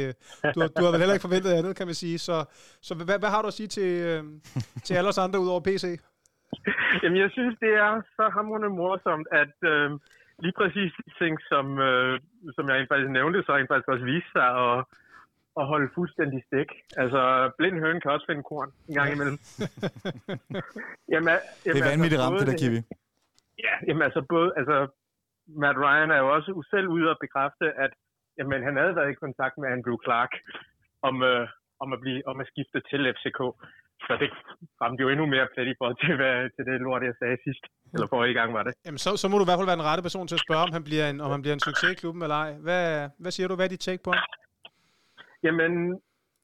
du, 0.55 0.59
du 0.77 0.81
har 0.85 0.91
vel 0.91 1.01
heller 1.01 1.17
ikke 1.17 1.27
forventet 1.29 1.51
andet, 1.59 1.77
kan 1.77 1.87
man 1.89 1.97
sige. 2.03 2.17
Så, 2.27 2.35
så 2.87 2.91
hvad, 2.95 3.19
hvad 3.19 3.31
har 3.35 3.41
du 3.41 3.47
at 3.47 3.57
sige 3.59 3.71
til, 3.77 3.91
øh, 4.09 4.23
til 4.85 4.93
alle 4.97 5.09
os 5.09 5.23
andre 5.25 5.39
udover 5.45 5.61
PC? 5.67 5.85
Jamen, 7.03 7.19
jeg 7.23 7.29
synes, 7.37 7.55
det 7.63 7.71
er 7.85 7.91
så 8.17 8.25
hamrende 8.35 8.69
morsomt, 8.69 9.27
at 9.41 9.55
øh, 9.73 9.89
lige 10.43 10.55
præcis 10.59 10.91
de 11.05 11.11
ting, 11.21 11.33
som, 11.51 11.65
øh, 11.87 12.19
som 12.55 12.63
jeg 12.67 12.75
rent 12.75 12.91
faktisk 12.91 13.11
nævnte, 13.19 13.43
så 13.45 13.51
rent 13.55 13.69
faktisk 13.71 13.91
også 13.93 14.05
viste 14.13 14.31
sig 14.37 14.49
at, 14.65 14.77
at 15.59 15.65
holde 15.71 15.87
fuldstændig 15.97 16.39
stik. 16.47 16.69
Altså, 17.01 17.21
blind 17.57 17.77
høne 17.83 18.01
kan 18.01 18.11
også 18.15 18.27
finde 18.29 18.43
korn 18.51 18.69
en 18.89 18.95
gang 18.99 19.09
imellem. 19.15 19.37
jamen, 21.13 21.29
al- 21.35 21.47
Det 21.63 21.69
jamen, 21.69 21.83
er 21.83 21.91
vanvittigt 21.93 22.21
ramt, 22.23 22.33
både 22.35 22.45
det 22.49 22.55
der, 22.59 22.61
Kiwi. 22.61 22.79
Ja, 23.65 23.73
jamen 23.87 24.03
altså 24.07 24.21
både, 24.33 24.49
altså 24.59 24.77
Matt 25.61 25.77
Ryan 25.83 26.11
er 26.15 26.19
jo 26.23 26.27
også 26.35 26.51
selv 26.73 26.87
ude 26.95 27.07
at 27.13 27.17
bekræfte, 27.25 27.65
at 27.85 27.91
jamen, 28.37 28.61
han 28.67 28.75
havde 28.81 28.95
været 28.99 29.11
i 29.11 29.21
kontakt 29.25 29.55
med 29.61 29.67
Andrew 29.75 29.97
Clark 30.05 30.31
om, 31.09 31.15
øh, 31.31 31.43
om, 31.83 31.89
at, 31.95 31.99
blive, 32.03 32.19
om 32.31 32.37
at 32.43 32.47
skifte 32.51 32.79
til 32.89 33.01
FCK. 33.15 33.41
Så 34.07 34.13
det 34.21 34.29
ramte 34.81 35.01
jo 35.03 35.09
endnu 35.13 35.25
mere 35.33 35.47
plet 35.53 35.67
i 35.73 35.75
forhold 35.79 35.97
til, 36.05 36.13
hvad, 36.19 36.35
til 36.55 36.63
det 36.69 36.81
lort, 36.85 37.03
jeg 37.09 37.15
sagde 37.21 37.37
sidst. 37.45 37.63
Eller 37.93 38.07
forrige 38.15 38.35
gang 38.39 38.49
var 38.57 38.63
det. 38.63 38.73
Jamen, 38.85 39.01
så, 39.05 39.09
så 39.21 39.25
må 39.27 39.35
du 39.37 39.43
i 39.45 39.49
hvert 39.49 39.59
fald 39.59 39.71
være 39.71 39.79
den 39.81 39.89
rette 39.89 40.03
person 40.07 40.27
til 40.27 40.35
at 40.39 40.43
spørge, 40.47 40.63
om 40.67 40.73
han 40.77 40.83
bliver 40.89 41.05
en, 41.11 41.17
om 41.25 41.29
han 41.35 41.41
bliver 41.43 41.55
en 41.57 41.65
succes 41.69 41.91
i 41.91 41.99
klubben 42.01 42.21
eller 42.25 42.35
ej. 42.45 42.51
Hvad, 42.65 43.09
hvad 43.21 43.31
siger 43.35 43.47
du? 43.47 43.55
Hvad 43.55 43.65
er 43.65 43.73
dit 43.75 43.85
take 43.89 44.03
på 44.05 44.11
ham? 44.11 44.23
Jamen, 45.43 45.73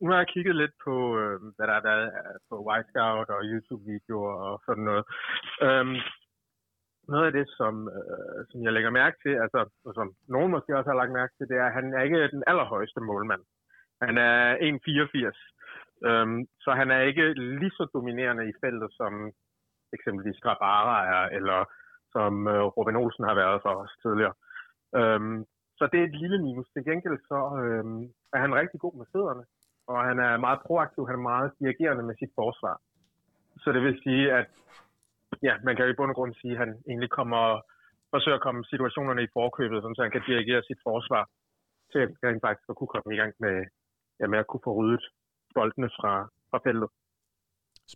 nu 0.01 0.05
har 0.09 0.17
jeg 0.17 0.27
kigget 0.33 0.55
lidt 0.55 0.75
på, 0.85 0.95
øh, 1.19 1.35
hvad 1.55 1.65
der 1.67 1.73
har 1.79 1.87
været 1.91 2.07
øh, 2.19 2.37
på 2.49 2.55
White 2.67 2.89
Scout 2.89 3.29
og 3.35 3.41
YouTube-videoer 3.51 4.33
og 4.49 4.55
sådan 4.65 4.83
noget. 4.89 5.05
Øhm, 5.65 5.97
noget 7.11 7.25
af 7.29 7.33
det, 7.37 7.47
som, 7.59 7.73
øh, 7.95 8.39
som 8.49 8.63
jeg 8.63 8.73
lægger 8.73 8.89
mærke 9.01 9.17
til, 9.23 9.33
altså, 9.43 9.59
og 9.85 9.93
som 9.93 10.07
nogen 10.27 10.51
måske 10.51 10.77
også 10.77 10.89
har 10.89 10.99
lagt 11.01 11.17
mærke 11.19 11.33
til, 11.37 11.47
det 11.49 11.57
er, 11.57 11.65
at 11.67 11.77
han 11.77 11.93
er 11.93 12.01
ikke 12.01 12.31
den 12.35 12.43
allerhøjeste 12.47 13.01
målmand. 13.01 13.43
Han 14.01 14.17
er 14.17 14.37
1,84. 14.55 15.37
Øhm, 16.09 16.39
så 16.63 16.71
han 16.71 16.91
er 16.91 17.01
ikke 17.09 17.25
lige 17.33 17.77
så 17.77 17.83
dominerende 17.93 18.49
i 18.49 18.53
feltet, 18.63 18.89
som 18.99 19.13
eksempelvis 19.93 20.39
Grabara 20.43 20.97
er, 21.15 21.23
eller 21.37 21.59
som 22.15 22.47
øh, 22.47 22.63
Robin 22.77 22.95
Olsen 22.95 23.25
har 23.29 23.35
været 23.35 23.61
for 23.61 23.73
os 23.83 23.93
tidligere. 24.03 24.35
Øhm, 24.99 25.45
så 25.77 25.83
det 25.91 25.99
er 25.99 26.03
et 26.07 26.19
lille 26.21 26.39
minus. 26.43 26.67
Til 26.69 26.85
gengæld 26.85 27.19
så 27.31 27.41
øhm, 27.65 28.03
er 28.33 28.39
han 28.45 28.55
rigtig 28.55 28.79
god 28.79 28.93
med 28.99 29.05
fødderne, 29.13 29.43
og 29.87 29.97
han 30.09 30.17
er 30.19 30.37
meget 30.37 30.59
proaktiv, 30.67 31.07
han 31.07 31.19
er 31.19 31.29
meget 31.33 31.51
dirigerende 31.59 32.03
med 32.03 32.15
sit 32.21 32.31
forsvar. 32.35 32.75
Så 33.63 33.71
det 33.71 33.81
vil 33.81 34.01
sige, 34.03 34.33
at 34.39 34.47
ja, 35.47 35.53
man 35.63 35.75
kan 35.75 35.85
jo 35.85 35.91
i 35.91 35.95
bund 35.97 36.11
og 36.11 36.15
grund 36.15 36.33
sige, 36.41 36.53
at 36.53 36.61
han 36.63 36.71
egentlig 36.89 37.09
kommer 37.09 37.61
forsøger 38.13 38.37
at 38.37 38.45
komme 38.47 38.61
situationerne 38.65 39.23
i 39.23 39.33
forkøbet, 39.33 39.81
så 39.95 40.01
han 40.05 40.11
kan 40.11 40.27
dirigere 40.27 40.61
sit 40.69 40.81
forsvar 40.89 41.23
til 41.91 41.99
at 42.05 42.09
rent 42.23 42.43
faktisk 42.45 42.69
at 42.69 42.77
kunne 42.77 42.93
komme 42.95 43.09
i 43.15 43.19
gang 43.21 43.33
med, 43.39 43.55
ja, 44.19 44.25
med 44.27 44.39
at 44.39 44.47
kunne 44.47 44.65
få 44.67 44.73
ryddet 44.79 45.03
boldene 45.55 45.89
fra, 45.99 46.13
fra 46.49 46.59
feltet. 46.65 46.89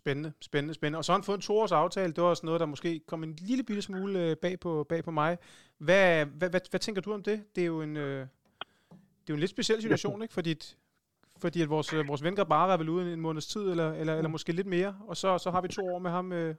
Spændende, 0.00 0.32
spændende, 0.40 0.74
spændende. 0.74 0.98
Og 0.98 1.04
så 1.04 1.12
har 1.12 1.18
han 1.18 1.28
fået 1.28 1.36
en 1.36 1.48
toårs 1.48 1.72
aftale. 1.72 2.12
Det 2.12 2.22
var 2.22 2.28
også 2.28 2.46
noget, 2.46 2.60
der 2.60 2.66
måske 2.66 3.00
kom 3.10 3.22
en 3.22 3.34
lille 3.48 3.64
bitte 3.64 3.82
smule 3.82 4.12
øh, 4.24 4.36
bag 4.36 4.54
på, 4.60 4.86
bag 4.88 5.04
på 5.04 5.10
mig. 5.10 5.38
Hvad, 5.78 6.26
hvad, 6.38 6.50
hvad, 6.50 6.60
hvad 6.70 6.80
tænker 6.80 7.02
du 7.02 7.12
om 7.12 7.22
det? 7.22 7.38
Det 7.54 7.62
er 7.62 7.66
jo 7.66 7.82
en, 7.82 7.96
øh, 7.96 8.26
det 9.22 9.30
er 9.30 9.34
jo 9.34 9.38
en 9.40 9.44
lidt 9.44 9.56
speciel 9.56 9.82
situation, 9.82 10.22
ikke? 10.22 10.34
Fordi, 10.34 10.52
fordi 11.42 11.62
at 11.62 11.70
vores, 11.70 11.88
øh, 11.94 12.08
vores 12.08 12.24
ven 12.24 12.36
Grabara 12.36 12.72
er 12.72 12.76
vel 12.82 12.88
ude 12.88 13.12
en 13.12 13.20
måneds 13.20 13.46
tid, 13.46 13.70
eller, 13.70 13.88
eller, 14.00 14.14
eller 14.18 14.30
måske 14.36 14.52
lidt 14.52 14.66
mere. 14.66 14.92
Og 15.10 15.16
så, 15.16 15.38
så 15.38 15.50
har 15.50 15.60
vi 15.62 15.68
to 15.68 15.82
år 15.94 15.98
med 15.98 16.10
ham. 16.10 16.32
Øh, 16.32 16.54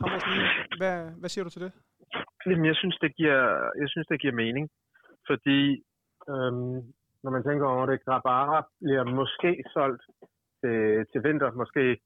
ham 0.00 0.20
nye. 0.30 0.48
Hvad, 0.80 0.96
hvad 1.20 1.28
siger 1.28 1.44
du 1.44 1.50
til 1.50 1.62
det? 1.62 1.72
Jamen, 2.46 2.66
jeg 2.66 2.76
synes, 2.76 2.96
det 3.04 3.16
giver, 3.16 3.40
jeg 3.80 3.88
synes, 3.88 4.06
det 4.06 4.20
giver 4.20 4.34
mening. 4.44 4.70
Fordi, 5.26 5.60
øhm, 6.32 6.76
når 7.22 7.30
man 7.30 7.44
tænker 7.44 7.66
over 7.66 7.86
det, 7.86 8.04
Grabara 8.04 8.60
bliver 8.80 9.04
måske 9.04 9.50
solgt 9.72 10.02
til, 10.60 11.06
til 11.12 11.20
vinter, 11.24 11.52
måske 11.62 12.00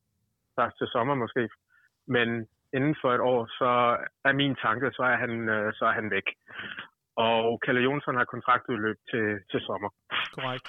faktisk 0.57 0.79
til 0.79 0.89
sommer 0.95 1.15
måske. 1.15 1.49
Men 2.07 2.29
inden 2.77 2.97
for 3.01 3.11
et 3.15 3.21
år, 3.21 3.41
så 3.59 3.71
er 4.25 4.33
min 4.33 4.55
tanke, 4.65 4.87
så 4.93 5.03
er 5.03 5.17
han, 5.17 5.49
øh, 5.49 5.73
så 5.79 5.85
er 5.85 5.93
han 5.93 6.11
væk. 6.11 6.29
Og 7.17 7.61
Kalle 7.65 7.81
Jonsson 7.81 8.17
har 8.17 8.25
kontraktudløb 8.25 8.99
til, 9.11 9.27
til 9.51 9.61
sommer. 9.61 9.91
Korrekt. 10.35 10.69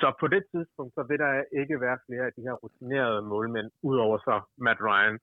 så 0.00 0.12
på 0.20 0.26
det 0.34 0.42
tidspunkt, 0.52 0.94
så 0.94 1.02
vil 1.08 1.18
der 1.18 1.32
ikke 1.60 1.80
være 1.80 1.98
flere 2.06 2.24
af 2.26 2.32
de 2.36 2.42
her 2.42 2.52
rutinerede 2.52 3.22
målmænd, 3.22 3.70
udover 3.82 4.18
så 4.18 4.34
Matt 4.58 4.80
Ryan. 4.80 5.18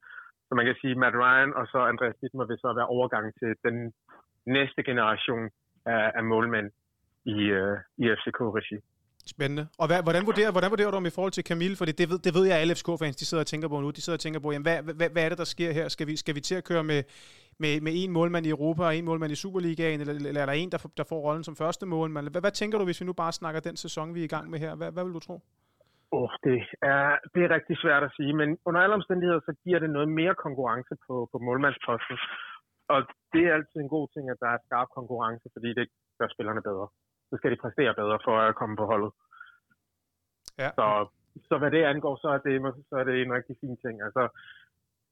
Så 0.47 0.55
man 0.55 0.65
kan 0.65 0.75
sige, 0.81 0.95
Matt 0.95 1.15
Ryan 1.15 1.53
og 1.53 1.67
så 1.67 1.79
Andreas 1.91 2.15
Dittmer 2.21 2.45
vil 2.45 2.59
så 2.59 2.73
være 2.73 2.87
overgang 2.87 3.33
til 3.39 3.55
den 3.63 3.93
næste 4.45 4.83
generation 4.83 5.49
af, 5.85 6.11
af 6.15 6.23
målmænd 6.23 6.71
i, 7.25 7.39
uh, 7.61 7.77
i 7.97 8.03
FCK-regi. 8.17 8.77
Spændende. 9.35 9.63
Og 9.81 9.85
hvad, 9.89 9.99
hvordan, 10.07 10.23
vurderer, 10.29 10.51
hvordan 10.55 10.71
vurderer 10.73 10.91
du 10.91 10.97
om 11.01 11.05
i 11.11 11.15
forhold 11.17 11.33
til 11.37 11.43
Camille? 11.49 11.75
Fordi 11.81 11.91
det 11.99 12.05
ved, 12.11 12.19
det 12.25 12.31
ved 12.37 12.43
jeg, 12.47 12.55
at 12.55 12.61
alle 12.63 12.75
FCK-fans 12.77 13.15
de 13.21 13.25
sidder 13.29 13.43
og 13.45 13.49
tænker 13.53 13.67
på 13.73 13.77
nu. 13.83 13.87
De 13.97 14.01
sidder 14.01 14.17
og 14.19 14.23
tænker 14.25 14.39
på, 14.45 14.49
jamen, 14.51 14.67
hvad, 14.67 14.77
hvad, 14.99 15.09
hvad 15.13 15.23
er 15.25 15.29
det, 15.31 15.39
der 15.43 15.49
sker 15.55 15.71
her? 15.79 15.87
Skal 15.95 16.05
vi, 16.09 16.15
skal 16.23 16.35
vi 16.37 16.41
til 16.49 16.55
at 16.61 16.65
køre 16.69 16.83
med, 16.91 17.01
med, 17.63 17.73
med 17.85 17.91
en 18.01 18.11
målmand 18.17 18.45
i 18.45 18.53
Europa 18.55 18.83
og 18.89 18.95
en 18.95 19.05
målmand 19.09 19.31
i 19.35 19.41
Superligaen? 19.43 19.99
Eller, 20.01 20.13
eller 20.29 20.41
er 20.41 20.47
der 20.49 20.57
en, 20.61 20.71
der, 20.73 20.79
der 20.99 21.05
får 21.11 21.19
rollen 21.27 21.43
som 21.47 21.55
første 21.63 21.85
målmand? 21.85 22.29
Hvad, 22.33 22.41
hvad 22.45 22.55
tænker 22.59 22.77
du, 22.77 22.85
hvis 22.85 23.01
vi 23.01 23.05
nu 23.05 23.13
bare 23.23 23.33
snakker 23.41 23.59
den 23.67 23.75
sæson, 23.85 24.13
vi 24.15 24.19
er 24.19 24.29
i 24.29 24.33
gang 24.35 24.45
med 24.49 24.59
her? 24.59 24.71
Hvad, 24.79 24.89
hvad 24.93 25.03
vil 25.05 25.13
du 25.17 25.23
tro? 25.27 25.35
Oh, 26.17 26.29
det, 26.45 26.59
er, 26.93 27.07
det 27.33 27.41
er 27.43 27.55
rigtig 27.57 27.75
svært 27.83 28.03
at 28.07 28.15
sige, 28.17 28.33
men 28.41 28.49
under 28.67 28.81
alle 28.81 28.95
omstændigheder, 28.99 29.41
så 29.45 29.53
giver 29.63 29.79
det 29.79 29.89
noget 29.89 30.09
mere 30.19 30.35
konkurrence 30.45 30.93
på, 31.05 31.15
på 31.31 31.37
målmandsposten. 31.47 32.17
Og 32.93 32.99
det 33.33 33.41
er 33.45 33.53
altid 33.57 33.79
en 33.81 33.93
god 33.97 34.07
ting, 34.13 34.25
at 34.29 34.41
der 34.43 34.49
er 34.55 34.63
skarp 34.65 34.89
konkurrence, 34.97 35.47
fordi 35.55 35.69
det 35.79 35.85
gør 36.19 36.27
spillerne 36.35 36.61
bedre. 36.69 36.87
Så 37.29 37.33
skal 37.37 37.51
de 37.51 37.61
præstere 37.63 37.93
bedre 38.01 38.19
for 38.25 38.35
at 38.39 38.55
komme 38.55 38.75
på 38.77 38.85
holdet. 38.85 39.11
Ja. 40.57 40.69
Så, 40.77 40.85
så 41.47 41.57
hvad 41.57 41.71
det 41.71 41.83
angår, 41.83 42.15
så 42.23 42.27
er 42.35 42.37
det, 42.47 42.55
så 42.89 42.95
er 42.95 43.03
det 43.03 43.15
en 43.21 43.33
rigtig 43.33 43.55
fin 43.61 43.77
ting. 43.83 43.95
Altså, 44.07 44.23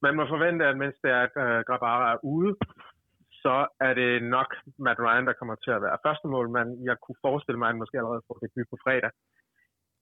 man 0.02 0.16
må 0.16 0.24
forvente, 0.28 0.66
at 0.66 0.78
mens 0.78 0.96
det 1.04 1.12
er, 1.12 1.22
at 1.28 1.36
uh, 1.46 1.60
Grabara 1.68 2.14
er 2.14 2.18
ude, 2.24 2.56
så 3.44 3.56
er 3.88 3.94
det 3.94 4.24
nok 4.24 4.50
Matt 4.86 5.00
Ryan, 5.00 5.28
der 5.28 5.40
kommer 5.40 5.56
til 5.56 5.72
at 5.72 5.82
være 5.82 6.04
første 6.06 6.28
målmand. 6.28 6.70
Jeg 6.90 6.96
kunne 7.04 7.24
forestille 7.28 7.60
mig, 7.60 7.68
at 7.68 7.74
han 7.74 7.82
måske 7.82 7.98
allerede 7.98 8.26
får 8.28 8.38
debut 8.44 8.68
på 8.70 8.78
fredag. 8.84 9.12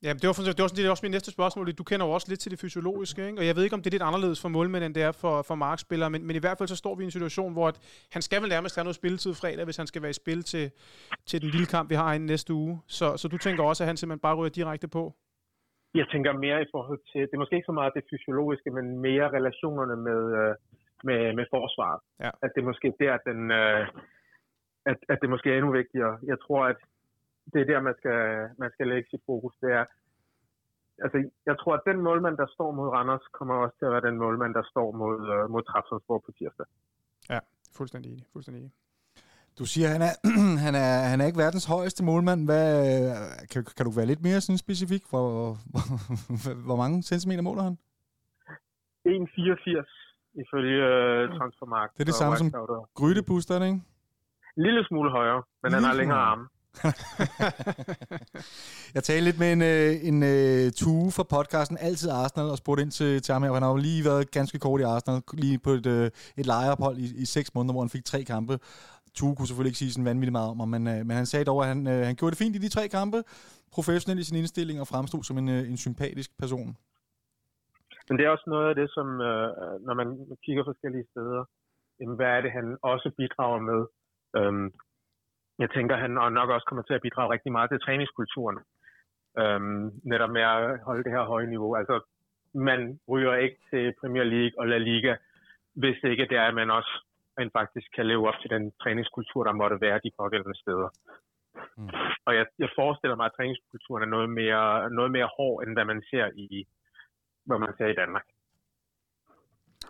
Ja, 0.05 0.11
det 0.21 0.25
var, 0.27 0.33
det, 0.33 0.61
var 0.63 0.67
sådan, 0.67 0.77
det 0.77 0.87
er 0.87 0.95
også 0.95 1.05
min 1.07 1.15
næste 1.17 1.31
spørgsmål. 1.37 1.65
Du 1.81 1.87
kender 1.89 2.05
jo 2.05 2.11
også 2.17 2.27
lidt 2.31 2.41
til 2.43 2.51
det 2.51 2.59
fysiologiske, 2.63 3.21
ikke? 3.27 3.39
og 3.41 3.45
jeg 3.47 3.55
ved 3.55 3.63
ikke, 3.63 3.77
om 3.77 3.81
det 3.81 3.89
er 3.89 3.95
lidt 3.97 4.09
anderledes 4.09 4.39
for 4.43 4.49
målmænd, 4.57 4.83
end 4.83 4.93
det 4.97 5.03
er 5.09 5.13
for, 5.23 5.35
for 5.49 5.55
markspillere, 5.67 6.09
men, 6.13 6.21
men 6.27 6.35
i 6.35 6.41
hvert 6.43 6.57
fald 6.57 6.69
så 6.73 6.77
står 6.83 6.95
vi 6.95 7.01
i 7.03 7.07
en 7.09 7.15
situation, 7.17 7.53
hvor 7.53 7.67
at 7.71 7.77
han 8.15 8.21
skal 8.27 8.39
vel 8.41 8.49
nærmest 8.55 8.75
have 8.77 8.87
noget 8.87 8.99
spilletid 9.01 9.33
fredag, 9.41 9.65
hvis 9.65 9.77
han 9.81 9.87
skal 9.91 10.01
være 10.01 10.13
i 10.15 10.21
spil 10.23 10.39
til, 10.51 10.65
til 11.29 11.37
den 11.41 11.49
lille 11.55 11.69
kamp, 11.75 11.85
vi 11.93 11.95
har 11.95 12.13
i 12.13 12.17
næste 12.17 12.53
uge. 12.53 12.73
Så, 12.97 13.17
så 13.21 13.25
du 13.33 13.37
tænker 13.37 13.63
også, 13.63 13.83
at 13.83 13.87
han 13.87 13.97
simpelthen 13.97 14.25
bare 14.27 14.35
ryger 14.39 14.53
direkte 14.59 14.87
på? 14.97 15.03
Jeg 15.99 16.07
tænker 16.13 16.31
mere 16.45 16.61
i 16.61 16.69
forhold 16.73 16.99
til, 17.11 17.21
det 17.21 17.33
er 17.33 17.41
måske 17.43 17.55
ikke 17.55 17.71
så 17.71 17.77
meget 17.79 17.93
det 17.97 18.03
fysiologiske, 18.11 18.69
men 18.77 18.85
mere 19.07 19.27
relationerne 19.37 19.95
med, 20.07 20.21
øh, 20.39 20.53
med, 21.07 21.21
med 21.37 21.45
forsvaret. 21.55 21.99
Ja. 22.23 22.31
At 22.45 22.51
det 22.55 22.63
måske 22.69 22.87
der, 22.99 23.13
at, 23.17 23.23
den, 23.29 23.51
øh, 23.51 23.81
at, 24.91 24.97
at 25.09 25.17
det 25.21 25.29
måske 25.29 25.49
er 25.51 25.57
endnu 25.57 25.71
vigtigere. 25.71 26.13
Jeg 26.31 26.37
tror, 26.45 26.61
at 26.65 26.79
det 27.53 27.59
er 27.61 27.65
der, 27.71 27.79
man 27.87 27.95
skal, 27.99 28.19
man 28.57 28.71
skal 28.73 28.87
lægge 28.87 29.07
sit 29.09 29.23
fokus. 29.25 29.53
Det 29.61 29.71
er, 29.79 29.85
altså, 31.03 31.17
jeg 31.45 31.55
tror, 31.59 31.73
at 31.73 31.83
den 31.89 31.99
målmand, 32.07 32.37
der 32.37 32.47
står 32.55 32.71
mod 32.71 32.87
Randers, 32.89 33.25
kommer 33.37 33.55
også 33.55 33.75
til 33.77 33.85
at 33.85 33.91
være 33.91 34.07
den 34.09 34.17
målmand, 34.17 34.53
der 34.53 34.63
står 34.71 34.91
mod, 35.01 35.19
uh, 35.35 35.51
mod 35.51 35.63
Trabzonspor 35.63 36.19
på 36.25 36.31
tirsdag. 36.37 36.65
Ja, 37.29 37.39
fuldstændig 37.77 38.11
enig. 38.13 38.25
Fuldstændig 38.33 38.61
enig. 38.61 38.73
Du 39.59 39.65
siger, 39.65 39.87
at 39.87 39.93
han 39.97 40.01
er, 40.09 40.13
han 40.65 40.75
er, 40.75 40.91
han 41.11 41.21
er 41.21 41.25
ikke 41.25 41.43
verdens 41.45 41.65
højeste 41.65 42.03
målmand. 42.03 42.45
Hvad, 42.49 42.67
kan, 43.51 43.65
kan 43.77 43.85
du 43.85 43.91
være 43.91 44.05
lidt 44.05 44.23
mere 44.27 44.41
sådan 44.41 44.57
specifik? 44.57 45.03
Hvor, 45.09 45.29
hvor, 45.71 45.85
hvor 46.67 46.77
mange 46.81 47.03
centimeter 47.03 47.41
måler 47.41 47.63
han? 47.63 47.77
1,84 49.07 50.05
ifølge 50.43 50.77
uh, 50.91 51.37
Transfermarkt. 51.37 51.93
Det 51.93 52.01
er 52.01 52.09
det 52.11 52.13
samme 52.13 52.37
som 52.37 52.49
Grydebuster, 52.99 53.55
ikke? 53.55 53.81
En 54.57 54.63
lille 54.67 54.85
smule 54.87 55.09
højere, 55.11 55.43
men 55.61 55.71
lille 55.71 55.75
han 55.75 55.83
har 55.89 55.93
længere 56.01 56.19
arme 56.19 56.47
jeg 58.95 59.03
talte 59.03 59.25
lidt 59.25 59.39
med 59.39 59.51
en, 59.53 59.61
øh, 59.61 60.07
en, 60.09 60.23
en 60.23 60.71
tue 60.71 61.11
fra 61.11 61.23
podcasten 61.23 61.77
Altid 61.81 62.09
Arsenal 62.09 62.49
og 62.49 62.57
spurgte 62.57 62.81
ind 62.83 62.91
til, 62.91 63.21
til 63.21 63.33
ham 63.33 63.43
her. 63.43 63.53
Han 63.53 63.63
har 63.63 63.69
jo 63.69 63.77
lige 63.77 64.05
været 64.05 64.31
ganske 64.31 64.59
kort 64.59 64.81
i 64.81 64.83
Arsenal, 64.83 65.21
lige 65.33 65.59
på 65.59 65.69
et, 65.69 65.85
øh, 65.85 66.05
et 66.37 66.45
lejeophold 66.45 66.97
i, 66.97 67.21
i 67.21 67.25
seks 67.25 67.55
måneder, 67.55 67.73
hvor 67.73 67.81
han 67.81 67.89
fik 67.89 68.05
tre 68.05 68.23
kampe. 68.23 68.59
Tue 69.13 69.35
kunne 69.35 69.47
selvfølgelig 69.47 69.71
ikke 69.71 69.83
sige 69.83 69.91
sådan 69.91 70.05
vanvittigt 70.05 70.31
meget 70.31 70.49
om 70.49 70.59
ham, 70.59 70.69
men, 70.69 70.83
men 70.83 71.11
han 71.11 71.25
sagde 71.25 71.45
dog, 71.45 71.61
at 71.61 71.67
han, 71.67 71.85
han 71.85 72.15
gjorde 72.15 72.31
det 72.31 72.43
fint 72.43 72.55
i 72.55 72.59
de 72.59 72.69
tre 72.69 72.87
kampe, 72.87 73.23
professionelt 73.71 74.19
i 74.19 74.23
sin 74.23 74.37
indstilling 74.37 74.81
og 74.81 74.87
fremstod 74.87 75.23
som 75.23 75.37
en, 75.37 75.49
en 75.49 75.77
sympatisk 75.77 76.29
person. 76.39 76.77
Men 78.09 78.17
det 78.17 78.25
er 78.25 78.29
også 78.29 78.47
noget 78.47 78.69
af 78.69 78.75
det, 78.75 78.89
som 78.97 79.07
når 79.87 79.93
man 79.93 80.07
kigger 80.45 80.63
forskellige 80.63 81.05
steder, 81.11 81.43
jamen, 81.99 82.15
hvad 82.15 82.31
er 82.37 82.41
det, 82.41 82.51
han 82.51 82.77
også 82.81 83.11
bidrager 83.17 83.61
med? 83.71 83.81
Øhm, 84.37 84.67
jeg 85.59 85.69
tænker, 85.71 85.95
han 85.95 86.11
nok 86.11 86.49
også 86.49 86.65
kommer 86.67 86.83
til 86.83 86.93
at 86.93 87.01
bidrage 87.01 87.33
rigtig 87.33 87.51
meget 87.51 87.69
til 87.69 87.79
træningskulturen. 87.79 88.59
Øhm, 89.39 89.85
netop 90.11 90.29
med 90.29 90.41
at 90.41 90.79
holde 90.87 91.03
det 91.03 91.11
her 91.11 91.23
høje 91.23 91.47
niveau. 91.47 91.75
Altså, 91.75 91.95
man 92.53 92.99
ryger 93.09 93.35
ikke 93.35 93.57
til 93.69 93.93
Premier 94.01 94.23
League 94.23 94.55
og 94.59 94.67
La 94.67 94.77
Liga, 94.77 95.15
hvis 95.75 96.03
ikke 96.03 96.25
det 96.29 96.37
er, 96.37 96.47
at 96.47 96.55
man 96.55 96.71
også 96.71 96.93
rent 97.39 97.53
faktisk 97.59 97.87
kan 97.95 98.05
leve 98.05 98.27
op 98.27 98.39
til 98.41 98.49
den 98.49 98.71
træningskultur, 98.81 99.43
der 99.43 99.59
måtte 99.61 99.81
være 99.81 99.99
de 100.03 100.11
pågældende 100.19 100.59
steder. 100.63 100.89
Mm. 101.77 101.89
Og 102.25 102.35
jeg, 102.35 102.45
jeg 102.59 102.69
forestiller 102.75 103.15
mig, 103.15 103.25
at 103.25 103.35
træningskulturen 103.37 104.03
er 104.03 104.11
noget 104.15 104.29
mere, 104.29 104.89
noget 104.89 105.11
mere 105.11 105.29
hård, 105.37 105.63
end 105.63 105.73
hvad 105.73 105.85
man 105.85 106.01
ser 106.11 106.25
i, 106.35 106.65
hvad 107.45 107.59
man 107.59 107.73
ser 107.77 107.87
i 107.87 107.99
Danmark. 108.01 108.25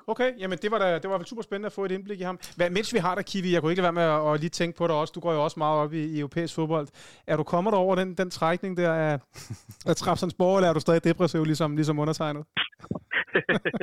Okay, 0.07 0.39
jamen 0.39 0.57
det 0.57 0.71
var, 0.71 0.77
da, 0.77 0.99
det 0.99 1.09
var 1.09 1.17
vel 1.17 1.25
super 1.25 1.41
spændende 1.41 1.65
at 1.65 1.73
få 1.73 1.85
et 1.85 1.91
indblik 1.91 2.19
i 2.19 2.23
ham. 2.23 2.39
Hvad, 2.57 2.69
mens 2.69 2.93
vi 2.93 2.99
har 2.99 3.15
der, 3.15 3.21
Kiwi, 3.21 3.53
jeg 3.53 3.61
kunne 3.61 3.71
ikke 3.71 3.81
lade 3.81 3.95
være 3.95 4.01
med 4.01 4.09
at, 4.15 4.33
at 4.33 4.39
lige 4.39 4.49
tænke 4.49 4.77
på 4.77 4.87
dig 4.87 4.95
også. 4.95 5.11
Du 5.15 5.19
går 5.19 5.33
jo 5.33 5.43
også 5.43 5.59
meget 5.59 5.77
op 5.83 5.93
i, 5.93 6.03
i 6.15 6.19
europæisk 6.19 6.55
fodbold. 6.55 6.87
Er 7.27 7.37
du 7.37 7.43
kommet 7.43 7.73
over 7.73 7.95
den, 7.95 8.15
den 8.15 8.29
trækning 8.29 8.77
der 8.77 8.93
af, 8.93 9.13
af 9.89 9.95
Trapsonsborg, 9.95 10.55
eller 10.57 10.69
er 10.69 10.73
du 10.73 10.79
stadig 10.79 11.03
depressiv, 11.03 11.43
ligesom, 11.43 11.75
ligesom 11.75 11.99
undertegnet? 11.99 12.45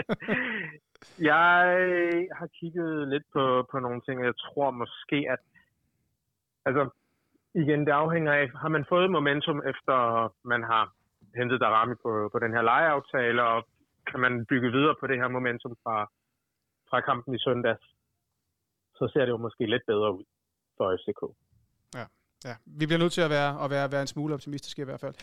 jeg 1.33 1.53
har 2.39 2.49
kigget 2.61 3.09
lidt 3.09 3.27
på, 3.33 3.67
på 3.71 3.79
nogle 3.79 4.01
ting, 4.07 4.21
og 4.21 4.27
jeg 4.27 4.37
tror 4.37 4.71
måske, 4.71 5.19
at 5.35 5.43
altså, 6.67 6.89
igen, 7.55 7.81
det 7.87 7.93
afhænger 7.93 8.33
af, 8.33 8.51
har 8.63 8.69
man 8.69 8.85
fået 8.89 9.11
momentum 9.11 9.63
efter 9.73 9.97
man 10.45 10.63
har 10.63 10.93
hentet 11.37 11.61
Darami 11.61 11.95
på, 11.95 12.29
på 12.33 12.39
den 12.39 12.53
her 12.53 12.63
lejeaftale, 12.63 13.43
og 13.43 13.67
kan 14.11 14.21
man 14.21 14.47
bygge 14.47 14.71
videre 14.77 14.95
på 15.01 15.07
det 15.07 15.17
her 15.21 15.29
momentum 15.29 15.75
fra, 15.83 15.97
fra 16.91 17.01
kampen 17.01 17.35
i 17.35 17.39
søndags, 17.39 17.85
så 18.99 19.11
ser 19.13 19.21
det 19.21 19.29
jo 19.29 19.37
måske 19.37 19.67
lidt 19.67 19.83
bedre 19.87 20.09
ud 20.19 20.25
for 20.77 20.85
FCK. 21.01 21.23
Ja, 21.99 22.05
ja. 22.49 22.55
vi 22.81 22.85
bliver 22.87 23.03
nødt 23.03 23.13
til 23.13 23.25
at 23.29 23.31
være, 23.31 23.51
at 23.65 23.71
være, 23.71 23.93
være 23.93 24.01
en 24.01 24.13
smule 24.15 24.35
optimistiske 24.35 24.83
i 24.83 24.85
hvert 24.85 25.01
fald. 25.01 25.15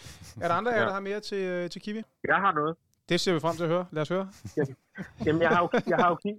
Er 0.43 0.47
der 0.47 0.55
andre 0.55 0.71
af 0.75 0.79
ja. 0.79 0.85
der 0.85 0.93
har 0.93 0.99
mere 1.09 1.19
til, 1.19 1.41
øh, 1.53 1.69
til 1.69 1.81
Kiwi? 1.81 2.01
Jeg 2.23 2.39
har 2.45 2.51
noget. 2.51 2.75
Det 3.09 3.19
ser 3.19 3.33
vi 3.33 3.39
frem 3.39 3.55
til 3.55 3.63
at 3.63 3.69
høre. 3.75 3.85
Lad 3.91 4.01
os 4.01 4.09
høre. 4.09 4.27
Jamen, 4.57 4.75
jamen 5.25 5.41
jeg, 5.41 5.49
har 5.55 5.61
jo, 5.63 5.69
jeg, 5.91 5.97
har 6.03 6.09
jo 6.13 6.17
kig, 6.23 6.35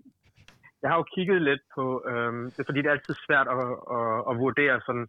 jeg 0.82 0.90
har 0.90 0.96
jo 0.96 1.06
kigget 1.14 1.42
lidt 1.42 1.62
på, 1.74 1.84
øhm, 2.10 2.44
det 2.50 2.58
er 2.58 2.68
fordi 2.68 2.80
det 2.82 2.88
er 2.88 2.96
altid 2.98 3.14
svært 3.26 3.48
at, 3.56 3.64
at, 3.96 4.18
at 4.30 4.34
vurdere 4.44 4.76
sådan, 4.86 5.06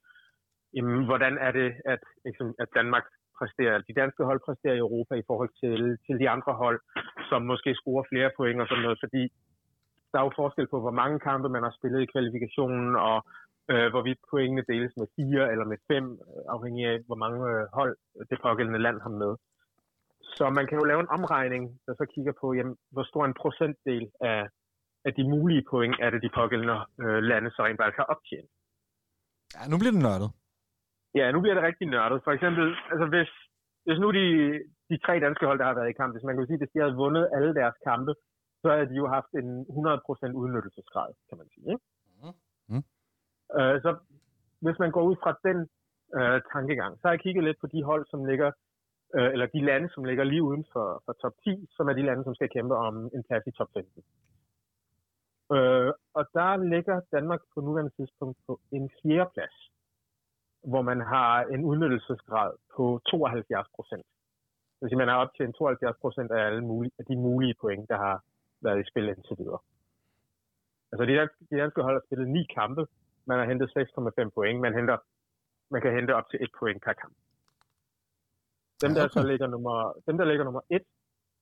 jamen, 0.75 1.05
hvordan 1.09 1.33
er 1.47 1.51
det, 1.59 1.69
at, 1.93 2.01
at 2.63 2.69
Danmark 2.79 3.05
præsterer, 3.41 3.85
de 3.87 3.99
danske 4.01 4.23
hold 4.29 4.39
præsterer 4.45 4.75
i 4.77 4.85
Europa 4.85 5.13
i 5.15 5.27
forhold 5.29 5.51
til, 5.61 5.81
til 6.05 6.15
de 6.21 6.27
andre 6.35 6.53
hold, 6.63 6.79
som 7.29 7.41
måske 7.51 7.71
scorer 7.79 8.05
flere 8.11 8.29
point 8.37 8.61
og 8.61 8.67
sådan 8.67 8.85
noget, 8.85 8.99
fordi 9.03 9.23
der 10.11 10.17
er 10.19 10.25
jo 10.27 10.39
forskel 10.41 10.67
på, 10.73 10.77
hvor 10.85 10.95
mange 11.01 11.17
kampe 11.29 11.47
man 11.49 11.63
har 11.67 11.73
spillet 11.77 12.01
i 12.01 12.11
kvalifikationen, 12.13 12.95
og 13.09 13.17
øh, 13.71 13.87
hvorvidt 13.93 14.19
pointene 14.31 14.63
deles 14.71 14.93
med 15.01 15.07
fire 15.17 15.43
eller 15.51 15.65
med 15.71 15.79
fem, 15.91 16.05
afhængig 16.55 16.83
af, 16.91 16.97
hvor 17.07 17.19
mange 17.23 17.39
øh, 17.51 17.63
hold 17.77 17.93
det 18.29 18.37
pågældende 18.45 18.83
land 18.85 18.97
har 19.05 19.13
med. 19.23 19.33
Så 20.37 20.45
man 20.57 20.65
kan 20.67 20.77
jo 20.79 20.85
lave 20.91 21.01
en 21.05 21.13
omregning, 21.17 21.63
der 21.85 21.93
så 21.93 22.05
kigger 22.13 22.33
på, 22.41 22.47
jamen, 22.57 22.75
hvor 22.93 23.03
stor 23.11 23.23
en 23.25 23.39
procentdel 23.41 24.05
af, 24.31 24.41
af 25.07 25.11
de 25.17 25.23
mulige 25.33 25.63
point 25.71 25.95
er 26.03 26.09
det, 26.09 26.23
de 26.25 26.35
pågældende 26.39 26.77
øh, 27.03 27.19
lande 27.29 27.49
så 27.51 27.59
rent 27.65 27.79
faktisk 27.81 28.01
har 28.03 28.09
optjent. 28.15 28.49
Ja, 29.55 29.61
nu 29.71 29.77
bliver 29.77 29.95
det 29.97 30.03
nørdet. 30.09 30.29
Ja, 31.15 31.31
nu 31.31 31.41
bliver 31.41 31.55
det 31.55 31.63
rigtig 31.63 31.87
nørdet. 31.87 32.23
For 32.23 32.31
eksempel, 32.31 32.75
altså 32.91 33.05
hvis, 33.13 33.29
hvis 33.85 33.99
nu 33.99 34.11
de, 34.11 34.25
de 34.89 34.97
tre 35.05 35.19
danske 35.25 35.45
hold, 35.45 35.59
der 35.59 35.65
har 35.65 35.73
været 35.79 35.89
i 35.89 35.99
kamp, 35.99 36.13
hvis 36.13 36.23
man 36.23 36.35
kan 36.35 36.47
sige, 36.47 36.57
hvis 36.57 36.73
de 36.73 36.79
havde 36.79 36.99
vundet 37.03 37.29
alle 37.35 37.53
deres 37.53 37.77
kampe, 37.89 38.13
så 38.61 38.67
havde 38.73 38.89
de 38.89 38.95
jo 39.03 39.07
haft 39.07 39.31
en 39.41 39.49
100% 39.69 40.31
udnyttelsesgrad, 40.41 41.09
kan 41.29 41.37
man 41.37 41.47
sige. 41.53 41.67
Ikke? 41.71 41.83
Mm. 42.21 42.35
Mm. 42.71 42.83
Øh, 43.59 43.81
så 43.81 43.89
hvis 44.59 44.79
man 44.79 44.91
går 44.91 45.03
ud 45.09 45.15
fra 45.23 45.33
den 45.47 45.57
øh, 46.17 46.41
tankegang, 46.53 46.91
så 46.95 47.01
har 47.03 47.13
jeg 47.13 47.19
kigget 47.19 47.43
lidt 47.43 47.59
på 47.61 47.67
de 47.67 47.83
hold, 47.83 48.05
som 48.09 48.25
ligger, 48.25 48.51
øh, 49.15 49.29
eller 49.33 49.45
de 49.45 49.65
lande, 49.65 49.89
som 49.93 50.03
ligger 50.03 50.23
lige 50.23 50.43
uden 50.43 50.65
for, 50.73 51.03
for 51.05 51.13
top 51.13 51.33
10, 51.43 51.67
som 51.75 51.87
er 51.89 51.93
de 51.93 52.05
lande, 52.05 52.23
som 52.23 52.35
skal 52.35 52.49
kæmpe 52.49 52.75
om 52.75 52.95
en 53.15 53.23
plads 53.23 53.47
i 53.47 53.51
top 53.51 53.69
15. 53.73 54.03
Øh, 55.55 55.91
og 56.13 56.23
der 56.33 56.57
ligger 56.73 57.01
Danmark 57.11 57.41
på 57.53 57.61
nuværende 57.61 57.95
tidspunkt 57.97 58.37
på 58.47 58.59
en 58.71 58.89
fjerde 59.01 59.29
plads 59.33 59.70
hvor 60.63 60.81
man 60.81 61.01
har 61.01 61.43
en 61.43 61.63
udnyttelsesgrad 61.63 62.51
på 62.75 63.01
72 63.09 63.67
procent. 63.75 64.05
Det 64.73 64.81
vil 64.81 64.89
sige, 64.89 64.97
man 64.97 65.07
har 65.07 65.15
optjent 65.15 65.55
72 65.55 65.97
procent 66.01 66.31
af, 66.31 66.45
alle 66.45 66.61
mulige, 66.61 66.91
af 66.99 67.05
de 67.05 67.15
mulige 67.15 67.55
point, 67.61 67.89
der 67.89 67.97
har 67.97 68.23
været 68.61 68.79
i 68.79 68.89
spil 68.89 69.07
indtil 69.07 69.35
videre. 69.39 69.59
Altså 70.91 71.05
de 71.05 71.15
danske, 71.15 71.37
de 71.49 71.57
danske 71.57 71.81
hold 71.81 71.95
har 71.95 72.03
spillet 72.07 72.27
ni 72.27 72.43
kampe. 72.43 72.87
Man 73.25 73.37
har 73.37 73.45
hentet 73.45 73.69
6,5 73.77 74.29
point. 74.29 74.59
Man, 74.59 74.73
henter, 74.73 74.97
man 75.71 75.81
kan 75.81 75.93
hente 75.93 76.15
op 76.15 76.29
til 76.29 76.43
et 76.43 76.51
point 76.59 76.83
per 76.83 76.93
kamp. 76.93 77.15
Dem, 78.81 78.93
der 78.93 79.03
okay. 79.03 79.13
så 79.13 79.27
ligger 79.27 79.47
nummer, 79.47 79.93
dem, 80.07 80.17
der 80.17 80.25
ligger 80.25 80.43
nummer 80.43 80.61
et, 80.69 80.83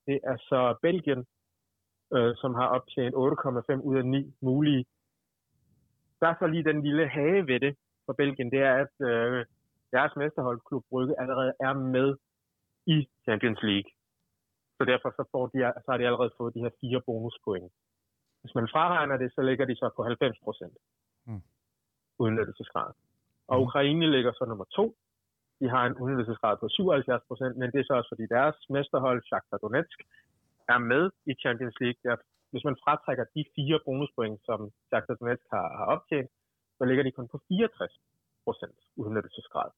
det 0.08 0.20
er 0.24 0.38
så 0.38 0.76
Belgien, 0.82 1.26
øh, 2.14 2.36
som 2.36 2.56
har 2.56 2.68
optjent 2.68 3.16
8,5 3.16 3.82
ud 3.90 3.98
af 3.98 4.06
9 4.06 4.34
mulige. 4.42 4.86
Der 6.20 6.28
er 6.28 6.36
så 6.40 6.48
lige 6.48 6.64
den 6.64 6.82
lille 6.84 7.08
hage 7.08 7.48
ved 7.48 7.60
det 7.60 7.76
for 8.10 8.14
Belgien, 8.22 8.52
det 8.56 8.62
er, 8.70 8.76
at 8.86 8.96
øh, 9.10 9.46
deres 9.96 10.14
mesterholdsklub 10.22 10.84
Brygge 10.92 11.14
allerede 11.22 11.54
er 11.68 11.74
med 11.96 12.10
i 12.96 12.98
Champions 13.26 13.60
League. 13.70 13.92
Så 14.78 14.82
derfor 14.92 15.10
så, 15.18 15.24
får 15.34 15.44
de, 15.54 15.58
så 15.84 15.88
har 15.92 15.98
de 15.98 16.06
allerede 16.10 16.32
fået 16.38 16.54
de 16.56 16.60
her 16.66 16.74
fire 16.82 17.02
bonuspoint. 17.08 17.72
Hvis 18.42 18.56
man 18.56 18.68
fraregner 18.74 19.18
det, 19.18 19.30
så 19.36 19.42
ligger 19.42 19.66
de 19.66 19.76
så 19.76 19.88
på 19.96 20.04
90 20.04 20.40
procent 20.46 20.78
Mm. 21.28 21.42
udnyttelsesgrad. 22.24 22.92
Og 23.48 23.56
Mhm. 23.58 23.64
Ukraine 23.66 24.12
ligger 24.16 24.32
så 24.34 24.46
nummer 24.46 24.66
to. 24.78 24.86
De 25.60 25.70
har 25.70 25.84
en 25.86 25.96
udnyttelsesgrad 26.02 26.58
på 26.58 26.68
77 26.70 27.24
procent, 27.28 27.58
men 27.58 27.72
det 27.72 27.80
er 27.80 27.84
så 27.88 27.94
også 27.94 28.10
fordi 28.14 28.26
deres 28.38 28.58
mesterhold, 28.70 29.24
Shakhtar 29.24 29.58
Donetsk, 29.58 30.00
er 30.74 30.78
med 30.78 31.04
i 31.26 31.34
Champions 31.44 31.76
League. 31.82 32.00
Der, 32.04 32.16
hvis 32.52 32.64
man 32.64 32.76
fratrækker 32.84 33.26
de 33.36 33.42
fire 33.56 33.80
bonuspoint, 33.86 34.40
som 34.46 34.60
Shakhtar 34.90 35.16
Donetsk 35.16 35.46
har, 35.56 35.68
har 35.78 35.86
optjent, 35.96 36.30
så 36.80 36.84
ligger 36.86 37.04
de 37.04 37.12
kun 37.12 37.28
på 37.28 37.38
64 37.48 38.00
procent 38.46 38.78
udnyttelsesgrad. 38.96 39.70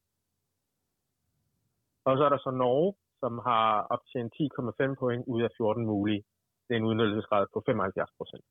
Og 2.06 2.18
så 2.18 2.24
er 2.26 2.30
der 2.30 2.38
så 2.48 2.52
Norge, 2.52 2.94
som 3.20 3.34
har 3.50 3.66
optjent 3.96 4.34
10,5 4.34 4.96
point 5.02 5.24
ud 5.34 5.42
af 5.44 5.50
14 5.58 5.86
mulige. 5.86 6.24
Det 6.68 6.74
er 6.74 6.80
en 6.80 6.86
udnyttelsesgrad 6.92 7.46
på 7.54 7.64
75 7.66 8.10
procent. 8.18 8.46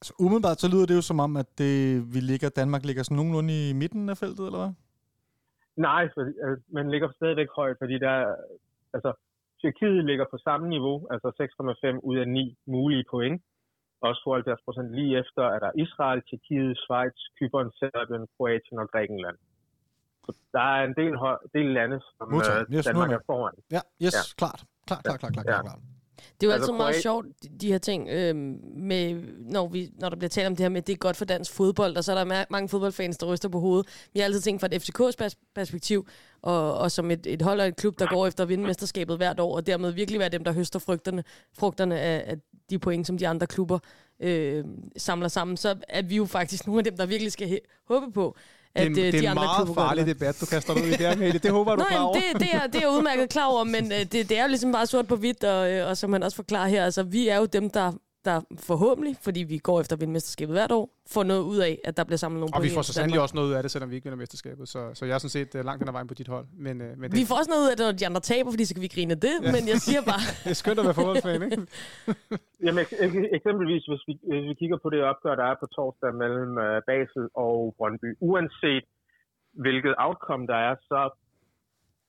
Altså, 0.00 0.12
umiddelbart 0.24 0.60
så 0.60 0.68
lyder 0.72 0.86
det 0.86 0.96
jo 1.00 1.02
som 1.10 1.20
om, 1.26 1.36
at 1.42 1.48
det, 1.58 1.74
vi 2.14 2.20
ligger, 2.30 2.48
Danmark 2.60 2.82
ligger 2.84 3.02
sådan 3.02 3.16
nogenlunde 3.16 3.54
i 3.70 3.72
midten 3.82 4.08
af 4.12 4.16
feltet, 4.22 4.46
eller 4.46 4.60
hvad? 4.62 4.72
Nej, 5.88 6.02
for, 6.14 6.22
øh, 6.44 6.56
man 6.68 6.90
ligger 6.90 7.08
stadigvæk 7.18 7.50
højt, 7.56 7.76
fordi 7.82 7.98
der 7.98 8.10
er- 8.10 8.36
altså, 8.96 9.10
Tyrkiet 9.58 10.04
ligger 10.04 10.26
på 10.30 10.38
samme 10.38 10.68
niveau, 10.68 10.96
altså 11.10 11.28
6,5 11.40 12.00
ud 12.08 12.16
af 12.18 12.28
9 12.28 12.56
mulige 12.66 13.04
point. 13.10 13.42
Også 14.00 14.20
72 14.24 14.60
procent. 14.64 14.88
Lige 14.98 15.18
efter 15.22 15.42
er 15.54 15.58
der 15.58 15.70
Israel, 15.84 16.22
Tjekkiet, 16.28 16.78
Schweiz, 16.82 17.16
Kypern, 17.38 17.70
Serbien, 17.78 18.24
Kroatien 18.36 18.78
og 18.82 18.88
Grækenland. 18.92 19.36
Så 20.24 20.30
der 20.52 20.60
er 20.76 20.82
en 20.84 20.94
del, 21.00 21.12
del 21.56 21.68
lande, 21.78 22.00
som 22.18 22.24
Modtaget. 22.32 22.66
øh, 22.68 22.74
Yes, 22.76 22.84
Danmark 22.84 23.10
er 23.12 23.18
foran. 23.26 23.54
Ja, 23.76 23.80
yes, 24.04 24.14
Ja. 24.16 24.22
klart. 24.40 24.60
Klart, 24.88 25.02
klart, 25.04 25.18
klart, 25.20 25.32
klart, 25.32 25.46
Ja. 25.46 25.62
klart. 25.62 25.78
Det 26.16 26.22
er 26.42 26.46
jo 26.46 26.50
Altså, 26.52 26.64
altid 26.64 26.76
meget 26.76 26.94
Kroat- 26.94 27.02
sjovt, 27.02 27.26
de, 27.42 27.48
de 27.60 27.72
her 27.72 27.78
ting, 27.78 28.08
øh, 28.08 28.36
med, 28.76 29.22
når, 29.38 29.68
vi, 29.68 29.90
når 30.00 30.08
der 30.08 30.16
bliver 30.16 30.28
talt 30.28 30.46
om 30.46 30.56
det 30.56 30.64
her 30.64 30.68
med, 30.68 30.78
at 30.78 30.86
det 30.86 30.92
er 30.92 30.96
godt 30.96 31.16
for 31.16 31.24
dansk 31.24 31.52
fodbold, 31.52 31.96
og 31.96 32.04
så 32.04 32.12
er 32.16 32.24
der 32.24 32.42
ma- 32.42 32.46
mange 32.50 32.68
fodboldfans, 32.68 33.16
der 33.18 33.26
ryster 33.26 33.48
på 33.48 33.60
hovedet. 33.60 33.86
Vi 34.12 34.20
har 34.20 34.24
altid 34.24 34.40
tænkt 34.40 34.60
fra 34.60 34.68
et 34.72 34.82
FCK's 34.82 35.24
pers- 35.24 35.50
perspektiv, 35.54 36.06
og, 36.42 36.74
og 36.78 36.90
som 36.92 37.10
et, 37.10 37.26
et 37.26 37.42
hold 37.42 37.60
og 37.60 37.66
et 37.68 37.76
klub, 37.76 37.98
der 37.98 38.06
går 38.06 38.26
efter 38.26 38.42
at 38.44 38.48
vinde 38.48 38.64
mesterskabet 38.64 39.16
hvert 39.16 39.40
år, 39.40 39.56
og 39.56 39.66
dermed 39.66 39.90
virkelig 39.92 40.20
være 40.20 40.28
dem, 40.28 40.44
der 40.44 40.52
høster 40.52 40.78
frugterne, 40.78 41.24
frugterne 41.58 42.00
af, 42.00 42.24
af 42.26 42.36
de 42.70 42.78
point, 42.78 43.06
som 43.06 43.18
de 43.18 43.28
andre 43.28 43.46
klubber 43.46 43.78
øh, 44.20 44.64
samler 44.96 45.28
sammen, 45.28 45.56
så 45.56 45.74
er 45.88 46.02
vi 46.02 46.16
jo 46.16 46.24
faktisk 46.24 46.66
nogle 46.66 46.80
af 46.80 46.84
dem, 46.84 46.96
der 46.96 47.06
virkelig 47.06 47.32
skal 47.32 47.60
håbe 47.88 48.12
på, 48.12 48.36
Det 48.76 48.82
er 48.82 48.86
at 48.86 48.90
en, 48.90 48.98
øh, 48.98 49.04
det 49.04 49.12
de 49.12 49.26
er 49.26 49.30
en 49.30 49.34
meget 49.34 49.68
farlig 49.74 50.06
debat, 50.06 50.40
du 50.40 50.46
kaster 50.46 50.72
ud 50.72 50.86
i 50.86 50.96
der, 50.96 51.16
Mette. 51.16 51.38
Det 51.38 51.50
håber 51.50 51.76
du 51.76 51.78
Nå, 51.82 51.84
er 51.84 51.88
klar 51.88 52.00
over. 52.00 52.14
det, 52.14 52.40
det, 52.40 52.48
er, 52.54 52.66
det 52.66 52.82
er 52.82 52.88
udmærket 52.88 53.28
klar 53.28 53.46
over, 53.46 53.64
men 53.64 53.92
øh, 53.92 53.98
det, 53.98 54.12
det 54.12 54.32
er 54.38 54.42
jo 54.42 54.48
ligesom 54.48 54.72
bare 54.72 54.86
sort 54.86 55.06
på 55.08 55.16
hvidt, 55.16 55.44
og, 55.44 55.70
øh, 55.72 55.88
og 55.88 55.96
som 55.96 56.12
han 56.12 56.22
også 56.22 56.36
forklarer 56.36 56.68
her, 56.68 56.84
altså 56.84 57.02
vi 57.02 57.28
er 57.28 57.36
jo 57.36 57.44
dem, 57.44 57.70
der, 57.70 57.92
der 58.30 58.36
forhåbentlig, 58.70 59.14
fordi 59.26 59.40
vi 59.52 59.56
går 59.68 59.76
efter 59.82 59.94
at 59.96 60.00
vinde 60.02 60.12
mesterskabet 60.16 60.54
hvert 60.58 60.72
år, 60.78 60.84
får 61.14 61.24
noget 61.32 61.44
ud 61.52 61.58
af, 61.68 61.72
at 61.88 61.94
der 61.98 62.04
bliver 62.08 62.20
samlet 62.24 62.40
nogle 62.42 62.54
Og 62.56 62.60
vi 62.62 62.66
point 62.68 62.74
får 62.76 62.80
ind 62.80 62.84
så 62.84 62.92
til 62.92 62.98
sandelig 63.00 63.20
også 63.26 63.36
noget 63.38 63.48
ud 63.50 63.54
af 63.58 63.62
det, 63.64 63.70
selvom 63.74 63.88
vi 63.90 63.94
ikke 63.96 64.06
vinder 64.06 64.20
mesterskabet. 64.24 64.64
Så, 64.74 64.80
så 64.98 65.02
jeg 65.08 65.14
er 65.14 65.20
sådan 65.24 65.36
set 65.38 65.50
øh, 65.58 65.64
langt 65.68 65.80
hen 65.82 65.88
ad 65.88 65.92
vejen 65.98 66.08
på 66.12 66.16
dit 66.20 66.28
hold. 66.34 66.46
Men, 66.66 66.74
øh, 66.86 66.90
men 66.98 67.06
det, 67.10 67.14
Vi 67.20 67.24
får 67.28 67.36
også 67.40 67.50
noget 67.54 67.62
ud 67.64 67.70
af 67.72 67.76
det, 67.78 67.84
når 67.88 67.94
de 68.00 68.06
andre 68.10 68.22
taber, 68.32 68.50
fordi 68.54 68.64
så 68.68 68.72
kan 68.76 68.82
vi 68.86 68.90
grine 68.96 69.12
af 69.16 69.20
det, 69.26 69.34
ja. 69.42 69.52
men 69.54 69.62
jeg 69.72 69.78
siger 69.86 70.02
bare, 70.12 70.22
det 70.44 70.50
er 70.54 70.60
skønt 70.62 70.78
at 70.82 70.84
være 70.88 70.98
fodboldfan, 71.00 71.42
ikke? 71.46 71.58
Jamen, 72.66 72.80
ek- 72.84 72.98
ek- 73.04 73.30
eksempelvis, 73.38 73.82
hvis 73.90 74.02
vi, 74.08 74.14
hvis 74.30 74.44
vi 74.50 74.54
kigger 74.60 74.78
på 74.84 74.88
det 74.94 75.00
opgør, 75.10 75.34
der 75.40 75.46
er 75.52 75.56
på 75.62 75.66
torsdag 75.76 76.10
mellem 76.22 76.52
øh, 76.66 76.76
Basel 76.88 77.24
og 77.44 77.56
Brøndby, 77.78 78.10
uanset 78.28 78.84
hvilket 79.64 79.94
outcome 80.06 80.44
der 80.52 80.58
er, 80.68 80.74
så, 80.90 81.00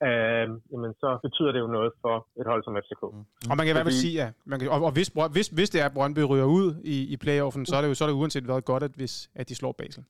øh, 0.04 0.46
jamen, 0.72 0.92
så 1.02 1.20
betyder 1.26 1.52
det 1.52 1.60
jo 1.60 1.68
noget 1.68 1.92
for 2.02 2.16
et 2.40 2.48
hold 2.52 2.64
som 2.64 2.76
FCK. 2.84 3.04
Mm. 3.14 3.50
Og 3.52 3.56
man 3.58 3.64
kan 3.64 3.72
i 3.74 3.76
hvert 3.78 3.90
fald 3.90 4.04
sige, 4.06 4.16
ja. 4.22 4.28
Man 4.46 4.60
kan, 4.60 4.70
og, 4.70 4.80
og 4.90 4.94
hvis, 4.98 5.10
hvis, 5.36 5.48
hvis 5.58 5.70
det 5.70 5.82
er, 5.82 5.86
at 5.86 5.94
Brøndby 5.94 6.20
ryger 6.32 6.50
ud 6.60 6.68
i, 6.84 7.14
i 7.14 7.18
playoffen, 7.18 7.66
så 7.66 7.76
er 7.76 7.82
det 7.82 7.90
jo 7.90 7.96
så 7.96 8.04
er 8.04 8.10
det 8.10 8.16
uanset 8.16 8.48
været 8.48 8.66
godt, 8.66 8.84
at, 8.84 8.92
hvis, 9.00 9.30
at 9.36 9.50
de 9.50 9.56
slår 9.56 9.72
Basel. 9.72 10.04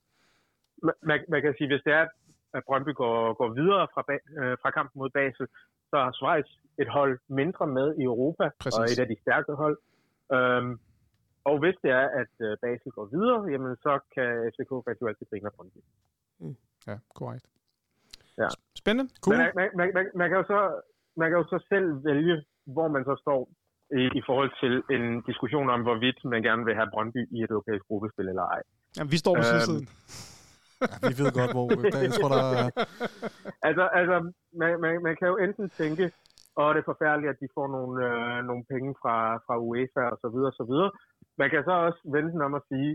Man, 1.09 1.19
man 1.29 1.41
kan 1.41 1.53
sige, 1.57 1.67
hvis 1.73 1.81
det 1.85 1.93
er, 1.93 2.05
at 2.53 2.63
Brøndby 2.67 2.93
går, 2.93 3.33
går 3.33 3.49
videre 3.59 3.87
fra, 3.93 4.01
ba- 4.09 4.41
øh, 4.41 4.57
fra 4.61 4.71
kampen 4.71 4.99
mod 4.99 5.09
Basel, 5.09 5.47
så 5.89 5.95
har 6.03 6.11
Schweiz 6.11 6.49
et 6.83 6.89
hold 6.97 7.19
mindre 7.27 7.67
med 7.67 7.87
i 8.01 8.03
Europa, 8.03 8.49
Præcis. 8.59 8.79
og 8.79 8.83
et 8.83 8.99
af 8.99 9.07
de 9.07 9.17
stærke 9.21 9.53
hold. 9.53 9.77
Øhm, 10.35 10.79
og 11.49 11.59
hvis 11.59 11.75
det 11.83 11.91
er, 11.91 12.05
at 12.21 12.33
øh, 12.47 12.57
Basel 12.63 12.91
går 12.91 13.05
videre, 13.05 13.41
jamen, 13.51 13.75
så 13.75 13.99
kan 14.15 14.27
FCK 14.51 14.71
faktisk 14.85 15.01
jo 15.01 15.07
altid 15.07 15.25
grine 15.29 15.45
af 15.45 15.53
Brøndby. 15.57 15.79
Ja, 16.87 16.97
korrekt. 17.15 17.45
Ja. 18.43 18.49
Spændende. 18.81 19.05
Cool. 19.23 19.37
Man, 19.37 19.51
man, 19.59 19.69
man, 19.79 19.87
man, 19.97 20.05
man, 20.19 20.27
kan 20.29 20.37
jo 20.41 20.45
så, 20.53 20.59
man 21.21 21.27
kan 21.29 21.37
jo 21.41 21.45
så 21.53 21.59
selv 21.71 21.87
vælge, 22.09 22.35
hvor 22.75 22.87
man 22.95 23.03
så 23.09 23.15
står 23.23 23.41
i, 24.01 24.03
i 24.19 24.21
forhold 24.27 24.51
til 24.61 24.73
en 24.95 25.05
diskussion 25.29 25.67
om, 25.69 25.81
hvorvidt 25.87 26.19
man 26.33 26.41
gerne 26.47 26.65
vil 26.65 26.75
have 26.79 26.89
Brøndby 26.93 27.21
i 27.35 27.37
et 27.43 27.51
europæisk 27.55 27.85
gruppespil 27.89 28.27
eller 28.33 28.45
ej. 28.55 28.61
Jamen, 28.97 29.11
vi 29.11 29.17
står 29.23 29.33
på 29.35 29.43
Øhm, 29.45 29.51
sydsiden. 29.51 29.85
Ja, 30.81 30.95
vi 31.09 31.13
ved 31.21 31.29
godt, 31.39 31.51
hvor... 31.55 31.65
Der, 31.93 32.01
jeg 32.07 32.13
tror, 32.17 32.29
der 32.35 32.43
er... 32.59 32.67
Altså, 33.67 33.85
altså 33.99 34.17
man, 34.61 34.71
man, 34.83 34.93
man 35.07 35.15
kan 35.19 35.27
jo 35.31 35.37
enten 35.45 35.67
tænke, 35.81 36.05
og 36.59 36.67
det 36.73 36.79
er 36.81 36.91
forfærdeligt, 36.93 37.31
at 37.33 37.41
de 37.43 37.47
får 37.57 37.67
nogle, 37.77 37.95
øh, 38.09 38.37
nogle 38.49 38.63
penge 38.73 38.89
fra, 39.01 39.15
fra 39.45 39.55
UEFA 39.67 40.03
og 40.13 40.17
så 40.23 40.29
videre, 40.33 40.51
og 40.53 40.57
så 40.61 40.65
videre. 40.71 40.91
Man 41.41 41.49
kan 41.49 41.61
så 41.63 41.73
også 41.87 42.01
vente 42.15 42.45
om 42.47 42.53
at 42.59 42.67
sige, 42.71 42.91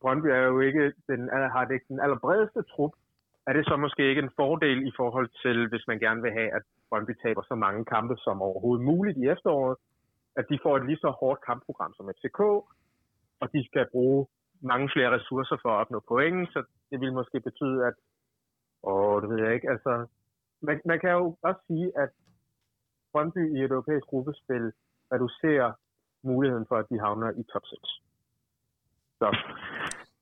Brøndby 0.00 0.28
er 0.38 0.44
jo 0.52 0.60
ikke 0.68 0.84
den, 1.10 1.20
har 1.54 1.64
det 1.64 1.74
ikke 1.74 1.90
den 1.92 2.00
allerbredeste 2.04 2.62
trup. 2.72 2.94
Er 3.46 3.52
det 3.52 3.64
så 3.66 3.76
måske 3.76 4.08
ikke 4.08 4.22
en 4.22 4.36
fordel 4.36 4.86
i 4.86 4.92
forhold 4.96 5.28
til, 5.42 5.68
hvis 5.68 5.84
man 5.88 5.98
gerne 5.98 6.22
vil 6.22 6.32
have, 6.32 6.50
at 6.56 6.62
Brøndby 6.88 7.14
taber 7.22 7.42
så 7.42 7.54
mange 7.54 7.84
kampe 7.84 8.16
som 8.16 8.42
overhovedet 8.42 8.84
muligt 8.84 9.18
i 9.18 9.28
efteråret, 9.34 9.76
at 10.36 10.44
de 10.50 10.58
får 10.62 10.76
et 10.76 10.86
lige 10.86 11.02
så 11.04 11.10
hårdt 11.20 11.40
kampprogram 11.46 11.94
som 11.94 12.10
FCK, 12.16 12.40
og 13.40 13.46
de 13.52 13.66
skal 13.66 13.86
bruge 13.92 14.26
mange 14.60 14.90
flere 14.94 15.10
ressourcer 15.16 15.56
for 15.62 15.68
at 15.68 15.80
opnå 15.80 16.00
point, 16.08 16.52
så 16.52 16.64
det 16.90 17.00
vil 17.00 17.12
måske 17.12 17.40
betyde, 17.40 17.86
at 17.86 17.94
Åh, 18.86 19.22
det 19.22 19.28
ved 19.30 19.38
jeg 19.44 19.54
ikke. 19.54 19.70
Altså, 19.70 20.06
man, 20.60 20.80
man 20.84 21.00
kan 21.00 21.10
jo 21.10 21.36
også 21.42 21.60
sige, 21.66 21.92
at 22.02 22.10
Brøndby 23.12 23.56
i 23.56 23.64
et 23.64 23.70
europæisk 23.70 24.06
gruppespil 24.06 24.72
reducerer 25.12 25.72
muligheden 26.22 26.66
for, 26.68 26.76
at 26.76 26.86
de 26.90 26.98
havner 27.00 27.30
i 27.30 27.42
top 27.52 27.62
6. 27.64 27.80
Så, 29.18 29.28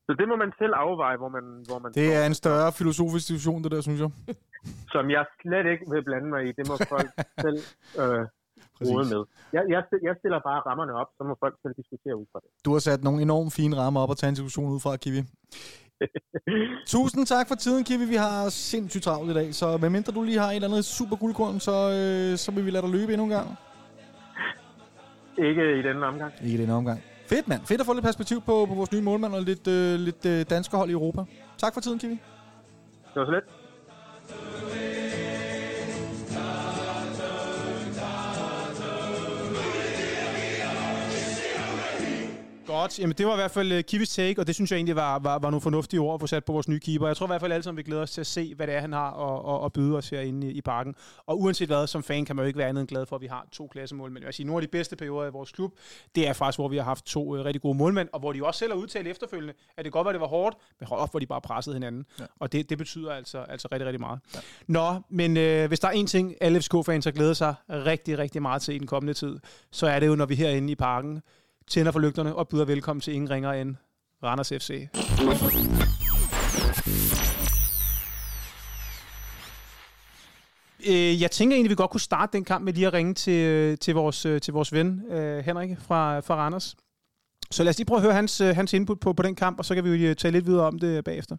så 0.06 0.12
det 0.18 0.26
må 0.30 0.36
man 0.36 0.52
selv 0.58 0.74
afveje, 0.84 1.16
hvor 1.16 1.30
man, 1.36 1.44
hvor 1.68 1.78
man 1.78 1.90
Det 1.92 2.08
er 2.18 2.24
en 2.26 2.34
større 2.34 2.72
filosofisk 2.80 3.24
diskussion, 3.28 3.62
det 3.64 3.70
der, 3.74 3.80
synes 3.80 4.00
jeg. 4.00 4.10
Som 4.94 5.10
jeg 5.10 5.24
slet 5.42 5.66
ikke 5.72 5.84
vil 5.92 6.02
blande 6.08 6.28
mig 6.34 6.42
i. 6.48 6.52
Det 6.58 6.64
må 6.70 6.74
folk 6.94 7.10
selv 7.44 7.58
øh, 8.00 8.22
rode 8.88 9.06
med. 9.12 9.22
Jeg, 9.56 9.62
jeg, 9.74 9.82
jeg 10.08 10.14
stiller 10.20 10.40
bare 10.48 10.60
rammerne 10.68 10.92
op, 11.00 11.10
så 11.16 11.22
må 11.28 11.34
folk 11.44 11.54
selv 11.62 11.74
diskutere 11.80 12.16
ud 12.20 12.26
fra 12.32 12.38
det. 12.42 12.50
Du 12.64 12.72
har 12.72 12.78
sat 12.88 13.00
nogle 13.04 13.22
enormt 13.22 13.52
fine 13.58 13.76
rammer 13.76 14.00
op 14.00 14.10
og 14.10 14.16
tage 14.16 14.28
en 14.28 14.34
diskussion 14.34 14.68
ud 14.74 14.80
fra, 14.80 14.96
Kiwi. 14.96 15.22
Tusind 16.94 17.26
tak 17.26 17.48
for 17.48 17.54
tiden, 17.54 17.84
Kiwi. 17.84 18.04
Vi 18.14 18.18
har 18.26 18.48
sindssygt 18.48 19.04
travlt 19.04 19.30
i 19.30 19.34
dag, 19.34 19.54
så 19.54 19.66
medmindre 19.82 20.12
du 20.12 20.22
lige 20.22 20.38
har 20.38 20.50
et 20.50 20.54
eller 20.54 20.68
andet 20.68 20.84
super 20.84 21.16
guldkorn, 21.16 21.60
så, 21.60 21.74
øh, 21.98 22.38
så 22.38 22.52
vil 22.54 22.66
vi 22.66 22.70
lade 22.70 22.82
dig 22.82 22.92
løbe 22.96 23.12
endnu 23.12 23.24
en 23.24 23.30
gang. 23.38 23.48
Ikke 25.38 25.78
i 25.78 25.82
denne 25.82 26.06
omgang. 26.06 26.32
Ikke 26.42 26.54
i 26.54 26.60
denne 26.60 26.74
omgang. 26.74 27.00
Fedt, 27.32 27.48
mand. 27.48 27.66
Fedt 27.66 27.80
at 27.80 27.86
få 27.86 27.92
lidt 27.92 28.04
perspektiv 28.04 28.40
på, 28.40 28.66
på 28.66 28.74
vores 28.74 28.92
nye 28.92 29.00
målmand 29.00 29.34
og 29.34 29.42
lidt, 29.42 29.66
øh, 29.66 30.00
lidt 30.00 30.26
øh, 30.26 30.46
danske 30.50 30.76
hold 30.76 30.90
i 30.90 30.92
Europa. 30.92 31.22
Tak 31.58 31.74
for 31.74 31.80
tiden, 31.80 31.98
Kiwi. 31.98 32.10
Det 32.10 32.20
var 33.16 33.24
så 33.26 33.32
lidt. 33.32 33.44
Godt. 42.72 42.98
Jamen, 42.98 43.16
det 43.18 43.26
var 43.26 43.32
i 43.32 43.36
hvert 43.36 43.50
fald 43.50 43.72
uh, 43.72 43.80
Kivis 43.80 44.14
take, 44.14 44.40
og 44.40 44.46
det 44.46 44.54
synes 44.54 44.70
jeg 44.70 44.76
egentlig 44.76 44.96
var, 44.96 45.18
var, 45.18 45.38
var 45.38 45.50
nogle 45.50 45.60
fornuftige 45.60 46.00
ord 46.00 46.14
at 46.14 46.20
få 46.20 46.26
sat 46.26 46.44
på 46.44 46.52
vores 46.52 46.68
nye 46.68 46.80
keeper. 46.80 47.06
Jeg 47.06 47.16
tror 47.16 47.26
i 47.26 47.28
hvert 47.28 47.40
fald 47.40 47.52
alle 47.52 47.62
sammen, 47.62 47.76
vi 47.76 47.82
glæder 47.82 48.02
os 48.02 48.10
til 48.10 48.20
at 48.20 48.26
se, 48.26 48.54
hvad 48.54 48.66
det 48.66 48.74
er, 48.74 48.80
han 48.80 48.92
har 48.92 49.10
at, 49.10 49.60
at, 49.60 49.64
at 49.64 49.72
byde 49.72 49.96
os 49.96 50.08
herinde 50.08 50.46
i, 50.46 50.50
i 50.50 50.60
parken. 50.60 50.94
Og 51.26 51.40
uanset 51.40 51.68
hvad, 51.68 51.86
som 51.86 52.02
fan 52.02 52.24
kan 52.24 52.36
man 52.36 52.42
jo 52.42 52.46
ikke 52.46 52.58
være 52.58 52.68
andet 52.68 52.80
end 52.80 52.88
glad 52.88 53.06
for, 53.06 53.16
at 53.16 53.22
vi 53.22 53.26
har 53.26 53.46
to 53.52 53.66
klassemål. 53.66 54.10
Men 54.10 54.22
jeg 54.22 54.26
vil 54.26 54.34
sige, 54.34 54.46
nogle 54.46 54.62
af 54.62 54.68
de 54.68 54.70
bedste 54.70 54.96
perioder 54.96 55.28
i 55.28 55.30
vores 55.30 55.52
klub, 55.52 55.72
det 56.14 56.28
er 56.28 56.32
faktisk, 56.32 56.58
hvor 56.58 56.68
vi 56.68 56.76
har 56.76 56.84
haft 56.84 57.04
to 57.04 57.34
uh, 57.34 57.44
rigtig 57.44 57.62
gode 57.62 57.78
målmænd, 57.78 58.08
og 58.12 58.20
hvor 58.20 58.32
de 58.32 58.46
også 58.46 58.58
selv 58.58 58.72
har 58.72 58.78
udtalt 58.78 59.08
efterfølgende, 59.08 59.54
at 59.76 59.84
det 59.84 59.92
godt 59.92 60.04
var, 60.04 60.12
det 60.12 60.20
var 60.20 60.26
hårdt, 60.26 60.56
men 60.80 60.88
hold 60.88 61.00
op, 61.00 61.10
hvor 61.10 61.20
de 61.20 61.26
bare 61.26 61.40
pressede 61.40 61.76
hinanden. 61.76 62.06
Ja. 62.20 62.24
Og 62.40 62.52
det, 62.52 62.70
det 62.70 62.78
betyder 62.78 63.12
altså, 63.12 63.38
altså 63.38 63.68
rigtig, 63.72 63.86
rigtig 63.86 64.00
meget. 64.00 64.20
Ja. 64.34 64.40
Nå, 64.66 64.94
men 65.08 65.36
øh, 65.36 65.68
hvis 65.68 65.80
der 65.80 65.88
er 65.88 65.92
en 65.92 66.06
ting, 66.06 66.34
alle 66.40 66.60
FCK-fans 66.60 67.04
har 67.04 67.12
glædet 67.12 67.36
sig 67.36 67.54
rigtig, 67.70 68.18
rigtig 68.18 68.42
meget 68.42 68.62
til 68.62 68.74
i 68.74 68.78
den 68.78 68.86
kommende 68.86 69.14
tid, 69.14 69.38
så 69.70 69.86
er 69.86 70.00
det 70.00 70.06
jo, 70.06 70.14
når 70.14 70.26
vi 70.26 70.34
herinde 70.34 70.72
i 70.72 70.74
parken 70.74 71.22
tænder 71.72 71.92
for 71.92 72.00
lygterne 72.00 72.34
og 72.34 72.48
byder 72.48 72.64
velkommen 72.64 73.00
til 73.00 73.14
ingen 73.14 73.30
ringer 73.30 73.52
end 73.52 73.76
Randers 74.22 74.48
FC. 74.48 74.70
Øh, 80.88 81.22
jeg 81.22 81.30
tænker 81.30 81.56
egentlig, 81.56 81.68
at 81.68 81.70
vi 81.70 81.74
godt 81.74 81.90
kunne 81.90 82.00
starte 82.00 82.32
den 82.32 82.44
kamp 82.44 82.64
med 82.64 82.72
lige 82.72 82.86
at 82.86 82.92
ringe 82.92 83.14
til, 83.14 83.46
øh, 83.46 83.78
til, 83.78 83.94
vores, 83.94 84.26
øh, 84.26 84.40
til 84.40 84.52
vores 84.52 84.72
ven 84.72 85.02
Henrik 85.44 85.78
fra, 85.78 86.20
fra 86.20 86.36
Randers. 86.36 86.76
Så 87.50 87.62
lad 87.62 87.70
os 87.70 87.78
lige 87.78 87.86
prøve 87.86 87.96
at 87.96 88.02
høre 88.02 88.14
hans, 88.14 88.38
hans 88.38 88.72
input 88.72 89.00
på, 89.00 89.12
på 89.12 89.22
den 89.22 89.34
kamp, 89.34 89.58
og 89.58 89.64
så 89.64 89.74
kan 89.74 89.84
vi 89.84 90.08
jo 90.08 90.14
tage 90.14 90.32
lidt 90.32 90.46
videre 90.46 90.66
om 90.66 90.78
det 90.78 91.04
bagefter. 91.04 91.36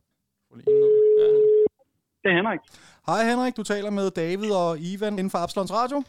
Det 2.24 2.30
er 2.32 2.36
Henrik. 2.36 2.60
Hej 3.06 3.30
Henrik, 3.30 3.58
du 3.58 3.64
taler 3.64 3.90
med 3.90 4.12
David 4.12 4.52
og 4.52 4.80
Ivan 4.80 5.14
inden 5.14 5.30
for 5.30 5.38
Absalons 5.38 5.74
Radio. 5.74 6.04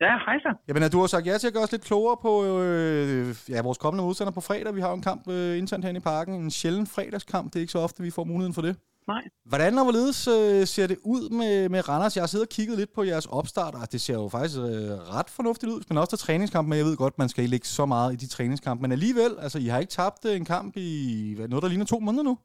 Ja, 0.00 0.12
hej 0.26 0.38
så. 0.38 0.50
Jamen, 0.68 0.90
du 0.90 1.00
har 1.00 1.06
sagt 1.06 1.26
ja 1.26 1.38
til 1.38 1.46
at 1.46 1.52
gøre 1.52 1.62
os 1.62 1.72
lidt 1.72 1.84
klogere 1.84 2.16
på 2.22 2.44
øh, 2.44 3.34
ja, 3.48 3.62
vores 3.62 3.78
kommende 3.78 4.04
modstander 4.04 4.32
på 4.32 4.40
fredag. 4.40 4.74
Vi 4.74 4.80
har 4.80 4.88
jo 4.88 4.94
en 4.94 5.02
kamp 5.02 5.28
øh, 5.28 5.58
internt 5.58 5.84
herinde 5.84 5.98
i 5.98 6.02
parken. 6.02 6.34
En 6.34 6.50
sjælden 6.50 6.86
fredagskamp. 6.86 7.46
Det 7.52 7.56
er 7.56 7.60
ikke 7.60 7.72
så 7.72 7.78
ofte, 7.78 8.02
vi 8.02 8.10
får 8.10 8.24
muligheden 8.24 8.54
for 8.54 8.62
det. 8.62 8.76
Nej. 9.08 9.22
Hvordan 9.44 9.78
og 9.78 9.84
hvorledes 9.84 10.28
øh, 10.28 10.66
ser 10.66 10.86
det 10.86 10.96
ud 11.04 11.30
med, 11.30 11.68
med 11.68 11.88
Randers? 11.88 12.16
Jeg 12.16 12.22
har 12.22 12.26
siddet 12.26 12.46
og 12.46 12.50
kigget 12.50 12.78
lidt 12.78 12.92
på 12.94 13.02
jeres 13.02 13.26
opstarter. 13.26 13.78
Det 13.84 14.00
ser 14.00 14.14
jo 14.14 14.28
faktisk 14.28 14.58
øh, 14.58 14.64
ret 15.16 15.30
fornuftigt 15.30 15.72
ud, 15.72 15.80
men 15.88 15.98
også 15.98 16.16
til 16.16 16.18
træningskamp. 16.18 16.68
Men 16.68 16.78
jeg 16.78 16.86
ved 16.86 16.96
godt, 16.96 17.18
man 17.18 17.28
skal 17.28 17.42
ikke 17.42 17.50
ligge 17.50 17.66
så 17.66 17.86
meget 17.86 18.12
i 18.12 18.16
de 18.16 18.26
træningskampe. 18.26 18.82
Men 18.82 18.92
alligevel, 18.92 19.30
altså, 19.38 19.58
I 19.58 19.66
har 19.66 19.78
ikke 19.78 19.90
tabt 19.90 20.24
øh, 20.24 20.36
en 20.36 20.44
kamp 20.44 20.76
i 20.76 21.32
hvad, 21.36 21.48
noget, 21.48 21.62
der 21.62 21.68
ligner 21.68 21.86
to 21.86 21.98
måneder 21.98 22.24
nu? 22.24 22.38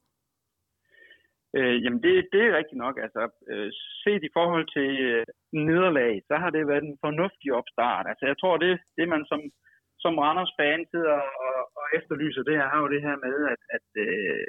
Øh, 1.58 1.76
jamen, 1.84 2.02
det, 2.04 2.14
det 2.34 2.42
er 2.46 2.58
rigtigt 2.58 2.84
nok. 2.86 2.96
Altså, 3.06 3.22
øh, 3.52 3.70
set 4.04 4.24
i 4.24 4.34
forhold 4.38 4.68
til 4.76 4.90
øh, 5.10 5.26
nederlag, 5.70 6.14
så 6.28 6.36
har 6.42 6.50
det 6.50 6.68
været 6.68 6.84
en 6.84 6.98
fornuftig 7.06 7.50
opstart. 7.60 8.06
Altså, 8.12 8.26
jeg 8.32 8.38
tror, 8.38 8.58
det, 8.58 8.80
det 8.98 9.08
man 9.14 9.26
som, 9.32 9.42
som 10.04 10.18
Randers-fan 10.24 10.82
sidder 10.94 11.20
og, 11.46 11.58
og 11.80 11.86
efterlyser, 11.98 12.44
det 12.44 12.58
har 12.72 12.80
jo 12.82 12.88
det 12.94 13.02
her 13.08 13.16
med, 13.26 13.36
at, 13.54 13.62
at, 13.78 13.88
øh, 14.06 14.46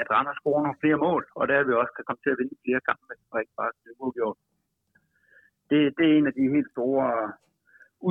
at 0.00 0.06
Randers 0.14 0.38
scorer 0.40 0.62
nogle 0.62 0.80
flere 0.82 1.02
mål, 1.06 1.22
og 1.38 1.48
der 1.48 1.66
vi 1.68 1.72
også 1.72 1.94
kan 1.96 2.04
komme 2.06 2.22
til 2.22 2.34
at 2.34 2.38
vinde 2.40 2.62
flere 2.64 2.82
kampe, 2.88 3.14
og 3.30 3.40
ikke 3.40 3.56
bare 3.60 3.72
det 3.84 3.92
uafgjort. 3.98 4.38
Det, 5.70 5.80
det 5.98 6.04
er 6.06 6.18
en 6.18 6.30
af 6.30 6.34
de 6.38 6.54
helt 6.54 6.70
store 6.74 7.08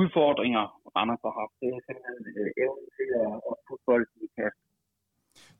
udfordringer, 0.00 0.64
Randers 0.96 1.24
har 1.26 1.34
haft. 1.40 1.54
Det 1.60 1.68
er 1.68 1.80
simpelthen 1.86 2.22
øh, 2.40 2.50
evnen 2.64 2.88
til 2.98 3.08
at, 3.24 3.34
at 3.50 3.54
putte 3.66 3.84
bolden 3.88 4.18
i 4.26 4.28
kast. 4.38 4.60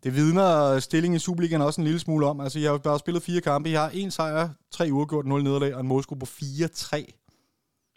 Det 0.05 0.11
vidner 0.18 0.51
stillingen 0.88 1.16
i 1.20 1.24
Superligaen 1.26 1.62
også 1.68 1.80
en 1.80 1.88
lille 1.90 2.01
smule 2.07 2.24
om. 2.32 2.36
Altså, 2.44 2.59
jeg 2.62 2.70
har 2.70 2.78
bare 2.90 3.03
spillet 3.05 3.26
fire 3.28 3.42
kampe. 3.48 3.66
Jeg 3.76 3.82
har 3.86 3.92
en 4.03 4.11
sejr, 4.18 4.44
tre 4.76 4.84
uafgjort, 4.96 5.26
nul 5.30 5.42
nederlag 5.48 5.72
og 5.76 5.80
en 5.80 5.88
målscore 5.92 6.18
på 6.24 6.28
4-3. 6.38 6.96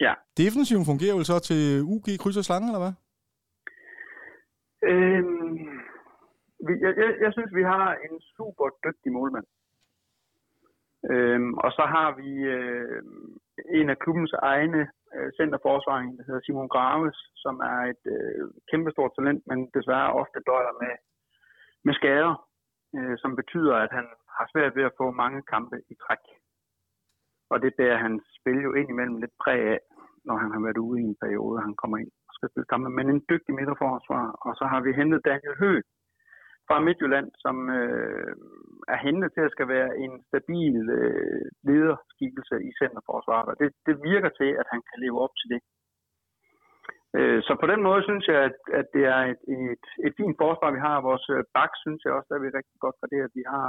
Ja. 0.06 0.14
Defensiven 0.42 0.84
fungerer 0.90 1.16
jo 1.18 1.24
så 1.30 1.36
til 1.48 1.60
UG 1.94 2.06
kryds 2.22 2.36
og 2.40 2.46
slange, 2.48 2.68
eller 2.70 2.82
hvad? 2.84 2.94
Øhm, 4.90 5.54
vi- 6.66 6.80
jeg, 6.84 6.92
jeg, 7.02 7.10
jeg 7.24 7.30
synes, 7.36 7.50
vi 7.60 7.64
har 7.72 7.86
en 8.06 8.16
super 8.36 8.66
dygtig 8.86 9.10
målmand. 9.18 9.46
Øhm, 11.12 11.52
og 11.64 11.70
så 11.78 11.84
har 11.94 12.08
vi 12.20 12.30
øh, 12.56 13.02
en 13.78 13.86
af 13.92 13.98
klubbens 14.02 14.32
egne 14.52 14.82
øh, 15.16 15.28
centerforsvaring, 15.38 16.08
der 16.18 16.24
hedder 16.26 16.42
Simon 16.44 16.68
Graves, 16.74 17.18
som 17.44 17.54
er 17.72 17.80
et 17.92 18.04
øh, 18.16 18.42
kæmpestort 18.70 19.12
talent, 19.18 19.42
men 19.50 19.58
desværre 19.76 20.10
ofte 20.22 20.38
døjer 20.50 20.74
med, 20.82 20.92
med 21.86 21.94
skader, 21.94 22.34
øh, 22.96 23.14
som 23.22 23.36
betyder, 23.40 23.74
at 23.84 23.92
han 23.98 24.06
har 24.36 24.46
svært 24.52 24.76
ved 24.76 24.84
at 24.86 24.96
få 25.00 25.06
mange 25.22 25.42
kampe 25.52 25.76
i 25.92 25.94
træk. 26.04 26.24
Og 27.52 27.56
det 27.62 27.72
bærer 27.78 28.04
hans 28.06 28.22
spil 28.38 28.58
jo 28.66 28.72
indimellem 28.80 29.16
lidt 29.20 29.34
præg 29.44 29.60
af, 29.74 29.80
når 30.24 30.36
han 30.42 30.50
har 30.54 30.60
været 30.66 30.84
ude 30.86 31.00
i 31.00 31.04
en 31.04 31.20
periode, 31.24 31.66
han 31.66 31.74
kommer 31.80 31.96
ind 31.98 32.12
og 32.28 32.32
skal 32.34 32.50
spille 32.50 32.70
kampe. 32.72 32.88
Men 32.90 33.10
en 33.10 33.24
dygtig 33.30 33.54
midterforsvar, 33.54 34.26
og 34.46 34.52
så 34.58 34.64
har 34.72 34.80
vi 34.80 34.98
hentet 35.00 35.24
Daniel 35.24 35.56
Høgh 35.62 35.84
fra 36.68 36.76
Midtjylland, 36.86 37.28
som 37.44 37.56
øh, 37.78 38.32
er 38.94 38.98
hentet 39.06 39.28
til 39.32 39.42
at 39.46 39.54
skal 39.56 39.68
være 39.76 39.90
en 40.04 40.12
stabil 40.30 40.76
øh, 40.98 41.44
lederskikkelse 41.68 42.56
i 42.68 42.70
centerforsvaret. 42.80 43.48
Og 43.52 43.56
det, 43.60 43.68
det 43.86 43.94
virker 44.10 44.30
til, 44.40 44.50
at 44.60 44.66
han 44.72 44.80
kan 44.88 44.98
leve 45.04 45.18
op 45.24 45.34
til 45.40 45.48
det. 45.52 45.60
Øh, 47.18 47.40
så 47.46 47.52
på 47.62 47.66
den 47.72 47.80
måde 47.88 48.02
synes 48.08 48.26
jeg, 48.28 48.40
at, 48.48 48.56
at 48.80 48.86
det 48.94 49.04
er 49.14 49.20
et, 49.32 49.40
et, 49.56 49.84
et 50.06 50.12
fint 50.18 50.36
forsvar, 50.42 50.70
vi 50.76 50.80
har. 50.86 51.06
Vores 51.08 51.26
øh, 51.34 51.44
bak 51.56 51.72
synes 51.84 52.00
jeg 52.04 52.12
også, 52.12 52.30
at 52.34 52.42
vi 52.42 52.46
er 52.48 52.58
rigtig 52.60 52.78
godt 52.84 52.96
for 53.00 53.06
det, 53.12 53.20
at 53.26 53.32
vi 53.38 53.44
har 53.54 53.66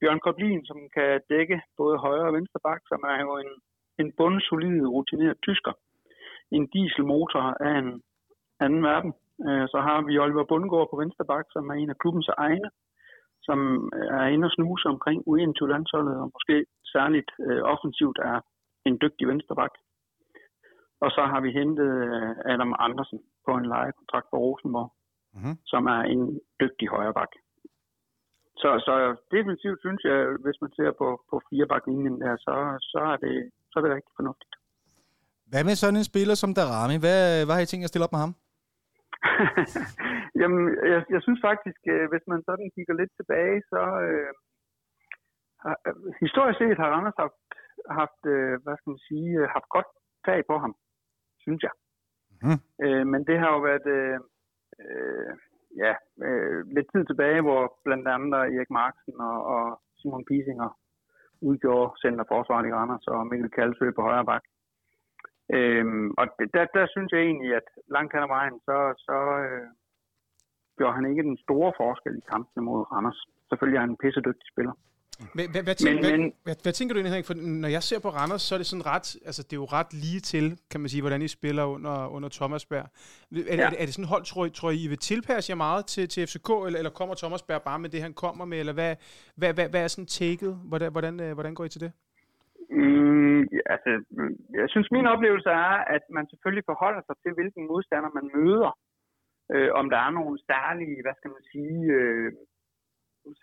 Bjørn 0.00 0.20
Koblin, 0.24 0.62
som 0.70 0.78
kan 0.96 1.20
dække 1.32 1.56
både 1.80 1.96
højre 2.06 2.28
og 2.30 2.36
venstre 2.38 2.60
bak, 2.68 2.80
som 2.90 3.00
er 3.12 3.18
jo 3.26 3.30
en, 3.44 3.52
en 4.00 4.08
bundsolid, 4.18 4.86
rutineret 4.94 5.38
tysker. 5.46 5.72
En 6.56 6.66
dieselmotor 6.72 7.44
af 7.68 7.74
en 7.82 8.02
anden 8.64 8.82
verden. 8.82 9.12
Øh, 9.46 9.66
så 9.72 9.78
har 9.86 9.98
vi 10.08 10.18
Oliver 10.18 10.44
Bundgaard 10.50 10.88
på 10.90 10.96
venstre 11.02 11.24
bak, 11.32 11.46
som 11.54 11.70
er 11.70 11.74
en 11.74 11.90
af 11.90 11.98
klubbens 11.98 12.28
egne, 12.28 12.70
som 13.42 13.58
er 14.18 14.26
inde 14.34 14.46
og 14.48 14.50
snuse 14.50 14.88
omkring 14.88 15.18
u 15.26 15.34
landsholdet 15.72 16.16
og 16.22 16.30
måske 16.34 16.56
særligt 16.94 17.30
øh, 17.46 17.62
offensivt 17.72 18.18
er 18.18 18.40
en 18.88 18.98
dygtig 19.02 19.28
venstre 19.28 19.54
bak. 19.56 19.72
Og 21.04 21.10
så 21.16 21.22
har 21.32 21.40
vi 21.40 21.50
hentet 21.60 21.90
øh, 22.08 22.52
Adam 22.52 22.72
Andersen 22.86 23.18
på 23.46 23.50
en 23.58 23.66
lejekontrakt 23.74 24.26
for 24.30 24.38
Rosenborg, 24.46 24.90
Mhm. 25.38 25.54
som 25.72 25.82
er 25.86 26.00
en 26.14 26.40
dygtig 26.62 26.88
højre 26.88 27.14
bak. 27.20 27.32
Så, 28.62 28.70
så 28.86 28.94
definitivt 29.36 29.78
synes 29.80 30.00
jeg, 30.10 30.18
hvis 30.44 30.58
man 30.62 30.70
ser 30.78 30.90
på, 31.00 31.08
på 31.30 31.36
firebaklinjen 31.48 32.16
der, 32.22 32.36
så, 32.46 32.54
så, 32.92 32.98
er 33.12 33.16
det, 33.24 33.34
så 33.70 33.74
er 33.78 33.82
det 33.84 33.94
rigtig 33.96 34.12
fornuftigt. 34.20 34.54
Hvad 35.50 35.64
med 35.64 35.74
sådan 35.82 35.98
en 36.00 36.10
spiller 36.12 36.36
som 36.38 36.54
Darami? 36.58 36.96
Hvad, 37.04 37.20
hvad 37.44 37.54
har 37.54 37.62
I 37.64 37.70
tænkt 37.70 37.84
at 37.84 37.90
stille 37.92 38.06
op 38.06 38.14
med 38.16 38.22
ham? 38.24 38.32
Jamen, 40.40 40.62
jeg, 40.92 41.00
jeg 41.14 41.20
synes 41.26 41.40
faktisk, 41.48 41.80
øh, 41.94 42.04
hvis 42.12 42.24
man 42.32 42.40
sådan 42.48 42.68
kigger 42.76 42.94
lidt 43.00 43.12
tilbage, 43.20 43.58
så 43.72 43.82
øh, 44.08 44.32
øh, 45.66 45.96
historisk 46.24 46.58
set 46.58 46.78
har 46.82 46.88
Randers 46.94 47.18
haft, 47.24 47.40
haft 48.00 48.20
hvad 48.64 48.74
skal 48.76 48.90
man 48.94 49.02
sige, 49.08 49.30
haft 49.56 49.68
godt 49.76 49.90
tag 50.28 50.40
på 50.50 50.56
ham, 50.64 50.72
synes 51.46 51.62
jeg. 51.66 51.74
Mhm. 52.42 52.58
Øh, 52.84 53.04
men 53.12 53.20
det 53.28 53.36
har 53.42 53.50
jo 53.54 53.60
været 53.68 53.86
øh, 53.98 54.18
øh, 54.84 55.32
ja, 55.82 55.92
øh, 56.26 56.60
lidt 56.76 56.88
tid 56.92 57.04
tilbage, 57.06 57.40
hvor 57.46 57.62
blandt 57.84 58.08
andet 58.14 58.32
Erik 58.54 58.70
Marksen 58.80 59.16
og, 59.30 59.38
og 59.54 59.64
Simon 59.98 60.24
Pisinger 60.30 60.70
udgjorde 61.48 61.96
centerforsvaret 62.04 62.66
i 62.68 62.72
Randers 62.72 63.06
og 63.06 63.26
Mikkel 63.26 63.50
Kalsø 63.50 63.86
på 63.90 64.02
højre 64.02 64.28
bak. 64.30 64.44
Øhm, 65.56 66.10
og 66.20 66.26
det, 66.38 66.48
der, 66.54 66.64
der 66.76 66.86
synes 66.94 67.10
jeg 67.12 67.20
egentlig, 67.20 67.50
at 67.60 67.68
langt 67.94 68.12
hen 68.12 68.22
ad 68.26 68.32
vejen, 68.36 68.56
så, 68.68 68.76
så 69.06 69.18
øh, 69.44 69.68
gjorde 70.76 70.94
han 70.94 71.06
ikke 71.10 71.22
den 71.22 71.38
store 71.44 71.72
forskel 71.76 72.16
i 72.18 72.28
kampene 72.32 72.62
mod 72.68 72.80
Randers. 72.92 73.20
Selvfølgelig 73.48 73.76
er 73.76 73.84
han 73.84 73.94
en 73.94 74.02
pissedygtig 74.02 74.48
spiller. 74.52 74.74
Hvad, 75.34 75.62
hvad, 75.68 75.74
tænker, 75.74 76.02
Men- 76.02 76.20
hvad, 76.20 76.32
hvad, 76.46 76.56
hvad 76.64 76.72
tænker 76.72 76.92
du 76.92 76.96
egentlig, 76.98 77.12
Henrik? 77.12 77.28
For 77.30 77.36
når 77.64 77.70
jeg 77.76 77.82
ser 77.82 78.00
på 78.06 78.10
Randers, 78.18 78.42
så 78.46 78.54
er 78.54 78.58
det 78.62 78.68
sådan 78.72 78.86
ret, 78.94 79.06
altså 79.28 79.42
det 79.42 79.52
er 79.56 79.62
jo 79.64 79.68
ret 79.78 79.90
lige 80.04 80.20
til, 80.32 80.44
kan 80.70 80.80
man 80.80 80.88
sige, 80.92 81.02
hvordan 81.02 81.22
I 81.22 81.28
spiller 81.38 81.64
under, 81.76 81.96
under 82.16 82.28
Thomas 82.38 82.64
Berg. 82.70 82.86
Er, 82.86 82.88
ja. 83.32 83.64
Er, 83.64 83.70
det, 83.70 83.76
er 83.82 83.86
det 83.86 83.94
sådan 83.94 84.12
hold, 84.14 84.24
tror 84.30 84.44
I, 84.46 84.50
tror 84.58 84.70
I, 84.70 84.78
I 84.84 84.88
vil 84.92 84.98
tilpasse 85.10 85.50
jer 85.50 85.56
meget 85.66 85.82
til, 85.92 86.04
til 86.12 86.20
FCK, 86.30 86.48
eller, 86.66 86.78
eller 86.80 86.92
kommer 86.98 87.14
Thomas 87.22 87.42
Berg 87.48 87.62
bare 87.70 87.78
med 87.84 87.90
det, 87.94 88.00
han 88.06 88.14
kommer 88.24 88.44
med, 88.44 88.58
eller 88.62 88.76
hvad, 88.78 88.92
hvad, 89.40 89.50
hvad, 89.56 89.68
hvad 89.72 89.82
er 89.84 89.90
sådan 89.94 90.12
taket? 90.20 90.52
Hvordan, 90.70 90.88
hvordan, 90.92 91.14
øh, 91.24 91.32
hvordan 91.36 91.54
går 91.54 91.64
I 91.64 91.68
til 91.68 91.84
det? 91.86 91.92
Mm, 92.70 93.40
ja, 93.56 93.62
altså, 93.74 93.90
jeg 94.60 94.68
synes, 94.72 94.88
min 94.96 95.06
oplevelse 95.14 95.50
er, 95.50 95.74
at 95.96 96.04
man 96.16 96.24
selvfølgelig 96.30 96.64
forholder 96.70 97.02
sig 97.06 97.16
til, 97.22 97.32
hvilken 97.38 97.62
modstander 97.70 98.10
man 98.18 98.26
møder. 98.36 98.72
Øh, 99.54 99.70
om 99.80 99.86
der 99.92 100.00
er 100.06 100.10
nogle 100.18 100.36
særlige, 100.50 101.02
hvad 101.04 101.14
skal 101.18 101.30
man 101.36 101.44
sige, 101.52 101.80
øh, 101.98 102.32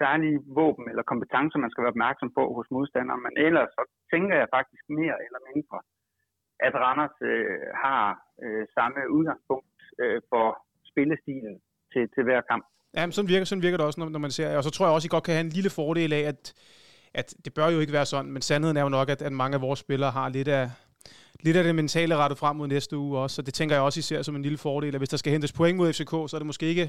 særlige 0.02 0.40
våben 0.60 0.86
eller 0.92 1.04
kompetencer, 1.12 1.58
man 1.64 1.72
skal 1.72 1.84
være 1.84 1.96
opmærksom 1.96 2.30
på 2.38 2.44
hos 2.58 2.68
modstanderen. 2.76 3.22
Men 3.26 3.34
ellers 3.48 3.70
så 3.78 3.84
tænker 4.14 4.36
jeg 4.42 4.54
faktisk 4.58 4.84
mere 5.00 5.18
eller 5.26 5.42
mindre, 5.50 5.78
at 6.68 6.74
Randers 6.84 7.18
øh, 7.32 7.68
har 7.84 8.04
øh, 8.46 8.64
samme 8.78 9.00
udgangspunkt 9.18 9.80
øh, 10.04 10.20
for 10.32 10.46
spillestilen 10.92 11.56
til, 11.94 12.04
til 12.14 12.24
hver 12.28 12.42
kamp. 12.52 12.66
Ja, 12.98 13.06
men 13.06 13.14
sådan 13.16 13.32
virker, 13.34 13.46
sådan 13.46 13.66
virker 13.66 13.78
det 13.78 13.86
også, 13.86 14.00
når, 14.00 14.10
når 14.10 14.24
man 14.26 14.32
ser. 14.38 14.58
Og 14.58 14.64
så 14.64 14.72
tror 14.72 14.86
jeg 14.86 14.94
også, 14.94 15.08
I 15.08 15.16
godt 15.16 15.24
kan 15.24 15.34
have 15.38 15.48
en 15.50 15.58
lille 15.58 15.72
fordel 15.80 16.14
af, 16.14 16.24
at, 16.32 16.42
at 17.14 17.28
det 17.46 17.52
bør 17.58 17.68
jo 17.76 17.80
ikke 17.80 17.98
være 18.00 18.06
sådan, 18.06 18.32
men 18.32 18.42
sandheden 18.42 18.78
er 18.78 18.82
jo 18.88 18.90
nok, 18.98 19.10
at, 19.10 19.22
at 19.22 19.34
mange 19.42 19.56
af 19.56 19.62
vores 19.62 19.80
spillere 19.80 20.12
har 20.12 20.30
lidt 20.30 20.48
af, 20.48 20.66
lidt 21.46 21.58
af 21.60 21.64
det 21.64 21.76
mentale 21.82 22.16
rettet 22.22 22.38
frem 22.42 22.56
mod 22.56 22.68
næste 22.68 22.98
uge 23.04 23.14
også. 23.24 23.36
Så 23.36 23.42
det 23.48 23.54
tænker 23.54 23.76
jeg 23.76 23.84
også, 23.84 24.00
I 24.00 24.24
som 24.24 24.36
en 24.36 24.46
lille 24.48 24.64
fordel, 24.68 24.96
at 24.96 25.02
hvis 25.02 25.14
der 25.14 25.22
skal 25.22 25.34
hentes 25.36 25.58
point 25.60 25.78
mod 25.78 25.88
FCK, 25.96 26.14
så 26.28 26.34
er 26.36 26.42
det 26.42 26.52
måske 26.52 26.66
ikke, 26.74 26.88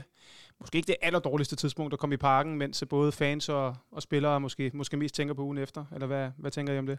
måske 0.61 0.77
ikke 0.79 0.91
det 0.93 1.03
allerdårligste 1.07 1.57
tidspunkt 1.57 1.93
at 1.93 2.01
komme 2.01 2.15
i 2.19 2.25
parken, 2.31 2.53
mens 2.63 2.85
både 2.97 3.11
fans 3.23 3.45
og, 3.59 3.67
og 3.97 4.01
spillere 4.09 4.37
måske, 4.47 4.65
måske 4.81 4.97
mest 5.03 5.15
tænker 5.15 5.35
på 5.35 5.47
ugen 5.49 5.59
efter. 5.67 5.83
Eller 5.95 6.09
hvad, 6.13 6.27
hvad 6.43 6.51
tænker 6.51 6.73
I 6.73 6.79
om 6.79 6.91
det? 6.93 6.99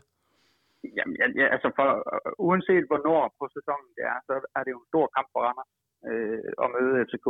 Jamen, 0.98 1.16
ja, 1.22 1.26
ja, 1.42 1.48
altså 1.56 1.70
for, 1.78 1.88
øh, 2.14 2.32
uanset 2.48 2.86
hvornår 2.90 3.22
på 3.40 3.46
sæsonen 3.56 3.90
det 3.98 4.04
er, 4.14 4.18
så 4.28 4.34
er 4.58 4.62
det 4.64 4.72
jo 4.76 4.80
en 4.84 4.92
stor 4.92 5.06
kamp 5.16 5.28
for 5.34 5.40
Randers 5.46 5.72
øh, 6.10 6.52
at 6.64 6.68
møde 6.76 6.94
FCK. 7.08 7.28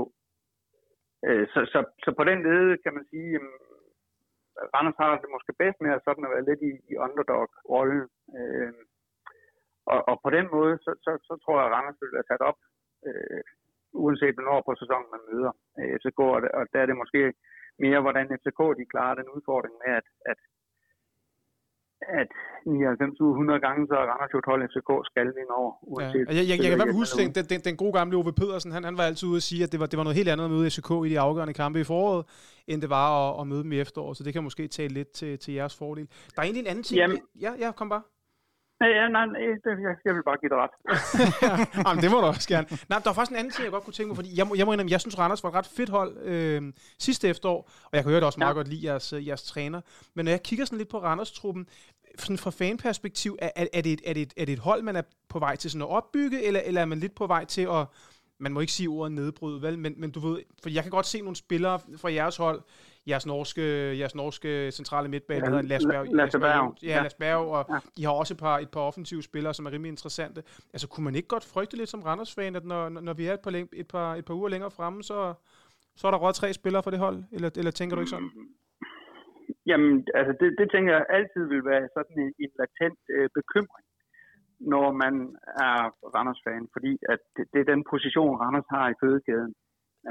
Øh, 1.27 1.45
så, 1.53 1.59
så, 1.73 1.79
så 2.03 2.09
på 2.19 2.23
den 2.29 2.39
led 2.47 2.65
kan 2.83 2.93
man 2.97 3.05
sige, 3.11 3.31
at 4.61 4.67
Randers 4.73 4.99
har 5.03 5.11
det 5.21 5.29
måske 5.35 5.53
bedst 5.61 5.79
med 5.83 5.91
at, 5.95 6.03
sådan 6.05 6.25
at 6.25 6.33
være 6.35 6.47
lidt 6.49 6.61
i, 6.69 6.73
i 6.91 6.93
underdog-rollen. 7.05 8.07
Øh, 8.37 8.73
og, 9.93 9.99
og 10.09 10.15
på 10.25 10.29
den 10.37 10.45
måde, 10.55 10.73
så, 10.85 10.91
så, 11.05 11.11
så 11.27 11.33
tror 11.43 11.55
jeg, 11.57 11.65
at 11.67 11.73
Randers 11.75 12.01
vil 12.01 12.15
være 12.17 12.29
sat 12.31 12.43
op, 12.49 12.59
øh, 13.07 13.41
uanset 14.03 14.35
hvornår 14.37 14.59
på 14.67 14.73
sæsonen 14.81 15.09
man 15.15 15.23
møder 15.29 15.51
øh, 15.79 15.89
FCK. 15.99 16.19
Og, 16.35 16.41
og 16.59 16.63
der 16.71 16.79
er 16.81 16.87
det 16.89 17.01
måske 17.01 17.21
mere, 17.83 17.99
hvordan 18.05 18.27
FCK 18.39 18.59
de 18.79 18.91
klarer 18.93 19.15
den 19.19 19.27
udfordring 19.35 19.75
med, 19.81 19.91
at, 19.99 20.07
at 20.31 20.39
at 22.21 22.31
99 22.65 23.21
ud 23.21 23.29
100 23.29 23.59
gange, 23.65 23.87
så 23.89 23.95
er 24.01 24.05
Randers 24.11 24.33
jo 24.33 24.41
12 24.41 24.63
FCK 24.71 24.91
skal 25.09 25.27
vinde 25.37 25.53
over. 25.61 25.71
Ja. 25.73 25.87
Uanset, 25.93 26.25
Jeg, 26.27 26.35
jeg, 26.35 26.35
jeg, 26.35 26.47
jeg 26.49 26.57
kan 26.57 26.65
i 26.65 26.79
hvert 26.79 26.89
fald 26.89 27.05
spiller 27.05 27.27
huske, 27.27 27.39
den, 27.39 27.45
den, 27.51 27.59
den 27.67 27.75
gode 27.81 27.93
gamle 27.99 28.17
Ove 28.17 28.33
Pedersen, 28.41 28.71
han, 28.75 28.83
han 28.89 28.97
var 28.99 29.05
altid 29.09 29.27
ude 29.31 29.39
at 29.43 29.47
sige, 29.49 29.63
at 29.65 29.71
det 29.71 29.79
var, 29.81 29.87
det 29.91 29.97
var 29.99 30.05
noget 30.07 30.17
helt 30.19 30.29
andet 30.33 30.45
at 30.45 30.51
møde 30.55 30.69
FCK 30.73 30.91
i 31.05 31.09
de 31.13 31.19
afgørende 31.27 31.55
kampe 31.61 31.77
i 31.83 31.87
foråret, 31.91 32.21
end 32.71 32.79
det 32.83 32.89
var 32.97 33.07
at, 33.21 33.31
at 33.41 33.43
møde 33.51 33.63
dem 33.65 33.71
i 33.71 33.79
efteråret, 33.85 34.17
så 34.17 34.23
det 34.23 34.33
kan 34.33 34.43
måske 34.43 34.63
tale 34.67 34.93
lidt 34.99 35.11
til, 35.19 35.31
til 35.43 35.53
jeres 35.59 35.75
fordel. 35.81 36.05
Der 36.33 36.39
er 36.41 36.45
egentlig 36.47 36.63
en 36.65 36.71
anden 36.73 36.83
ting. 36.83 36.97
Jamen- 37.01 37.21
ja, 37.45 37.51
ja, 37.63 37.71
kom 37.79 37.89
bare. 37.89 38.03
Ja, 38.81 38.85
ja, 38.87 39.07
nej, 39.07 39.25
nej 39.25 39.39
det, 39.63 39.71
jeg, 39.85 39.95
jeg 40.05 40.15
vil 40.15 40.23
bare 40.23 40.37
give 40.41 40.49
dig 40.49 40.57
ret. 40.63 40.73
Jamen, 41.87 42.03
det 42.03 42.11
må 42.11 42.17
du 42.21 42.25
også 42.25 42.47
gerne. 42.49 42.67
Nej, 42.89 42.99
der 42.99 43.09
var 43.09 43.13
faktisk 43.13 43.31
en 43.31 43.37
anden 43.37 43.53
ting, 43.53 43.63
jeg 43.63 43.71
godt 43.71 43.83
kunne 43.83 43.93
tænke 43.93 44.07
mig, 44.07 44.15
fordi 44.15 44.37
jeg 44.37 44.47
må, 44.47 44.55
jeg 44.55 44.65
må 44.65 44.71
indrømme, 44.71 44.91
jeg 44.91 45.01
synes, 45.01 45.19
Randers 45.19 45.43
var 45.43 45.49
et 45.49 45.55
ret 45.55 45.67
fedt 45.77 45.89
hold 45.89 46.17
øh, 46.17 46.61
sidste 46.99 47.27
efterår, 47.27 47.71
og 47.83 47.89
jeg 47.93 48.03
kan 48.03 48.09
høre 48.09 48.19
det 48.19 48.25
også 48.25 48.39
meget 48.39 48.53
Ja. 48.53 48.55
godt 48.57 48.67
lide 48.67 48.85
jeres, 48.87 49.13
øh, 49.13 49.27
jeres 49.27 49.43
træner. 49.43 49.81
Men 50.13 50.25
når 50.25 50.31
jeg 50.31 50.43
kigger 50.43 50.65
sådan 50.65 50.77
lidt 50.77 50.89
på 50.89 50.99
Randers-truppen, 50.99 51.67
sådan 52.19 52.37
fra 52.37 52.51
fanperspektiv, 52.51 53.37
er, 53.41 53.49
er, 53.55 53.65
er, 53.73 53.81
det 53.81 53.93
et, 53.93 54.01
er, 54.05 54.13
det 54.13 54.21
et, 54.21 54.33
er 54.37 54.45
det 54.45 54.53
et 54.53 54.59
hold, 54.59 54.81
man 54.83 54.95
er 54.95 55.01
på 55.29 55.39
vej 55.39 55.55
til 55.55 55.71
sådan 55.71 55.81
at 55.81 55.89
opbygge, 55.89 56.43
eller, 56.43 56.59
eller 56.65 56.81
er 56.81 56.85
man 56.85 56.99
lidt 56.99 57.15
på 57.15 57.27
vej 57.27 57.45
til 57.45 57.61
at, 57.61 57.85
man 58.39 58.53
må 58.53 58.59
ikke 58.59 58.73
sige 58.73 58.89
ordet 58.89 59.11
nedbryde, 59.11 59.61
vel? 59.61 59.79
Men, 59.79 59.93
men 59.97 60.11
du 60.11 60.19
ved, 60.19 60.41
for 60.63 60.69
jeg 60.69 60.83
kan 60.83 60.91
godt 60.91 61.05
se 61.05 61.21
nogle 61.21 61.35
spillere 61.35 61.79
fra 61.97 62.13
jeres 62.13 62.37
hold, 62.37 62.61
jeres 63.07 63.25
norske, 63.25 63.61
jeres 63.99 64.15
norske 64.15 64.71
centrale 64.71 65.07
midtbane, 65.09 65.39
Ja, 65.39 65.45
der 65.45 65.51
hedder 65.55 65.69
Lasse 65.69 65.87
Berg. 65.87 66.05
La- 66.07 66.15
Lasse 66.15 66.39
Berg. 66.39 66.75
Ja, 66.83 66.87
Ja. 66.87 67.01
Lasse 67.03 67.17
Berg, 67.17 67.39
og 67.57 67.65
Ja. 67.69 67.79
I 67.97 68.03
har 68.03 68.11
også 68.11 68.33
et 68.33 68.39
par, 68.39 68.57
et 68.59 68.71
par 68.71 68.79
offensive 68.89 69.23
spillere, 69.23 69.53
som 69.53 69.65
er 69.65 69.71
rimelig 69.71 69.89
interessante. 69.89 70.43
Altså, 70.73 70.87
kunne 70.89 71.03
man 71.03 71.15
ikke 71.15 71.27
godt 71.27 71.45
frygte 71.53 71.77
lidt 71.77 71.89
som 71.89 72.01
Randers-fan, 72.03 72.55
at 72.55 72.65
når, 72.65 72.89
når 72.89 73.13
vi 73.13 73.25
er 73.27 73.33
et 73.33 73.39
par, 73.45 73.51
læng- 73.51 73.69
et, 73.73 73.87
par, 73.87 74.15
et 74.15 74.25
par 74.25 74.33
uger 74.33 74.49
længere 74.49 74.71
fremme, 74.71 75.03
så, 75.03 75.33
så 75.95 76.07
er 76.07 76.11
der 76.11 76.17
råd 76.17 76.33
tre 76.33 76.53
spillere 76.53 76.83
for 76.83 76.91
det 76.91 76.99
hold? 76.99 77.23
Eller, 77.31 77.49
eller 77.57 77.71
tænker 77.71 77.95
du 77.95 78.01
ikke 78.01 78.09
sådan? 78.09 78.31
Jamen, 79.65 80.07
altså 80.19 80.33
det, 80.39 80.49
det 80.59 80.67
tænker 80.71 80.91
jeg 80.93 81.05
altid 81.17 81.43
vil 81.53 81.65
være 81.65 81.87
sådan 81.97 82.17
en, 82.23 82.33
en 82.43 82.51
latent 82.59 82.99
øh, 83.15 83.29
bekymring, 83.39 83.85
når 84.73 84.87
man 85.03 85.13
er 85.65 85.77
Randers-fan, 86.15 86.63
fordi 86.75 86.93
at 87.13 87.19
det, 87.35 87.45
det 87.53 87.59
er 87.61 87.71
den 87.73 87.83
position, 87.93 88.39
Randers 88.43 88.69
har 88.75 88.85
i 88.89 88.99
fødekæden. 89.03 89.53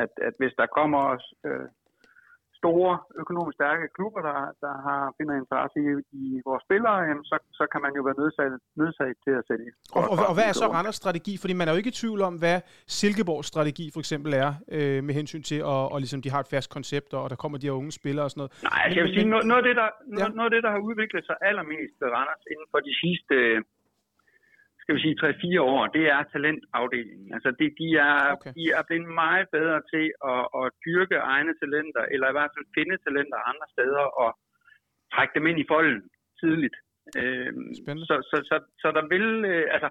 At, 0.03 0.13
at 0.29 0.35
hvis 0.41 0.55
der 0.61 0.67
kommer 0.79 1.03
øh, 1.47 1.67
store 2.65 2.93
økonomisk 3.23 3.57
stærke 3.61 3.85
klubber, 3.97 4.21
der, 4.29 4.39
der 4.65 4.75
har 4.89 5.01
finder 5.19 5.35
interesse 5.43 5.77
i, 5.87 5.89
i 6.23 6.25
vores 6.49 6.63
spillere, 6.67 6.97
jamen, 7.09 7.25
så, 7.31 7.37
så 7.59 7.65
kan 7.73 7.81
man 7.85 7.93
jo 7.99 8.03
være 8.09 8.17
nødsaget, 8.23 8.57
nødsaget 8.81 9.17
til 9.27 9.33
at 9.41 9.45
sælge. 9.51 9.71
Og, 9.99 10.03
og, 10.13 10.17
og 10.31 10.35
hvad 10.37 10.47
er 10.51 10.55
så 10.63 10.67
Randers 10.77 10.99
strategi? 11.03 11.33
Fordi 11.43 11.55
man 11.59 11.67
er 11.67 11.73
jo 11.75 11.81
ikke 11.83 11.93
i 11.95 11.99
tvivl 12.03 12.21
om, 12.29 12.35
hvad 12.43 12.59
Silkeborgs 13.01 13.49
strategi 13.55 13.87
for 13.95 14.01
eksempel 14.05 14.31
er, 14.45 14.51
øh, 14.77 14.99
med 15.07 15.15
hensyn 15.21 15.43
til, 15.51 15.59
at 15.75 15.83
og 15.95 15.99
ligesom, 16.05 16.21
de 16.25 16.31
har 16.35 16.41
et 16.45 16.51
fast 16.55 16.69
koncept, 16.77 17.11
og 17.19 17.25
der 17.33 17.37
kommer 17.43 17.57
de 17.59 17.67
her 17.69 17.77
unge 17.81 17.93
spillere 18.01 18.25
og 18.27 18.31
sådan 18.33 18.41
noget. 18.43 18.53
Nej, 18.71 18.83
Men- 18.89 18.95
jeg 18.97 19.03
vil 19.05 19.13
sige, 19.17 19.27
noget, 19.33 19.45
noget, 19.51 19.61
af 19.63 19.67
det, 19.69 19.77
der, 19.83 19.89
noget, 20.17 20.31
Ja. 20.31 20.37
noget 20.39 20.49
af 20.51 20.55
det, 20.57 20.63
der 20.67 20.71
har 20.77 20.81
udviklet 20.89 21.23
sig 21.29 21.37
allermest 21.49 21.95
ved 22.01 22.09
Randers 22.17 22.45
inden 22.53 22.69
for 22.73 22.81
de 22.89 22.93
sidste, 23.03 23.37
skal 24.85 24.95
vi 24.97 25.01
sige, 25.05 25.17
3-4 25.23 25.61
år, 25.75 25.83
det 25.97 26.05
er 26.15 26.21
talentafdelingen. 26.35 27.29
Altså, 27.37 27.51
de, 27.61 27.65
de, 27.81 27.89
er, 28.09 28.17
Okay. 28.37 28.53
de 28.59 28.65
er 28.79 28.83
blevet 28.89 29.09
meget 29.25 29.47
bedre 29.57 29.79
til 29.93 30.07
at, 30.33 30.43
at 30.61 30.67
dyrke 30.87 31.17
egne 31.35 31.53
talenter, 31.63 32.03
eller 32.15 32.27
i 32.29 32.37
hvert 32.37 32.53
fald 32.55 32.67
finde 32.77 32.97
talenter 33.07 33.39
andre 33.51 33.67
steder, 33.75 34.05
og 34.23 34.31
trække 35.15 35.33
dem 35.37 35.47
ind 35.51 35.59
i 35.61 35.71
folden 35.73 36.03
tidligt. 36.43 36.77
Øhm, 37.21 37.67
Spændende. 37.81 38.07
så, 38.11 38.17
så, 38.31 38.37
så, 38.51 38.57
så 38.83 38.89
der 38.99 39.05
vil, 39.15 39.27
øh, 39.53 39.67
altså, 39.75 39.89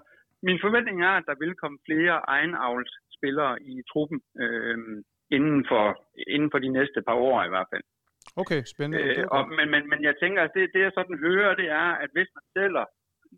min 0.48 0.58
forventning 0.64 0.98
er, 1.08 1.14
at 1.20 1.26
der 1.30 1.36
vil 1.42 1.54
komme 1.62 1.78
flere 1.88 2.16
egenavlsspillere 2.36 3.54
i 3.70 3.74
truppen 3.90 4.18
øhm, 4.44 4.96
inden, 5.36 5.60
for, 5.70 5.84
inden 6.34 6.50
for 6.52 6.58
de 6.64 6.70
næste 6.78 7.00
par 7.08 7.16
år 7.28 7.38
i 7.44 7.52
hvert 7.54 7.70
fald. 7.72 7.84
Okay, 8.42 8.60
spændende. 8.72 8.98
Øh, 9.04 9.10
Okay. 9.10 9.24
og, 9.34 9.42
men, 9.58 9.66
men, 9.74 9.82
men 9.90 10.00
jeg 10.08 10.14
tænker, 10.22 10.40
at 10.42 10.52
det, 10.56 10.64
det 10.74 10.80
jeg 10.86 10.92
sådan 10.94 11.18
hører, 11.26 11.54
det 11.60 11.68
er, 11.82 11.88
at 12.04 12.10
hvis 12.16 12.30
man 12.36 12.44
sælger 12.56 12.84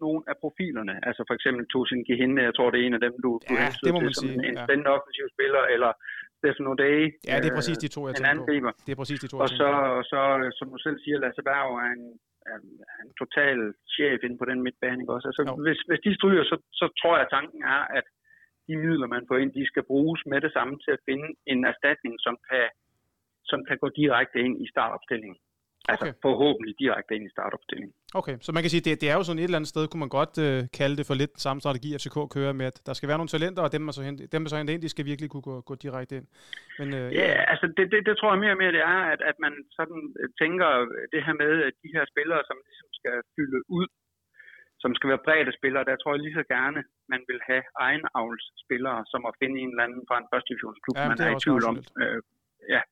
nogle 0.05 0.21
af 0.31 0.37
profilerne, 0.45 0.95
altså 1.09 1.23
for 1.29 1.35
eksempel 1.39 1.63
Tosin 1.73 2.03
Gehinde, 2.09 2.39
jeg 2.49 2.55
tror, 2.57 2.69
det 2.71 2.79
er 2.81 2.87
en 2.89 2.99
af 2.99 3.03
dem, 3.07 3.15
du, 3.25 3.31
du 3.49 3.53
Ja, 3.55 3.65
hensyder 3.65 3.87
det 3.87 3.95
må 3.95 4.01
til 4.01 4.09
man 4.09 4.15
som 4.19 4.27
sige, 4.27 4.35
en, 4.39 4.45
en 4.51 4.57
ja. 4.59 4.65
spændende 4.67 4.91
offensiv 4.97 5.27
spiller, 5.37 5.63
eller 5.75 5.91
Stefan 6.39 6.67
O'Day, 6.71 7.01
Ja, 7.31 7.35
det 7.43 7.49
er 7.51 7.57
præcis 7.61 7.79
de 7.85 7.89
to, 7.97 8.01
jeg 8.07 8.15
en 8.23 8.31
angriber. 8.37 8.73
Det 8.87 8.93
er 8.95 8.99
præcis 9.03 9.19
de 9.25 9.29
to, 9.31 9.37
Og 9.45 9.51
så, 9.61 9.69
og 9.99 10.03
så, 10.13 10.21
som 10.59 10.67
du 10.75 10.79
selv 10.87 10.99
siger, 11.05 11.17
Lasse 11.25 11.43
Berg 11.49 11.71
er 11.85 11.91
en, 11.97 12.05
er, 12.51 12.59
er 12.93 12.99
en 13.07 13.13
total 13.23 13.59
chef 13.95 14.19
inde 14.27 14.39
på 14.41 14.47
den 14.51 14.59
midtbane. 14.67 14.99
Ikke 15.03 15.15
også? 15.17 15.29
Altså, 15.31 15.43
Jo. 15.49 15.55
hvis, 15.67 15.81
hvis 15.89 16.03
de 16.07 16.13
stryger, 16.19 16.45
så, 16.51 16.57
så 16.81 16.87
tror 17.01 17.13
jeg, 17.17 17.25
at 17.27 17.33
tanken 17.37 17.61
er, 17.77 17.83
at 17.99 18.07
de 18.69 18.75
midler, 18.85 19.07
man 19.17 19.25
får 19.29 19.37
ind, 19.43 19.53
de 19.61 19.67
skal 19.73 19.85
bruges 19.93 20.21
med 20.33 20.41
det 20.47 20.53
samme 20.57 20.75
til 20.85 20.93
at 20.97 21.05
finde 21.09 21.29
en 21.53 21.61
erstatning, 21.73 22.15
som 22.27 22.35
kan, 22.49 22.67
som 23.51 23.59
kan 23.69 23.77
gå 23.83 23.89
direkte 24.01 24.39
ind 24.47 24.55
i 24.65 24.67
startopstillingen. 24.75 25.39
Altså 25.93 26.07
Okay. 26.07 26.15
forhåbentlig 26.27 26.75
direkte 26.85 27.11
ind 27.17 27.25
i 27.29 27.35
startopstillingen. 27.37 27.95
Okay, 28.21 28.37
så 28.45 28.51
man 28.57 28.63
kan 28.63 28.71
sige, 28.75 28.85
det, 28.87 29.01
det 29.03 29.09
er 29.13 29.17
jo 29.19 29.25
sådan 29.25 29.41
et 29.41 29.49
eller 29.49 29.61
andet 29.61 29.73
sted, 29.75 29.83
kunne 29.89 30.05
man 30.07 30.15
godt 30.21 30.35
øh, 30.47 30.59
kalde 30.81 30.97
det 30.99 31.07
for 31.11 31.17
lidt 31.21 31.33
den 31.37 31.43
samme 31.47 31.61
strategi, 31.65 31.89
FCK 32.01 32.17
kører 32.37 32.53
med, 32.61 32.67
at 32.73 32.77
der 32.87 32.95
skal 32.97 33.09
være 33.11 33.19
nogle 33.21 33.35
talenter, 33.35 33.63
og 33.67 33.71
dem, 33.75 33.83
man 33.89 33.95
så 33.99 34.03
henter, 34.07 34.23
dem, 34.33 34.41
man 34.43 34.51
så 34.53 34.57
henter 34.59 34.75
ind, 34.75 34.83
de 34.87 34.95
skal 34.95 35.07
virkelig 35.13 35.29
kunne 35.31 35.47
gå, 35.51 35.55
gå 35.71 35.75
direkte 35.85 36.13
ind. 36.19 36.27
Men, 36.81 36.89
øh, 36.99 37.07
Ja, 37.21 37.31
altså 37.53 37.67
det, 37.77 37.85
det, 37.93 38.01
det 38.09 38.15
tror 38.17 38.31
jeg 38.33 38.41
mere 38.45 38.55
og 38.57 38.61
mere, 38.63 38.73
det 38.79 38.85
er, 38.95 39.01
at, 39.15 39.21
at 39.31 39.37
man 39.45 39.55
sådan 39.79 40.01
øh, 40.21 40.29
tænker 40.43 40.69
det 41.15 41.21
her 41.27 41.35
med, 41.43 41.53
at 41.69 41.75
de 41.85 41.91
her 41.97 42.05
spillere, 42.13 42.43
som 42.49 42.57
ligesom 42.69 42.89
skal 43.01 43.17
fylde 43.35 43.61
ud, 43.79 43.89
som 44.83 44.91
skal 44.97 45.09
være 45.13 45.25
bredde 45.27 45.53
spillere, 45.59 45.85
der 45.91 45.97
tror 45.97 46.13
jeg 46.15 46.23
lige 46.23 46.39
så 46.41 46.45
gerne, 46.57 46.81
man 47.13 47.23
vil 47.31 47.41
have 47.51 47.65
egenavlsspillere, 47.87 49.01
som 49.13 49.21
at 49.29 49.35
finde 49.41 49.57
en 49.63 49.71
eller 49.73 49.85
anden 49.87 50.03
fra 50.09 50.17
en 50.23 50.29
første 50.33 50.49
divisionsklub, 50.51 50.95
Ja, 50.97 51.09
man 51.11 51.19
er 51.21 51.27
er 51.27 51.37
i 51.37 51.43
tvivl 51.45 51.65
om. 51.71 51.77
Øh, 52.03 52.21
ja. 52.75 52.83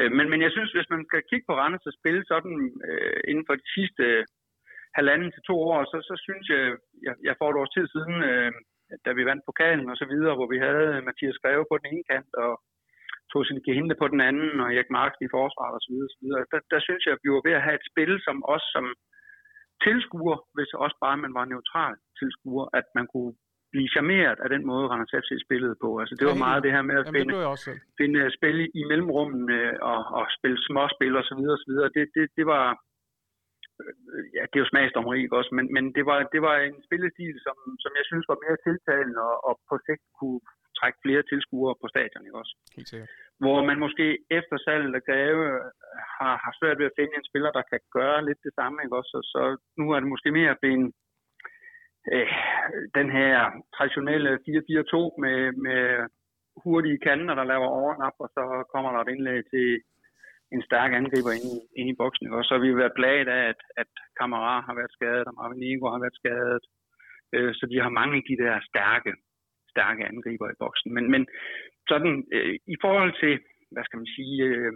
Øh, 0.00 0.10
men, 0.16 0.26
men 0.32 0.40
jeg 0.44 0.52
synes, 0.52 0.70
hvis 0.72 0.90
man 0.94 1.02
skal 1.08 1.22
kigge 1.30 1.46
på 1.48 1.54
Randers' 1.60 1.88
og 1.90 1.94
spille 2.00 2.22
sådan 2.32 2.56
øh, 2.88 3.20
inden 3.30 3.44
for 3.48 3.54
de 3.60 3.68
sidste 3.76 4.04
øh, 4.12 4.24
halvanden 4.98 5.30
til 5.32 5.42
to 5.50 5.56
år, 5.72 5.80
så, 5.92 5.96
så 6.08 6.14
synes 6.26 6.44
jeg, 6.54 6.64
jeg, 7.06 7.14
jeg 7.28 7.34
får 7.38 7.48
et 7.50 7.60
års 7.60 7.74
tid 7.76 7.86
siden, 7.94 8.16
øh, 8.30 8.52
da 9.04 9.10
vi 9.18 9.28
vandt 9.30 9.48
pokalen 9.48 9.88
og 9.92 9.96
så 10.02 10.06
videre, 10.12 10.34
hvor 10.36 10.48
vi 10.52 10.58
havde 10.66 11.02
Mathias 11.06 11.38
Greve 11.42 11.64
på 11.68 11.76
den 11.80 11.86
ene 11.92 12.04
kant, 12.10 12.32
og 12.44 12.52
Tosin 13.32 13.64
Gehinde 13.66 13.94
på 14.02 14.06
den 14.12 14.20
anden, 14.28 14.50
og 14.62 14.68
Erik 14.74 14.90
Marks 14.96 15.18
i 15.26 15.32
forsvaret 15.36 15.74
og 15.78 15.82
så 15.84 15.90
videre, 15.92 16.08
og 16.10 16.14
så 16.16 16.20
videre. 16.24 16.42
Der, 16.52 16.60
der 16.72 16.80
synes 16.86 17.02
jeg, 17.04 17.12
at 17.14 17.22
vi 17.24 17.30
var 17.34 17.42
ved 17.48 17.54
at 17.58 17.66
have 17.66 17.78
et 17.80 17.88
spil, 17.90 18.12
som 18.26 18.36
også 18.52 18.66
som 18.76 18.86
tilskuer, 19.84 20.36
hvis 20.56 20.72
også 20.84 20.96
bare 21.04 21.16
man 21.24 21.32
var 21.38 21.44
neutral 21.44 21.94
tilskuer, 22.18 22.66
at 22.78 22.86
man 22.98 23.06
kunne 23.12 23.32
blive 23.72 23.88
charmeret 23.94 24.38
af 24.44 24.48
den 24.54 24.62
måde, 24.70 24.84
Randers 24.90 25.14
FC 25.22 25.30
spillede 25.46 25.76
på. 25.84 25.88
Altså, 26.00 26.14
det 26.18 26.26
var 26.30 26.38
meget 26.46 26.64
det 26.64 26.72
her 26.76 26.84
med 26.90 26.96
at 27.00 27.06
Jamen, 27.06 27.14
det 27.14 27.34
finde, 27.34 27.56
selv. 27.66 27.80
finde 28.00 28.20
spil 28.38 28.58
i 28.80 28.82
mellemrummene 28.90 29.58
og, 29.92 30.00
og 30.18 30.24
spille 30.38 30.58
småspil 30.68 31.14
og 31.20 31.24
så 31.28 31.34
videre 31.38 31.56
og 31.58 31.62
så 31.64 31.68
videre. 31.72 31.88
Det, 31.96 32.04
det, 32.16 32.24
det 32.38 32.46
var 32.54 32.66
øh, 33.82 34.24
ja, 34.36 34.42
det 34.50 34.56
er 34.56 34.64
jo 34.64 34.72
smagsdommeri, 34.72 35.18
ikke 35.24 35.38
også, 35.40 35.52
men, 35.58 35.66
men 35.76 35.84
det, 35.96 36.04
var, 36.10 36.18
det 36.34 36.40
var 36.46 36.54
en 36.68 36.78
spillestil, 36.88 37.34
som, 37.46 37.56
som 37.84 37.92
jeg 37.98 38.06
synes 38.10 38.26
var 38.30 38.38
mere 38.44 38.58
tiltalende 38.66 39.20
og, 39.30 39.36
og 39.48 39.54
på 39.68 39.74
sigt 39.86 40.04
kunne 40.18 40.40
trække 40.78 40.98
flere 41.04 41.22
tilskuere 41.30 41.74
på 41.80 41.86
stadion, 41.94 42.26
ikke 42.26 42.40
også? 42.42 42.54
Helt 42.76 42.88
sikkert. 42.90 43.10
Hvor 43.42 43.58
man 43.68 43.78
måske 43.84 44.06
efter 44.38 44.56
salget 44.66 44.94
af 44.98 45.02
Greve 45.08 45.46
har, 46.18 46.34
har 46.44 46.52
svært 46.60 46.78
ved 46.80 46.86
at 46.90 46.96
finde 46.98 47.14
en 47.16 47.28
spiller, 47.30 47.50
der 47.58 47.64
kan 47.70 47.80
gøre 47.98 48.18
lidt 48.28 48.40
det 48.46 48.52
samme, 48.58 48.76
ikke 48.84 48.96
også? 49.00 49.10
Så, 49.14 49.20
så 49.32 49.40
nu 49.80 49.84
er 49.94 49.98
det 50.00 50.12
måske 50.14 50.30
mere 50.40 50.60
blevet 50.62 50.92
øh, 52.14 52.28
den 52.98 53.08
her 53.18 53.34
traditionelle 53.76 54.30
4-4-2 54.32 55.20
med, 55.24 55.38
med 55.66 55.82
hurtige 56.64 56.98
kanter, 57.06 57.34
der 57.34 57.50
laver 57.52 57.68
overnap, 57.80 58.16
og 58.24 58.28
så 58.36 58.42
kommer 58.72 58.90
der 58.92 59.00
et 59.00 59.12
indlæg 59.14 59.40
til 59.52 59.68
en 60.54 60.62
stærk 60.68 60.90
angriber 61.00 61.32
inde 61.38 61.50
i, 61.56 61.60
inde 61.80 61.90
i 61.92 62.00
boksen. 62.02 62.26
Og 62.36 62.44
så 62.44 62.50
har 62.54 62.62
vi 62.62 62.80
været 62.82 62.98
plaget 62.98 63.28
af, 63.38 63.42
at, 63.52 63.60
at 63.82 63.90
Kamara 64.18 64.60
har 64.68 64.74
været 64.80 64.96
skadet, 64.96 65.26
og 65.28 65.34
Marvin 65.38 65.66
Ego 65.70 65.84
har 65.94 66.00
været 66.04 66.18
skadet. 66.20 66.64
Øh, 67.34 67.52
så 67.58 67.64
de 67.72 67.78
har 67.84 67.98
mange 68.00 68.16
af 68.16 68.24
de 68.30 68.36
der 68.44 68.54
stærke, 68.70 69.12
stærke 69.74 70.02
angriber 70.12 70.48
i 70.50 70.60
boksen. 70.62 70.90
Men, 70.96 71.04
men 71.14 71.22
sådan, 71.90 72.14
øh, 72.36 72.54
i 72.74 72.76
forhold 72.84 73.12
til, 73.22 73.34
hvad 73.72 73.84
skal 73.84 74.00
man 74.02 74.10
sige, 74.16 74.36
øh, 74.50 74.72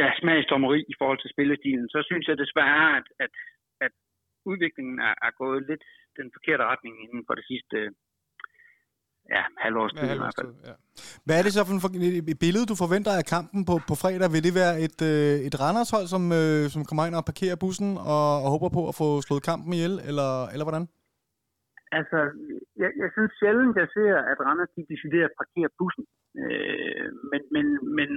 ja, 0.00 0.06
smagsdommeri 0.20 0.80
i 0.92 0.94
forhold 1.00 1.18
til 1.20 1.32
spillestilen, 1.34 1.88
så 1.88 1.98
synes 2.08 2.28
jeg 2.28 2.38
desværre, 2.38 2.96
at, 2.98 3.06
at 3.24 3.30
udviklingen 4.50 4.96
er, 5.08 5.14
er 5.26 5.32
gået 5.42 5.62
lidt 5.70 5.84
den 6.18 6.28
forkerte 6.36 6.64
retning 6.70 6.94
inden 7.04 7.22
for 7.26 7.34
det 7.38 7.44
sidste 7.50 7.76
ja, 9.34 9.42
halvårs 9.64 9.92
tid 9.92 10.08
Ja, 10.08 10.14
i 10.14 10.22
hvert 10.22 10.38
fald. 10.40 10.52
ja. 10.70 10.74
Hvad 11.24 11.34
er 11.38 11.44
det 11.44 11.52
så 11.52 11.62
for 11.84 11.90
et 12.32 12.38
billede, 12.44 12.70
du 12.70 12.76
forventer 12.84 13.12
af 13.20 13.24
kampen 13.34 13.60
på, 13.70 13.74
på 13.90 13.94
fredag? 14.02 14.28
Vil 14.34 14.46
det 14.48 14.54
være 14.62 14.74
et, 14.86 14.98
øh, 15.12 15.34
et 15.48 15.54
Randershold, 15.62 16.06
som, 16.14 16.22
øh, 16.40 16.62
som 16.74 16.82
kommer 16.88 17.04
ind 17.08 17.16
og 17.20 17.28
parkerer 17.30 17.56
bussen 17.64 17.90
og, 18.14 18.28
og 18.44 18.48
håber 18.54 18.70
på 18.78 18.82
at 18.90 18.94
få 19.00 19.08
slået 19.26 19.46
kampen 19.50 19.70
ihjel, 19.76 19.94
eller, 20.08 20.30
eller 20.52 20.66
hvordan? 20.66 20.84
Altså, 21.98 22.18
jeg, 22.82 22.90
jeg 23.02 23.10
synes 23.16 23.32
sjældent, 23.40 23.74
jeg 23.82 23.88
ser, 23.96 24.12
at 24.30 24.38
Randers 24.46 24.72
de 24.76 24.92
decideret 24.94 25.38
parkerer 25.40 25.70
bussen. 25.78 26.04
Øh, 26.42 27.06
men, 27.30 27.40
men, 27.54 27.66
men 27.98 28.08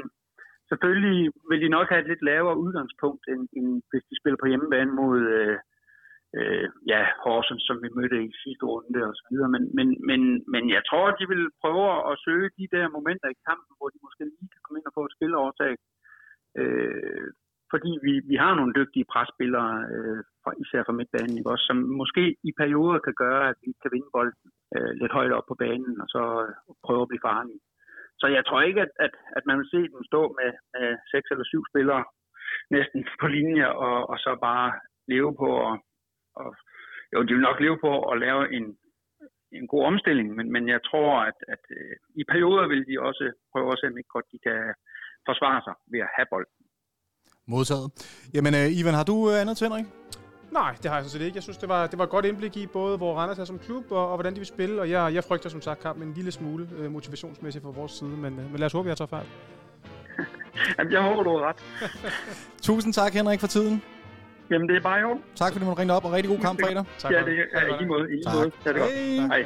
selvfølgelig 0.70 1.20
vil 1.50 1.62
de 1.64 1.70
nok 1.78 1.88
have 1.92 2.02
et 2.04 2.12
lidt 2.12 2.24
lavere 2.30 2.62
udgangspunkt, 2.64 3.24
end, 3.32 3.42
end 3.58 3.68
hvis 3.90 4.06
de 4.10 4.16
spiller 4.20 4.40
på 4.42 4.50
hjemmebane 4.52 4.92
mod 5.02 5.18
øh, 5.38 5.58
øh, 6.38 6.68
ja, 6.92 7.02
Horsens, 7.24 7.64
som 7.70 7.78
vi 7.84 7.90
mødte 7.98 8.18
i 8.28 8.32
sidste 8.44 8.66
runde 8.72 9.02
og 9.10 9.16
så 9.20 9.26
videre. 9.32 9.50
Men, 9.56 9.64
men, 9.78 9.88
men, 10.10 10.22
men 10.54 10.64
jeg 10.76 10.84
tror, 10.90 11.06
at 11.08 11.20
de 11.20 11.26
vil 11.34 11.46
prøve 11.62 11.88
at 12.12 12.22
søge 12.26 12.50
de 12.60 12.66
der 12.76 12.86
momenter 12.96 13.30
i 13.32 13.42
kampen, 13.48 13.74
hvor 13.78 13.90
de 13.94 14.00
måske 14.06 14.24
lige 14.24 14.52
kan 14.54 14.62
komme 14.64 14.80
ind 14.80 14.90
og 14.90 14.96
få 14.98 15.04
et 15.06 15.16
spilovertag. 15.18 15.74
Øh, 16.60 17.28
fordi 17.74 17.92
vi, 18.06 18.14
vi 18.32 18.36
har 18.44 18.54
nogle 18.56 18.78
dygtige 18.80 19.10
presspillere, 19.14 19.74
øh, 19.94 20.20
fra, 20.44 20.52
især 20.64 20.82
fra 20.84 20.98
midtbanen, 21.00 21.38
ikke? 21.38 21.54
Også, 21.54 21.66
som 21.70 21.78
måske 22.02 22.24
i 22.50 22.52
perioder 22.62 23.00
kan 23.08 23.16
gøre, 23.24 23.44
at 23.52 23.58
vi 23.66 23.72
kan 23.82 23.92
vinde 23.94 24.10
bolden 24.16 24.48
øh, 24.76 24.92
lidt 25.02 25.16
højt 25.18 25.36
op 25.38 25.48
på 25.48 25.56
banen, 25.64 25.94
og 26.04 26.08
så 26.16 26.24
øh, 26.44 26.52
prøve 26.86 27.02
at 27.04 27.12
blive 27.12 27.26
farlige. 27.30 27.62
Så 28.22 28.26
jeg 28.38 28.44
tror 28.46 28.62
ikke, 28.62 28.82
at, 28.86 28.94
at, 29.06 29.14
at 29.38 29.44
man 29.50 29.58
vil 29.60 29.72
se 29.74 29.82
dem 29.94 30.04
stå 30.12 30.22
med, 30.40 30.52
med 30.74 30.88
seks 31.14 31.26
eller 31.32 31.46
syv 31.48 31.64
spillere 31.72 32.04
næsten 32.76 33.00
på 33.22 33.28
linje, 33.38 33.68
og, 33.88 33.98
og 34.12 34.18
så 34.26 34.32
bare 34.50 34.70
leve 35.14 35.32
på, 35.42 35.50
og, 35.70 35.76
og 36.40 36.50
jo, 37.14 37.18
de 37.28 37.34
vil 37.34 37.48
nok 37.50 37.60
leve 37.66 37.78
på 37.86 37.92
at 38.12 38.16
lave 38.26 38.42
en, 38.58 38.66
en 39.58 39.66
god 39.74 39.84
omstilling, 39.92 40.28
men, 40.38 40.46
men 40.56 40.64
jeg 40.76 40.82
tror, 40.90 41.12
at, 41.30 41.38
at 41.54 41.64
øh, 41.78 41.96
i 42.22 42.24
perioder 42.32 42.66
vil 42.74 42.84
de 42.90 42.96
også 43.08 43.26
prøve 43.52 43.72
at 43.72 43.80
se, 43.80 43.88
om 43.88 43.98
ikke 43.98 44.16
godt 44.16 44.32
de 44.34 44.40
kan 44.48 44.60
forsvare 45.30 45.62
sig 45.68 45.76
ved 45.92 46.00
at 46.06 46.14
have 46.16 46.28
bolden. 46.34 46.56
Modtaget. 47.54 47.88
Jamen, 48.36 48.54
øh, 48.60 48.80
Ivan, 48.80 49.00
har 49.00 49.08
du 49.12 49.16
øh, 49.30 49.42
andet 49.42 49.56
til, 49.58 49.68
Henrik? 49.68 49.88
Nej, 50.52 50.72
det 50.82 50.86
har 50.92 50.98
jeg 50.98 51.06
sådan 51.06 51.20
set 51.20 51.26
ikke. 51.26 51.36
Jeg 51.36 51.44
synes, 51.44 51.58
det 51.58 51.70
var, 51.70 51.88
det 51.88 51.98
var 52.00 52.04
et 52.04 52.10
godt 52.10 52.26
indblik 52.26 52.58
i 52.58 52.68
både, 52.68 52.98
hvor 52.98 53.16
Randers 53.16 53.40
er 53.40 53.46
som 53.46 53.60
klub, 53.60 53.92
og, 53.92 54.10
og 54.12 54.16
hvordan 54.16 54.34
de 54.34 54.40
vil 54.40 54.48
spille. 54.48 54.82
Og 54.82 54.90
jeg, 54.90 55.14
jeg 55.14 55.24
frygter 55.24 55.50
som 55.50 55.62
sagt 55.62 55.82
kampen 55.82 56.08
en 56.08 56.14
lille 56.14 56.32
smule 56.32 56.70
øh, 56.78 56.92
motivationsmæssigt 56.92 57.64
fra 57.64 57.72
vores 57.72 57.92
side. 57.92 58.10
Men, 58.10 58.40
øh, 58.40 58.52
men 58.52 58.60
lad 58.60 58.66
os 58.66 58.74
håbe, 58.74 58.90
jeg 58.90 58.98
tager 58.98 59.08
fejl. 59.08 59.28
Jamen, 60.78 60.94
jeg 60.94 61.02
håber, 61.02 61.24
du 61.24 61.30
har 61.38 61.48
ret. 61.50 61.64
Tusind 62.68 62.94
tak, 62.94 63.14
Henrik, 63.14 63.40
for 63.40 63.48
tiden. 63.48 63.84
Jamen, 64.52 64.70
det 64.70 64.76
er 64.78 64.82
bare 64.82 65.02
i 65.02 65.04
orden. 65.04 65.24
Tak, 65.36 65.54
fordi 65.54 65.66
du 65.66 65.74
ringte 65.74 65.94
op, 65.94 66.06
og 66.06 66.12
rigtig 66.12 66.30
god 66.30 66.40
kamp 66.40 66.62
fredag. 66.62 66.84
Tak 67.00 67.12
Ja, 67.12 67.18
det 67.20 67.40
er 67.54 67.62
ja, 67.62 67.82
i 67.82 67.86
måde. 67.86 68.14
I 68.20 68.24
Tak. 68.24 68.34
måde. 68.36 68.52
Ja, 68.66 68.70
det 68.74 68.78
er 68.78 68.82
godt. 68.82 68.92
Hej. 69.28 69.46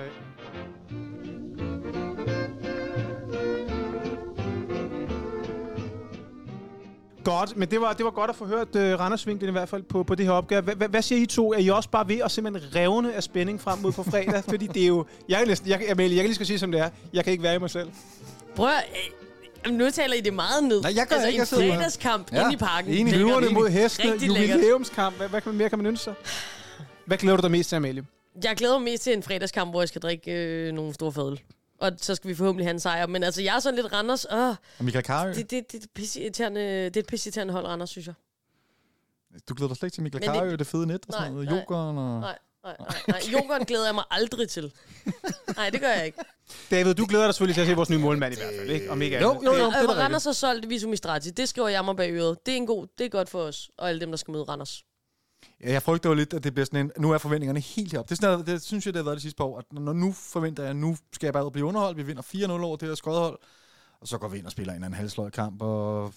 Godt, 7.23 7.57
men 7.57 7.71
det 7.71 7.81
var, 7.81 7.93
det 7.93 8.05
var 8.05 8.11
godt 8.11 8.29
at 8.29 8.35
få 8.35 8.45
hørt 8.45 8.75
uh, 8.75 8.81
Randers 8.81 9.27
vinklen 9.27 9.49
i 9.49 9.51
hvert 9.51 9.69
fald 9.69 9.83
på, 9.83 10.03
på 10.03 10.15
det 10.15 10.25
her 10.25 10.31
opgave. 10.33 10.61
Hva- 10.61 10.87
Hvad 10.87 11.01
siger 11.01 11.21
I 11.21 11.25
to? 11.25 11.53
Er 11.53 11.57
I 11.57 11.67
også 11.69 11.89
bare 11.89 12.07
ved 12.07 12.19
at 12.23 12.31
simpelthen 12.31 12.75
revne 12.75 13.13
af 13.13 13.23
spænding 13.23 13.61
frem 13.61 13.79
mod 13.79 13.91
på 13.91 14.03
fredag? 14.03 14.43
Fordi 14.49 14.67
det 14.67 14.83
er 14.83 14.87
jo... 14.87 15.05
Jeg 15.29 15.37
kan, 15.37 15.47
næsten, 15.47 15.69
jeg, 15.69 15.79
kan- 15.79 15.91
Amalie, 15.91 16.15
jeg 16.15 16.21
kan 16.23 16.25
lige 16.27 16.35
skal 16.35 16.47
sige, 16.47 16.59
som 16.59 16.71
det 16.71 16.81
er. 16.81 16.89
Jeg 17.13 17.23
kan 17.23 17.31
ikke 17.31 17.43
være 17.43 17.55
i 17.55 17.59
mig 17.59 17.69
selv. 17.69 17.89
Prøv 18.55 18.67
nu 19.71 19.89
taler 19.91 20.13
I 20.15 20.21
det 20.21 20.33
meget 20.33 20.63
ned. 20.63 20.81
Nej, 20.81 20.93
jeg 20.95 21.07
gør 21.07 21.15
altså, 21.15 21.27
ikke, 21.27 21.59
jeg 21.59 21.65
en 21.65 21.77
fredagskamp 21.77 22.31
Ja, 22.33 22.41
inde 22.43 22.53
i 22.53 22.57
parken. 22.57 22.91
enig. 22.93 23.13
Løverne 23.17 23.49
mod 23.49 23.69
hestene, 23.69 24.11
jubilæumskamp. 24.25 25.17
Hvad, 25.17 25.29
hvad 25.29 25.41
kan 25.41 25.49
man 25.49 25.57
mere 25.57 25.69
kan 25.69 25.79
man 25.79 25.85
ønske 25.85 26.03
sig? 26.03 26.13
Hvad 27.05 27.17
glæder 27.17 27.35
du 27.37 27.41
dig 27.41 27.51
mest 27.51 27.69
til, 27.69 27.75
Amalie? 27.75 28.05
Jeg 28.43 28.55
glæder 28.55 28.77
mig 28.79 28.83
mest 28.91 29.03
til 29.03 29.13
en 29.13 29.23
fredagskamp, 29.23 29.71
hvor 29.71 29.81
jeg 29.81 29.87
skal 29.87 30.01
drikke 30.01 30.31
øh, 30.31 30.73
nogle 30.73 30.93
store 30.93 31.11
fadøl. 31.11 31.41
Og 31.79 31.91
så 31.97 32.15
skal 32.15 32.27
vi 32.29 32.35
forhåbentlig 32.35 32.65
have 32.65 32.73
en 32.73 32.79
sejr. 32.79 33.07
Men 33.07 33.23
altså, 33.23 33.41
jeg 33.41 33.55
er 33.55 33.59
sådan 33.59 33.75
lidt 33.81 33.93
Randers. 33.93 34.25
Åh, 34.31 34.39
Og 34.49 34.55
Michael 34.79 35.03
Karø, 35.05 35.33
det, 35.33 35.51
det, 35.51 35.71
det, 35.71 35.75
er 35.83 36.49
det 36.49 36.97
er 36.97 36.99
et 36.99 37.07
pisseirriterende 37.07 37.53
hold, 37.53 37.65
Randers, 37.65 37.89
synes 37.89 38.07
jeg. 38.07 38.15
du 39.49 39.53
glæder 39.53 39.67
dig 39.67 39.77
slet 39.77 39.87
ikke 39.87 39.93
til 39.95 40.03
Michael 40.03 40.41
Men 40.41 40.49
det- 40.49 40.59
det 40.59 40.67
fede 40.67 40.87
net 40.87 41.05
og 41.07 41.13
sådan 41.13 41.23
Nej, 41.23 41.31
noget. 41.31 41.49
nej. 41.49 41.59
Jokeren 41.59 41.97
og... 41.97 42.19
Nej, 42.19 42.37
nej, 42.65 42.75
nej. 42.79 43.01
nej. 43.07 43.21
Jokeren 43.33 43.65
glæder 43.65 43.85
jeg 43.85 43.95
mig 43.95 44.03
aldrig 44.11 44.49
til. 44.49 44.73
Nej, 45.55 45.69
det 45.69 45.79
gør 45.81 45.89
jeg 45.89 46.05
ikke. 46.05 46.17
David, 46.71 46.93
du 46.93 47.05
glæder 47.09 47.25
dig 47.25 47.33
selvfølgelig 47.33 47.55
til 47.55 47.61
at 47.61 47.67
se 47.67 47.73
vores 47.75 47.89
nye 47.89 47.97
målmand 47.97 48.33
i 48.33 48.37
hvert 48.37 48.53
fald, 48.59 48.69
ikke? 48.69 48.91
Om 48.91 49.01
ikke 49.01 49.19
Jo, 49.21 49.31
andet. 49.31 49.45
jo, 49.45 49.51
jo, 49.53 49.65
det 49.65 49.73
er. 49.73 49.93
Randers 49.99 50.23
har 50.23 50.31
solgt 50.31 50.69
Visum 50.69 50.93
Istrati. 50.93 51.29
Det 51.29 51.49
skriver 51.49 51.67
jeg 51.67 51.85
mig 51.85 51.95
bag 51.95 52.11
øret. 52.11 52.37
Det 52.45 52.51
er 52.51 52.55
en 52.57 52.67
god, 52.67 52.87
det 52.97 53.05
er 53.05 53.09
godt 53.09 53.29
for 53.29 53.41
os, 53.41 53.69
og 53.77 53.89
alle 53.89 54.01
dem, 54.01 54.09
der 54.09 54.17
skal 54.17 54.31
møde 54.31 54.43
Randers. 54.43 54.83
Ja, 55.63 55.71
jeg 55.71 55.83
frygter 55.83 56.09
jo 56.09 56.13
lidt, 56.15 56.33
at 56.33 56.43
det 56.43 56.53
bliver 56.53 56.65
sådan 56.65 56.79
en... 56.85 56.91
Nu 56.97 57.11
er 57.11 57.17
forventningerne 57.17 57.59
helt 57.59 57.91
heroppe. 57.91 58.09
Det, 58.09 58.23
er 58.23 58.27
sådan, 58.27 58.45
det 58.45 58.61
synes 58.63 58.85
jeg, 58.85 58.93
det 58.93 58.99
har 58.99 59.03
været 59.03 59.15
det 59.15 59.21
sidste 59.21 59.37
par 59.37 59.45
år. 59.45 59.57
At 59.59 59.65
når 59.71 59.93
nu 59.93 60.11
forventer 60.11 60.63
jeg, 60.63 60.69
at 60.69 60.75
nu 60.75 60.97
skal 61.13 61.27
jeg 61.27 61.33
bare 61.33 61.43
ud 61.43 61.45
og 61.45 61.51
blive 61.53 61.65
underholdt. 61.65 61.97
Vi 61.97 62.03
vinder 62.03 62.21
4-0 62.23 62.51
over 62.51 62.75
det 62.77 62.87
her 62.87 62.95
skodhold. 62.95 63.39
Og 64.01 64.07
så 64.07 64.17
går 64.17 64.27
vi 64.27 64.37
ind 64.37 64.45
og 64.45 64.51
spiller 64.51 64.73
en 64.73 64.75
eller 64.75 64.85
anden 64.85 64.97
halvsløjet 64.97 65.33
kamp, 65.33 65.61
og 65.61 66.13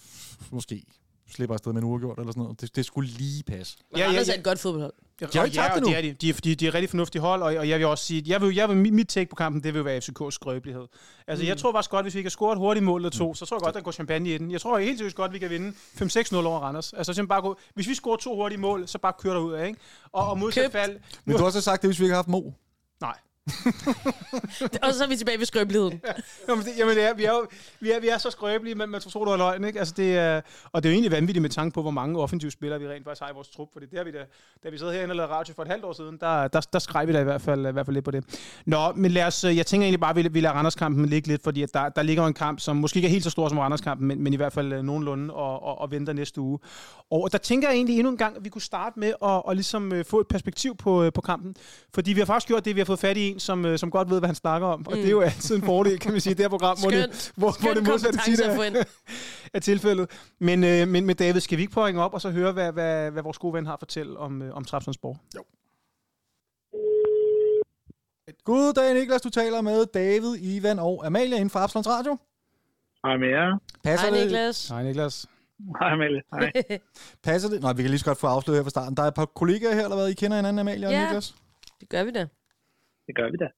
måske 0.51 0.83
slipper 1.31 1.55
afsted 1.55 1.73
med 1.73 1.83
en 1.83 1.89
uafgjort 1.89 2.19
eller 2.19 2.33
sådan 2.33 2.43
noget. 2.43 2.61
Det, 2.61 2.77
det 2.77 2.85
skulle 2.87 3.11
lige 3.11 3.43
passe. 3.43 3.77
Men 3.91 3.99
Ja, 3.99 4.05
ja, 4.05 4.09
Randers 4.11 4.29
ja. 4.29 4.33
er 4.35 4.39
et 4.39 4.45
godt 4.45 4.59
fodboldhold. 4.59 4.93
Ja, 5.21 5.27
De 5.27 5.39
har 5.39 5.45
ikke 5.45 5.55
tabt 5.55 5.73
og 5.73 5.79
endnu. 5.79 5.91
det 5.91 5.99
er 5.99 6.03
de. 6.03 6.13
De 6.13 6.29
er, 6.29 6.33
de, 6.45 6.55
de 6.55 6.67
er 6.67 6.75
rigtig 6.75 6.91
fornuftige 6.91 7.23
hold, 7.23 7.43
og, 7.43 7.55
og 7.55 7.69
jeg 7.69 7.79
vil 7.79 7.87
også 7.87 8.05
sige, 8.05 8.23
jeg 8.27 8.41
vil, 8.41 8.55
jeg 8.55 8.69
vil, 8.69 8.77
mit, 8.77 9.09
take 9.09 9.31
på 9.31 9.37
kampen, 9.37 9.63
det 9.63 9.75
vil 9.75 9.85
være 9.85 9.99
FCK's 9.99 10.31
skrøbelighed. 10.31 10.87
Altså, 11.27 11.43
mm. 11.43 11.49
jeg 11.49 11.57
tror 11.57 11.73
faktisk 11.73 11.91
godt, 11.91 12.05
hvis 12.05 12.15
vi 12.15 12.23
kan 12.23 12.31
score 12.31 12.53
et 12.53 12.59
hurtigt 12.59 12.85
mål 12.85 13.01
eller 13.01 13.11
to, 13.11 13.35
så 13.35 13.47
tror 13.47 13.57
jeg 13.57 13.63
godt, 13.63 13.75
der 13.75 13.81
går 13.81 13.93
champagne 13.93 14.35
i 14.35 14.39
den. 14.39 14.51
Jeg 14.51 14.61
tror 14.61 14.79
helt 14.79 14.99
seriøst 14.99 15.17
godt, 15.17 15.33
vi 15.33 15.39
kan 15.39 15.51
vinde 15.51 15.69
5-6-0 15.69 16.37
over 16.37 16.61
Randers. 16.61 16.93
Altså, 16.93 17.13
simpelthen 17.13 17.29
bare 17.29 17.43
gå, 17.43 17.59
hvis 17.75 17.89
vi 17.89 17.95
scorer 17.95 18.17
to 18.17 18.37
hurtige 18.37 18.61
mål, 18.61 18.89
så 18.89 18.99
bare 18.99 19.13
kører 19.19 19.35
der 19.35 19.41
ud 19.41 19.53
af, 19.53 19.67
ikke? 19.67 19.81
Og, 20.13 20.31
og 20.31 20.39
modsat 20.39 20.73
fald... 20.73 20.99
Men 21.25 21.33
du 21.33 21.39
har 21.39 21.47
også 21.47 21.61
sagt 21.61 21.83
det, 21.83 21.89
hvis 21.89 22.01
vi 22.01 22.05
ikke 22.05 22.13
har 22.13 22.19
haft 22.19 22.29
Mo. 22.29 22.43
Nej. 23.01 23.15
Og 24.83 24.95
så 24.95 25.05
er 25.05 25.09
vi 25.09 25.17
tilbage 25.17 25.39
ved 25.39 25.47
skrøbeligheden. 25.47 26.01
Jamen, 26.49 26.65
det, 26.65 26.73
jamen 26.79 26.97
det 26.97 27.05
er, 27.05 27.15
vi, 27.15 27.25
er 27.25 27.31
jo, 27.31 27.47
vi, 27.81 27.91
er, 27.91 28.01
vi 28.01 28.09
er 28.09 28.19
så 28.19 28.31
skrøbelige, 28.31 28.75
men 28.75 28.91
man 28.91 29.01
tror, 29.01 29.25
du 29.25 29.31
har 29.31 29.37
løgn, 29.37 29.65
ikke? 29.65 29.79
Altså, 29.79 29.95
det 29.97 30.17
er, 30.17 30.41
og 30.73 30.83
det 30.83 30.89
er 30.89 30.93
jo 30.93 30.95
egentlig 30.95 31.13
vanvittigt 31.13 31.43
med 31.43 31.51
tanke 31.51 31.75
på, 31.75 31.83
hvor 31.83 31.91
mange 31.91 32.19
offensive 32.19 32.51
spillere 32.51 32.81
vi 32.81 32.89
rent 32.89 33.05
faktisk 33.05 33.23
har 33.23 33.31
i 33.31 33.35
vores 33.35 33.49
trup, 33.49 33.69
for 33.73 33.81
det 33.81 33.89
har 33.97 34.05
vi 34.05 34.13
da, 34.13 34.25
da 34.65 34.69
vi 34.69 34.79
sad 34.79 34.93
herinde 34.93 35.13
og 35.13 35.17
lavede 35.17 35.33
radio 35.33 35.55
for 35.55 35.63
et 35.63 35.69
halvt 35.69 35.85
år 35.85 35.93
siden, 35.93 36.19
der, 36.21 36.49
der, 36.49 36.61
der 36.61 36.79
skrev 36.79 37.09
vi 37.09 37.13
da 37.13 37.21
i 37.21 37.25
hvert, 37.25 37.41
fald, 37.41 37.67
i 37.67 37.71
hvert 37.71 37.87
fald 37.87 37.95
lidt 37.95 38.05
på 38.05 38.11
det. 38.11 38.25
Nå, 38.67 38.93
men 38.93 39.11
lad 39.11 39.25
os, 39.25 39.45
jeg 39.45 39.67
tænker 39.67 39.85
egentlig 39.85 40.01
bare, 40.01 40.11
at 40.11 40.17
vi, 40.17 40.29
vi 40.29 40.41
lader 40.41 40.55
Randers-kampen 40.55 41.07
ligge 41.07 41.29
lidt, 41.29 41.43
fordi 41.43 41.63
at 41.63 41.75
der, 41.75 41.89
der 41.89 42.03
ligger 42.03 42.27
en 42.27 42.35
kamp, 42.35 42.61
som 42.61 42.77
måske 42.77 42.97
ikke 42.97 43.07
er 43.07 43.11
helt 43.11 43.25
så 43.25 43.31
stor 43.31 43.49
som 43.49 43.59
Randers-kampen, 43.59 44.09
men, 44.09 44.23
men 44.23 44.33
i 44.33 44.37
hvert 44.37 44.53
fald 44.53 44.73
øh, 44.73 44.83
nogenlunde, 44.83 45.35
og, 45.35 45.63
og, 45.63 45.79
og 45.81 45.91
venter 45.91 46.13
næste 46.13 46.41
uge. 46.41 46.59
Og 47.11 47.33
der 47.33 47.39
tænker 47.39 47.69
jeg 47.69 47.77
egentlig 47.77 47.97
endnu 47.97 48.11
en 48.11 48.19
gang, 48.19 48.37
at 48.37 48.45
vi 48.45 48.49
kunne 48.49 48.63
starte 48.63 49.01
med 49.01 49.09
at, 49.09 49.15
og 49.21 49.55
ligesom, 49.55 49.93
øh, 49.93 50.05
få 50.05 50.21
et 50.21 50.29
perspektiv 50.29 50.77
på, 50.77 51.03
øh, 51.03 51.13
på 51.13 51.21
kampen, 51.21 51.55
fordi 51.95 52.13
vi 52.13 52.21
har 52.21 52.27
faktisk 52.27 52.49
gjort 52.49 52.65
det, 52.65 52.75
vi 52.75 52.81
har 52.81 52.85
fået 52.85 52.99
fat 52.99 53.17
i 53.17 53.38
en, 53.39 53.41
som, 53.41 53.65
øh, 53.65 53.79
som 53.79 53.91
godt 53.91 54.11
ved, 54.11 54.19
hvad 54.19 54.29
han 54.29 54.35
snakker 54.35 54.69
om, 54.69 54.87
og 54.87 54.93
mm. 54.93 54.99
det 54.99 55.07
er 55.07 55.11
jo 55.11 55.21
altid 55.21 55.57
en 55.57 55.63
fordel, 55.63 55.99
kan 55.99 56.13
man 56.13 56.21
sige, 56.21 56.31
i 56.31 56.35
det 56.35 56.45
her 56.45 56.49
program, 56.49 56.79
hvor 56.81 56.91
det, 56.91 57.03
Skønt. 57.03 57.33
hvor, 57.37 57.63
hvor 57.63 57.75
det 57.75 57.83
modsatte 57.89 58.19
tit 58.25 58.41
er, 58.41 58.85
er 59.55 59.61
tilfældet. 59.61 60.11
Men, 60.39 60.65
øh, 60.65 60.89
men 60.89 61.07
med 61.07 61.15
David, 61.15 61.41
skal 61.41 61.59
vi 61.59 61.63
ikke 61.63 61.73
prøve 61.73 62.01
op 62.01 62.15
og 62.15 62.21
så 62.21 62.31
høre, 62.31 62.53
hvad, 62.53 62.73
hvad, 62.73 63.11
hvad 63.11 63.23
vores 63.23 63.39
gode 63.39 63.55
ven 63.55 63.67
har 63.67 63.73
at 63.73 63.79
fortælle 63.79 64.19
om, 64.19 64.43
øh, 64.43 64.57
om 64.57 64.65
Trapsonsborg? 64.65 65.17
Goddag, 68.45 68.95
Niklas. 68.95 69.21
Du 69.21 69.31
taler 69.31 69.61
med 69.61 69.87
David, 69.87 70.37
Ivan 70.41 70.79
og 70.79 71.07
Amalie 71.07 71.35
inden 71.35 71.51
for 71.51 71.59
Absalons 71.59 71.89
Radio. 71.89 72.19
Hej 73.05 73.17
med 73.17 73.29
jer. 73.29 73.59
Passer 73.85 74.07
Hej 74.07 74.17
det? 74.17 74.27
Niklas. 74.27 74.69
Hej 74.69 74.83
Niklas. 74.83 75.27
Hej 75.81 75.93
Amalie. 75.93 76.23
Hej. 76.33 76.53
Passer 77.25 77.49
det? 77.49 77.61
Nej, 77.63 77.73
vi 77.73 77.83
kan 77.83 77.91
lige 77.91 77.99
så 77.99 78.05
godt 78.05 78.19
få 78.19 78.27
afsløret 78.27 78.59
her 78.59 78.65
fra 78.65 78.71
starten. 78.71 78.97
Der 78.97 79.03
er 79.03 79.07
et 79.07 79.15
par 79.15 79.25
kollegaer 79.25 79.75
her, 79.75 79.83
eller 79.83 79.97
hvad? 79.97 80.09
I 80.09 80.15
kender 80.15 80.37
hinanden, 80.37 80.59
Amalie 80.59 80.87
og 80.87 80.93
Ja. 80.93 81.05
Niklas? 81.05 81.35
Det 81.81 81.89
gør 81.89 82.05
vi 82.05 82.11
da. 82.11 82.27
Det 83.09 83.17
gør 83.17 83.31
vi 83.31 83.37
da. 83.37 83.49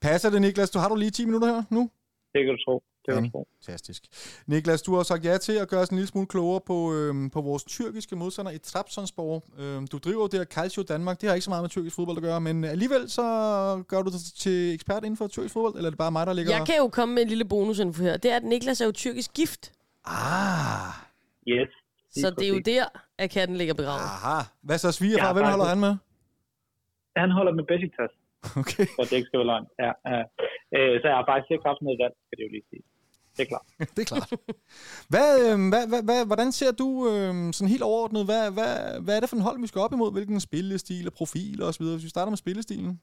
Passer 0.00 0.30
det, 0.30 0.40
Niklas? 0.40 0.70
Du 0.70 0.78
har 0.78 0.88
du 0.88 0.94
lige 0.96 1.10
10 1.10 1.24
minutter 1.24 1.48
her 1.48 1.62
nu? 1.70 1.90
Det 2.34 2.44
kan 2.44 2.54
du 2.56 2.64
tro. 2.64 2.82
Det 3.06 3.14
kan. 3.14 3.44
Fantastisk. 3.64 4.02
Niklas, 4.46 4.82
du 4.82 4.94
har 4.94 5.02
sagt 5.02 5.24
ja 5.24 5.36
til 5.38 5.52
at 5.52 5.68
gøre 5.68 5.80
os 5.80 5.88
en 5.88 5.96
lille 5.96 6.08
smule 6.08 6.26
klogere 6.26 6.60
på, 6.66 6.94
øhm, 6.94 7.30
på 7.30 7.40
vores 7.40 7.64
tyrkiske 7.64 8.16
modstander 8.16 8.50
i 8.52 8.58
Trabzonspor. 8.58 9.44
Øhm, 9.58 9.86
du 9.86 9.98
driver 9.98 10.20
jo 10.22 10.26
det 10.26 10.38
her 10.40 10.44
Calcio 10.44 10.82
Danmark. 10.82 11.20
Det 11.20 11.28
har 11.28 11.34
ikke 11.34 11.44
så 11.44 11.50
meget 11.50 11.62
med 11.62 11.70
tyrkisk 11.70 11.96
fodbold 11.96 12.16
at 12.16 12.22
gøre, 12.22 12.40
men 12.40 12.64
alligevel 12.64 13.10
så 13.10 13.22
gør 13.88 14.02
du 14.02 14.10
dig 14.10 14.20
til 14.38 14.74
ekspert 14.74 15.04
inden 15.04 15.16
for 15.16 15.26
tyrkisk 15.26 15.52
fodbold, 15.54 15.74
eller 15.76 15.86
er 15.86 15.90
det 15.90 15.98
bare 15.98 16.10
mig, 16.12 16.26
der 16.26 16.32
ligger... 16.32 16.56
Jeg 16.56 16.66
kan 16.66 16.76
jo 16.78 16.88
komme 16.88 17.14
med 17.14 17.22
en 17.22 17.28
lille 17.28 17.44
bonusinfo 17.44 18.02
her. 18.02 18.16
Det 18.16 18.30
er, 18.32 18.36
at 18.36 18.44
Niklas 18.44 18.80
er 18.80 18.84
jo 18.86 18.92
tyrkisk 18.92 19.34
gift. 19.34 19.72
Ah, 20.04 20.92
Yes. 21.48 21.68
Så 22.10 22.30
det 22.38 22.44
er 22.48 22.52
jo 22.52 22.58
der, 22.58 22.84
at 23.18 23.30
katten 23.30 23.56
ligger 23.56 23.74
begravet. 23.74 24.00
aha. 24.00 24.42
Hvad 24.62 24.78
så 24.78 24.92
svigerfar? 24.92 25.32
Hvem 25.32 25.44
holder 25.44 25.64
han 25.64 25.80
med? 25.80 25.96
Han 27.16 27.30
holder 27.30 27.52
med 27.52 27.64
Besiktas, 27.64 28.10
Okay, 28.62 28.86
at 29.00 29.04
det 29.08 29.16
ikke 29.16 29.28
skal 29.28 29.40
være 29.40 29.50
løgn. 29.52 29.66
Ja, 29.84 29.92
ja. 30.12 30.22
Øh, 30.76 30.94
så 31.00 31.04
jeg 31.08 31.16
har 31.18 31.26
faktisk 31.30 31.50
ikke 31.52 31.68
haft 31.70 31.82
noget 31.86 31.98
valg, 32.02 32.14
skal 32.24 32.36
det 32.38 32.44
jo 32.46 32.52
lige 32.56 32.68
sige. 32.70 32.84
Det 33.36 33.42
er 33.46 33.50
klart. 33.54 33.68
det 33.94 34.00
er 34.02 34.10
klart. 34.12 34.30
Hvad, 35.12 35.30
øhm, 35.46 35.68
hvad, 35.72 35.84
hvad, 35.90 36.02
hvad, 36.08 36.20
hvordan 36.30 36.50
ser 36.58 36.72
du 36.82 36.88
øhm, 37.10 37.48
sådan 37.56 37.72
helt 37.74 37.88
overordnet, 37.90 38.22
hvad, 38.30 38.44
hvad, 38.56 38.72
hvad 39.04 39.14
er 39.14 39.20
det 39.20 39.30
for 39.30 39.38
en 39.38 39.48
hold, 39.48 39.58
vi 39.60 39.70
skal 39.70 39.84
op 39.86 39.94
imod? 39.94 40.10
Hvilken 40.12 40.40
spillestil 40.48 41.06
og 41.10 41.14
profil 41.20 41.58
og 41.66 41.70
så 41.72 41.78
videre? 41.80 41.96
Hvis 41.96 42.08
vi 42.08 42.14
starter 42.16 42.34
med 42.34 42.44
spillestilen. 42.44 42.94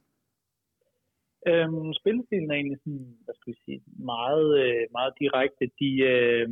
Øhm, 1.50 1.90
spillestilen 2.02 2.50
er 2.52 2.58
egentlig 2.60 2.80
sådan, 2.84 3.06
hvad 3.26 3.36
skal 3.38 3.52
vi 3.54 3.58
sige, 3.66 3.80
meget, 4.14 4.48
øh, 4.64 4.84
meget 4.98 5.14
direkte. 5.22 5.64
De, 5.82 5.90
øh, 6.14 6.48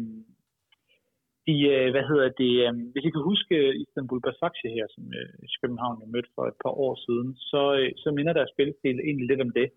de 1.48 1.56
øh, 1.74 1.88
hvad 1.94 2.06
hedder 2.12 2.30
det, 2.42 2.54
øh, 2.66 2.74
hvis 2.92 3.06
I 3.06 3.14
kan 3.14 3.30
huske 3.32 3.56
øh, 3.64 3.76
Istanbul 3.84 4.22
Basaksehir 4.26 4.74
her, 4.78 4.88
som 4.96 5.04
øh, 5.20 5.30
København 5.62 6.02
jo 6.02 6.08
mødt 6.16 6.30
for 6.36 6.44
et 6.48 6.58
par 6.64 6.74
år 6.86 6.94
siden, 7.06 7.30
så, 7.52 7.62
øh, 7.80 7.92
så 8.04 8.08
minder 8.18 8.34
deres 8.34 8.54
spilstil 8.56 8.98
egentlig 9.00 9.28
lidt 9.28 9.46
om 9.48 9.52
det. 9.60 9.68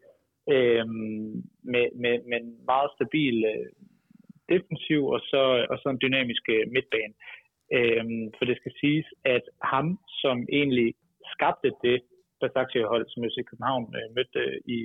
Øh, 0.54 0.86
med, 1.72 1.86
med, 2.02 2.14
med 2.28 2.38
en 2.42 2.52
meget 2.72 2.90
stabil 2.96 3.36
øh, 3.52 3.68
defensiv 4.52 5.00
og 5.14 5.20
så, 5.30 5.42
øh, 5.58 5.64
og 5.70 5.76
så 5.78 5.86
en 5.88 6.02
dynamisk 6.04 6.44
øh, 6.56 6.64
midtbane. 6.74 7.14
Øh, 7.76 8.04
for 8.36 8.44
det 8.48 8.56
skal 8.58 8.72
siges, 8.80 9.08
at 9.24 9.44
ham, 9.72 9.86
som 10.22 10.36
egentlig 10.58 10.88
skabte 11.34 11.70
det 11.84 11.98
Basaksehir-hold, 12.40 13.06
som 13.08 13.24
FC 13.30 13.38
København 13.50 13.84
øh, 13.98 14.08
mødte 14.16 14.40
øh, 14.44 14.56
i 14.76 14.78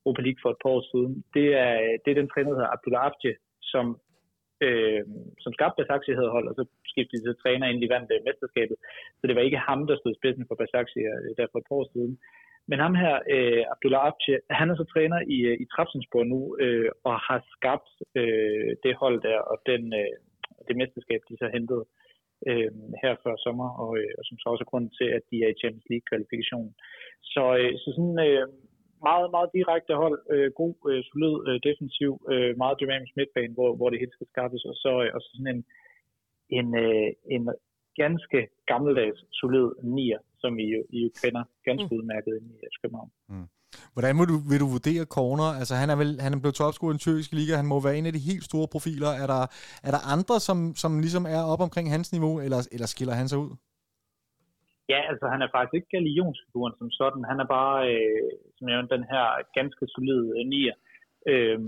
Europa 0.00 0.22
League 0.26 0.40
for 0.42 0.50
et 0.50 0.60
par 0.62 0.70
år 0.76 0.84
siden, 0.92 1.12
det 1.36 1.46
er, 1.66 1.74
øh, 1.84 1.94
det 2.02 2.08
er 2.10 2.20
den 2.20 2.30
træner, 2.32 2.50
der 2.50 2.58
hedder 2.58 2.74
Abdullah 2.76 3.04
Afje, 3.08 3.34
som, 3.72 3.86
øh, 4.66 5.02
som 5.44 5.52
skabte 5.56 5.78
Basaksehir 5.78 6.34
hold, 6.36 6.46
og 6.50 6.54
så 6.58 6.64
skiftede 6.90 7.22
de 7.22 7.26
til 7.26 7.40
træner, 7.42 7.66
inden 7.66 7.84
de 7.84 7.94
vandt 7.94 8.10
øh, 8.14 8.20
mesterskabet. 8.26 8.76
Så 9.18 9.22
det 9.26 9.34
var 9.36 9.42
ikke 9.48 9.66
ham, 9.68 9.80
der 9.86 9.96
stod 9.96 10.12
i 10.12 10.20
spidsen 10.20 10.44
for 10.48 10.54
Basaksehir 10.60 11.12
øh, 11.24 11.32
der 11.36 11.46
for 11.50 11.58
et 11.58 11.68
par 11.68 11.76
år 11.80 11.88
siden. 11.94 12.14
Men 12.68 12.78
ham 12.84 12.94
her, 13.02 13.14
øh, 13.34 13.62
Abdullah 13.72 14.06
Abche, 14.08 14.34
han 14.50 14.70
er 14.70 14.76
så 14.76 14.84
træner 14.84 15.20
i, 15.36 15.38
øh, 15.50 15.56
i 15.62 15.64
Trabzonspor 15.72 16.24
nu, 16.24 16.40
øh, 16.64 16.90
og 17.04 17.14
har 17.28 17.40
skabt 17.54 17.90
øh, 18.20 18.70
det 18.84 18.94
hold 19.02 19.18
der, 19.28 19.38
og 19.50 19.56
den, 19.70 19.82
øh, 20.00 20.14
det 20.66 20.76
mesterskab, 20.76 21.20
de 21.28 21.36
så 21.42 21.48
hentede. 21.56 21.84
øh, 22.48 22.70
her 23.02 23.12
før 23.24 23.34
sommer, 23.44 23.68
og, 23.82 23.90
øh, 23.98 24.12
og 24.18 24.24
som 24.24 24.38
så 24.38 24.46
også 24.48 24.64
er 24.64 24.72
grunden 24.72 24.92
til, 24.98 25.08
at 25.16 25.22
de 25.30 25.36
er 25.44 25.50
i 25.52 25.58
Champions 25.60 25.88
League-kvalifikationen. 25.90 26.72
Så, 27.32 27.44
øh, 27.60 27.72
så 27.82 27.88
sådan 27.96 28.18
øh, 28.28 28.46
meget, 29.08 29.28
meget 29.36 29.50
direkte 29.58 29.92
hold, 30.02 30.18
øh, 30.34 30.48
god, 30.60 30.74
øh, 30.90 31.00
solid 31.10 31.34
øh, 31.48 31.58
defensiv, 31.68 32.12
øh, 32.32 32.50
meget 32.62 32.76
dynamisk 32.82 33.12
midtbane, 33.18 33.54
hvor, 33.58 33.70
hvor 33.78 33.88
det 33.90 34.02
helt 34.02 34.16
skal 34.16 34.30
skaffes, 34.32 34.62
og 34.70 34.74
så, 34.84 34.92
øh, 35.04 35.10
og 35.14 35.20
så 35.24 35.28
sådan 35.34 35.52
en, 35.54 35.62
en, 36.58 36.68
øh, 36.84 37.08
en 37.36 37.44
ganske 38.02 38.38
gammeldags, 38.70 39.20
solid 39.40 39.68
nier, 39.96 40.20
som 40.42 40.52
I 40.64 40.66
jo, 40.74 40.80
I 40.96 40.98
jo 41.04 41.10
kender 41.22 41.44
ganske 41.68 41.88
mm. 41.90 41.96
udmærket 41.96 42.32
i 42.36 42.78
København. 42.82 43.10
Mm. 43.32 43.48
Hvordan 43.94 44.18
vil 44.18 44.28
du, 44.32 44.38
vil 44.50 44.60
du 44.64 44.68
vurdere 44.76 45.04
Corner? 45.16 45.48
Altså, 45.60 45.74
han 45.74 45.90
er, 45.90 45.96
vel, 46.02 46.20
han 46.20 46.32
er 46.34 46.40
blevet 46.40 46.54
topscorer 46.54 46.90
i 46.90 46.96
den 46.96 47.04
tyrkiske 47.06 47.34
liga. 47.40 47.52
Han 47.56 47.70
må 47.72 47.76
være 47.80 47.98
en 47.98 48.06
af 48.06 48.12
de 48.12 48.28
helt 48.30 48.44
store 48.50 48.68
profiler. 48.74 49.10
Er 49.22 49.26
der, 49.34 49.42
er 49.86 49.92
der 49.96 50.02
andre, 50.14 50.40
som, 50.40 50.58
som 50.82 50.98
ligesom 51.04 51.24
er 51.36 51.42
op 51.52 51.60
omkring 51.60 51.86
hans 51.90 52.12
niveau, 52.12 52.34
eller, 52.40 52.60
eller 52.72 52.86
skiller 52.86 53.14
han 53.14 53.28
sig 53.28 53.38
ud? 53.38 53.50
Ja, 54.92 55.00
altså 55.10 55.26
han 55.32 55.42
er 55.42 55.54
faktisk 55.54 55.74
ikke 55.74 55.94
galionsfiguren 55.96 56.74
som 56.78 56.90
sådan. 56.90 57.24
Han 57.30 57.40
er 57.40 57.48
bare, 57.58 57.78
øh, 57.92 58.30
som 58.56 58.68
jeg 58.68 58.90
den 58.96 59.04
her 59.12 59.26
ganske 59.58 59.84
solide 59.94 60.26
øh, 60.38 60.44
nier. 60.52 60.76
Øh, 61.30 61.58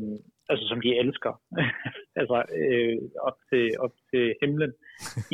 altså 0.50 0.64
som 0.68 0.80
de 0.84 0.98
elsker, 1.02 1.32
altså 2.20 2.38
øh, 2.62 2.98
op, 3.28 3.36
til, 3.48 3.64
op 3.84 3.94
til 4.10 4.24
himlen 4.42 4.72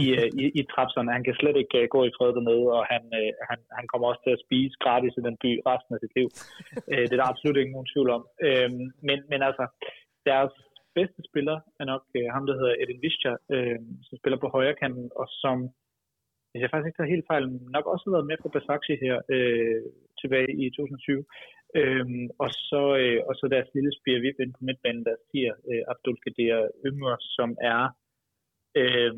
i, 0.02 0.06
øh, 0.18 0.28
i, 0.40 0.44
i 0.60 0.62
trapserne. 0.72 1.16
Han 1.16 1.24
kan 1.24 1.34
slet 1.40 1.56
ikke 1.62 1.78
øh, 1.82 1.88
gå 1.94 2.00
i 2.04 2.14
fred 2.16 2.32
dernede, 2.36 2.66
og 2.78 2.82
han, 2.92 3.02
øh, 3.20 3.30
han, 3.50 3.58
han 3.78 3.86
kommer 3.90 4.06
også 4.08 4.22
til 4.24 4.36
at 4.36 4.44
spise 4.46 4.76
gratis 4.84 5.14
i 5.18 5.26
den 5.28 5.36
by 5.42 5.50
resten 5.68 5.94
af 5.94 6.00
sit 6.00 6.14
liv. 6.18 6.28
øh, 6.90 7.04
det 7.08 7.14
er 7.14 7.20
der 7.20 7.32
absolut 7.32 7.56
ikke 7.58 7.74
nogen 7.76 7.90
tvivl 7.92 8.10
om. 8.16 8.22
Øh, 8.46 8.70
men, 9.08 9.18
men 9.30 9.40
altså, 9.48 9.64
deres 10.30 10.54
bedste 10.98 11.20
spiller 11.30 11.56
er 11.80 11.86
nok 11.92 12.04
øh, 12.18 12.28
ham, 12.34 12.44
der 12.48 12.54
hedder 12.58 12.74
Edin 12.82 13.02
Vischer, 13.04 13.34
øh, 13.54 13.78
som 14.06 14.14
spiller 14.20 14.38
på 14.40 14.48
højre 14.56 14.78
kanten, 14.82 15.06
og 15.20 15.26
som, 15.42 15.56
hvis 16.54 16.62
jeg 16.62 16.70
faktisk 16.70 16.88
ikke 16.88 16.98
tager 16.98 17.14
helt 17.14 17.30
fejl, 17.30 17.44
nok 17.76 17.86
også 17.94 18.06
været 18.14 18.26
med 18.30 18.38
på 18.40 18.48
Basakci 18.54 18.94
her 19.04 19.16
uh, 19.34 19.80
tilbage 20.20 20.50
i 20.62 20.64
2020. 20.70 21.24
Øhm, 21.80 22.26
og, 22.42 22.50
så, 22.68 22.82
øh, 23.02 23.20
og 23.28 23.34
så 23.38 23.44
deres 23.54 23.68
lille 23.74 23.92
spire 23.98 24.22
vip 24.24 24.38
ind 24.40 24.52
på 24.54 24.62
midtbanen, 24.68 25.04
der 25.08 25.16
siger 25.30 25.52
øh, 25.70 25.82
Abdul 25.92 26.18
Kader 26.24 26.62
Yngre, 26.88 27.16
som 27.36 27.50
er, 27.72 27.82
øh, 28.80 29.12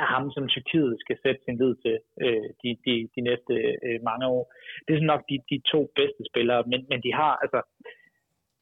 er 0.00 0.06
ham, 0.14 0.24
som 0.34 0.48
Tyrkiet 0.48 0.94
skal 1.04 1.16
sætte 1.22 1.40
sin 1.44 1.56
lid 1.62 1.72
til 1.84 1.96
øh, 2.24 2.48
de, 2.62 2.68
de, 2.86 2.94
de 3.14 3.20
næste 3.28 3.54
øh, 3.86 3.98
mange 4.10 4.26
år. 4.34 4.42
Det 4.84 4.90
er 4.90 4.98
sådan 4.98 5.12
nok 5.14 5.24
de, 5.30 5.36
de 5.52 5.58
to 5.72 5.80
bedste 5.98 6.22
spillere, 6.30 6.62
men, 6.70 6.80
men 6.90 7.00
de 7.06 7.12
har 7.20 7.32
altså 7.44 7.60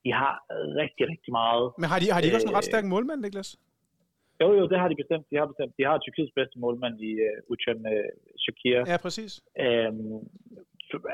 de 0.04 0.10
har 0.22 0.34
rigtig, 0.82 1.04
rigtig 1.12 1.32
meget. 1.40 1.66
Men 1.80 1.86
har 1.92 1.98
de, 2.02 2.06
har 2.14 2.20
de 2.20 2.26
ikke 2.26 2.38
også 2.40 2.50
en 2.52 2.58
ret 2.58 2.68
øh, 2.68 2.72
stærk 2.72 2.84
målmand, 2.92 3.20
Niklas? 3.20 3.50
Jo, 4.42 4.48
jo, 4.58 4.64
det 4.72 4.78
har 4.80 4.88
de 4.88 5.00
bestemt. 5.02 5.26
De 5.30 5.36
har 5.36 5.46
bestemt. 5.52 5.72
De 5.78 5.84
har 5.88 5.98
Tyrkiets 5.98 6.32
bedste 6.38 6.56
målmand 6.64 6.96
i 7.10 7.12
uh, 7.28 7.50
Uchan 7.52 7.80
uh, 7.94 8.10
Shakir. 8.44 8.78
Ja, 8.92 8.96
præcis. 9.06 9.32
Øhm, 9.64 10.18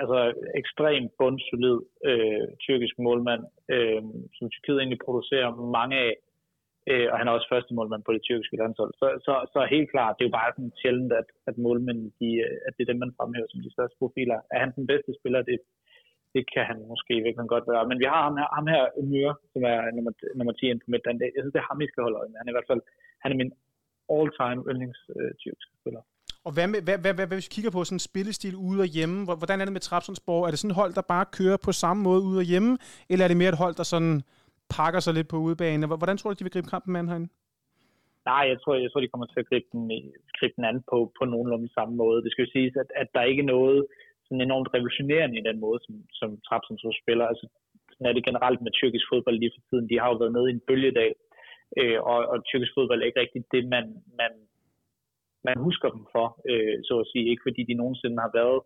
altså 0.03 0.19
ekstremt 0.63 1.13
bundsolid 1.19 1.79
øh, 2.11 2.47
tyrkisk 2.65 2.95
målmand, 3.07 3.43
øh, 3.75 4.03
som 4.37 4.51
Tyrkiet 4.51 4.79
egentlig 4.79 5.05
producerer 5.07 5.49
mange 5.79 5.97
af, 6.07 6.13
øh, 6.91 7.07
og 7.13 7.17
han 7.19 7.27
er 7.29 7.33
også 7.37 7.49
første 7.53 7.75
målmand 7.75 8.03
på 8.05 8.13
det 8.13 8.23
tyrkiske 8.23 8.57
landshold. 8.63 8.93
Så, 9.01 9.07
så, 9.27 9.35
så 9.55 9.61
helt 9.75 9.91
klart, 9.95 10.15
det 10.17 10.23
er 10.23 10.29
jo 10.31 10.39
bare 10.41 10.53
sådan 10.57 10.79
sjældent, 10.83 11.13
at, 11.21 11.29
at 11.49 11.55
målmændene, 11.67 12.11
de, 12.21 12.31
øh, 12.47 12.57
at 12.67 12.73
det 12.75 12.83
er 12.83 12.91
dem, 12.93 13.01
man 13.05 13.17
fremhæver 13.19 13.49
som 13.51 13.63
de 13.67 13.75
største 13.77 13.97
profiler. 14.03 14.39
Er 14.55 14.59
han 14.65 14.73
den 14.79 14.87
bedste 14.93 15.13
spiller? 15.19 15.41
Det, 15.51 15.59
det 16.37 16.45
kan 16.55 16.65
han 16.71 16.79
måske 16.93 17.15
virkelig 17.27 17.49
godt 17.55 17.67
være. 17.73 17.85
Men 17.91 17.99
vi 18.03 18.07
har 18.13 18.23
ham 18.27 18.37
her, 18.41 18.49
ham 18.59 18.67
her 18.75 18.83
Myre, 19.11 19.35
som 19.53 19.63
er 19.73 19.79
nummer, 19.97 20.13
nummer 20.39 20.55
10 20.55 20.75
på 20.85 20.89
midten. 20.93 21.21
Jeg 21.37 21.43
synes, 21.43 21.55
det 21.55 21.61
er 21.63 21.71
ham, 21.71 21.81
vi 21.83 21.91
skal 21.91 22.05
holde 22.07 22.21
øje 22.21 22.31
med. 22.31 22.39
Han 22.41 22.49
er 22.49 22.55
i 22.55 22.59
hvert 22.59 22.71
fald 22.73 22.83
han 23.23 23.33
er 23.33 23.37
min 23.43 23.53
all-time 24.17 24.61
yndlings 24.71 25.01
øh, 25.17 25.31
tyrkiske 25.41 25.75
spiller. 25.81 26.03
Og 26.47 26.53
hvad, 26.57 26.67
med, 26.73 26.81
hvad, 26.87 26.99
hvad, 27.03 27.15
hvad, 27.15 27.27
hvad 27.27 27.37
hvis 27.37 27.49
vi 27.51 27.57
kigger 27.57 27.73
på 27.77 27.85
sådan 27.85 27.97
en 27.97 28.09
spillestil 28.11 28.55
ude 28.69 28.81
og 28.87 28.91
hjemme? 28.97 29.19
Hvordan 29.43 29.61
er 29.61 29.65
det 29.67 29.77
med 29.77 29.87
Trabzonspor? 29.89 30.41
Er 30.47 30.51
det 30.51 30.59
sådan 30.59 30.75
et 30.75 30.81
hold, 30.83 30.93
der 30.99 31.13
bare 31.15 31.27
kører 31.39 31.59
på 31.67 31.73
samme 31.83 32.01
måde 32.09 32.23
ude 32.29 32.39
og 32.43 32.49
hjemme? 32.53 32.73
Eller 33.11 33.25
er 33.25 33.31
det 33.31 33.41
mere 33.43 33.53
et 33.55 33.63
hold, 33.65 33.75
der 33.81 33.87
sådan 33.95 34.17
pakker 34.77 35.01
sig 35.01 35.15
lidt 35.15 35.29
på 35.33 35.39
udebane? 35.47 35.87
Hvordan 36.03 36.17
tror 36.17 36.31
du, 36.31 36.37
de 36.39 36.45
vil 36.45 36.55
gribe 36.57 36.73
kampen 36.75 36.93
med 36.93 37.01
herinde? 37.11 37.29
Nej, 38.31 38.45
jeg 38.53 38.59
tror, 38.63 38.75
jeg 38.85 38.91
tror, 38.91 39.01
de 39.01 39.13
kommer 39.13 39.27
til 39.27 39.41
at 39.43 39.49
gribe 39.51 39.69
den, 39.73 39.83
gribe 40.39 40.55
den 40.57 40.65
an 40.71 40.79
på, 40.91 40.97
på 41.19 41.23
nogenlunde 41.33 41.69
samme 41.79 41.95
måde. 42.03 42.23
Det 42.25 42.31
skal 42.33 42.45
jo 42.45 42.51
siges, 42.57 42.75
at, 42.83 42.89
at 43.03 43.09
der 43.15 43.23
ikke 43.31 43.43
er 43.43 43.53
noget 43.57 43.79
sådan 44.27 44.47
enormt 44.49 44.73
revolutionerende 44.75 45.39
i 45.39 45.47
den 45.49 45.59
måde, 45.65 45.79
som, 45.87 45.95
som 46.21 46.31
Trabzonspor 46.47 46.95
spiller. 47.03 47.27
Altså, 47.33 47.47
sådan 47.93 48.09
er 48.09 48.15
det 48.17 48.29
generelt 48.29 48.61
med 48.63 48.73
tyrkisk 48.73 49.07
fodbold 49.11 49.39
lige 49.39 49.55
for 49.55 49.63
tiden. 49.69 49.91
De 49.91 50.01
har 50.01 50.09
jo 50.11 50.17
været 50.21 50.37
nede 50.37 50.49
i 50.51 50.57
en 50.57 50.67
bølgedal, 50.69 51.15
øh, 51.81 51.99
og, 52.13 52.19
og 52.33 52.37
tyrkisk 52.49 52.73
fodbold 52.77 53.01
er 53.01 53.11
ikke 53.11 53.23
rigtig 53.23 53.43
det, 53.55 53.65
man, 53.75 53.87
man 54.21 54.33
man 55.49 55.59
husker 55.67 55.89
dem 55.97 56.05
for, 56.15 56.27
øh, 56.51 56.77
så 56.89 56.95
at 57.03 57.11
sige. 57.13 57.31
Ikke 57.31 57.47
fordi 57.47 57.63
de 57.71 57.81
nogensinde 57.81 58.19
har 58.25 58.33
været 58.41 58.61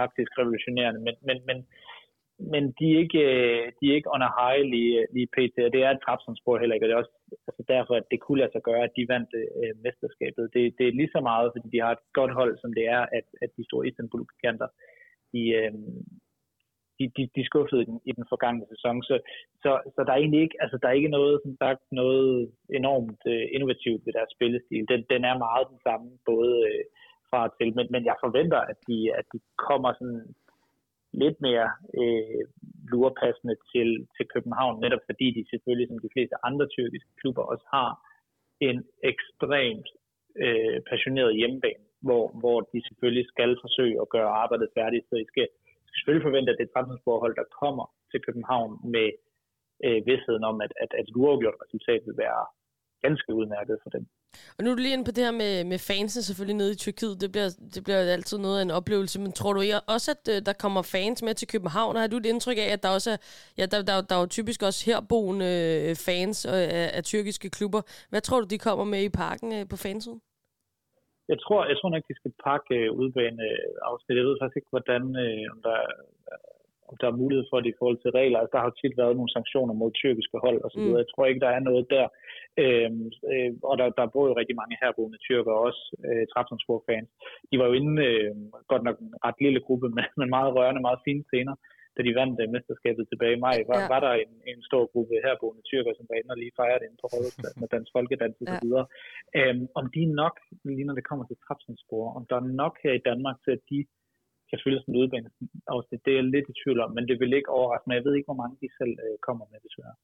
faktisk 0.00 0.30
revolutionerende, 0.40 1.00
men, 1.06 1.14
men, 1.28 1.38
men, 1.48 1.58
men 2.52 2.64
de, 2.78 2.86
er 2.94 2.98
ikke, 3.04 3.22
øh, 3.32 3.64
de 3.78 3.84
er 3.86 3.94
ikke 3.98 4.12
on 4.14 4.28
a 4.28 4.30
high 4.38 4.62
lige, 4.74 5.06
lige 5.16 5.32
pt. 5.36 5.56
Og 5.66 5.70
det 5.74 5.80
er 5.82 5.90
et 5.92 6.02
Trabzonspor 6.04 6.58
heller 6.58 6.74
ikke, 6.74 6.86
og 6.86 6.88
det 6.88 6.96
er 6.96 7.02
også 7.04 7.16
altså 7.48 7.62
derfor, 7.74 7.94
at 8.00 8.06
det 8.10 8.18
kunne 8.20 8.40
lade 8.40 8.54
sig 8.54 8.62
gøre, 8.68 8.82
at 8.88 8.96
de 8.96 9.10
vandt 9.14 9.30
øh, 9.40 9.74
mesterskabet. 9.84 10.44
Det, 10.54 10.62
det 10.78 10.84
er 10.86 10.98
lige 11.00 11.14
så 11.16 11.20
meget, 11.30 11.48
fordi 11.54 11.68
de 11.74 11.82
har 11.84 11.92
et 11.94 12.04
godt 12.18 12.32
hold, 12.38 12.52
som 12.62 12.70
det 12.78 12.86
er, 12.96 13.02
at, 13.18 13.26
at 13.42 13.50
de 13.56 13.64
store 13.68 13.86
Istanbul-giganter, 13.88 14.68
de, 15.36 15.42
øh, 15.60 15.72
de, 16.98 17.04
de, 17.16 17.22
de 17.36 17.42
skuffede 17.50 17.82
i 17.82 17.88
den, 17.90 17.98
i 18.10 18.12
den 18.18 18.26
forgangne 18.32 18.64
sæson. 18.72 19.02
Så, 19.02 19.14
så, 19.62 19.70
så 19.94 20.00
der 20.04 20.12
er 20.12 20.20
egentlig 20.22 20.42
ikke, 20.42 20.58
altså 20.64 20.76
der 20.82 20.88
er 20.88 20.98
ikke 21.00 21.16
noget, 21.18 21.40
som 21.44 21.56
sagt, 21.62 21.82
noget 21.92 22.52
enormt 22.80 23.22
øh, 23.32 23.46
innovativt 23.54 24.02
ved 24.06 24.12
deres 24.12 24.30
spillestil. 24.36 24.84
Den, 24.92 25.00
den 25.12 25.22
er 25.30 25.44
meget 25.46 25.66
den 25.72 25.80
samme, 25.86 26.08
både 26.30 26.52
øh, 26.70 26.84
fra 27.30 27.40
og 27.46 27.52
til, 27.58 27.68
men, 27.76 27.86
men 27.90 28.04
jeg 28.04 28.16
forventer, 28.24 28.60
at 28.72 28.78
de, 28.88 28.98
at 29.20 29.26
de 29.32 29.38
kommer 29.68 29.90
sådan 29.92 30.22
lidt 31.22 31.38
mere 31.46 31.68
øh, 32.00 32.42
lurepassende 32.90 33.56
til, 33.72 33.88
til 34.16 34.26
København, 34.34 34.80
netop 34.80 35.04
fordi 35.10 35.26
de 35.36 35.50
selvfølgelig, 35.50 35.88
som 35.88 35.98
de 35.98 36.14
fleste 36.14 36.36
andre 36.48 36.66
tyrkiske 36.74 37.12
klubber, 37.20 37.42
også 37.42 37.66
har 37.76 37.90
en 38.60 38.78
ekstremt 39.10 39.88
øh, 40.44 40.78
passioneret 40.90 41.36
hjemmebane, 41.36 41.85
hvor, 42.06 42.24
hvor 42.40 42.58
de 42.72 42.78
selvfølgelig 42.88 43.26
skal 43.32 43.50
forsøge 43.64 43.96
at 44.02 44.08
gøre 44.14 44.30
arbejdet 44.42 44.68
færdigt, 44.78 45.04
så 45.08 45.14
I 45.24 45.26
skal 45.32 45.46
selvfølgelig 45.94 46.26
forvente, 46.28 46.52
at 46.52 46.58
det 46.58 46.68
er 46.68 47.36
der 47.40 47.54
kommer 47.62 47.86
til 48.10 48.20
København 48.26 48.70
med 48.94 49.08
øh, 49.86 50.00
vidstheden 50.08 50.44
om, 50.50 50.56
at, 50.64 50.72
at, 50.84 50.90
at 50.98 51.06
et 51.08 51.16
uafgjort 51.16 51.58
resultat 51.64 52.00
vil 52.06 52.16
være 52.24 52.42
ganske 53.06 53.34
udmærket 53.34 53.76
for 53.82 53.90
dem. 53.90 54.04
Og 54.58 54.64
nu 54.64 54.70
er 54.70 54.74
du 54.74 54.82
lige 54.82 54.92
inde 54.92 55.04
på 55.04 55.10
det 55.10 55.24
her 55.24 55.30
med, 55.30 55.64
med 55.64 55.78
fansen 55.78 56.22
selvfølgelig 56.22 56.56
nede 56.56 56.72
i 56.72 56.80
Tyrkiet. 56.84 57.20
Det 57.20 57.32
bliver, 57.32 57.48
det 57.74 57.84
bliver 57.84 57.98
altid 57.98 58.38
noget 58.38 58.58
af 58.58 58.62
en 58.62 58.70
oplevelse. 58.70 59.20
Men 59.20 59.32
tror 59.32 59.52
du 59.52 59.62
også, 59.86 60.10
at 60.16 60.36
øh, 60.36 60.46
der 60.46 60.52
kommer 60.52 60.82
fans 60.82 61.22
med 61.22 61.34
til 61.34 61.48
København? 61.48 61.96
Og 61.96 62.00
har 62.02 62.08
du 62.08 62.16
et 62.16 62.26
indtryk 62.26 62.58
af, 62.58 62.72
at 62.72 62.82
der 62.82 62.88
også 62.88 63.10
er, 63.10 63.16
ja, 63.58 63.66
der, 63.66 63.82
der, 63.82 64.00
der 64.08 64.14
er 64.16 64.20
jo 64.20 64.26
typisk 64.26 64.62
også 64.62 64.90
herboende 64.90 65.46
øh, 65.88 65.96
fans 66.06 66.46
øh, 66.46 66.52
af, 66.52 66.90
af 66.94 67.04
tyrkiske 67.04 67.50
klubber. 67.50 67.82
Hvad 68.10 68.20
tror 68.20 68.40
du, 68.40 68.46
de 68.46 68.58
kommer 68.58 68.84
med 68.84 69.02
i 69.02 69.08
parken 69.08 69.68
på 69.68 69.76
fansiden? 69.76 70.20
Jeg 71.32 71.38
tror, 71.44 71.60
jeg 71.70 71.76
tror 71.76 71.90
nok, 71.90 72.08
de 72.08 72.20
skal 72.20 72.32
pakke 72.48 72.74
øh, 72.80 72.92
udbane 73.00 73.44
afsnit. 73.90 74.18
Jeg 74.18 74.26
ved 74.28 74.36
faktisk 74.40 74.58
ikke, 74.58 74.74
hvordan, 74.74 75.02
øh, 75.24 75.44
om, 75.52 75.58
der, 75.66 75.78
om 76.90 76.94
der 77.00 77.06
er 77.08 77.20
mulighed 77.22 77.44
for 77.50 77.58
det 77.60 77.70
i 77.70 77.78
forhold 77.78 77.98
til 78.00 78.10
regler. 78.20 78.38
Altså, 78.38 78.54
der 78.56 78.64
har 78.66 78.74
tit 78.80 78.94
været 79.02 79.16
nogle 79.16 79.34
sanktioner 79.36 79.74
mod 79.80 79.90
tyrkiske 79.92 80.38
hold 80.44 80.60
og 80.64 80.70
så 80.70 80.78
videre. 80.78 80.98
Mm. 80.98 81.02
Jeg 81.02 81.10
tror 81.10 81.24
ikke, 81.26 81.44
der 81.46 81.52
er 81.56 81.62
noget 81.68 81.84
der. 81.94 82.06
Øhm, 82.62 83.06
øh, 83.32 83.50
og 83.70 83.74
der, 83.78 83.86
der 83.98 84.12
bor 84.14 84.24
jo 84.28 84.34
rigtig 84.40 84.56
mange 84.60 84.78
herboende 84.82 85.18
tyrker 85.26 85.52
også, 85.66 85.82
øh, 86.06 86.24
Trabzonspor-fans. 86.32 87.10
De 87.50 87.58
var 87.60 87.66
jo 87.68 87.74
inde, 87.80 87.94
øh, 88.08 88.32
godt 88.72 88.82
nok 88.88 88.96
en 88.98 89.14
ret 89.26 89.38
lille 89.44 89.60
gruppe, 89.66 89.88
men, 89.96 90.04
men 90.20 90.28
meget 90.36 90.54
rørende, 90.56 90.86
meget 90.86 91.00
fine 91.06 91.24
scener 91.28 91.56
da 91.96 92.00
de 92.06 92.12
vandt 92.20 92.36
uh, 92.42 92.46
mesterskabet 92.54 93.04
tilbage 93.10 93.34
i 93.36 93.42
maj, 93.46 93.56
var, 93.70 93.80
ja. 93.80 93.88
var 93.94 94.00
der 94.06 94.12
en, 94.24 94.32
en 94.52 94.60
stor 94.68 94.82
gruppe 94.92 95.14
herboende 95.26 95.62
tyrker, 95.70 95.92
som 95.94 96.06
var 96.08 96.16
inde 96.18 96.32
og 96.34 96.40
lige 96.42 96.58
fejrede 96.60 96.84
ind 96.86 96.96
på 97.00 97.06
Rådhuspladsen 97.12 97.60
med 97.62 97.70
Dansk 97.74 97.90
Folkedans 97.94 98.40
og 98.42 98.46
så 98.52 98.58
videre. 98.64 98.86
Um, 99.40 99.60
om 99.80 99.84
de 99.94 100.00
er 100.08 100.12
nok, 100.22 100.34
lige 100.68 100.86
når 100.88 100.96
det 100.98 101.08
kommer 101.10 101.24
til 101.26 101.40
Trapsensspor, 101.44 102.04
om 102.18 102.22
der 102.30 102.36
er 102.38 102.46
nok 102.62 102.74
her 102.84 102.94
i 102.96 103.04
Danmark 103.10 103.36
til, 103.44 103.52
at 103.58 103.64
de 103.72 103.78
kan 104.50 104.58
fylde 104.64 104.80
sådan 104.80 104.94
en 104.94 105.00
udbane 105.02 105.30
det 106.04 106.10
er 106.12 106.18
jeg 106.20 106.28
lidt 106.34 106.46
i 106.52 106.54
tvivl 106.62 106.78
om, 106.84 106.90
men 106.96 107.04
det 107.08 107.16
vil 107.20 107.32
ikke 107.38 107.50
overraske 107.58 107.86
mig. 107.86 107.94
Jeg 107.98 108.04
ved 108.06 108.14
ikke, 108.16 108.30
hvor 108.30 108.40
mange 108.42 108.56
de 108.62 108.68
selv 108.80 108.94
uh, 109.06 109.16
kommer 109.26 109.44
med, 109.50 109.58
desværre. 109.66 109.96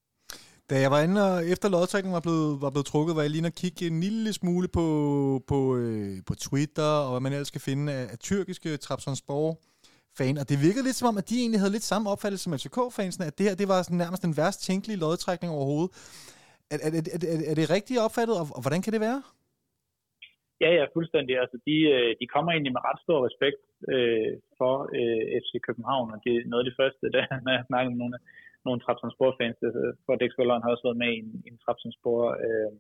Da 0.71 0.75
jeg 0.85 0.91
var 0.95 1.01
inde 1.07 1.21
og 1.29 1.37
efter 1.55 1.69
lodtrækningen 1.75 2.19
var 2.19 2.27
blevet, 2.27 2.53
var 2.65 2.71
blevet 2.75 2.89
trukket, 2.93 3.17
var 3.17 3.23
jeg 3.25 3.33
lige 3.35 3.47
at 3.53 3.61
kigge 3.63 3.83
en 3.93 4.01
lille 4.07 4.33
smule 4.41 4.69
på, 4.79 4.87
på, 5.51 5.59
øh, 5.83 6.17
på 6.29 6.35
Twitter, 6.47 6.93
og 7.05 7.11
hvad 7.13 7.23
man 7.25 7.33
ellers 7.37 7.55
kan 7.57 7.67
finde 7.71 7.85
af, 7.99 8.05
af 8.13 8.19
tyrkiske 8.29 8.71
Trabzonspor 8.85 9.49
fan, 10.19 10.37
og 10.41 10.47
det 10.51 10.65
virkede 10.67 10.87
lidt 10.89 10.99
som 11.01 11.11
om, 11.11 11.21
at 11.21 11.29
de 11.31 11.37
egentlig 11.43 11.61
havde 11.63 11.77
lidt 11.77 11.91
samme 11.93 12.07
opfattelse 12.13 12.45
som 12.45 12.57
FCK-fansene, 12.61 13.25
at 13.31 13.37
det 13.39 13.47
her 13.47 13.55
det 13.63 13.69
var 13.73 13.79
sådan 13.83 14.03
nærmest 14.05 14.27
den 14.27 14.37
værst 14.41 14.61
tænkelige 14.69 15.03
lodtrækning 15.05 15.51
overhovedet. 15.57 15.93
Er, 16.75 16.79
er, 16.87 16.91
er, 16.99 17.03
er, 17.35 17.39
er 17.51 17.57
det 17.61 17.75
rigtigt 17.77 18.03
opfattet, 18.07 18.35
og, 18.41 18.47
og 18.57 18.61
hvordan 18.63 18.83
kan 18.85 18.95
det 18.95 19.03
være? 19.09 19.21
Ja, 20.65 20.71
ja, 20.79 20.85
fuldstændig. 20.97 21.35
Altså, 21.43 21.57
de, 21.69 21.77
øh, 21.95 22.11
de 22.21 22.27
kommer 22.35 22.51
egentlig 22.51 22.75
med 22.75 22.87
ret 22.89 23.01
stor 23.05 23.19
respekt 23.29 23.61
øh, 23.95 24.33
for 24.59 24.75
øh, 24.99 25.25
FC 25.43 25.53
København, 25.67 26.09
og 26.15 26.19
det 26.25 26.33
er 26.35 26.49
noget 26.51 26.63
af 26.65 26.69
det 26.69 26.79
første, 26.81 27.05
da 27.15 27.19
jeg 27.59 27.69
snakkede 27.71 27.93
med 27.93 28.01
nogle, 28.03 28.19
nogle 28.67 28.81
Trabzonspor-fans, 28.85 29.59
øh, 29.69 29.91
for 30.07 30.15
Dexballeren 30.23 30.63
har 30.63 30.71
også 30.73 30.87
været 30.89 31.03
med 31.03 31.11
i 31.15 31.19
en, 31.25 31.31
en 31.49 31.57
Trabzonspor 31.65 32.23
øh, 32.47 32.73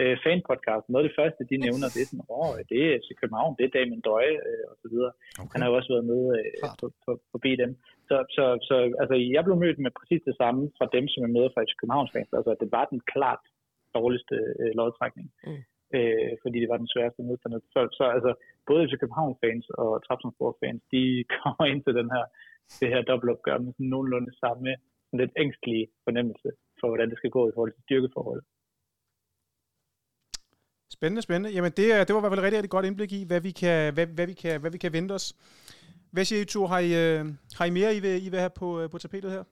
øh, 0.00 0.16
fanpodcast. 0.24 0.84
Noget 0.86 1.04
af 1.04 1.08
det 1.08 1.18
første, 1.20 1.40
de 1.50 1.56
nævner, 1.66 1.86
det 1.94 2.00
er 2.02 2.08
sådan, 2.10 2.30
åh, 2.38 2.54
det 2.70 2.80
er 2.86 3.16
København, 3.20 3.56
det 3.58 3.64
er 3.64 3.74
Damien 3.76 4.02
Døje, 4.08 4.36
øh, 4.48 4.64
og 4.70 4.76
så 4.82 4.86
videre. 4.92 5.12
Okay. 5.40 5.52
Han 5.52 5.60
har 5.60 5.68
jo 5.68 5.76
også 5.78 5.90
været 5.94 6.10
med 6.12 6.22
øh, 6.38 6.68
på, 6.80 6.86
på, 7.04 7.10
forbi 7.32 7.52
dem. 7.62 7.70
Så, 8.08 8.16
så, 8.36 8.44
så 8.68 8.76
altså, 9.02 9.16
jeg 9.34 9.42
blev 9.44 9.56
mødt 9.64 9.78
med 9.84 9.92
præcis 9.98 10.22
det 10.28 10.36
samme 10.42 10.62
fra 10.78 10.86
dem, 10.96 11.04
som 11.12 11.20
er 11.26 11.32
med 11.36 11.44
fra 11.50 11.62
FC 11.64 11.74
Københavns 11.80 12.12
fans. 12.14 12.30
Altså, 12.38 12.52
det 12.62 12.68
var 12.76 12.84
den 12.92 13.00
klart 13.12 13.42
dårligste 13.98 14.36
øh, 14.60 14.70
lodtrækning. 14.78 15.28
Mm. 15.46 15.62
Øh, 15.96 16.32
fordi 16.42 16.56
det 16.62 16.68
var 16.72 16.80
den 16.82 16.92
sværeste 16.94 17.22
modstander. 17.28 17.60
Så, 17.74 17.80
så 17.98 18.04
altså, 18.16 18.30
både 18.68 18.84
FC 18.86 18.94
København 19.02 19.34
fans 19.42 19.66
og 19.82 19.90
Trabzonspor 20.06 20.52
fans, 20.60 20.82
de 20.94 21.02
kommer 21.38 21.64
ind 21.72 21.80
til 21.84 21.94
den 22.00 22.08
her, 22.14 22.24
det 22.80 22.88
her 22.92 23.02
dobbeltopgør 23.08 23.58
med 23.58 23.72
sådan 23.72 23.92
nogenlunde 23.94 24.32
samme 24.44 24.70
lidt 25.20 25.32
ængstlige 25.42 25.86
fornemmelse 26.06 26.48
for, 26.80 26.86
hvordan 26.88 27.10
det 27.10 27.18
skal 27.18 27.30
gå 27.36 27.42
i 27.48 27.54
forhold 27.54 27.72
til 27.72 27.82
styrkeforhold. 27.86 28.42
Spændende, 30.96 31.22
spændende. 31.22 31.50
Jamen 31.56 31.72
det, 31.76 32.08
det 32.08 32.14
var 32.14 32.20
i 32.20 32.22
hvert 32.22 32.30
fald 32.30 32.38
et 32.38 32.44
rigtig, 32.44 32.58
rigtig 32.58 32.70
godt 32.70 32.86
indblik 32.86 33.12
i, 33.12 33.24
hvad 33.24 33.40
vi 33.40 33.50
kan, 33.50 33.94
hvad, 33.94 34.06
hvad 34.06 34.26
vi 34.26 34.32
kan, 34.32 34.60
hvad 34.60 34.70
vi 34.70 34.78
kan 34.78 34.92
vente 34.92 35.12
os. 35.12 35.36
Hvad 36.10 36.24
siger 36.24 36.42
I 36.42 36.44
to? 36.44 36.66
Har 36.66 36.78
I, 36.78 36.90
øh, 37.02 37.24
har 37.58 37.64
I 37.64 37.70
mere, 37.70 37.96
I 37.96 38.00
vil, 38.00 38.26
I 38.26 38.28
vil 38.28 38.38
have 38.38 38.50
på, 38.50 38.80
øh, 38.80 38.90
på 38.90 38.98
tapetet 38.98 39.30
her? 39.30 39.44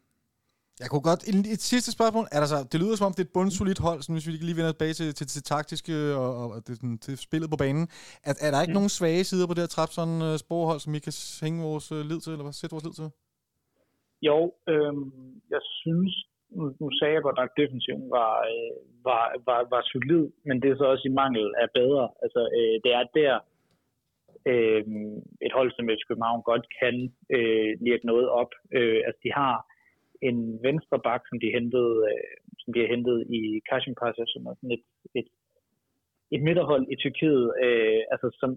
Jeg 0.81 0.89
kunne 0.91 1.07
godt... 1.11 1.23
Et, 1.29 1.53
et 1.55 1.63
sidste 1.73 1.93
spørgsmål. 1.93 2.27
Er 2.33 2.41
der 2.41 2.47
så, 2.47 2.59
det 2.73 2.81
lyder 2.81 2.97
som 2.97 3.07
om, 3.07 3.13
det 3.13 3.23
er 3.23 3.25
et 3.25 3.37
bundsolidt 3.37 3.79
hold, 3.79 4.03
så 4.03 4.13
hvis 4.13 4.27
vi 4.27 4.33
lige 4.33 4.57
vender 4.57 4.73
tilbage 4.73 4.95
til, 4.95 5.15
til, 5.15 5.27
til 5.27 5.43
taktiske 5.43 6.15
og, 6.15 6.51
og 6.51 6.67
det, 6.67 6.77
sådan, 6.77 6.99
til 6.99 7.19
spillet 7.19 7.51
på 7.51 7.57
banen. 7.57 7.89
Er, 8.29 8.35
er 8.41 8.51
der 8.51 8.61
ikke 8.61 8.73
mm. 8.73 8.75
nogen 8.75 8.89
svage 8.89 9.25
sider 9.25 9.47
på 9.47 9.55
det 9.55 9.63
her 9.63 9.73
Trapson 9.77 10.23
uh, 10.23 10.37
sporhold, 10.37 10.81
som 10.81 10.93
vi 10.93 10.99
kan 10.99 11.13
hænge 11.43 11.63
vores 11.63 11.93
uh, 11.93 12.01
lid 12.11 12.21
til, 12.21 12.33
eller 12.33 12.43
hvad, 12.43 12.53
sætte 12.53 12.75
vores 12.75 12.85
lid 12.85 12.93
til? 13.01 13.09
Jo, 14.29 14.39
øh, 14.73 14.93
jeg 15.55 15.63
synes, 15.81 16.13
nu, 16.57 16.65
nu 16.81 16.87
sagde 16.99 17.15
jeg 17.15 17.23
godt 17.23 17.39
nok, 17.41 17.51
at 17.53 17.61
defensiven 17.63 18.11
var, 18.19 18.35
øh, 18.53 18.75
var, 19.09 19.25
var, 19.49 19.61
var 19.75 19.83
solid, 19.93 20.25
men 20.47 20.57
det 20.63 20.69
er 20.71 20.77
så 20.77 20.85
også 20.85 21.05
i 21.09 21.19
mangel 21.23 21.47
af 21.63 21.69
bedre. 21.81 22.07
Altså, 22.25 22.41
øh, 22.59 22.77
det 22.85 22.93
er 23.01 23.05
der, 23.21 23.35
øh, 24.51 24.83
et 25.47 25.53
hold 25.59 25.71
som 25.73 25.91
FC 25.97 26.05
København 26.09 26.43
godt 26.51 26.67
kan 26.81 26.97
øh, 27.37 27.71
lirke 27.85 28.07
noget 28.07 28.29
op. 28.41 28.53
Øh, 28.77 29.01
altså, 29.07 29.21
de 29.25 29.33
har 29.41 29.55
en 30.29 30.39
venstre 30.69 30.99
bak, 31.09 31.23
som 31.29 31.41
de 31.45 31.55
hentede, 31.59 31.95
øh, 32.11 32.35
som 32.63 32.71
de 32.73 32.81
har 32.81 32.93
hentet 32.95 33.19
i 33.39 33.41
Kashim 33.69 33.95
Pasha, 34.01 34.25
som 34.29 34.47
er 34.47 34.55
sådan 34.55 34.77
et, 34.79 34.85
et, 35.21 35.29
et 36.35 36.43
midterhold 36.47 36.85
i 36.93 36.97
Tyrkiet, 36.97 37.45
øh, 37.65 38.01
altså 38.13 38.27
som, 38.41 38.51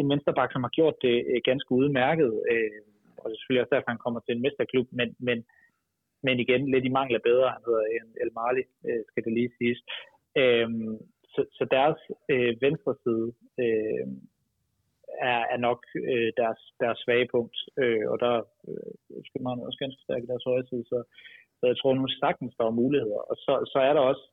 en 0.00 0.08
venstre 0.12 0.34
bak, 0.38 0.50
som 0.52 0.64
har 0.66 0.72
gjort 0.78 0.96
det 1.06 1.16
øh, 1.30 1.40
ganske 1.48 1.70
udmærket, 1.80 2.32
øh, 2.52 2.80
og 3.20 3.24
det 3.26 3.34
er 3.34 3.40
selvfølgelig 3.40 3.62
også 3.62 3.74
derfor, 3.74 3.90
han 3.94 4.04
kommer 4.04 4.20
til 4.20 4.34
en 4.34 4.42
mesterklub, 4.44 4.86
men, 4.98 5.08
men, 5.28 5.38
men 6.22 6.36
igen, 6.44 6.70
lidt 6.70 6.84
i 6.84 6.96
mangel 6.98 7.14
af 7.16 7.22
bedre, 7.22 7.54
han 7.56 7.62
hedder 7.66 7.84
El 8.22 8.30
Mali, 8.38 8.64
øh, 8.88 9.02
skal 9.08 9.24
det 9.24 9.32
lige 9.32 9.52
siges. 9.58 9.80
Øh, 10.40 10.68
så, 11.34 11.40
så 11.56 11.64
deres 11.76 12.00
øh, 12.32 12.52
venstre 12.66 12.94
side 13.04 13.28
øh, 13.62 14.06
er, 15.30 15.40
er 15.54 15.60
nok 15.68 15.80
øh, 16.10 16.30
deres, 16.40 16.60
deres 16.82 16.98
svage 17.04 17.28
punkt, 17.34 17.56
øh, 17.82 18.04
og 18.12 18.16
der 18.24 18.34
øh, 18.68 18.92
skal 19.28 19.42
man 19.46 19.66
også 19.66 19.78
ganske 19.84 20.02
stærke 20.02 20.30
deres 20.30 20.44
højre 20.48 20.66
side, 20.70 20.84
så, 20.92 20.98
så 21.58 21.62
jeg 21.70 21.76
tror 21.78 21.94
nu 21.94 22.08
sagtens, 22.08 22.54
der 22.58 22.64
er 22.66 22.80
muligheder. 22.82 23.20
Og 23.30 23.36
så, 23.44 23.52
så 23.72 23.78
er 23.88 23.92
der 23.94 24.00
også, 24.10 24.24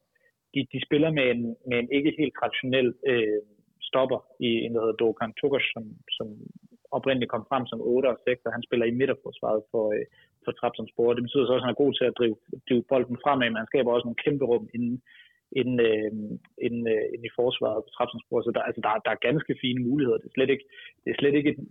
de, 0.54 0.60
de 0.74 0.80
spiller 0.88 1.12
med 1.12 1.26
en, 1.34 1.44
med 1.70 1.78
en 1.80 1.90
ikke 1.98 2.14
helt 2.20 2.34
traditionel 2.40 2.90
øh, 3.12 3.42
stopper 3.90 4.20
i 4.48 4.50
en, 4.64 4.74
der 4.74 4.82
hedder 4.82 5.02
Dokan 5.02 5.34
Tukas, 5.40 5.66
som, 5.74 5.84
som 6.18 6.28
oprindeligt 6.92 7.32
kom 7.32 7.46
frem 7.50 7.66
som 7.66 7.82
8 7.82 8.08
og 8.08 8.20
6, 8.26 8.46
og 8.46 8.54
han 8.56 8.64
spiller 8.68 8.86
i 8.86 8.98
midterforsvaret 9.00 9.64
for, 9.72 9.86
øh, 9.96 10.06
for 10.48 10.54
Trabzonspor. 10.60 11.14
Det 11.14 11.24
betyder 11.26 11.46
så 11.46 11.54
også, 11.54 11.64
at 11.64 11.68
han 11.68 11.76
er 11.76 11.84
god 11.84 11.94
til 11.96 12.06
at 12.10 12.18
drive, 12.20 12.36
drive 12.70 12.84
bolden 12.92 13.18
fremad, 13.24 13.50
men 13.50 13.62
han 13.62 13.72
skaber 13.72 13.92
også 13.92 14.08
nogle 14.08 14.24
kæmpe 14.26 14.46
rum 14.52 14.66
inden, 14.76 14.96
inden, 15.60 15.78
øh, 15.90 16.12
inden, 16.66 16.84
øh, 16.96 17.06
inden 17.14 17.30
i 17.30 17.38
forsvaret 17.40 17.86
på 17.86 17.92
Trabzonspor. 17.96 18.40
Så 18.42 18.52
der, 18.56 18.62
altså, 18.70 18.82
der, 18.86 18.92
der 19.06 19.12
er 19.14 19.26
ganske 19.30 19.54
fine 19.64 19.82
muligheder. 19.88 20.18
Det 20.22 20.30
er 20.30 20.38
slet 20.38 20.52
ikke, 20.54 20.66
det 21.04 21.10
er 21.12 21.20
slet 21.22 21.36
ikke 21.40 21.52
et, 21.54 21.62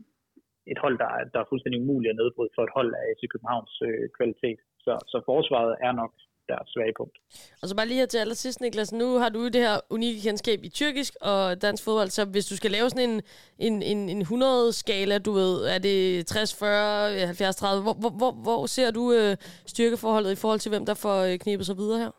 et 0.73 0.79
hold, 0.85 0.97
der, 1.03 1.09
der 1.33 1.39
er 1.41 1.51
fuldstændig 1.51 1.79
umuligt 1.81 2.13
at 2.13 2.21
nedbryde 2.21 2.55
for 2.55 2.63
et 2.65 2.77
hold 2.79 2.91
af 2.99 3.05
FC 3.17 3.23
Københavns 3.33 3.75
øh, 3.89 4.07
kvalitet. 4.19 4.59
Så, 4.85 4.93
så 5.13 5.19
forsvaret 5.31 5.73
er 5.87 5.93
nok 6.01 6.13
deres 6.49 6.69
svage 6.69 6.93
punkt. 6.97 7.17
Og 7.63 7.69
så 7.69 7.77
bare 7.77 7.89
lige 7.89 7.99
her 7.99 8.07
til 8.07 8.19
allersidst, 8.19 8.61
Niklas. 8.61 8.93
Nu 8.93 9.19
har 9.19 9.29
du 9.29 9.45
det 9.45 9.61
her 9.67 9.77
unikke 9.91 10.21
kendskab 10.27 10.59
i 10.63 10.69
tyrkisk 10.69 11.13
og 11.21 11.63
dansk 11.63 11.85
fodbold, 11.85 12.09
så 12.09 12.25
hvis 12.25 12.47
du 12.47 12.57
skal 12.57 12.71
lave 12.71 12.91
sådan 12.91 13.11
en, 13.11 13.23
en, 13.59 13.83
en, 13.83 14.09
en 14.09 14.23
100-skala, 14.23 15.19
du 15.19 15.33
ved, 15.33 15.53
er 15.75 15.79
det 15.79 16.27
60, 16.27 16.59
40, 16.59 17.27
70, 17.27 17.57
30, 17.57 17.83
hvor, 17.83 17.93
hvor, 18.03 18.11
hvor, 18.21 18.33
hvor 18.47 18.67
ser 18.67 18.91
du 18.91 19.13
øh, 19.13 19.37
styrkeforholdet 19.67 20.33
i 20.33 20.41
forhold 20.43 20.61
til, 20.61 20.71
hvem 20.71 20.87
der 20.87 20.95
får 20.95 21.19
øh, 21.31 21.65
sig 21.65 21.77
videre 21.77 21.99
her? 21.99 22.11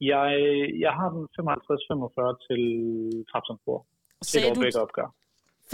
Jeg, 0.00 0.26
jeg 0.84 0.92
har 0.98 1.08
den 1.16 1.24
55-45 1.38 2.46
til 2.46 2.62
Trabzonspor. 3.30 3.86
Sagde 4.22 4.54
det 4.54 4.74
du, 4.74 4.80
opgør. 4.80 5.08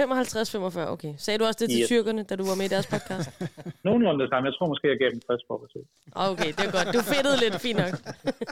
55-45, 0.00 0.88
okay. 0.94 1.14
Sagde 1.18 1.38
du 1.38 1.44
også 1.44 1.58
det 1.60 1.70
til 1.70 1.80
yes. 1.80 1.88
tyrkerne, 1.88 2.22
da 2.22 2.36
du 2.36 2.44
var 2.44 2.54
med 2.54 2.64
i 2.64 2.68
deres 2.68 2.86
podcast? 2.86 3.30
Nogenlunde 3.84 4.20
det 4.22 4.30
samme. 4.30 4.46
Jeg 4.48 4.54
tror 4.56 4.66
måske, 4.66 4.88
jeg 4.88 4.98
gav 4.98 5.10
dem 5.10 5.20
60 5.20 5.42
på 5.48 5.68
Okay, 6.12 6.50
det 6.56 6.64
er 6.68 6.72
godt. 6.78 6.94
Du 6.96 7.00
fedtede 7.12 7.36
lidt, 7.44 7.54
fint 7.60 7.78
nok. 7.78 7.94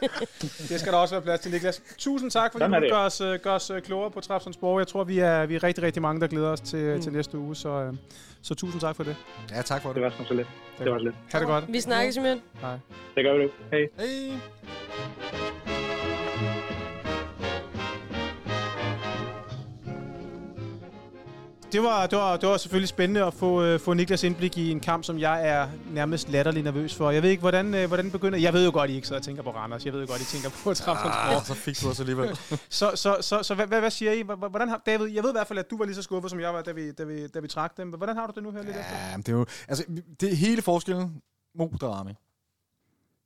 det 0.71 0.81
skal 0.81 0.93
der 0.93 0.99
også 0.99 1.15
være 1.15 1.23
plads 1.23 1.41
til, 1.41 1.51
Niklas. 1.53 1.83
Tusind 1.99 2.31
tak, 2.31 2.53
fordi 2.53 2.65
du 2.65 2.89
gør 2.95 3.03
os, 3.11 3.23
gør 3.43 3.55
os 3.55 3.71
øh, 3.71 3.83
klogere 3.83 4.11
på 4.11 4.21
Trapsonsborg. 4.21 4.79
Jeg 4.79 4.87
tror, 4.87 5.05
vi 5.05 5.19
er, 5.19 5.47
vi 5.47 5.55
er 5.55 5.63
rigtig, 5.63 5.85
rigtig 5.85 6.03
mange, 6.03 6.21
der 6.21 6.27
glæder 6.27 6.49
os 6.49 6.61
til, 6.61 6.95
mm. 6.95 7.03
til 7.03 7.13
næste 7.13 7.39
uge, 7.39 7.57
så, 7.57 7.69
øh, 7.69 7.95
så 8.43 8.55
tusind 8.55 8.81
tak 8.81 8.97
for 8.97 9.05
det. 9.05 9.17
Ja, 9.51 9.63
tak 9.63 9.83
for 9.83 9.89
det. 9.89 9.97
Det 9.97 10.03
var 10.03 10.25
så 10.29 10.35
lidt. 10.35 10.49
Det 10.79 10.91
var 10.91 10.99
så 10.99 11.05
lidt. 11.05 11.17
Ha' 11.33 11.39
det 11.39 11.47
godt. 11.47 11.65
Vi 11.73 11.81
snakkes, 11.81 12.15
Simon. 12.15 12.43
Hej. 12.61 12.79
Det 13.15 13.25
gør 13.25 13.33
vi 13.37 13.43
nu. 13.43 13.51
Hej. 13.71 13.89
Hej. 13.99 15.76
Det 21.73 21.83
var, 21.83 22.07
det, 22.07 22.19
var, 22.19 22.37
det 22.37 22.49
var 22.49 22.57
selvfølgelig 22.57 22.89
spændende 22.89 23.25
at 23.25 23.35
få, 23.35 23.75
uh, 23.75 23.81
få 23.81 23.95
Niklas 23.95 24.23
indblik 24.23 24.59
i 24.59 24.71
en 24.71 24.81
kamp, 24.81 25.05
som 25.05 25.19
jeg 25.19 25.49
er 25.49 25.69
nærmest 25.91 26.29
latterlig 26.29 26.63
nervøs 26.63 26.95
for. 26.95 27.11
Jeg 27.11 27.23
ved 27.23 27.31
ikke, 27.31 27.41
hvordan, 27.41 27.75
uh, 27.75 27.85
hvordan 27.85 28.11
begynder... 28.11 28.39
Jeg 28.39 28.53
ved 28.53 28.65
jo 28.65 28.71
godt, 28.73 28.91
I 28.91 28.95
ikke 28.95 29.07
sidder 29.07 29.21
og 29.21 29.25
tænker 29.25 29.43
på 29.43 29.51
Randers. 29.51 29.85
Jeg 29.85 29.93
ved 29.93 30.01
jo 30.01 30.07
godt, 30.11 30.21
I 30.21 30.25
tænker 30.25 30.51
på 30.65 30.75
Trabzonspor. 30.75 31.37
Ah, 31.37 31.45
så 31.45 31.55
fik 31.55 31.81
du 31.83 31.89
også 31.89 32.03
alligevel. 32.03 32.39
så 32.69 32.91
så, 32.95 33.17
så, 33.21 33.43
så 33.43 33.55
hvad, 33.55 33.67
hvad, 33.67 33.81
hvad, 33.81 33.91
siger 33.91 34.13
I? 34.13 34.23
Hvordan 34.23 34.69
har, 34.69 34.83
David, 34.87 35.07
jeg 35.07 35.23
ved 35.23 35.31
i 35.31 35.35
hvert 35.35 35.47
fald, 35.47 35.59
at 35.59 35.71
du 35.71 35.79
var 35.79 35.85
lige 35.85 35.95
så 35.95 36.03
skuffet, 36.03 36.31
som 36.31 36.41
jeg 36.41 36.55
var, 36.55 36.63
da 36.63 36.73
vi, 36.73 36.93
da 36.93 37.05
vi, 37.05 37.27
da 37.27 37.41
vi 37.41 37.49
trak 37.49 37.77
dem. 37.77 37.89
Hvordan 37.89 38.17
har 38.17 38.27
du 38.27 38.33
det 38.35 38.43
nu 38.43 38.51
her 38.51 38.63
lidt 38.63 38.77
ja, 38.77 38.81
efter? 38.81 39.17
det 39.17 39.29
er 39.29 39.33
jo... 39.33 39.47
Altså, 39.69 39.85
det 40.21 40.33
er 40.33 40.37
hele 40.37 40.63
forskellen. 40.63 41.23
Mo 41.59 41.69
Darami. 41.81 42.13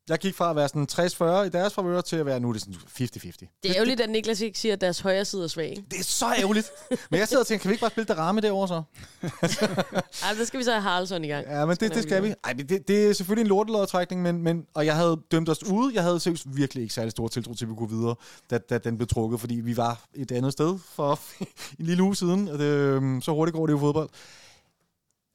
Jeg 0.09 0.19
gik 0.19 0.35
fra 0.35 0.51
at 0.51 0.57
være 0.57 0.69
sådan 0.69 0.87
60-40 0.93 1.47
i 1.47 1.49
deres 1.49 1.75
favør 1.75 2.01
til 2.01 2.17
at 2.17 2.27
være 2.27 2.41
nu 2.41 2.49
er 2.49 2.53
det 2.53 2.63
sådan 2.63 2.75
50-50. 2.75 3.61
Det 3.63 3.71
er 3.71 3.77
ærgerligt, 3.77 4.01
at 4.01 4.11
Niklas 4.11 4.41
ikke 4.41 4.59
siger, 4.59 4.73
at 4.73 4.81
deres 4.81 5.01
højre 5.01 5.25
side 5.25 5.45
er 5.45 5.49
svag. 5.49 5.85
Det 5.91 5.99
er 6.01 6.05
så 6.05 6.35
ærgerligt. 6.39 6.71
men 7.11 7.21
jeg 7.21 7.29
sidder 7.29 7.43
og 7.43 7.47
tænker, 7.47 7.63
kan 7.63 7.69
vi 7.69 7.73
ikke 7.73 7.81
bare 7.81 7.91
spille 7.91 8.07
Darami 8.07 8.41
derovre 8.41 8.69
så? 8.69 8.83
Ej, 10.27 10.35
så 10.37 10.45
skal 10.45 10.59
vi 10.59 10.65
så 10.65 10.71
have 10.71 10.83
Haraldsson 10.83 11.25
i 11.25 11.29
gang. 11.29 11.47
Ja, 11.47 11.67
men 11.67 11.77
det, 11.77 11.95
det 11.95 12.03
skal 12.03 12.23
vi. 12.23 12.35
Ej, 12.45 12.53
det, 12.53 12.89
det 12.89 13.07
er 13.07 13.13
selvfølgelig 13.13 13.43
en 13.43 13.49
lortelodtrækning, 13.49 14.23
men, 14.23 14.43
men, 14.43 14.67
og 14.75 14.87
jeg 14.87 14.97
havde 14.97 15.21
dømt 15.31 15.49
os 15.49 15.65
ude. 15.65 15.95
Jeg 15.95 16.03
havde 16.03 16.21
seriøst 16.21 16.45
virkelig 16.47 16.83
ikke 16.83 16.95
særlig 16.95 17.11
stor 17.11 17.29
tiltro 17.29 17.55
til, 17.55 17.65
at 17.65 17.71
vi 17.71 17.75
kunne 17.75 17.91
videre, 17.91 18.15
da, 18.51 18.59
da 18.59 18.79
den 18.79 18.97
blev 18.97 19.09
trukket, 19.09 19.41
fordi 19.41 19.55
vi 19.55 19.77
var 19.77 20.05
et 20.15 20.33
andet 20.33 20.53
sted 20.53 20.79
for 20.95 21.21
en 21.79 21.87
lille 21.87 22.03
uge 22.03 22.17
siden. 22.17 22.49
Og 22.49 22.59
det, 22.59 22.65
øhm, 22.65 23.21
så 23.21 23.33
hurtigt 23.33 23.55
går 23.55 23.67
det 23.67 23.73
jo 23.73 23.79
fodbold. 23.79 24.09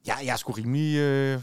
Ja, 0.06 0.16
jeg 0.16 0.32
er 0.32 0.36
sgu 0.36 0.52
rimelig... 0.52 0.96
Øh, 0.96 1.40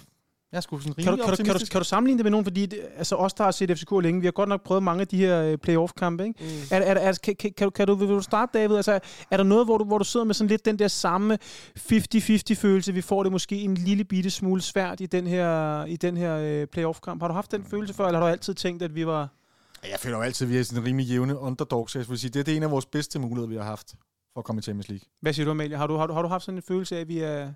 jeg 0.53 0.57
er 0.57 0.61
sgu 0.61 0.79
sådan 0.79 0.93
kan, 0.93 1.05
du, 1.05 1.15
kan, 1.15 1.35
du, 1.35 1.43
kan, 1.43 1.55
du, 1.55 1.65
kan 1.71 1.81
du 1.81 1.85
sammenligne 1.85 2.17
det 2.17 2.25
med 2.25 2.31
nogen? 2.31 2.45
Fordi 2.45 2.65
det, 2.65 2.79
altså 2.97 3.15
os, 3.15 3.33
der 3.33 3.43
har 3.43 3.51
set 3.51 3.77
FCK 3.77 3.91
længe, 4.03 4.21
vi 4.21 4.27
har 4.27 4.31
godt 4.31 4.49
nok 4.49 4.63
prøvet 4.63 4.83
mange 4.83 5.01
af 5.01 5.07
de 5.07 5.17
her 5.17 5.51
uh, 5.51 5.57
playoff-kampe. 5.57 6.23
Ikke? 6.23 6.43
Mm. 6.43 6.47
Er, 6.71 6.77
er, 6.77 6.93
er, 6.93 7.19
kan, 7.23 7.35
kan, 7.35 7.51
kan, 7.51 7.67
du, 7.67 7.69
kan 7.71 7.87
du, 7.87 7.95
vil 7.95 8.07
du 8.07 8.21
starte, 8.21 8.59
David? 8.59 8.75
Altså, 8.75 8.99
er 9.31 9.37
der 9.37 9.43
noget, 9.43 9.65
hvor 9.65 9.77
du, 9.77 9.83
hvor 9.83 9.97
du 9.97 10.03
sidder 10.03 10.25
med 10.25 10.33
sådan 10.33 10.49
lidt 10.49 10.65
den 10.65 10.79
der 10.79 10.87
samme 10.87 11.37
50-50-følelse? 11.79 12.93
Vi 12.93 13.01
får 13.01 13.23
det 13.23 13.31
måske 13.31 13.61
en 13.61 13.75
lille 13.75 14.03
bitte 14.03 14.29
smule 14.29 14.61
svært 14.61 15.01
i 15.01 15.05
den 15.05 15.27
her, 15.27 15.85
i 15.85 15.95
den 15.95 16.17
her 16.17 16.61
uh, 16.61 16.67
playoff-kamp. 16.67 17.21
Har 17.21 17.27
du 17.27 17.33
haft 17.33 17.51
den 17.51 17.63
følelse 17.63 17.93
før, 17.93 18.05
eller 18.05 18.19
har 18.19 18.27
du 18.27 18.31
altid 18.31 18.53
tænkt, 18.53 18.83
at 18.83 18.95
vi 18.95 19.05
var... 19.05 19.29
Jeg 19.89 19.99
føler 19.99 20.17
jo 20.17 20.23
altid, 20.23 20.47
at 20.47 20.51
vi 20.53 20.57
er 20.57 20.63
sådan 20.63 20.81
en 20.81 20.87
rimelig 20.87 21.07
jævne 21.07 21.37
underdogs. 21.39 21.95
Jeg 21.95 22.09
vil 22.09 22.19
sige, 22.19 22.31
det, 22.31 22.45
det 22.45 22.51
er 22.51 22.57
en 22.57 22.63
af 22.63 22.71
vores 22.71 22.85
bedste 22.85 23.19
muligheder, 23.19 23.47
vi 23.47 23.55
har 23.55 23.63
haft 23.63 23.95
for 24.33 24.39
at 24.39 24.45
komme 24.45 24.59
i 24.59 24.63
Champions 24.63 24.89
League. 24.89 25.05
Hvad 25.21 25.33
siger 25.33 25.45
du, 25.45 25.51
Amalie? 25.51 25.77
Har 25.77 25.87
du, 25.87 25.97
har 25.97 26.07
du, 26.07 26.13
har 26.13 26.21
du 26.21 26.27
haft 26.27 26.43
sådan 26.43 26.57
en 26.57 26.61
følelse 26.61 26.95
af, 26.95 27.01
at 27.01 27.07
vi 27.07 27.19
er... 27.19 27.51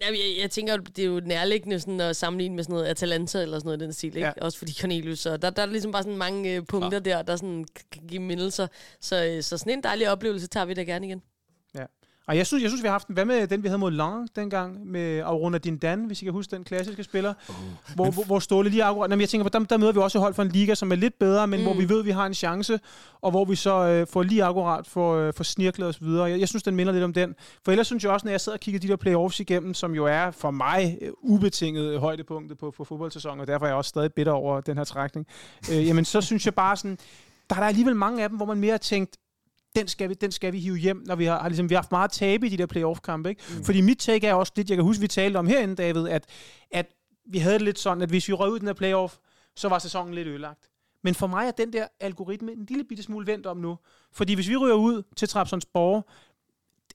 Jamen, 0.00 0.20
jeg, 0.20 0.42
jeg 0.42 0.50
tænker, 0.50 0.76
det 0.76 0.98
er 0.98 1.06
jo 1.06 1.20
nærliggende 1.24 1.80
sådan 1.80 2.00
at 2.00 2.16
sammenligne 2.16 2.56
med 2.56 2.64
sådan 2.64 2.74
noget 2.74 2.86
Atalanta 2.86 3.42
eller 3.42 3.58
sådan 3.58 3.66
noget 3.66 3.80
den 3.80 3.92
stil, 3.92 4.16
ikke? 4.16 4.26
Ja. 4.26 4.32
Også 4.40 4.58
fordi 4.58 4.72
Cornelius, 4.80 5.26
og 5.26 5.42
der, 5.42 5.50
der 5.50 5.62
er 5.62 5.66
ligesom 5.66 5.92
bare 5.92 6.02
sådan 6.02 6.18
mange 6.18 6.56
øh, 6.56 6.62
punkter 6.68 7.00
ja. 7.04 7.16
der, 7.16 7.22
der 7.22 7.36
sådan 7.36 7.64
kan 7.90 8.06
give 8.08 8.22
mindelser. 8.22 8.66
Så, 9.00 9.24
øh, 9.24 9.42
så 9.42 9.58
sådan 9.58 9.72
en 9.72 9.82
dejlig 9.82 10.10
oplevelse 10.10 10.46
tager 10.46 10.66
vi 10.66 10.74
da 10.74 10.82
gerne 10.82 11.06
igen. 11.06 11.22
Ja. 12.26 12.32
Og 12.32 12.36
jeg 12.36 12.46
synes, 12.46 12.62
jeg 12.62 12.70
synes, 12.70 12.82
vi 12.82 12.86
har 12.86 12.92
haft 12.92 13.06
den. 13.06 13.14
Hvad 13.14 13.24
med 13.24 13.46
den, 13.46 13.62
vi 13.62 13.68
havde 13.68 13.78
mod 13.78 13.90
Lang 13.90 14.28
dengang, 14.36 14.86
med 14.86 15.20
Auruna 15.20 15.58
Dan, 15.58 16.04
hvis 16.04 16.22
I 16.22 16.24
kan 16.24 16.32
huske 16.32 16.56
den 16.56 16.64
klassiske 16.64 17.04
spiller, 17.04 17.34
uh. 17.48 17.54
hvor, 17.94 18.10
hvor, 18.10 18.24
hvor 18.24 18.38
Ståle 18.38 18.70
lige 18.70 18.84
akkurat... 18.84 19.10
Jamen, 19.10 19.20
jeg 19.20 19.28
tænker, 19.28 19.48
der, 19.48 19.58
der 19.58 19.76
møder 19.76 19.92
vi 19.92 19.98
også 19.98 20.18
hold 20.18 20.34
for 20.34 20.42
en 20.42 20.48
liga, 20.48 20.74
som 20.74 20.92
er 20.92 20.96
lidt 20.96 21.18
bedre, 21.18 21.46
men 21.46 21.60
mm. 21.60 21.66
hvor 21.66 21.74
vi 21.74 21.88
ved, 21.88 21.98
at 21.98 22.06
vi 22.06 22.10
har 22.10 22.26
en 22.26 22.34
chance, 22.34 22.80
og 23.20 23.30
hvor 23.30 23.44
vi 23.44 23.56
så 23.56 23.86
øh, 23.86 24.06
får 24.06 24.22
lige 24.22 24.44
akkurat 24.44 24.86
for, 24.86 25.16
øh, 25.16 25.32
for 25.36 25.44
snirklet 25.44 25.88
os 25.88 26.02
videre. 26.02 26.24
Jeg, 26.24 26.40
jeg 26.40 26.48
synes, 26.48 26.62
den 26.62 26.76
minder 26.76 26.92
lidt 26.92 27.04
om 27.04 27.12
den. 27.12 27.34
For 27.64 27.72
ellers 27.72 27.86
synes 27.86 28.04
jeg 28.04 28.12
også, 28.12 28.26
når 28.26 28.30
jeg 28.30 28.40
sidder 28.40 28.56
og 28.56 28.60
kigger 28.60 28.80
de 28.80 28.88
der 28.88 28.96
playoffs 28.96 29.40
igennem, 29.40 29.74
som 29.74 29.94
jo 29.94 30.06
er 30.06 30.30
for 30.30 30.50
mig 30.50 30.98
øh, 31.00 31.10
ubetinget 31.22 32.00
højdepunktet 32.00 32.58
på, 32.58 32.70
på 32.76 32.84
fodboldsæsonen, 32.84 33.40
og 33.40 33.46
derfor 33.46 33.66
er 33.66 33.70
jeg 33.70 33.76
også 33.76 33.88
stadig 33.88 34.12
bitter 34.12 34.32
over 34.32 34.60
den 34.60 34.76
her 34.76 34.84
trækning, 34.84 35.26
øh, 35.72 35.86
jamen 35.86 36.04
så 36.04 36.20
synes 36.20 36.46
jeg 36.46 36.54
bare 36.54 36.76
sådan, 36.76 36.98
der 37.50 37.56
er 37.56 37.60
der 37.60 37.68
alligevel 37.68 37.96
mange 37.96 38.22
af 38.22 38.28
dem, 38.28 38.36
hvor 38.36 38.46
man 38.46 38.58
mere 38.58 38.70
har 38.70 38.78
tænkt, 38.78 39.16
den 39.76 39.88
skal 39.88 40.08
vi, 40.08 40.14
den 40.14 40.32
skal 40.32 40.52
vi 40.52 40.58
hive 40.58 40.76
hjem, 40.76 41.02
når 41.06 41.16
vi 41.16 41.24
har, 41.24 41.40
har 41.40 41.48
ligesom, 41.48 41.70
vi 41.70 41.74
har 41.74 41.82
haft 41.82 41.90
meget 41.90 42.10
tabe 42.12 42.46
i 42.46 42.48
de 42.48 42.56
der 42.56 42.66
playoff-kampe. 42.66 43.28
Ikke? 43.28 43.42
Mm. 43.56 43.64
Fordi 43.64 43.80
mit 43.80 43.98
take 43.98 44.26
er 44.26 44.34
også 44.34 44.52
lidt, 44.56 44.70
jeg 44.70 44.76
kan 44.76 44.84
huske, 44.84 45.00
vi 45.00 45.08
talte 45.08 45.36
om 45.36 45.46
herinde, 45.46 45.74
David, 45.74 46.08
at, 46.08 46.24
at 46.70 46.86
vi 47.26 47.38
havde 47.38 47.54
det 47.54 47.62
lidt 47.62 47.78
sådan, 47.78 48.02
at 48.02 48.08
hvis 48.08 48.28
vi 48.28 48.32
røg 48.32 48.50
ud 48.50 48.58
den 48.58 48.68
her 48.68 48.74
playoff, 48.74 49.16
så 49.56 49.68
var 49.68 49.78
sæsonen 49.78 50.14
lidt 50.14 50.28
ødelagt. 50.28 50.68
Men 51.04 51.14
for 51.14 51.26
mig 51.26 51.46
er 51.46 51.50
den 51.50 51.72
der 51.72 51.86
algoritme 52.00 52.52
en 52.52 52.66
lille 52.68 52.84
bitte 52.84 53.02
smule 53.02 53.26
vendt 53.26 53.46
om 53.46 53.56
nu. 53.56 53.78
Fordi 54.12 54.34
hvis 54.34 54.48
vi 54.48 54.56
ryger 54.56 54.74
ud 54.74 55.02
til 55.16 55.28
Trapsonsborg, 55.28 56.08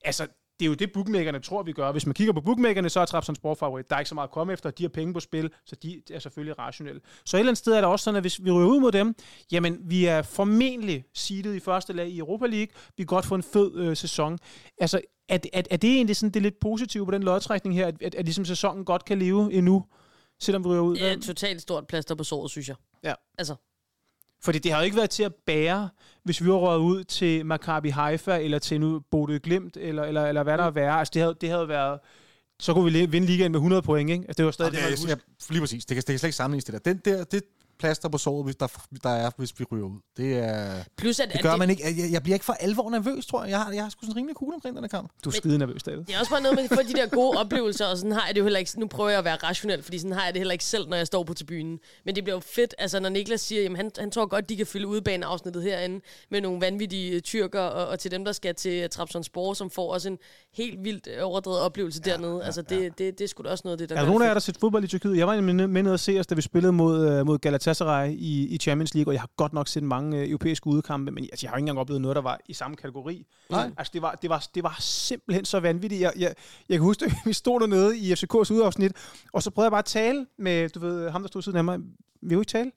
altså 0.04 0.28
det 0.59 0.65
er 0.65 0.67
jo 0.67 0.73
det, 0.73 0.91
bookmakerne 0.93 1.39
tror, 1.39 1.63
vi 1.63 1.71
gør. 1.71 1.91
Hvis 1.91 2.05
man 2.05 2.13
kigger 2.13 2.34
på 2.34 2.41
bookmakerne, 2.41 2.89
så 2.89 2.99
er 2.99 3.05
Trabzonspor 3.05 3.53
favorit. 3.53 3.89
Der 3.89 3.95
er 3.95 3.99
ikke 3.99 4.09
så 4.09 4.15
meget 4.15 4.27
at 4.27 4.31
komme 4.31 4.53
efter. 4.53 4.71
De 4.71 4.84
har 4.84 4.89
penge 4.89 5.13
på 5.13 5.19
spil, 5.19 5.51
så 5.65 5.75
de 5.75 6.01
er 6.11 6.19
selvfølgelig 6.19 6.59
rationelle. 6.59 7.01
Så 7.25 7.38
et 7.38 7.39
eller 7.39 7.49
andet 7.49 7.57
sted 7.57 7.73
er 7.73 7.77
det 7.77 7.85
også 7.85 8.03
sådan, 8.03 8.15
at 8.15 8.23
hvis 8.23 8.43
vi 8.43 8.51
ryger 8.51 8.67
ud 8.67 8.79
mod 8.79 8.91
dem, 8.91 9.15
jamen 9.51 9.79
vi 9.81 10.05
er 10.05 10.21
formentlig 10.21 11.05
seedet 11.13 11.55
i 11.55 11.59
første 11.59 11.93
lag 11.93 12.07
i 12.07 12.19
Europa 12.19 12.45
League. 12.45 12.67
Vi 12.97 13.03
kan 13.03 13.05
godt 13.05 13.25
få 13.25 13.35
en 13.35 13.43
fed 13.43 13.75
øh, 13.75 13.97
sæson. 13.97 14.39
Altså, 14.77 15.01
er, 15.29 15.38
er, 15.53 15.61
er 15.71 15.77
det 15.77 15.89
egentlig 15.89 16.15
sådan 16.15 16.31
det 16.31 16.41
lidt 16.41 16.59
positive 16.59 17.05
på 17.05 17.11
den 17.11 17.23
lodtrækning 17.23 17.75
her, 17.75 17.88
at, 17.88 17.95
at, 18.01 18.15
at 18.15 18.25
ligesom 18.25 18.45
sæsonen 18.45 18.85
godt 18.85 19.05
kan 19.05 19.19
leve 19.19 19.53
endnu, 19.53 19.85
selvom 20.39 20.63
vi 20.63 20.69
ryger 20.69 20.81
ud? 20.81 20.97
Ja, 20.97 21.15
totalt 21.15 21.61
stort 21.61 21.88
plaster 21.88 22.15
på 22.15 22.23
såret, 22.23 22.51
synes 22.51 22.67
jeg. 22.67 22.75
Ja. 23.03 23.13
Altså, 23.38 23.55
Fordi 24.43 24.59
det 24.59 24.72
har 24.72 24.80
jo 24.80 24.85
ikke 24.85 24.97
været 24.97 25.09
til 25.09 25.23
at 25.23 25.34
bære, 25.45 25.89
hvis 26.23 26.43
vi 26.43 26.49
var 26.49 26.55
røget 26.55 26.80
ud 26.80 27.03
til 27.03 27.45
Maccabi 27.45 27.89
Haifa, 27.89 28.38
eller 28.38 28.59
til 28.59 28.80
nu 28.80 29.01
Bodø 29.11 29.38
Glimt, 29.43 29.77
eller, 29.77 30.03
eller, 30.03 30.26
eller 30.26 30.43
hvad 30.43 30.57
der 30.57 30.64
er 30.64 30.72
værre. 30.72 30.99
Altså, 30.99 31.11
det 31.14 31.22
havde, 31.22 31.35
det 31.41 31.49
havde 31.49 31.68
været... 31.68 31.99
Så 32.59 32.73
kunne 32.73 32.91
vi 32.91 33.05
vinde 33.05 33.27
ligaen 33.27 33.51
med 33.51 33.57
100 33.59 33.81
point, 33.81 34.09
ikke? 34.09 34.23
Altså, 34.27 34.38
det 34.38 34.45
var 34.45 34.51
stadig 34.51 34.72
det, 34.72 34.77
det, 34.77 34.85
man 34.85 34.91
husker. 34.91 35.09
ja, 35.09 35.53
lige 35.53 35.61
præcis. 35.61 35.85
Det 35.85 35.95
kan, 35.95 36.01
det 36.01 36.05
kan 36.05 36.19
slet 36.19 36.27
ikke 36.27 36.35
sammenlignes 36.35 36.64
det 36.64 36.73
der. 36.73 36.93
Den 36.93 37.01
der, 37.05 37.23
det 37.23 37.41
plaster 37.80 38.10
på 38.10 38.18
såret, 38.18 38.45
hvis 38.45 38.56
der, 38.56 38.68
der 39.04 39.10
er, 39.10 39.32
hvis 39.38 39.60
vi 39.60 39.66
ryger 39.72 39.86
ud. 39.86 39.99
Det, 40.18 40.38
er, 40.38 40.84
plus 40.98 41.20
at, 41.20 41.30
det 41.30 41.36
at 41.36 41.41
gør 41.41 41.49
det, 41.49 41.60
man 41.60 41.70
ikke. 41.70 41.84
Jeg, 41.84 42.12
jeg 42.12 42.24
bliver 42.24 42.36
ikke 42.36 42.45
for 42.45 42.54
alvor 42.54 42.90
nervøs, 42.90 43.26
tror 43.26 43.44
jeg. 43.44 43.52
Jeg 43.52 43.60
har, 43.60 43.72
jeg 43.72 43.84
har 43.84 43.90
sgu 43.90 44.06
sådan 44.06 44.16
rimelig 44.16 44.36
cool 44.36 44.54
omkring 44.54 44.76
den 44.76 44.84
her 44.84 44.90
kamp. 44.90 45.12
Du 45.24 45.30
er 45.30 45.34
skide 45.34 45.58
nervøs, 45.58 45.84
David. 45.84 46.04
Det 46.04 46.16
er 46.16 46.20
også 46.20 46.32
bare 46.32 46.41
noget, 46.41 46.56
man 46.56 46.68
kan 46.68 46.78
få 46.78 46.84
de 46.84 46.94
der 46.94 47.08
gode 47.08 47.38
oplevelser, 47.38 47.86
og 47.86 47.98
sådan 47.98 48.12
har 48.12 48.26
jeg 48.26 48.36
det 48.36 48.40
jo 48.40 48.45
heller 48.45 48.60
ikke. 48.60 48.80
Nu 48.80 48.88
prøver 48.88 49.10
jeg 49.10 49.20
at 49.20 49.26
være 49.26 49.36
rationel, 49.36 49.84
fordi 49.84 49.99
sådan 49.99 50.12
har 50.12 50.26
jeg 50.26 50.34
det 50.34 50.40
heller 50.40 50.52
ikke 50.52 50.66
selv, 50.66 50.90
når 50.90 50.98
jeg 50.98 51.08
står 51.08 51.24
på 51.24 51.34
tribunen. 51.34 51.80
Men 52.06 52.16
det 52.16 52.24
bliver 52.24 52.36
jo 52.36 52.40
fedt, 52.40 52.76
altså 52.78 52.99
når 52.99 53.10
Niklas 53.10 53.41
siger, 53.41 53.62
jamen 53.62 53.76
han, 53.76 53.91
han 53.99 54.12
tror 54.12 54.26
godt, 54.26 54.49
de 54.49 54.58
kan 54.58 54.66
fylde 54.66 54.88
udebaneafsnittet 54.88 55.64
herinde 55.64 56.02
med 56.32 56.41
nogle 56.41 56.62
vanvittige 56.62 57.12
øh, 57.12 57.22
tyrker, 57.22 57.62
og, 57.62 57.88
og 57.88 57.99
til 57.99 58.12
dem, 58.12 58.26
der 58.26 58.32
skal 58.32 58.56
til 58.56 58.90
Trabzonspor, 58.90 59.54
som 59.54 59.70
får 59.70 59.94
også 59.94 60.10
en 60.10 60.18
helt 60.54 60.84
vildt 60.84 61.08
øh, 61.18 61.28
overdrevet 61.28 61.60
oplevelse 61.60 62.02
ja, 62.06 62.12
dernede. 62.12 62.44
Altså 62.44 62.62
det, 62.62 62.70
det, 62.70 62.98
det, 62.98 63.20
det 63.20 63.24
er 63.24 63.28
sgu 63.28 63.44
da 63.44 63.49
også 63.49 63.62
noget 63.66 63.74
af 63.74 63.78
det, 63.78 63.90
der 63.90 63.95
Er 63.95 63.99
der 63.99 64.08
nogen 64.08 64.22
af 64.22 64.26
jer, 64.26 64.34
der 64.34 64.36
har 64.36 64.40
set 64.40 64.58
fodbold 64.60 64.84
i 64.84 64.88
Tyrkiet? 64.88 65.18
Jeg 65.18 65.28
var 65.28 65.41
med, 65.41 65.68
med 65.68 65.84
nede 65.84 65.94
at 65.94 65.99
se 65.99 66.20
os, 66.20 66.28
da 66.28 66.36
vi 66.36 66.41
spillede 66.41 66.72
mod, 66.72 67.10
øh, 67.10 67.26
mod 67.26 67.38
Galatasaray 67.38 67.66
i, 68.06 68.48
i 68.48 68.57
Champions 68.57 68.94
League, 68.94 69.11
og 69.11 69.14
jeg 69.14 69.22
har 69.22 69.30
godt 69.35 69.53
nok 69.53 69.68
set 69.68 69.84
mange 69.84 70.18
øh, 70.18 70.30
europæiske 70.30 70.68
udekampe, 70.68 71.11
men 71.11 71.23
altså, 71.23 71.45
jeg 71.45 71.52
har 71.52 71.57
ikke 71.57 71.61
engang 71.61 71.80
oplevet 71.80 72.02
noget, 72.02 72.15
der 72.15 72.22
var 72.22 72.39
i 72.48 72.53
samme 72.53 72.77
kategori. 72.77 73.26
Nej. 73.49 73.72
Altså, 73.77 73.91
det 73.94 74.02
var, 74.02 74.11
det 74.22 74.30
var, 74.30 74.48
det 74.56 74.64
var 74.64 74.76
simpelthen 74.80 75.45
så 75.45 75.60
vanvittigt. 75.60 76.02
Jeg, 76.02 76.14
jeg, 76.18 76.35
jeg 76.69 76.77
kan 76.77 76.84
huske, 76.84 77.06
at 77.06 77.11
vi 77.26 77.34
stod 77.34 77.60
dernede 77.60 77.98
i 77.98 78.14
FCK's 78.14 78.53
udafsnit, 78.53 78.91
og 79.34 79.44
så 79.44 79.52
prøvede 79.52 79.65
jeg 79.65 79.72
bare 79.72 79.80
at 79.80 79.85
tale 79.85 80.26
med, 80.38 80.69
du 80.69 80.80
ved, 80.80 81.10
ham, 81.10 81.22
der 81.22 81.27
stod 81.27 81.41
siden 81.41 81.57
af 81.57 81.64
mig. 81.64 81.80
Vil 82.22 82.35
du 82.35 82.41
ikke 82.41 82.49
tale? 82.49 82.72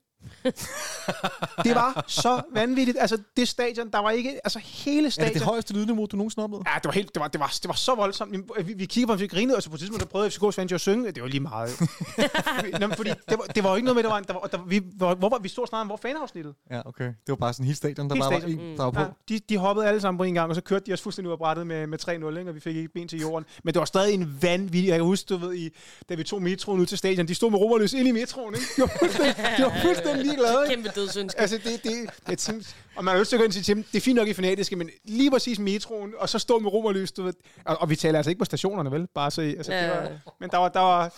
det 1.64 1.74
var 1.74 2.04
så 2.08 2.42
vanvittigt. 2.54 2.96
Altså, 3.00 3.18
det 3.36 3.48
stadion, 3.48 3.90
der 3.90 3.98
var 3.98 4.10
ikke... 4.10 4.40
Altså, 4.44 4.58
hele 4.58 4.98
Er 4.98 5.02
det 5.02 5.12
stadion... 5.12 5.34
det 5.34 5.42
højeste 5.42 5.74
lydniveau, 5.74 6.06
du 6.06 6.16
nogensinde 6.16 6.40
har 6.42 6.44
oplevet? 6.44 6.66
Ja, 6.66 6.74
det 6.78 6.84
var, 6.84 6.92
helt, 6.92 7.14
det, 7.14 7.20
var, 7.20 7.28
det, 7.28 7.40
var, 7.40 7.46
det 7.62 7.68
var 7.68 7.74
så 7.74 7.94
voldsomt. 7.94 8.32
Vi, 8.64 8.72
vi 8.72 8.86
kiggede 8.86 9.06
på, 9.06 9.12
at 9.12 9.20
vi 9.20 9.26
grinede, 9.26 9.56
og 9.56 9.62
så 9.62 9.68
på 9.70 9.74
et 9.74 9.78
tidspunkt, 9.80 10.02
der 10.02 10.08
prøvede 10.08 10.28
FCK's 10.30 10.50
fans 10.50 10.70
jo 10.70 10.74
at 10.74 10.80
synge. 10.80 11.10
Det 11.12 11.22
var 11.22 11.28
lige 11.28 11.40
meget. 11.40 11.80
Nå, 12.80 12.86
men 12.86 12.96
fordi 12.96 13.10
det 13.10 13.38
var, 13.38 13.44
det 13.54 13.64
var 13.64 13.70
jo 13.70 13.76
ikke 13.76 13.84
noget 13.86 13.96
med, 13.96 14.02
der 14.02 14.10
var, 14.10 14.20
der 14.20 14.32
var, 14.32 14.40
der, 14.40 14.58
vi, 14.66 14.82
hvor, 14.96 15.14
hvor, 15.14 15.28
var- 15.28 15.38
vi 15.38 15.48
stod 15.48 15.66
snart 15.66 15.80
om, 15.80 15.86
hvor 15.86 15.96
fanafsnittet. 16.02 16.54
Ja, 16.70 16.80
okay. 16.84 17.04
Det 17.04 17.14
var 17.28 17.34
bare 17.36 17.52
sådan 17.52 17.64
en 17.64 17.66
helt 17.66 17.76
stadion, 17.78 18.10
der 18.10 18.16
bare 18.16 18.40
stadion. 18.40 18.58
var 18.58 18.64
en, 18.64 18.76
der 18.76 18.84
var 18.84 18.90
på. 18.90 19.00
Ja, 19.00 19.06
de, 19.28 19.38
de 19.48 19.56
hoppede 19.56 19.86
alle 19.88 20.00
sammen 20.00 20.18
på 20.18 20.24
en 20.24 20.34
gang, 20.34 20.48
og 20.48 20.54
så 20.54 20.60
kørte 20.60 20.86
de 20.86 20.92
os 20.92 21.00
fuldstændig 21.02 21.28
ud 21.28 21.32
af 21.32 21.38
brættet 21.38 21.66
med, 21.66 21.86
med 21.86 21.98
3-0, 22.02 22.10
ikke? 22.38 22.50
og 22.50 22.54
vi 22.54 22.60
fik 22.60 22.76
ikke 22.76 22.88
ben 22.88 23.08
til 23.08 23.20
jorden. 23.20 23.46
Men 23.64 23.74
det 23.74 23.78
var 23.80 23.84
stadig 23.86 24.14
en 24.14 24.38
vanvittig... 24.42 24.88
Jeg 24.88 24.96
kan 24.98 25.04
huske, 25.04 25.26
du 25.28 25.36
ved, 25.36 25.54
i, 25.54 25.68
da 26.08 26.14
vi 26.14 26.24
tog 26.24 26.42
metroen 26.42 26.80
ud 26.80 26.86
til 26.86 26.98
stadion, 26.98 27.28
de 27.28 27.34
stod 27.34 27.50
med 27.50 27.58
romerløs 27.58 27.92
ind 27.92 28.08
i 28.08 28.12
metroen. 28.12 28.54
Ikke? 28.54 28.66
De 28.76 28.82
var 28.82 28.88
fuldstændig, 28.98 29.36
de 29.58 29.62
var 29.62 29.78
fuldstændig 29.82 30.09
ligeglade. 30.16 30.56
Ikke? 30.70 30.74
Kæmpe 30.82 31.00
dødsønske. 31.00 31.40
Altså, 31.40 31.58
det, 31.64 31.84
det, 31.84 32.10
jeg 32.28 32.38
tænkte, 32.38 32.68
og 32.96 33.04
man 33.04 33.12
har 33.14 33.18
lyst 33.20 33.28
til 33.28 33.36
at 33.36 33.40
gå 33.40 33.44
ind 33.44 33.52
til 33.52 33.66
dem, 33.66 33.82
det 33.82 33.96
er 33.98 34.00
fint 34.00 34.16
nok 34.16 34.28
i 34.28 34.32
fanatiske, 34.32 34.76
men 34.76 34.90
lige 35.04 35.30
præcis 35.30 35.58
metroen, 35.58 36.12
og 36.18 36.28
så 36.28 36.38
stå 36.38 36.58
med 36.58 36.72
romerlys, 36.72 37.12
du 37.12 37.22
ved. 37.22 37.32
Og, 37.64 37.80
og, 37.80 37.90
vi 37.90 37.96
taler 37.96 38.18
altså 38.18 38.30
ikke 38.30 38.38
på 38.38 38.44
stationerne, 38.44 38.90
vel? 38.90 39.06
Bare 39.14 39.30
så, 39.30 39.42
I- 39.42 39.54
altså, 39.56 39.72
det 39.72 39.78
Ja. 39.78 39.88
var, 40.00 40.08
men 40.40 40.50
der 40.50 40.56
var, 40.58 40.68
der 40.68 40.80
var, 40.80 41.14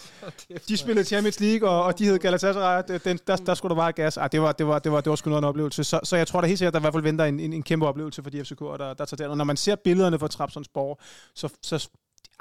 de 0.69 0.77
spillede 0.77 1.06
Champions 1.06 1.40
League, 1.40 1.69
og, 1.69 1.85
og 1.85 1.98
de 1.98 2.05
hed 2.05 2.19
Galatasaray, 2.19 2.82
det- 2.89 3.05
den, 3.05 3.19
der, 3.27 3.36
der 3.36 3.55
skulle 3.55 3.70
der 3.70 3.81
bare 3.81 3.93
gas. 3.93 4.16
Ah, 4.16 4.28
det, 4.32 4.43
var, 4.43 4.52
det, 4.52 4.66
var, 4.66 4.78
det, 4.78 4.93
var, 4.93 5.01
det 5.01 5.10
var 5.10 5.16
sgu 5.16 5.31
noget 5.31 5.40
en 5.43 5.48
oplevelse. 5.48 5.85
Så, 5.85 6.01
så 6.05 6.16
jeg 6.16 6.27
tror 6.27 6.40
da 6.40 6.47
helt 6.47 6.59
sikkert, 6.59 6.70
at 6.70 6.74
der 6.74 6.81
i 6.81 6.82
hvert 6.85 6.94
fald 6.94 7.02
venter 7.02 7.24
en, 7.24 7.40
en, 7.40 7.52
en 7.52 7.62
kæmpe 7.62 7.86
oplevelse 7.86 8.23
for 8.23 8.31
de 8.31 8.40
FCK'er, 8.40 8.77
der, 8.77 8.94
der 8.94 9.05
tager 9.05 9.16
der. 9.16 9.28
Og 9.28 9.36
når 9.36 9.44
man 9.44 9.56
ser 9.56 9.74
billederne 9.77 10.19
fra 10.19 10.28
Trabzonsborg, 10.28 10.98
så, 11.35 11.48
så 11.62 11.89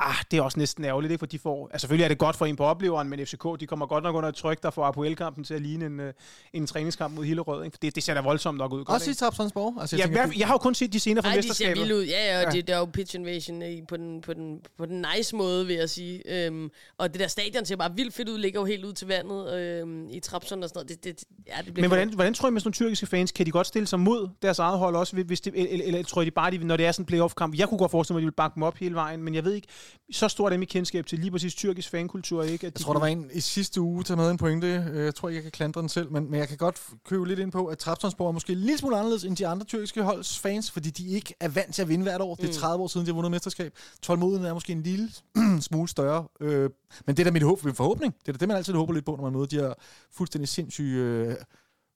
Ah, 0.03 0.15
det 0.32 0.38
er 0.38 0.41
også 0.41 0.60
næsten 0.60 0.86
ærgerligt, 0.86 1.11
ikke? 1.11 1.19
For 1.19 1.26
de 1.26 1.40
får... 1.40 1.68
Altså, 1.72 1.80
selvfølgelig 1.84 2.03
er 2.03 2.07
det 2.07 2.18
godt 2.18 2.36
for 2.36 2.45
en 2.45 2.56
på 2.56 2.64
opleveren, 2.64 3.10
men 3.10 3.26
FCK, 3.28 3.44
de 3.60 3.68
kommer 3.68 3.86
godt 3.86 4.03
nok 4.03 4.15
under 4.15 4.30
et 4.30 4.36
tryk, 4.36 4.64
der 4.64 4.69
får 4.69 4.86
APOL-kampen 4.86 5.44
til 5.44 5.53
at 5.53 5.61
ligne 5.61 5.86
en, 5.86 5.99
øh, 5.99 6.14
en 6.53 6.68
træningskamp 6.68 7.15
mod 7.15 7.26
Hillerød, 7.26 7.64
ikke? 7.65 7.76
For 7.76 7.80
det, 7.82 7.95
det 7.95 8.03
ser 8.03 8.14
da 8.14 8.22
voldsomt 8.22 8.57
nok 8.57 8.73
ud. 8.73 8.78
Godt, 8.86 8.90
Også 8.90 9.10
i 9.10 9.11
ikke? 9.11 9.19
Trapsonsborg. 9.19 9.78
Altså, 9.82 9.95
Ja, 9.95 10.02
jeg 10.02 10.07
tænker, 10.10 10.22
jeg, 10.23 10.40
jeg 10.40 10.48
har 10.48 10.53
jo 10.53 10.57
kun 10.57 10.76
set 10.76 10.94
de 10.94 10.99
scener 10.99 11.22
fra 11.22 11.30
Nej, 11.30 11.36
de 11.36 11.41
ser 11.41 11.49
mesterskabet. 11.49 11.82
vilde 11.82 11.95
ud. 11.95 12.03
Ja, 12.03 12.26
ja, 12.34 12.38
og 12.38 12.44
Ja. 12.53 12.57
det, 12.57 12.68
der 12.68 12.76
er 12.76 12.80
jo 12.80 12.86
pitch 12.86 13.15
invasion 13.15 13.61
i, 13.61 13.82
på, 13.88 13.98
den, 13.98 14.22
på, 14.22 14.34
den, 14.34 14.60
på 14.78 14.86
den 14.86 15.06
nice 15.18 15.36
måde, 15.36 15.68
vil 15.68 15.76
jeg 15.76 15.90
sige. 15.90 16.45
Øhm, 16.45 16.69
og 16.98 17.14
det 17.14 17.19
der 17.19 17.28
stadion 17.28 17.65
ser 17.65 17.76
bare 17.76 17.95
vildt 17.95 18.14
fedt 18.14 18.30
ud, 18.30 18.38
ligger 18.38 18.60
jo 18.60 18.65
helt 18.65 18.86
ud 18.86 18.94
til 18.94 19.07
vandet 19.07 19.53
øhm, 19.53 20.10
i 20.10 20.19
Trapson 20.19 20.64
og 20.64 20.69
sådan 20.69 20.78
noget. 20.90 20.90
Det, 20.90 21.03
det, 21.19 21.23
ja, 21.48 21.53
det 21.65 21.73
bliver 21.73 21.84
Men 21.84 21.90
hvordan, 21.90 22.14
hvordan 22.14 22.34
tror 22.34 22.48
I 22.48 22.52
med 22.52 22.61
sådan 22.61 22.68
nogle 22.68 22.73
tyrkiske 22.73 23.06
fans, 23.06 23.32
kan 23.32 23.45
de 23.45 23.52
godt 23.52 23.68
stille 23.68 23.88
sig 23.88 23.99
mod 23.99 24.30
deres 24.41 24.60
eget 24.60 24.78
hold 24.80 24.95
også, 24.95 25.15
hvis 25.15 25.41
det, 25.41 25.53
eller, 25.56 25.86
eller 25.86 26.03
tror 26.03 26.22
I 26.22 26.26
de 26.26 26.32
bare, 26.32 26.52
de, 26.52 26.57
når 26.57 26.78
det 26.78 26.86
er 26.86 26.91
sådan 26.91 27.02
en 27.03 27.06
playoff-kamp, 27.07 27.56
jeg 27.57 27.69
kunne 27.69 27.78
godt 27.78 27.91
forestille 27.91 28.14
mig, 28.15 28.19
at 28.19 28.22
de 28.22 28.26
vil 28.26 28.32
bakke 28.32 28.56
dem 28.56 28.64
op 28.64 28.78
hele 28.78 28.95
vejen, 28.95 29.23
men 29.23 29.36
jeg 29.36 29.44
ved 29.45 29.53
ikke, 29.53 29.68
så 30.12 30.28
stort 30.28 30.54
er 30.54 30.58
mit 30.58 30.70
kendskab 30.70 31.06
til 31.06 31.20
lige 31.20 31.32
præcis 31.32 31.56
tyrkisk 31.56 31.90
fankultur, 31.90 32.44
ikke? 32.44 32.54
At 32.54 32.64
Jeg 32.64 32.78
de 32.78 32.84
tror, 32.84 32.94
der 32.94 33.00
var 33.00 33.08
en 33.08 33.30
i 33.34 33.40
sidste 33.40 33.82
uge, 33.82 34.04
der 34.04 34.16
med 34.16 34.32
en 34.32 34.38
pointe. 34.38 34.88
Øh, 34.94 35.06
Jeg 35.06 35.16
tror 35.16 35.30
ikke, 35.30 35.36
jeg 35.38 35.44
kan 35.44 35.52
klandre 35.52 35.82
den 35.82 35.90
selv, 35.90 36.12
men, 36.12 36.32
men 36.32 36.40
jeg 36.40 36.48
kan 36.48 36.58
godt 36.58 36.82
købe 37.06 37.28
lidt 37.28 37.40
ind 37.40 37.52
på, 37.52 37.66
at 37.66 37.78
Trabzonspor 37.78 38.28
er 38.28 38.32
måske 38.32 38.54
lille 38.54 38.78
smule 38.78 38.98
anderledes 38.98 39.24
end 39.24 39.38
de 39.38 39.48
andre 39.48 39.66
tyrkiske 39.66 40.04
holds 40.04 40.40
fans, 40.40 40.72
fordi 40.72 40.90
de 40.90 41.08
ikke 41.08 41.34
er 41.40 41.50
vant 41.50 41.76
til 41.76 41.82
at 41.82 41.90
vinde 41.90 42.04
hvert 42.04 42.22
år. 42.22 42.36
Det 42.36 42.50
er 42.50 42.54
30 42.54 42.84
år 42.84 42.88
siden, 42.88 43.06
de 43.06 43.12
har 43.12 43.16
vundet 43.16 43.32
mesterskab. 43.32 43.74
Tålmodigheden 44.02 44.46
er 44.50 44.54
måske 44.54 44.74
en 44.74 44.84
lille 44.84 45.10
smule 45.62 45.88
større. 45.90 46.28
Øh, 46.42 46.70
men 47.06 47.18
det 47.18 47.20
er 47.20 47.24
da 47.24 47.32
mit 47.32 47.44
håb, 47.44 47.64
min 47.64 47.76
forhåbning. 47.76 48.16
Det 48.22 48.28
er 48.28 48.32
da 48.34 48.38
det, 48.38 48.48
man 48.48 48.58
altid 48.58 48.74
håber 48.74 48.94
lidt 48.94 49.06
på, 49.06 49.16
når 49.16 49.24
man 49.24 49.34
møder 49.34 49.46
de 49.46 49.56
her 49.56 49.74
fuldstændig 50.12 50.50
sindssyge 50.50 51.04
øh, 51.04 51.36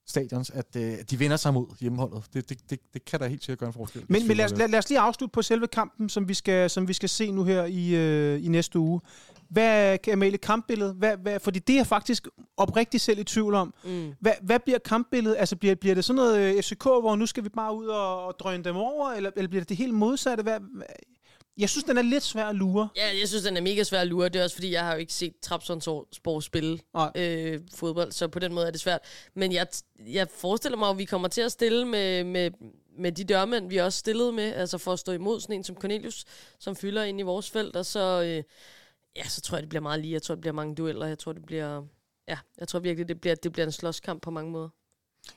stadions, 0.07 0.49
at 0.49 0.75
øh, 0.77 0.93
de 1.09 1.19
vender 1.19 1.37
sig 1.37 1.53
mod 1.53 1.65
hjemmeholdet. 1.79 2.23
Det, 2.33 2.49
det, 2.49 2.69
det, 2.69 2.79
det 2.93 3.05
kan 3.05 3.19
da 3.19 3.27
helt 3.27 3.43
sikkert 3.43 3.59
gøre 3.59 3.67
en 3.67 3.73
forskel. 3.73 4.03
Men, 4.07 4.27
men 4.27 4.37
lad, 4.37 4.45
os, 4.45 4.51
lad, 4.51 4.67
lad 4.67 4.79
os 4.79 4.89
lige 4.89 4.99
afslutte 4.99 5.33
på 5.33 5.41
selve 5.41 5.67
kampen, 5.67 6.09
som 6.09 6.27
vi 6.27 6.33
skal, 6.33 6.69
som 6.69 6.87
vi 6.87 6.93
skal 6.93 7.09
se 7.09 7.31
nu 7.31 7.43
her 7.43 7.63
i, 7.63 7.95
øh, 7.95 8.45
i 8.45 8.47
næste 8.47 8.79
uge. 8.79 9.01
Hvad 9.49 9.97
kan 9.97 10.11
jeg 10.11 10.17
male 10.17 10.33
et 10.33 10.41
kampbillede? 10.41 10.93
Hvad, 10.93 11.17
hvad, 11.17 11.39
fordi 11.39 11.59
det 11.59 11.73
er 11.73 11.77
jeg 11.77 11.87
faktisk 11.87 12.27
oprigtigt 12.57 13.03
selv 13.03 13.19
i 13.19 13.23
tvivl 13.23 13.53
om. 13.53 13.73
Mm. 13.83 14.13
Hvad, 14.19 14.33
hvad 14.41 14.59
bliver 14.59 14.79
kampbilledet? 14.79 15.37
Altså 15.39 15.55
bliver, 15.55 15.75
bliver 15.75 15.95
det 15.95 16.05
sådan 16.05 16.15
noget 16.15 16.39
øh, 16.39 16.63
FCK, 16.63 16.83
hvor 16.83 17.15
nu 17.15 17.25
skal 17.25 17.43
vi 17.43 17.49
bare 17.49 17.75
ud 17.75 17.85
og, 17.85 18.25
og 18.25 18.39
drøne 18.39 18.63
dem 18.63 18.75
over, 18.75 19.11
eller, 19.11 19.31
eller 19.35 19.49
bliver 19.49 19.61
det 19.61 19.69
det 19.69 19.77
helt 19.77 19.93
modsatte? 19.93 20.43
Hvad, 20.43 20.59
hvad? 20.59 20.85
Jeg 21.57 21.69
synes, 21.69 21.83
den 21.83 21.97
er 21.97 22.01
lidt 22.01 22.23
svær 22.23 22.45
at 22.45 22.55
lure. 22.55 22.89
Ja, 22.95 23.19
jeg 23.19 23.27
synes, 23.27 23.43
den 23.43 23.57
er 23.57 23.61
mega 23.61 23.83
svær 23.83 24.01
at 24.01 24.07
lure. 24.07 24.29
Det 24.29 24.39
er 24.39 24.43
også, 24.43 24.55
fordi 24.55 24.71
jeg 24.71 24.81
har 24.85 24.93
jo 24.93 24.99
ikke 24.99 25.13
set 25.13 25.33
Trabzonspor 25.41 26.39
spille 26.39 26.79
Nej. 26.93 27.11
øh, 27.15 27.61
fodbold, 27.75 28.11
så 28.11 28.27
på 28.27 28.39
den 28.39 28.53
måde 28.53 28.67
er 28.67 28.71
det 28.71 28.79
svært. 28.79 28.99
Men 29.33 29.51
jeg, 29.51 29.67
jeg 29.99 30.27
forestiller 30.29 30.77
mig, 30.77 30.89
at 30.89 30.97
vi 30.97 31.05
kommer 31.05 31.27
til 31.27 31.41
at 31.41 31.51
stille 31.51 31.85
med, 31.85 32.23
med, 32.23 32.51
med 32.97 33.11
de 33.11 33.23
dørmænd, 33.23 33.69
vi 33.69 33.77
også 33.77 33.99
stillede 33.99 34.31
med, 34.31 34.53
altså 34.53 34.77
for 34.77 34.93
at 34.93 34.99
stå 34.99 35.11
imod 35.11 35.39
sådan 35.39 35.55
en 35.55 35.63
som 35.63 35.75
Cornelius, 35.75 36.25
som 36.59 36.75
fylder 36.75 37.03
ind 37.03 37.19
i 37.19 37.23
vores 37.23 37.49
felt, 37.51 37.75
og 37.75 37.85
så, 37.85 38.21
øh, 38.23 38.43
ja, 39.15 39.27
så 39.27 39.41
tror 39.41 39.57
jeg, 39.57 39.61
det 39.61 39.69
bliver 39.69 39.81
meget 39.81 39.99
lige. 39.99 40.13
Jeg 40.13 40.21
tror, 40.21 40.35
det 40.35 40.41
bliver 40.41 40.53
mange 40.53 40.75
dueller. 40.75 41.05
Jeg 41.05 41.19
tror, 41.19 41.33
det 41.33 41.45
bliver... 41.45 41.83
Ja, 42.27 42.37
jeg 42.57 42.67
tror 42.67 42.79
virkelig, 42.79 43.07
det 43.07 43.21
bliver, 43.21 43.35
det 43.35 43.51
bliver 43.51 43.65
en 43.65 43.71
slåskamp 43.71 44.21
på 44.21 44.31
mange 44.31 44.51
måder. 44.51 44.69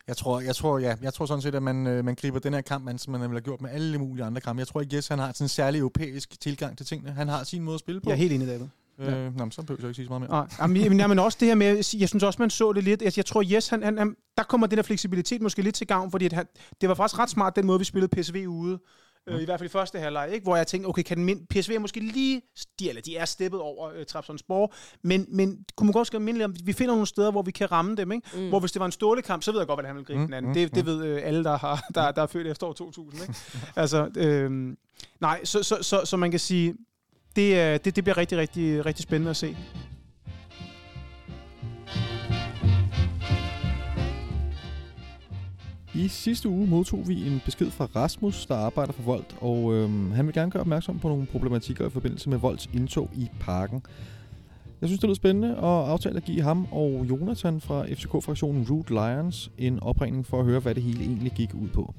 Jeg 0.07 0.17
tror, 0.17 0.41
jeg 0.41 0.57
tror, 0.57 0.79
ja, 0.79 0.95
jeg 1.03 1.15
tror 1.15 1.27
sådan 1.27 1.43
set, 1.43 1.55
at 1.55 1.63
man, 1.63 1.87
øh, 1.87 2.05
man 2.05 2.15
griber 2.15 2.39
den 2.39 2.55
her 2.55 2.61
kamp, 2.61 2.89
an, 2.89 2.99
som 2.99 3.13
man 3.13 3.31
har 3.31 3.41
gjort 3.41 3.61
med 3.61 3.71
alle 3.71 3.99
mulige 3.99 4.25
andre 4.25 4.41
kampe. 4.41 4.61
Jeg 4.61 4.67
tror 4.67 4.81
ikke, 4.81 4.97
Jes 4.97 5.09
han 5.09 5.19
har 5.19 5.33
sådan 5.33 5.45
en 5.45 5.49
særlig 5.49 5.79
europæisk 5.79 6.41
tilgang 6.41 6.77
til 6.77 6.87
tingene. 6.87 7.13
Han 7.13 7.29
har 7.29 7.45
sin 7.45 7.63
måde 7.63 7.75
at 7.75 7.81
spille 7.81 8.01
på. 8.01 8.11
Jeg 8.11 8.15
er 8.15 8.19
helt 8.19 8.33
enig, 8.33 8.49
David. 8.49 8.67
Øh, 8.99 9.37
nå, 9.37 9.45
men 9.45 9.53
så 9.53 9.63
behøver 9.63 9.81
jeg 9.81 9.89
ikke 9.89 9.95
sige 9.95 10.07
så 10.07 10.11
meget 10.11 10.21
mere. 10.21 10.31
Nej, 10.31 10.47
jamen, 10.61 10.77
jamen, 10.77 10.99
jamen 11.01 11.19
også 11.19 11.39
det 11.41 11.49
her 11.49 11.55
med, 11.55 11.97
jeg 11.99 12.09
synes 12.09 12.23
også, 12.23 12.37
man 12.43 12.51
så 12.51 12.73
det 12.73 12.85
lidt. 12.85 13.03
Altså, 13.03 13.19
jeg 13.19 13.27
tror, 13.27 13.45
yes, 13.53 13.69
han, 13.69 13.83
han, 13.83 13.99
han, 13.99 14.17
der 14.37 14.43
kommer 14.43 14.67
den 14.67 14.77
der 14.77 14.83
fleksibilitet 14.83 15.43
måske 15.43 15.63
lidt 15.63 15.75
til 15.75 15.87
gavn, 15.87 16.11
fordi 16.11 16.25
at 16.25 16.33
han, 16.33 16.47
det 16.81 16.89
var 16.89 16.95
faktisk 16.95 17.19
ret 17.19 17.31
smart, 17.31 17.57
den 17.57 17.67
måde, 17.67 17.79
vi 17.79 17.85
spillede 17.85 18.17
PSV 18.17 18.45
ude. 18.49 18.79
Øh, 19.29 19.43
I 19.43 19.45
hvert 19.45 19.61
fald 19.61 19.69
i 19.71 19.73
første 19.73 19.99
halvleg, 19.99 20.31
ikke? 20.33 20.45
hvor 20.45 20.57
jeg 20.57 20.67
tænkte, 20.67 20.87
okay, 20.89 21.03
kan 21.03 21.17
den 21.17 21.25
mind- 21.25 21.47
PSV 21.47 21.71
er 21.75 21.79
måske 21.79 22.01
lige, 22.01 22.43
de, 22.81 22.89
eller 22.89 23.03
de 23.03 23.17
er 23.17 23.25
steppet 23.25 23.61
over 23.61 23.91
øh, 23.97 24.07
Trabzonspor, 24.07 24.75
men, 25.03 25.27
men 25.29 25.65
kunne 25.77 25.87
man 25.87 25.93
godt 25.93 26.13
minde 26.23 26.33
lidt 26.33 26.45
om, 26.45 26.55
vi 26.65 26.73
finder 26.73 26.95
nogle 26.95 27.07
steder, 27.07 27.31
hvor 27.31 27.43
vi 27.43 27.51
kan 27.51 27.73
ramme 27.73 27.97
dem, 27.97 28.13
ikke? 28.13 28.29
Mm. 28.39 28.49
Hvor 28.49 28.61
hvis 28.61 28.73
det 28.73 28.81
var 28.81 28.87
en 28.87 28.93
stålekamp, 28.93 29.43
så 29.43 29.53
ved 29.53 29.61
jeg 29.61 29.67
godt, 29.67 29.77
hvordan 29.77 29.89
han 29.89 29.97
vil 29.97 30.05
gribe 30.05 30.19
Mm, 30.19 30.23
mm, 30.23 30.27
den 30.27 30.35
anden. 30.35 30.49
mm, 30.51 30.55
Det, 30.55 30.75
det 30.75 30.87
ved 30.87 31.05
øh, 31.05 31.21
alle, 31.25 31.45
der, 31.45 31.59
har, 31.59 31.85
der, 31.95 32.11
der 32.13 32.23
er 32.23 32.27
født 32.27 32.47
efter 32.47 32.67
år 32.67 32.73
2000, 32.73 33.23
ikke? 33.23 33.35
altså, 33.77 34.09
øh, 34.17 34.77
nej, 35.21 35.45
så, 35.45 35.63
så, 35.63 35.79
så, 35.83 36.01
så 36.05 36.17
man 36.17 36.31
kan 36.31 36.41
sige, 36.41 36.75
det, 37.37 37.85
det, 37.85 37.97
det 37.97 38.05
bliver 38.05 38.17
rigtig, 38.17 38.39
rigtig, 38.39 38.87
rigtig 38.87 39.03
spændende 39.03 39.31
at 39.31 39.37
se. 39.37 39.57
I 45.99 46.09
sidste 46.09 46.49
uge 46.49 46.67
modtog 46.67 47.09
vi 47.09 47.27
en 47.27 47.43
besked 47.45 47.71
fra 47.71 47.85
Rasmus, 47.97 48.47
der 48.47 48.55
arbejder 48.55 48.93
for 48.93 49.03
Volt, 49.03 49.37
og 49.41 49.75
øhm, 49.75 50.11
han 50.11 50.27
vil 50.27 50.35
gerne 50.35 50.51
gøre 50.51 50.61
opmærksom 50.61 50.99
på 50.99 51.09
nogle 51.09 51.27
problematikker 51.27 51.87
i 51.87 51.91
forbindelse 51.91 52.31
med 52.31 52.39
Volts 52.39 52.67
indtog 52.75 53.11
i 53.15 53.29
parken. 53.41 53.83
Jeg 54.81 54.89
synes, 54.89 55.01
det 55.01 55.09
lyder 55.09 55.15
spændende 55.15 55.49
at 55.57 55.65
aftale 55.65 56.17
at 56.17 56.25
give 56.25 56.43
ham 56.43 56.67
og 56.73 57.07
Jonathan 57.09 57.61
fra 57.61 57.87
FCK-fraktionen 57.87 58.67
Root 58.71 58.91
Lions 58.91 59.51
en 59.59 59.81
opringning 59.83 60.27
for 60.27 60.41
at 60.41 60.45
høre, 60.45 60.61
hvad 60.61 60.75
det 60.75 60.83
hele 60.83 61.05
egentlig 61.05 61.33
gik 61.33 61.55
ud 61.55 61.69
på. 61.69 61.95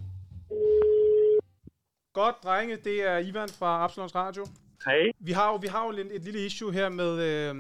Godt, 2.13 2.35
drenge. 2.43 2.75
Det 2.83 3.09
er 3.09 3.17
Ivan 3.17 3.49
fra 3.49 3.83
Absalons 3.83 4.15
Radio. 4.15 4.45
Hej. 4.85 5.11
Vi 5.19 5.31
har 5.31 5.51
jo, 5.51 5.55
vi 5.55 5.67
har 5.67 5.85
jo 5.85 5.91
et, 5.91 6.15
et 6.15 6.23
lille 6.23 6.45
issue 6.45 6.73
her 6.73 6.89
med, 6.89 7.11
øh, 7.23 7.55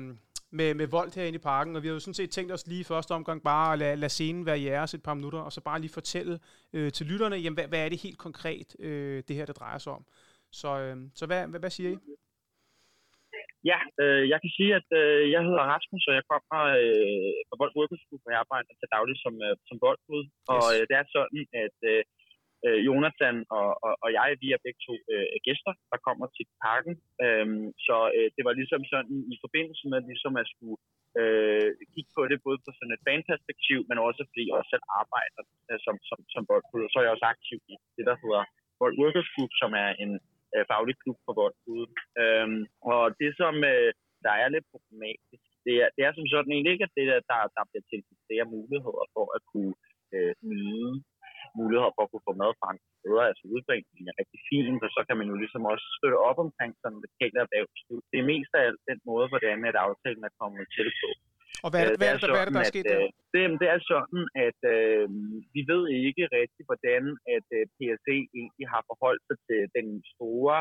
med, 0.51 0.73
med 0.73 0.87
vold 0.87 1.15
herinde 1.15 1.39
i 1.39 1.47
parken, 1.51 1.75
og 1.75 1.83
vi 1.83 1.87
har 1.87 1.93
jo 1.93 1.99
sådan 1.99 2.19
set 2.21 2.29
tænkt 2.29 2.51
os 2.51 2.67
lige 2.67 2.81
i 2.81 2.91
første 2.93 3.11
omgang 3.11 3.43
bare 3.43 3.73
at 3.73 3.79
lade, 3.79 3.95
lade 3.95 4.09
scenen 4.09 4.45
være 4.45 4.61
jeres 4.61 4.93
et 4.93 5.03
par 5.03 5.13
minutter, 5.13 5.39
og 5.39 5.51
så 5.51 5.61
bare 5.61 5.81
lige 5.81 5.97
fortælle 5.99 6.39
øh, 6.73 6.91
til 6.91 7.05
lytterne, 7.11 7.35
jamen, 7.35 7.57
hvad, 7.57 7.67
hvad 7.67 7.85
er 7.85 7.89
det 7.89 8.03
helt 8.03 8.17
konkret, 8.17 8.75
øh, 8.79 9.23
det 9.27 9.35
her, 9.35 9.45
det 9.45 9.59
drejer 9.59 9.77
sig 9.77 9.93
om. 9.93 10.05
Så, 10.51 10.69
øh, 10.83 10.97
så 11.19 11.25
hvad, 11.25 11.47
hvad, 11.47 11.59
hvad 11.59 11.69
siger 11.69 11.89
I? 11.89 11.97
Ja, 13.71 13.79
øh, 14.03 14.23
jeg 14.31 14.39
kan 14.43 14.51
sige, 14.57 14.71
at 14.79 14.89
øh, 15.01 15.21
jeg 15.35 15.41
hedder 15.47 15.69
Rasmus, 15.73 16.03
og 16.09 16.13
jeg 16.19 16.25
kommer 16.31 16.59
øh, 16.81 17.31
fra 17.47 17.59
Vold 17.61 17.73
Workers 17.79 18.03
Group, 18.07 18.23
og 18.25 18.31
jeg 18.33 18.39
arbejder 18.45 18.73
til 18.79 18.93
daglig 18.95 19.17
som, 19.25 19.33
øh, 19.47 19.55
som 19.69 19.77
voldbud. 19.85 20.23
Yes. 20.25 20.49
Og 20.53 20.63
øh, 20.73 20.81
det 20.89 20.95
er 21.01 21.05
sådan, 21.15 21.45
at 21.65 21.77
øh, 21.91 22.01
øh, 22.65 22.79
Jonathan 22.87 23.35
og, 23.57 23.69
og, 23.85 23.93
og 24.03 24.09
jeg, 24.17 24.29
vi 24.43 24.47
er 24.51 24.63
begge 24.65 24.81
to 24.87 24.95
øh, 25.13 25.35
gæster, 25.47 25.73
der 25.91 25.99
kommer 26.07 26.25
til 26.37 26.45
parken. 26.63 26.93
Øhm, 27.23 27.65
så 27.87 27.97
øh, 28.17 28.27
det 28.35 28.43
var 28.47 28.53
ligesom 28.59 28.81
sådan 28.93 29.17
i 29.33 29.35
forbindelse 29.43 29.83
med 29.91 29.99
ligesom 30.09 30.33
at 30.41 30.47
skulle 30.53 30.79
øh, 31.19 31.69
kigge 31.93 32.11
på 32.17 32.21
det, 32.29 32.45
både 32.47 32.59
på 32.65 32.69
sådan 32.77 32.95
et 32.95 33.05
fanperspektiv, 33.07 33.79
men 33.89 33.97
også 34.07 34.21
fordi 34.29 34.43
jeg 34.47 34.55
også 34.59 34.71
selv 34.73 34.85
arbejder 35.01 35.41
øh, 35.69 35.79
som, 35.85 35.95
som, 36.09 36.19
som 36.33 36.43
boldklub. 36.49 36.89
Så 36.89 36.97
er 36.97 37.05
jeg 37.05 37.15
også 37.15 37.29
aktiv 37.35 37.57
i 37.73 37.75
det, 37.97 38.05
der 38.09 38.15
hedder 38.23 38.43
Bold 38.79 38.95
Workers 39.01 39.29
Group, 39.33 39.51
som 39.61 39.71
er 39.85 39.91
en 40.03 40.11
øh, 40.53 40.63
faglig 40.71 40.95
klub 41.03 41.17
for 41.25 41.33
boldklub. 41.39 41.91
Øhm, 42.21 42.61
og 42.91 43.01
det, 43.21 43.31
som 43.41 43.53
øh, 43.71 43.89
der 44.25 44.33
er 44.43 44.49
lidt 44.55 44.67
problematisk, 44.73 45.45
det 45.65 45.75
er, 45.83 45.89
det 45.95 46.01
er 46.03 46.11
som 46.13 46.27
sådan 46.33 46.51
egentlig 46.51 46.73
ikke, 46.73 46.87
at 46.87 46.95
det, 46.97 47.05
der, 47.11 47.19
der, 47.31 47.39
der 47.55 47.63
bliver 47.69 47.85
tilbudt 47.89 48.27
flere 48.27 48.45
muligheder 48.55 49.05
for 49.15 49.25
at 49.35 49.41
kunne 49.51 49.73
øh, 50.15 50.33
nyde 50.51 50.93
muligheder 51.59 51.93
for 51.95 52.03
at 52.03 52.11
kunne 52.11 52.27
få 52.29 52.33
mad 52.41 52.51
fra 52.59 52.69
andre 52.71 52.89
steder. 52.99 53.23
Altså 53.29 53.43
udbringningen 53.55 54.07
er 54.11 54.19
rigtig 54.21 54.39
fint, 54.49 54.81
og 54.85 54.91
så 54.95 55.01
kan 55.07 55.15
man 55.19 55.27
jo 55.31 55.35
ligesom 55.43 55.63
også 55.73 55.85
støtte 55.97 56.17
op 56.29 56.39
omkring 56.45 56.71
sådan 56.81 57.03
lokale 57.05 57.37
erhvervsliv. 57.45 57.97
Det 58.11 58.17
er 58.19 58.31
mest 58.33 58.51
af 58.57 58.61
alt 58.67 58.81
den 58.89 58.99
måde, 59.09 59.27
hvordan 59.31 59.57
at 59.69 59.75
aftalen 59.87 60.23
er 60.29 60.33
kommet 60.41 60.65
til 60.75 60.87
på. 61.01 61.09
Og 61.65 61.69
hvad 61.71 61.79
er 61.83 61.87
det, 61.89 61.97
hvad 61.99 62.09
er 62.09 62.17
det, 62.17 62.29
hvad 62.33 62.41
er 62.43 62.47
det 62.49 62.55
der 62.57 62.65
er 62.67 62.73
sket 62.73 62.85
der? 62.91 62.99
Det, 63.33 63.41
det 63.61 63.67
er 63.75 63.79
sådan, 63.93 64.23
at 64.47 64.59
øh, 64.75 65.05
vi 65.55 65.61
ved 65.71 65.83
ikke 66.05 66.23
rigtigt, 66.39 66.67
hvordan 66.69 67.03
at 67.35 67.47
øh, 67.57 67.63
PSE 67.75 68.17
egentlig 68.39 68.67
har 68.73 68.81
forholdt 68.89 69.23
sig 69.27 69.37
til 69.47 69.61
den 69.77 69.87
store 70.13 70.57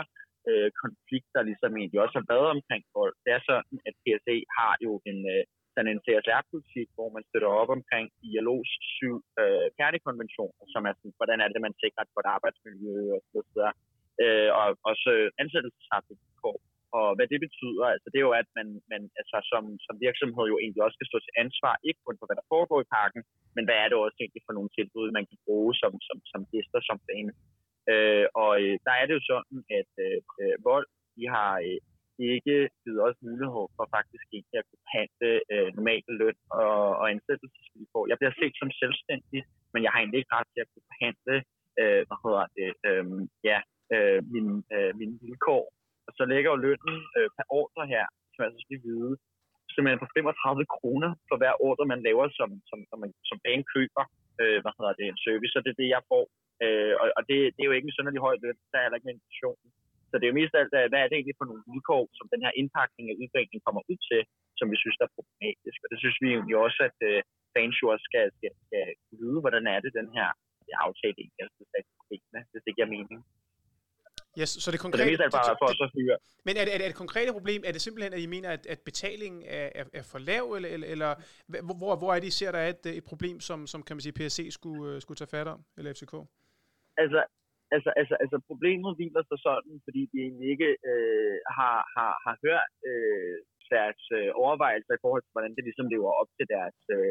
øh, 0.51 0.69
konflikt, 0.83 1.29
der 1.35 1.43
ligesom 1.51 1.73
egentlig 1.81 2.01
også 2.05 2.17
har 2.21 2.29
været 2.35 2.49
omkring 2.57 2.85
folk. 2.97 3.15
Det 3.25 3.31
er 3.37 3.43
sådan, 3.51 3.77
at 3.89 3.95
PSE 4.03 4.37
har 4.59 4.75
jo 4.87 4.93
en, 5.11 5.19
øh, 5.35 5.43
sådan 5.79 5.95
en 5.95 6.05
CSR-politik, 6.07 6.89
hvor 6.97 7.09
man 7.17 7.25
støtter 7.29 7.51
op 7.61 7.71
omkring 7.79 8.07
ILO's 8.29 8.71
syv 8.97 9.15
øh, 9.41 9.67
kernekonventioner, 9.79 10.65
som 10.75 10.83
er 10.89 10.95
sådan, 10.95 11.19
hvordan 11.19 11.39
er 11.41 11.49
det, 11.49 11.67
man 11.67 11.79
sikrer 11.83 12.03
et 12.05 12.15
godt 12.17 12.29
arbejdsmiljø 12.37 12.97
og 13.17 13.21
så 13.33 13.41
videre. 13.49 13.73
Øh, 14.23 14.51
og 14.59 14.65
også 14.91 15.11
ansættelsesrettighedsvilkår. 15.43 16.59
Og 16.99 17.09
hvad 17.17 17.27
det 17.33 17.41
betyder, 17.47 17.87
altså 17.95 18.07
det 18.11 18.19
er 18.19 18.27
jo, 18.29 18.35
at 18.43 18.49
man, 18.59 18.69
man 18.93 19.03
altså, 19.21 19.37
som, 19.53 19.65
som 19.87 19.95
virksomhed 20.07 20.47
jo 20.53 20.57
egentlig 20.59 20.83
også 20.85 20.97
skal 20.99 21.11
stå 21.11 21.19
til 21.23 21.39
ansvar, 21.45 21.75
ikke 21.89 22.01
kun 22.07 22.19
for 22.19 22.27
hvad 22.27 22.39
der 22.41 22.51
foregår 22.55 22.79
i 22.83 22.93
parken, 22.99 23.23
men 23.57 23.65
hvad 23.65 23.79
er 23.83 23.89
det 23.89 23.97
også 23.99 24.19
egentlig 24.21 24.43
for 24.47 24.55
nogle 24.57 24.71
tilbud, 24.79 25.17
man 25.19 25.27
kan 25.31 25.39
bruge 25.47 25.73
som, 25.83 25.93
som, 26.07 26.19
som 26.33 26.41
gæster, 26.53 26.81
som 26.89 26.99
fan. 27.07 27.29
Øh, 27.91 28.27
og 28.43 28.53
øh, 28.63 28.75
der 28.87 28.95
er 29.01 29.05
det 29.07 29.15
jo 29.19 29.23
sådan, 29.31 29.59
at 29.81 29.93
øh, 30.07 30.19
øh 30.43 30.55
vold, 30.69 30.87
de 31.17 31.25
har 31.35 31.53
øh, 31.69 31.79
ikke 32.37 32.57
givet 32.83 33.01
os 33.07 33.19
mulighed 33.29 33.65
for 33.77 33.85
faktisk 33.97 34.27
ikke 34.39 34.55
at 34.61 34.67
kunne 34.69 34.85
behandle 34.87 35.31
øh, 35.53 35.69
normale 35.79 36.13
løn 36.21 36.39
og, 36.63 36.81
og 37.01 37.07
ansættelsesvilkår. 37.15 38.05
Jeg 38.11 38.19
bliver 38.19 38.35
set 38.41 38.55
som 38.61 38.71
selvstændig, 38.83 39.41
men 39.73 39.81
jeg 39.83 39.91
har 39.93 40.01
egentlig 40.01 40.21
ikke 40.21 40.35
ret 40.39 40.51
til 40.53 40.65
at 40.65 40.71
kunne 40.73 40.91
behandle 40.93 41.37
øh, 41.81 42.03
hvad 42.09 42.19
hedder 42.25 42.45
det, 42.59 42.71
øh, 42.89 43.05
ja, 43.49 43.59
øh, 43.95 44.21
mine, 44.35 44.55
øh, 44.75 44.93
mine 45.01 45.15
vilkår. 45.25 45.65
Og 46.07 46.13
så 46.17 46.23
lægger 46.33 46.51
jo 46.53 46.63
lønnen 46.67 46.99
øh, 47.19 47.29
per 47.37 47.47
ordre 47.61 47.83
her, 47.93 48.05
som 48.33 48.41
jeg 48.45 48.53
så 48.55 48.61
skal 48.67 48.81
vide, 48.89 49.13
simpelthen 49.73 50.03
på 50.05 50.11
35 50.17 50.75
kroner 50.77 51.11
for 51.29 51.37
hver 51.41 51.55
ordre, 51.69 51.85
man 51.93 52.05
laver 52.09 52.25
som, 52.39 52.51
som, 52.71 52.79
som, 52.89 52.99
man, 53.03 53.11
som 53.31 53.39
bane 53.45 53.65
køber 53.75 54.05
øh, 54.43 54.59
hvad 54.63 54.73
hedder 54.79 54.95
det, 54.99 55.05
en 55.07 55.23
service, 55.27 55.55
og 55.57 55.63
det 55.65 55.71
er 55.73 55.81
det, 55.83 55.89
jeg 55.97 56.03
får. 56.13 56.25
Øh, 56.65 56.95
og, 57.01 57.07
og 57.19 57.23
det, 57.29 57.39
det 57.55 57.61
er 57.63 57.69
jo 57.71 57.77
ikke 57.77 57.89
en 57.89 57.97
sønderlig 57.97 58.23
høj 58.27 58.35
løn, 58.43 58.59
der 58.71 58.77
er 58.77 58.85
heller 58.85 58.99
ikke 58.99 59.09
en 59.11 59.17
inflation. 59.17 59.59
Så 60.09 60.15
det 60.17 60.25
er 60.25 60.33
jo 60.33 60.41
mest 60.41 60.55
alt, 60.61 60.73
hvad 60.91 61.01
er 61.03 61.09
det 61.09 61.17
egentlig 61.17 61.39
for 61.41 61.49
nogle 61.51 61.65
vilkår, 61.73 62.05
som 62.19 62.27
den 62.33 62.41
her 62.45 62.53
indpakning 62.61 63.05
af 63.11 63.17
udviklingen 63.23 63.67
kommer 63.67 63.83
ud 63.91 63.99
til, 64.11 64.21
som 64.59 64.67
vi 64.73 64.77
synes 64.83 64.99
er 65.05 65.15
problematisk. 65.17 65.79
Og 65.85 65.89
det 65.93 65.99
synes 66.03 66.19
vi 66.25 66.31
jo 66.53 66.59
også, 66.67 66.81
at 66.89 66.99
uh, 67.11 67.19
fans 67.55 67.77
jo 67.83 67.87
også 67.93 68.05
skal, 68.11 68.25
skal, 68.37 68.53
skal 68.65 68.85
vide, 69.21 69.39
hvordan 69.45 69.65
er 69.75 69.79
det, 69.85 69.99
den 70.01 70.11
her 70.19 70.29
aftale 70.87 71.17
egentlig 71.23 71.43
er 71.45 71.49
problemerne, 72.01 72.41
hvis 72.53 72.63
det 72.67 72.73
giver 72.77 72.91
mening. 72.97 73.21
Yes, 74.41 74.51
så 74.63 74.71
det 74.71 74.81
konkrete... 74.81 75.17
Så 75.17 75.23
det 75.23 75.35
er 75.35 75.39
bare 75.41 75.57
for 75.63 75.69
at 75.73 75.77
så 75.83 75.89
fyre. 75.97 76.17
Men 76.47 76.55
er 76.61 76.65
det, 76.65 76.73
er 76.75 76.79
det 76.79 76.87
et 76.87 77.03
konkrete 77.05 77.33
problem? 77.33 77.61
Er 77.69 77.73
det 77.73 77.81
simpelthen, 77.81 78.13
at 78.13 78.21
I 78.21 78.27
mener, 78.27 78.51
at, 78.57 78.67
at 78.67 78.81
betalingen 78.91 79.43
er, 79.47 79.69
er, 79.75 79.85
er 79.93 80.03
for 80.13 80.19
lav, 80.19 80.45
eller, 80.57 80.69
eller, 80.75 80.87
eller 80.95 81.11
hvor, 81.81 81.97
hvor 81.97 82.11
er 82.15 82.21
det, 82.21 82.27
I 82.27 82.31
ser, 82.31 82.53
der 82.53 82.59
er 82.59 82.69
et, 82.69 82.87
et 82.87 83.05
problem, 83.05 83.41
som, 83.41 83.67
som 83.67 83.83
kan 83.83 83.97
man 83.97 84.01
sige, 84.01 84.13
PSC 84.19 84.49
skulle, 84.51 84.95
uh, 84.95 85.01
skulle 85.01 85.19
tage 85.19 85.35
fat 85.37 85.49
om, 85.55 85.61
eller 85.79 85.93
FCK? 85.93 86.15
Altså, 87.03 87.21
altså, 87.75 87.91
altså, 88.01 88.15
altså 88.23 88.37
problemet 88.51 88.91
hviler 88.99 89.23
sig 89.27 89.39
sådan, 89.49 89.75
fordi 89.87 90.03
de 90.13 90.17
egentlig 90.27 90.49
ikke 90.55 90.71
øh, 90.91 91.39
har, 91.59 91.79
har, 91.97 92.13
har 92.25 92.35
hørt 92.45 92.73
øh, 92.91 93.37
deres 93.75 94.03
øh, 94.19 94.31
overvejelser 94.43 94.93
i 94.95 95.03
forhold 95.05 95.23
til, 95.23 95.35
hvordan 95.35 95.55
det 95.57 95.65
ligesom 95.69 95.89
lever 95.95 96.11
op 96.21 96.31
til 96.39 96.47
deres 96.55 96.79
øh, 96.97 97.11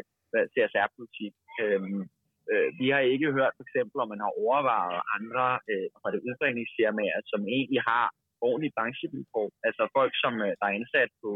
CSR-politik. 0.52 1.34
Øhm, 1.62 2.02
øh, 2.52 2.68
vi 2.80 2.86
har 2.94 3.02
ikke 3.14 3.28
hørt 3.38 3.56
for 3.56 3.64
eksempel, 3.66 3.96
om 4.02 4.08
man 4.12 4.24
har 4.24 4.32
overvejet 4.44 5.00
andre 5.16 5.46
øh, 5.70 5.88
fra 6.00 6.08
det 6.12 6.20
udbringningsfirmaer, 6.28 7.20
som 7.32 7.40
egentlig 7.56 7.82
har 7.92 8.06
ordentlige 8.48 8.76
branchevilkår. 8.76 9.48
Altså 9.68 9.82
folk, 9.98 10.12
som 10.22 10.32
øh, 10.46 10.52
der 10.58 10.66
er 10.66 10.78
ansat 10.80 11.10
på, 11.22 11.30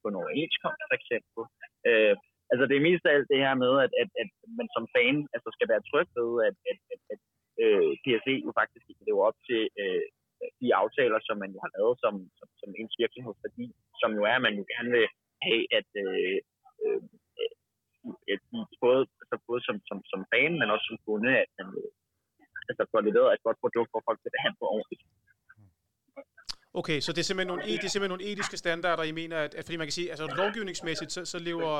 på 0.00 0.06
en 0.08 0.18
overenskomst 0.20 0.82
for 0.90 0.96
eksempel. 1.00 1.42
Øh, 1.88 2.14
altså 2.52 2.64
det 2.68 2.76
er 2.76 2.88
mest 2.88 3.04
af 3.06 3.12
alt 3.16 3.30
det 3.32 3.40
her 3.44 3.54
med, 3.64 3.72
at, 3.84 3.92
at, 4.02 4.10
at 4.22 4.28
man 4.58 4.68
som 4.76 4.84
fan 4.94 5.16
altså, 5.34 5.48
skal 5.56 5.68
være 5.72 5.86
tryg 5.90 6.08
ved, 6.18 6.30
at, 6.48 6.56
at, 6.70 6.78
at, 6.94 7.00
at 7.14 7.20
øh, 7.62 7.90
PSE 8.04 8.34
jo 8.46 8.50
faktisk 8.60 8.84
ikke 8.90 9.06
lever 9.08 9.22
op 9.28 9.38
til 9.48 9.62
øh, 9.82 10.04
de 10.60 10.68
aftaler, 10.82 11.18
som 11.26 11.36
man 11.42 11.50
jo 11.54 11.58
har 11.64 11.70
lavet 11.76 11.94
som, 12.04 12.14
som, 12.38 12.48
som 12.60 12.70
ens 12.80 12.94
virksomhedsværdi, 13.02 13.66
som 14.00 14.10
jo 14.18 14.22
er, 14.30 14.36
at 14.38 14.46
man 14.46 14.58
jo 14.60 14.64
gerne 14.72 14.90
vil 14.96 15.06
have, 15.46 15.62
at, 15.78 15.90
øh, 16.04 16.38
øh, 16.82 17.00
at 18.34 18.42
både, 18.84 19.02
altså 19.20 19.36
både 19.48 19.60
som, 19.66 19.76
som, 19.88 19.98
som 20.12 20.20
fan, 20.32 20.52
men 20.60 20.68
også 20.74 20.86
som 20.90 20.98
kunde, 21.08 21.32
at 21.44 21.50
man 21.58 21.68
øh, 21.82 21.90
altså, 22.68 22.82
får 22.92 23.00
leveret 23.08 23.30
et 23.32 23.46
godt 23.46 23.58
produkt, 23.64 23.90
hvor 23.92 24.02
folk 24.08 24.18
vil 24.24 24.36
behandle 24.36 24.64
ordentligt. 24.74 25.02
Okay, 26.80 26.98
så 27.04 27.10
det 27.14 27.20
er 27.22 27.28
simpelthen 27.28 27.50
nogle, 27.52 27.62
det 27.82 27.86
er 27.88 27.94
simpelthen 27.94 28.14
nogle 28.16 28.28
etiske 28.32 28.56
standarder, 28.64 29.02
I 29.10 29.14
mener, 29.22 29.36
at, 29.46 29.52
at 29.58 29.62
fordi 29.64 29.76
man 29.80 29.86
kan 29.88 29.96
sige, 29.98 30.08
altså 30.14 30.26
lovgivningsmæssigt, 30.42 31.10
så, 31.16 31.20
så, 31.32 31.38
lever, 31.48 31.72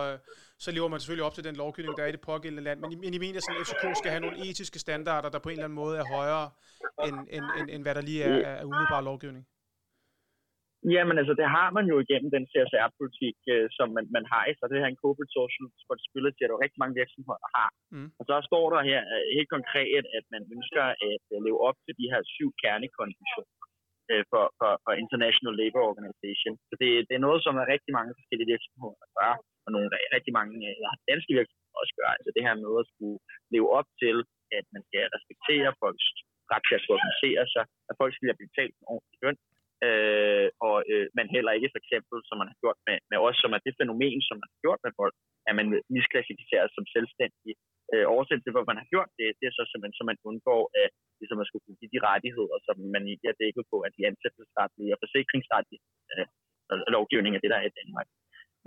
så 0.64 0.70
lever 0.76 0.88
man 0.92 0.98
selvfølgelig 1.00 1.26
op 1.28 1.36
til 1.36 1.44
den 1.48 1.56
lovgivning, 1.62 1.92
der 1.96 2.02
er 2.04 2.10
i 2.12 2.16
det 2.16 2.26
pågældende 2.30 2.64
land, 2.68 2.78
men, 2.82 2.90
men 3.02 3.14
I 3.16 3.20
mener, 3.24 3.38
at 3.40 3.66
FCK 3.66 3.84
skal 4.00 4.10
have 4.14 4.24
nogle 4.24 4.38
etiske 4.48 4.78
standarder, 4.86 5.28
der 5.30 5.40
på 5.44 5.48
en 5.48 5.56
eller 5.56 5.68
anden 5.68 5.80
måde 5.82 5.94
er 6.02 6.06
højere, 6.16 6.46
end, 7.06 7.16
end, 7.36 7.44
end, 7.58 7.66
end 7.74 7.82
hvad 7.84 7.94
der 7.98 8.04
lige 8.08 8.22
er 8.24 8.34
af 8.60 8.64
umiddelbar 8.68 9.02
lovgivning? 9.10 9.44
Jamen 10.94 11.16
altså, 11.20 11.34
det 11.40 11.48
har 11.56 11.68
man 11.76 11.86
jo 11.92 11.96
igennem 12.04 12.30
den 12.36 12.44
CSR-politik, 12.50 13.38
øh, 13.54 13.66
som 13.78 13.88
man, 13.96 14.04
man 14.16 14.24
har 14.32 14.44
i, 14.50 14.52
så 14.58 14.64
det 14.70 14.80
her 14.82 14.90
en 14.90 15.02
corporate 15.04 15.34
social 15.38 15.66
responsibility, 15.76 16.42
der 16.42 16.54
jo 16.56 16.64
rigtig 16.64 16.80
mange 16.82 16.98
virksomheder 17.00 17.40
der 17.44 17.52
har. 17.58 17.70
Mm. 17.94 18.08
Og 18.18 18.24
så 18.28 18.34
står 18.48 18.66
der 18.74 18.80
her 18.90 19.00
øh, 19.14 19.24
helt 19.36 19.50
konkret, 19.56 20.04
at 20.18 20.24
man 20.34 20.42
ønsker 20.56 20.84
at 21.10 21.24
øh, 21.34 21.38
leve 21.46 21.60
op 21.68 21.78
til 21.84 21.94
de 22.00 22.06
her 22.12 22.20
syv 22.34 22.48
kernekonventioner 22.62 23.67
øh, 24.10 24.24
for, 24.32 24.44
for, 24.58 24.70
for 24.84 24.92
International 25.02 25.54
Labour 25.60 25.84
Organization. 25.92 26.54
Så 26.68 26.74
det, 26.82 26.90
det 27.08 27.14
er 27.16 27.26
noget, 27.26 27.40
som 27.46 27.54
er 27.60 27.72
rigtig 27.74 27.92
mange 27.98 28.12
forskellige 28.18 28.50
virksomheder 28.52 29.06
gør, 29.18 29.34
og 29.64 29.68
nogle 29.74 29.88
rigtig 30.16 30.32
mange 30.38 30.54
øh, 30.70 30.92
danske 31.10 31.32
virksomheder 31.38 31.80
også 31.82 31.94
gør. 32.00 32.10
Altså 32.18 32.30
det 32.36 32.46
her 32.46 32.54
med 32.64 32.72
at 32.82 32.90
skulle 32.92 33.18
leve 33.54 33.68
op 33.78 33.88
til, 34.02 34.16
at 34.58 34.64
man 34.74 34.82
skal 34.88 35.04
respektere 35.16 35.68
folks 35.82 36.06
ret 36.52 36.64
til 36.68 36.76
at 36.78 36.86
organisere 36.94 37.44
sig, 37.54 37.64
at 37.90 37.94
folk 38.00 38.12
skal 38.12 38.26
blive 38.26 38.42
betalt 38.44 38.74
en 38.76 38.90
ordentlig 38.92 39.18
løn, 39.24 39.38
øh, 39.86 40.48
og 40.66 40.76
øh, 40.92 41.06
man 41.18 41.28
heller 41.34 41.52
ikke 41.56 41.72
for 41.72 41.80
eksempel, 41.82 42.16
som 42.28 42.36
man 42.40 42.50
har 42.50 42.58
gjort 42.62 42.78
med, 42.86 42.96
med 43.10 43.18
os, 43.26 43.36
som 43.42 43.50
er 43.56 43.60
det 43.66 43.78
fænomen, 43.80 44.20
som 44.28 44.36
man 44.42 44.50
har 44.52 44.60
gjort 44.64 44.80
med 44.86 44.92
folk, 45.00 45.14
at 45.48 45.54
man 45.58 45.66
misklassificeres 45.96 46.70
som 46.76 46.84
selvstændig. 46.96 47.52
Øh, 47.94 48.04
årsagen 48.16 48.42
til, 48.42 48.52
hvor 48.54 48.64
man 48.70 48.78
har 48.80 48.86
gjort 48.92 49.10
det, 49.18 49.28
det 49.38 49.46
er 49.50 49.54
så 49.58 49.62
simpelthen, 49.70 49.98
så 49.98 50.04
man 50.10 50.18
undgår 50.30 50.62
at 50.82 50.90
ligesom 51.20 51.38
at 51.42 51.46
skulle 51.48 51.64
kunne 51.66 51.80
give 51.80 51.92
de 51.94 52.04
rettigheder, 52.10 52.56
som 52.66 52.76
man 52.96 53.04
ikke 53.12 53.26
er 53.32 53.36
dækket 53.42 53.64
på, 53.72 53.76
at 53.86 53.92
de 53.96 54.02
ansættelsesretlige 54.10 54.92
og 54.94 54.98
forsikringsretlige 55.04 55.82
øh, 56.12 56.26
lovgivning 56.96 57.32
er 57.34 57.40
det, 57.44 57.50
der 57.52 57.58
er 57.62 57.68
i 57.72 57.76
Danmark. 57.80 58.08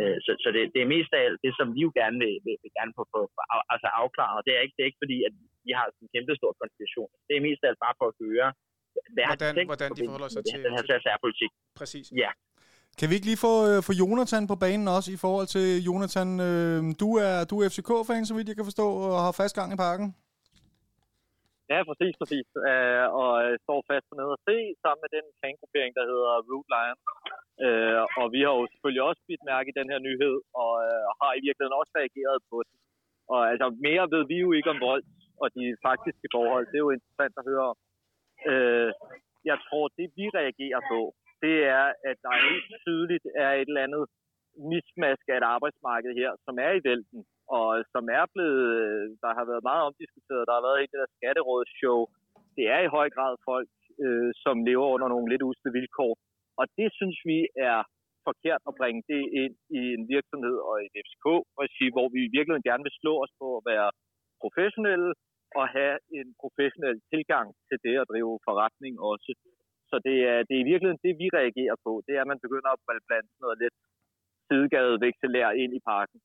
Øh, 0.02 0.18
så 0.26 0.32
så 0.44 0.48
det, 0.56 0.62
det 0.74 0.80
er 0.82 0.90
mest 0.96 1.12
af 1.18 1.22
alt 1.28 1.40
det, 1.46 1.52
som 1.60 1.68
vi 1.76 1.82
jo 1.88 1.92
gerne 2.00 2.18
vil, 2.24 2.36
vil, 2.46 2.56
vil 2.64 2.72
gerne 2.80 2.94
få, 2.98 3.04
få 3.14 3.20
af- 3.56 3.68
altså 3.74 3.88
afklaret. 4.02 4.40
Det 4.48 4.52
er 4.58 4.62
ikke, 4.66 4.76
det 4.76 4.82
er 4.84 4.90
ikke 4.92 5.04
fordi, 5.04 5.18
at 5.28 5.34
vi 5.68 5.72
har 5.78 5.86
sådan 5.88 6.06
en 6.08 6.14
kæmpe 6.16 6.34
stor 6.40 6.52
konspiration. 6.62 7.10
Det 7.28 7.34
er 7.36 7.42
mest 7.48 7.62
af 7.64 7.68
alt 7.72 7.82
bare 7.86 7.96
for 8.00 8.08
at 8.12 8.16
høre, 8.24 8.48
hvad 9.16 9.24
har 9.30 9.36
Hvordan- 9.36 9.56
tænkt 9.58 9.70
hvordan 9.74 9.90
de 9.98 10.02
forholder 10.10 10.30
sig 10.36 10.44
til- 10.50 10.64
den 10.68 10.74
her 10.78 11.00
særpolitik. 11.08 11.52
Præcis. 11.80 12.06
Ja. 12.24 12.32
Kan 12.98 13.10
vi 13.10 13.16
ikke 13.16 13.30
lige 13.30 13.46
få, 13.48 13.54
øh, 13.70 13.80
få 13.88 13.92
Jonathan 14.02 14.44
på 14.52 14.56
banen 14.64 14.88
også 14.96 15.10
i 15.18 15.22
forhold 15.26 15.48
til 15.56 15.68
Jonathan? 15.88 16.30
Øh, 16.48 16.80
du 17.02 17.10
er, 17.26 17.36
du 17.52 17.56
er 17.62 17.68
FCK-fan, 17.74 18.26
så 18.26 18.34
vidt 18.36 18.50
jeg 18.50 18.58
kan 18.58 18.70
forstå, 18.72 18.88
og 19.06 19.20
har 19.26 19.40
fast 19.42 19.56
gang 19.60 19.70
i 19.74 19.82
parken. 19.88 20.08
Ja, 21.72 21.80
præcis, 21.90 22.14
præcis. 22.22 22.48
Øh, 22.70 23.06
og 23.22 23.32
øh, 23.44 23.54
står 23.66 23.80
fast 23.90 24.06
på 24.08 24.14
nede 24.16 24.36
og 24.38 24.42
se, 24.50 24.58
sammen 24.84 25.02
med 25.04 25.12
den 25.18 25.26
fangruppering, 25.42 25.92
der 25.98 26.06
hedder 26.12 26.34
Root 26.50 26.68
Lion. 26.74 27.00
Øh, 27.66 28.02
og 28.20 28.26
vi 28.36 28.40
har 28.46 28.54
jo 28.60 28.64
selvfølgelig 28.72 29.04
også 29.10 29.22
bidt 29.28 29.44
mærke 29.52 29.70
i 29.72 29.78
den 29.80 29.88
her 29.92 30.00
nyhed, 30.08 30.36
og 30.62 30.72
øh, 30.88 31.06
har 31.20 31.32
i 31.36 31.44
virkeligheden 31.46 31.80
også 31.82 31.94
reageret 32.00 32.40
på 32.52 32.58
den. 32.66 32.76
Og 33.34 33.40
altså, 33.52 33.68
mere 33.88 34.06
ved 34.14 34.24
vi 34.32 34.38
jo 34.46 34.50
ikke 34.58 34.74
om 34.74 34.80
vold 34.90 35.04
og 35.42 35.48
de 35.58 35.66
faktiske 35.88 36.28
forhold. 36.36 36.66
Det 36.70 36.78
er 36.78 36.88
jo 36.88 36.98
interessant 36.98 37.36
at 37.40 37.48
høre 37.50 37.66
om. 37.72 37.78
Øh, 38.52 38.92
jeg 39.50 39.58
tror, 39.66 39.86
det 40.00 40.08
vi 40.18 40.26
reagerer 40.40 40.82
på, 40.92 41.00
det 41.46 41.58
er, 41.80 41.86
at 42.10 42.18
der 42.26 42.34
helt 42.48 42.70
tydeligt 42.86 43.26
er 43.44 43.52
et 43.52 43.70
eller 43.70 43.86
andet 43.88 44.06
mismask 44.74 45.24
af 45.32 45.38
et 45.38 45.48
arbejdsmarked 45.56 46.12
her, 46.22 46.32
som 46.46 46.56
er 46.66 46.72
i 46.76 46.84
vælten, 46.90 47.22
og 47.58 47.68
som 47.94 48.04
er 48.20 48.26
blevet, 48.34 48.66
øh, 48.82 49.06
der 49.24 49.32
har 49.38 49.46
været 49.52 49.68
meget 49.70 49.84
omdiskuteret, 49.90 50.48
der 50.48 50.56
har 50.58 50.66
været 50.68 50.80
helt 50.80 50.94
det 50.94 51.04
der 51.04 51.16
skatterådsshow. 51.18 52.00
Det 52.58 52.66
er 52.76 52.80
i 52.84 52.94
høj 52.98 53.08
grad 53.16 53.34
folk, 53.50 53.72
øh, 54.06 54.32
som 54.44 54.56
lever 54.70 54.88
under 54.96 55.08
nogle 55.14 55.30
lidt 55.32 55.46
usle 55.50 55.72
vilkår, 55.78 56.14
og 56.60 56.66
det 56.78 56.88
synes 56.98 57.18
vi 57.32 57.40
er 57.70 57.80
forkert 58.30 58.62
at 58.70 58.78
bringe 58.80 59.02
det 59.12 59.24
ind 59.42 59.56
i 59.80 59.82
en 59.98 60.04
virksomhed 60.16 60.58
og 60.70 60.76
et 60.86 60.94
FCK-regi, 61.06 61.88
hvor 61.96 62.08
vi 62.16 62.20
i 62.26 62.34
virkeligheden 62.36 62.70
gerne 62.70 62.86
vil 62.88 63.00
slå 63.02 63.14
os 63.24 63.34
på 63.42 63.48
at 63.60 63.64
være 63.72 63.90
professionelle 64.44 65.12
og 65.60 65.66
have 65.78 65.96
en 66.20 66.28
professionel 66.42 66.98
tilgang 67.14 67.48
til 67.68 67.78
det 67.86 67.96
at 68.02 68.10
drive 68.12 68.34
forretning 68.48 68.94
også. 69.12 69.32
Så 69.92 69.96
det 70.08 70.18
er, 70.32 70.38
det 70.48 70.54
er 70.56 70.64
i 70.64 70.70
virkeligheden 70.72 71.06
det, 71.08 71.14
vi 71.22 71.28
reagerer 71.40 71.78
på. 71.86 71.92
Det 72.06 72.14
er, 72.16 72.22
at 72.24 72.32
man 72.34 72.44
begynder 72.46 72.70
at 72.74 72.82
blande 73.08 73.30
sådan 73.32 73.44
noget 73.46 73.62
lidt 73.64 73.76
sidegade 74.48 74.96
vekselær 75.06 75.50
ind 75.64 75.72
i 75.80 75.82
parken. 75.92 76.20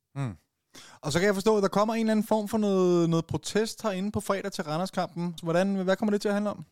Og 1.05 1.09
så 1.11 1.17
kan 1.19 1.29
jeg 1.29 1.39
forstå, 1.41 1.53
at 1.57 1.65
der 1.67 1.77
kommer 1.79 1.93
en 1.95 2.05
eller 2.05 2.15
anden 2.15 2.33
form 2.35 2.47
for 2.53 2.61
noget, 2.67 2.99
noget 3.13 3.31
protest 3.33 3.77
herinde 3.85 4.11
på 4.17 4.21
fredag 4.29 4.51
til 4.53 4.67
Randerskampen. 4.69 5.25
Hvordan, 5.47 5.67
hvad 5.87 5.97
kommer 5.97 6.13
det 6.13 6.23
til 6.23 6.33
at 6.33 6.39
handle 6.39 6.55
om? 6.57 6.63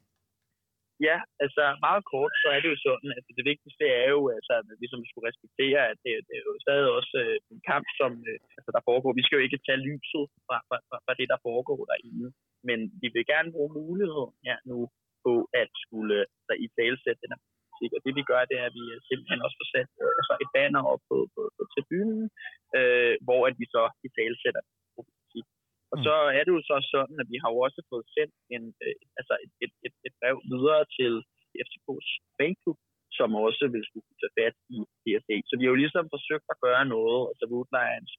Ja, 1.09 1.19
altså 1.45 1.62
meget 1.87 2.03
kort, 2.12 2.33
så 2.43 2.49
er 2.55 2.61
det 2.61 2.71
jo 2.73 2.79
sådan, 2.87 3.11
at 3.19 3.25
det 3.39 3.45
vigtigste 3.53 3.85
er 4.03 4.09
jo, 4.16 4.21
altså, 4.37 4.53
at 4.61 4.66
vi 4.83 4.87
som 4.91 5.03
skulle 5.09 5.29
respektere, 5.31 5.81
at 5.93 5.99
det, 6.05 6.12
det 6.29 6.35
er 6.39 6.45
jo 6.51 6.55
stadig 6.66 6.89
også 6.99 7.15
øh, 7.25 7.37
en 7.55 7.62
kamp, 7.71 7.87
som 8.01 8.12
øh, 8.31 8.39
altså, 8.59 8.71
der 8.77 8.83
foregår. 8.89 9.19
Vi 9.19 9.25
skal 9.25 9.37
jo 9.37 9.47
ikke 9.47 9.65
tage 9.66 9.85
lyset 9.89 10.25
fra, 10.47 10.57
fra, 10.69 10.77
fra, 10.89 10.97
fra 11.05 11.15
det, 11.21 11.29
der 11.33 11.45
foregår 11.49 11.81
derinde, 11.91 12.29
men 12.69 12.79
vi 13.03 13.09
vil 13.15 13.25
gerne 13.33 13.55
bruge 13.55 13.73
muligheden 13.81 14.33
her 14.47 14.59
nu 14.71 14.79
på 15.25 15.33
at 15.63 15.71
skulle 15.85 16.17
altså, 16.39 16.55
i 16.65 16.67
talsætte 16.77 17.23
den 17.23 17.33
her 17.33 17.43
politik. 17.45 17.91
Og 17.97 18.01
det 18.05 18.13
vi 18.19 18.25
gør, 18.31 18.43
det 18.51 18.57
er, 18.63 18.67
at 18.69 18.77
vi 18.79 18.85
simpelthen 19.09 19.45
også 19.47 19.57
får 19.61 19.69
sat 19.75 19.91
øh, 20.03 20.13
altså, 20.21 20.35
et 20.45 20.51
banner 20.57 20.83
op 20.93 21.03
på, 21.11 21.19
på, 21.35 21.43
på 21.57 21.63
tribunen, 21.73 22.25
øh, 22.79 23.15
hvor 23.27 23.41
at 23.49 23.55
vi 23.61 23.67
så 23.75 23.85
i 24.07 24.09
talsætter 24.17 24.63
politik. 24.97 25.47
Og 25.93 25.97
så 26.07 26.15
er 26.39 26.43
det 26.45 26.53
jo 26.57 26.63
så 26.71 26.77
sådan, 26.95 27.17
at 27.23 27.29
vi 27.33 27.39
har 27.43 27.51
jo 27.55 27.59
også 27.67 27.81
fået 27.93 28.07
sendt 28.17 28.35
en, 28.55 28.65
øh, 28.85 28.97
altså 29.21 29.35
et, 29.45 29.53
et, 29.65 29.75
et, 29.87 29.95
et 30.07 30.15
brev 30.21 30.37
videre 30.53 30.83
til 30.99 31.13
FCK's 31.67 32.11
fanklub, 32.39 32.79
som 33.19 33.29
også 33.47 33.65
vil 33.75 33.85
skulle 33.89 34.09
tage 34.21 34.37
fat 34.39 34.57
i 34.77 34.79
DSA. 35.05 35.37
Så 35.49 35.55
vi 35.57 35.65
har 35.65 35.73
jo 35.75 35.83
ligesom 35.85 36.05
forsøgt 36.15 36.47
at 36.53 36.61
gøre 36.67 36.85
noget, 36.95 37.21
altså 37.31 37.45
Wood 37.51 37.69
Lions, 37.77 38.13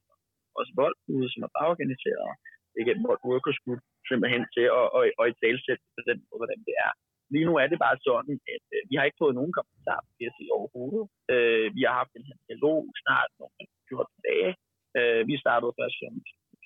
også 0.58 0.72
Voldbud, 0.80 1.24
som 1.32 1.40
er 1.46 1.50
bagorganiseret, 1.58 2.32
ikke 2.78 2.92
et 2.94 3.02
Workers 3.30 3.60
Group, 3.64 3.82
simpelthen 4.08 4.42
til 4.56 4.66
at, 4.78 4.86
og, 4.96 5.02
og 5.18 5.24
at 5.28 5.38
talsætte 5.42 5.84
på 5.96 6.00
den 6.08 6.18
måde, 6.26 6.40
hvordan 6.40 6.62
det 6.68 6.76
er. 6.86 6.92
Lige 7.34 7.48
nu 7.48 7.54
er 7.62 7.66
det 7.68 7.78
bare 7.86 7.98
sådan, 8.08 8.34
at 8.54 8.64
øh, 8.76 8.82
vi 8.90 8.94
har 8.96 9.04
ikke 9.06 9.22
fået 9.22 9.38
nogen 9.38 9.56
kommentar 9.58 9.98
på 10.04 10.10
DSA 10.18 10.44
overhovedet. 10.58 11.04
Øh, 11.34 11.66
vi 11.76 11.82
har 11.86 11.94
haft 12.00 12.12
en 12.14 12.28
her 12.28 12.38
dialog 12.46 12.80
snart 13.02 13.30
nogle 13.40 13.62
14 13.88 14.26
dage. 14.28 14.50
Øh, 14.98 15.20
vi 15.28 15.34
startede 15.44 15.76
først 15.78 15.96
som 16.02 16.14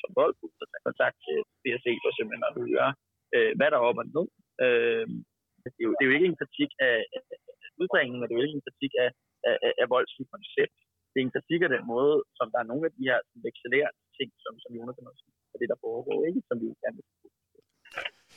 som 0.03 0.11
boldbud 0.19 0.53
og 0.63 0.69
tage 0.71 0.87
kontakt 0.89 1.17
til 1.27 1.39
BSC 1.63 1.87
for 2.03 2.11
simpelthen 2.13 2.49
at 2.51 2.57
høre, 2.61 2.89
øh, 3.35 3.51
hvad 3.57 3.69
der 3.71 3.79
er 3.79 3.89
op 3.91 4.01
og 4.03 4.07
ned. 4.15 4.27
Øh, 4.65 5.07
det, 5.63 5.81
er 5.83 5.87
jo, 5.89 5.93
det 5.97 6.03
er 6.03 6.11
jo 6.11 6.17
ikke 6.17 6.31
en 6.33 6.41
kritik 6.43 6.71
af, 6.89 6.97
af, 7.17 7.23
af 7.65 7.71
udbringningen, 7.81 8.23
og 8.23 8.27
det 8.27 8.35
er 8.35 8.41
jo 8.41 8.47
ikke 8.47 8.59
en 8.61 8.69
kritik 8.69 8.93
af, 9.05 9.11
af, 9.49 9.57
af, 9.67 9.73
af 9.83 9.87
volds 9.95 10.15
koncept. 10.35 10.77
Det 11.11 11.19
er 11.19 11.27
en 11.27 11.37
kritik 11.37 11.61
af 11.67 11.71
den 11.77 11.85
måde, 11.93 12.15
som 12.39 12.47
der 12.53 12.59
er 12.61 12.71
nogle 12.71 12.85
af 12.89 12.93
de 12.97 13.05
her 13.09 13.19
vekselerende 13.47 14.03
ting, 14.19 14.31
som, 14.45 14.53
som 14.63 14.71
Jonas 14.77 14.99
også 15.11 15.25
siger, 15.51 15.61
det 15.63 15.69
der 15.73 15.79
foregår, 15.87 16.19
ikke? 16.29 16.41
Som 16.49 16.57
vi 16.63 16.67
gerne 16.85 16.97
vil 16.99 17.07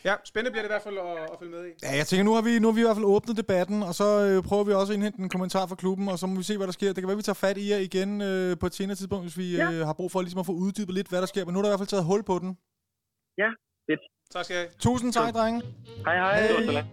Ja, 0.10 0.16
spændende 0.32 0.52
bliver 0.52 0.64
det 0.64 0.70
i 0.72 0.74
hvert 0.76 0.82
fald 0.88 0.98
at, 0.98 1.18
at 1.34 1.36
følge 1.40 1.52
med 1.58 1.64
i. 1.70 1.72
Ja, 1.86 1.92
jeg 2.00 2.06
tænker, 2.08 2.24
nu 2.30 2.34
har, 2.38 2.42
vi, 2.48 2.52
nu 2.60 2.68
har 2.68 2.76
vi 2.78 2.82
i 2.84 2.88
hvert 2.88 2.96
fald 3.00 3.06
åbnet 3.16 3.38
debatten, 3.44 3.80
og 3.90 3.94
så 4.02 4.08
øh, 4.28 4.44
prøver 4.50 4.64
vi 4.64 4.74
også 4.74 4.92
at 4.94 4.96
indhente 4.98 5.20
en 5.26 5.30
kommentar 5.36 5.66
fra 5.68 5.76
klubben, 5.84 6.06
og 6.12 6.18
så 6.20 6.26
må 6.28 6.34
vi 6.42 6.44
se, 6.50 6.58
hvad 6.58 6.68
der 6.68 6.74
sker. 6.80 6.88
Det 6.94 7.02
kan 7.02 7.08
være, 7.08 7.18
vi 7.24 7.28
tager 7.30 7.42
fat 7.46 7.58
i 7.64 7.66
jer 7.72 7.78
igen 7.90 8.10
øh, 8.30 8.58
på 8.62 8.66
et 8.70 8.74
senere 8.80 8.96
tidspunkt, 9.00 9.24
hvis 9.26 9.38
vi 9.38 9.48
Ja. 9.56 9.72
øh, 9.72 9.86
har 9.90 9.94
brug 10.00 10.12
for 10.12 10.22
ligesom 10.22 10.40
at 10.40 10.46
få 10.46 10.56
uddybet 10.66 10.94
lidt, 10.96 11.08
hvad 11.10 11.20
der 11.24 11.30
sker. 11.34 11.46
Men 11.46 11.52
nu 11.54 11.60
er 11.60 11.64
der 11.64 11.70
i 11.70 11.74
hvert 11.74 11.84
fald 11.84 11.94
taget 11.96 12.06
hul 12.12 12.24
på 12.32 12.36
den. 12.44 12.52
Ja, 13.42 13.50
fedt. 13.90 14.02
Tak 14.34 14.44
skal 14.46 14.54
jeg 14.56 14.64
have. 14.64 14.72
Tusind 14.80 15.14
tak, 15.14 15.34
drenge. 15.34 15.62
Hej, 16.06 16.16
hej. 16.24 16.38
Hej. 16.72 16.84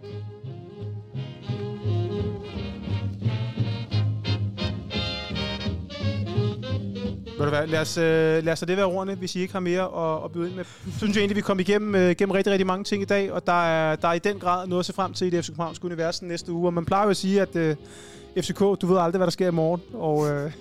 Ved 7.41 7.51
du 7.51 7.55
hvad, 7.55 7.67
lad 7.67 7.79
os, 7.79 7.97
øh, 7.97 8.43
lad 8.43 8.53
os 8.53 8.59
det 8.59 8.77
være 8.77 8.85
ordene, 8.85 9.15
hvis 9.15 9.35
I 9.35 9.39
ikke 9.39 9.53
har 9.53 9.59
mere 9.59 9.81
at, 9.81 10.25
at 10.25 10.31
byde 10.31 10.47
ind 10.47 10.55
med. 10.55 10.65
Synes 10.97 11.15
jeg 11.15 11.21
egentlig, 11.21 11.35
vi 11.35 11.41
kom 11.41 11.59
igennem, 11.59 11.95
øh, 11.95 12.15
gennem 12.15 12.31
rigtig, 12.31 12.51
rigtig 12.51 12.67
mange 12.67 12.83
ting 12.83 13.01
i 13.01 13.05
dag, 13.05 13.31
og 13.31 13.47
der 13.47 13.65
er, 13.65 13.95
der 13.95 14.07
er 14.07 14.13
i 14.13 14.19
den 14.19 14.39
grad 14.39 14.67
noget 14.67 14.79
at 14.79 14.85
se 14.85 14.93
frem 14.93 15.13
til 15.13 15.27
i 15.27 15.29
det 15.29 15.45
FC 15.45 15.47
Københavnske 15.47 15.85
univers 15.85 16.21
næste 16.21 16.51
uge. 16.51 16.67
Og 16.67 16.73
man 16.73 16.85
plejer 16.85 17.03
jo 17.03 17.09
at 17.09 17.17
sige, 17.17 17.41
at 17.41 17.55
øh, 17.55 17.75
FCK, 18.39 18.59
du 18.59 18.87
ved 18.87 18.97
aldrig, 18.97 19.19
hvad 19.19 19.27
der 19.27 19.31
sker 19.31 19.47
i 19.47 19.51
morgen. 19.51 19.81
Og 19.93 20.29
øh, 20.29 20.51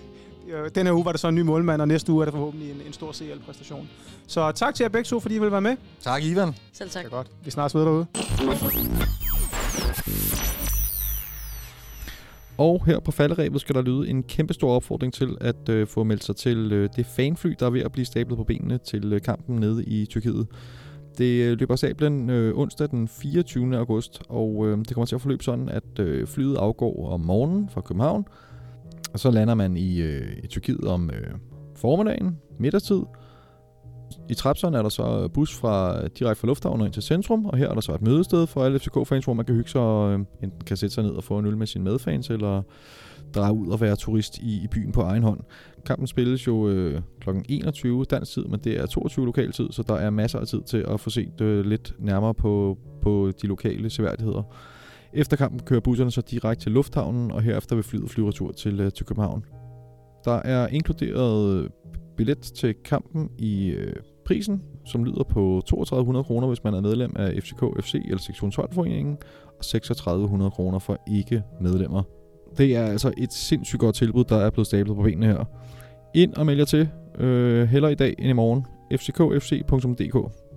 øh, 0.49 0.71
den 0.75 0.87
her 0.87 0.93
uge 0.93 1.05
var 1.05 1.13
der 1.13 1.19
så 1.19 1.29
en 1.29 1.35
ny 1.35 1.41
målmand, 1.41 1.81
og 1.81 1.89
næste 1.89 2.13
uge 2.13 2.23
er 2.23 2.25
der 2.25 2.33
forhåbentlig 2.33 2.71
en, 2.71 2.83
en 2.87 2.93
stor 2.93 3.13
CL-præstation. 3.13 3.89
Så 4.27 4.53
tak 4.53 4.75
til 4.75 4.85
jer 4.85 4.89
begge 4.89 5.07
to, 5.07 5.21
fordi 5.21 5.35
I 5.35 5.39
vil 5.39 5.53
være 5.53 5.61
med. 5.61 5.77
Tak, 6.03 6.25
Ivan. 6.25 6.55
Selv 6.73 6.91
tak. 6.91 7.05
Det 7.05 7.13
er 7.13 7.17
godt. 7.17 7.27
Vi 7.45 7.51
snart 7.51 7.75
ved 7.75 7.83
derude. 7.83 8.07
Og 12.61 12.87
her 12.87 13.01
på 13.01 13.11
falderæbet 13.11 13.61
skal 13.61 13.75
der 13.75 13.83
lyde 13.83 14.09
en 14.09 14.23
kæmpe 14.23 14.55
stor 14.55 14.73
opfordring 14.73 15.13
til 15.13 15.37
at 15.41 15.69
øh, 15.69 15.87
få 15.87 16.05
meldt 16.05 16.25
sig 16.25 16.37
til 16.37 16.73
øh, 16.73 16.89
det 16.97 17.07
fanfly, 17.07 17.55
der 17.61 17.67
er 17.67 17.71
ved 17.71 17.81
at 17.81 17.93
blive 17.93 18.05
stablet 18.05 18.37
på 18.37 18.45
benene 18.45 18.79
til 18.79 19.13
øh, 19.13 19.21
kampen 19.21 19.57
nede 19.57 19.85
i 19.85 20.07
Tyrkiet. 20.07 20.47
Det 21.19 21.45
øh, 21.45 21.59
løber 21.59 21.77
sablen 21.77 22.31
øh, 22.31 22.59
onsdag 22.59 22.91
den 22.91 23.09
24. 23.09 23.77
august, 23.77 24.23
og 24.29 24.67
øh, 24.67 24.79
det 24.79 24.95
kommer 24.95 25.07
til 25.07 25.15
at 25.15 25.21
forløbe 25.21 25.45
sådan, 25.45 25.69
at 25.69 25.99
øh, 25.99 26.27
flyet 26.27 26.57
afgår 26.57 27.11
om 27.11 27.21
morgenen 27.21 27.69
fra 27.69 27.81
København, 27.81 28.25
og 29.13 29.21
så 29.21 29.31
lander 29.31 29.55
man 29.55 29.77
i, 29.77 30.01
øh, 30.01 30.37
i 30.43 30.47
Tyrkiet 30.47 30.85
om 30.85 31.11
øh, 31.11 31.35
formiddagen, 31.77 32.39
middagstid. 32.59 33.03
I 34.31 34.35
Trapseren 34.35 34.75
er 34.75 34.83
der 34.83 34.89
så 34.89 35.29
bus 35.29 35.55
fra 35.55 36.03
øh, 36.03 36.11
direkte 36.19 36.41
fra 36.41 36.47
lufthavnen 36.47 36.87
ind 36.87 36.93
til 36.93 37.03
centrum, 37.03 37.47
og 37.47 37.59
her 37.59 37.69
er 37.69 37.75
der 37.75 37.81
så 37.81 37.95
et 37.95 38.03
mødested 38.03 38.47
for 38.47 38.65
alle 38.65 38.79
FCK-fans, 38.79 39.25
hvor 39.25 39.35
man 39.35 39.47
kan 39.47 39.55
hygge 39.55 39.71
sig 39.71 39.81
og 39.81 40.13
øh, 40.13 40.19
enten 40.43 40.65
kan 40.67 40.77
sætte 40.77 40.95
sig 40.95 41.05
ned 41.05 41.11
og 41.11 41.25
få 41.25 41.39
en 41.39 41.47
øl 41.47 41.57
med 41.57 41.67
sine 41.67 41.85
medfans, 41.85 42.31
eller 42.31 42.63
drage 43.35 43.53
ud 43.53 43.69
og 43.69 43.81
være 43.81 43.97
turist 43.97 44.39
i, 44.39 44.65
i 44.65 44.67
byen 44.71 44.93
på 44.93 45.01
egen 45.01 45.23
hånd. 45.23 45.41
Kampen 45.87 46.07
spilles 46.07 46.47
jo 46.47 46.69
øh, 46.69 47.01
kl. 47.21 47.31
21 47.49 48.05
dansk 48.05 48.33
tid, 48.33 48.45
men 48.45 48.61
det 48.61 48.81
er 48.81 48.87
22 48.87 49.27
lokal 49.27 49.53
tid, 49.53 49.69
så 49.71 49.83
der 49.83 49.95
er 49.95 50.11
masser 50.11 50.39
af 50.39 50.47
tid 50.47 50.63
til 50.63 50.85
at 50.89 51.01
få 51.01 51.11
set 51.11 51.41
øh, 51.41 51.65
lidt 51.65 51.95
nærmere 51.99 52.35
på, 52.35 52.79
på 53.03 53.33
de 53.43 53.47
lokale 53.47 53.91
seværdigheder. 53.91 54.43
Efter 55.13 55.37
kampen 55.37 55.61
kører 55.61 55.81
busserne 55.81 56.11
så 56.11 56.21
direkte 56.21 56.65
til 56.65 56.73
lufthavnen, 56.73 57.31
og 57.31 57.43
herefter 57.43 57.75
vil 57.75 57.85
flyet 57.85 58.11
flyve 58.11 58.29
retur 58.29 58.53
til, 58.53 58.81
øh, 58.81 58.93
til 58.93 59.07
København. 59.07 59.45
Der 60.25 60.37
er 60.37 60.67
inkluderet 60.67 61.55
øh, 61.55 61.71
billet 62.17 62.39
til 62.39 62.75
kampen 62.85 63.31
i 63.39 63.69
øh, 63.69 63.97
prisen, 64.31 64.63
som 64.85 65.05
lyder 65.05 65.23
på 65.23 65.63
3200 65.67 66.25
kroner, 66.25 66.49
hvis 66.49 66.65
man 66.65 66.75
er 66.75 66.81
medlem 66.81 67.13
af 67.17 67.43
FCK 67.43 67.65
FC 67.81 67.95
eller 67.95 68.19
sektion 68.19 68.53
12-foreningen, 68.55 69.19
og 69.59 69.65
3600 69.65 70.51
kroner 70.51 70.79
for 70.79 70.99
ikke 71.09 71.43
medlemmer. 71.61 72.03
Det 72.59 72.77
er 72.77 72.85
altså 72.85 73.13
et 73.19 73.33
sindssygt 73.33 73.81
godt 73.81 73.95
tilbud, 73.95 74.25
der 74.25 74.37
er 74.37 74.51
blevet 74.51 74.67
stablet 74.67 74.97
på 74.97 75.03
benene 75.03 75.27
her. 75.27 75.45
Ind 76.15 76.35
og 76.35 76.47
meld 76.47 76.59
jer 76.59 76.65
til. 76.65 76.89
Øh, 77.19 77.69
heller 77.69 77.89
i 77.89 77.95
dag 77.95 78.15
end 78.19 78.29
i 78.29 78.33
morgen. 78.33 78.67
fckfc.dk 78.97 80.50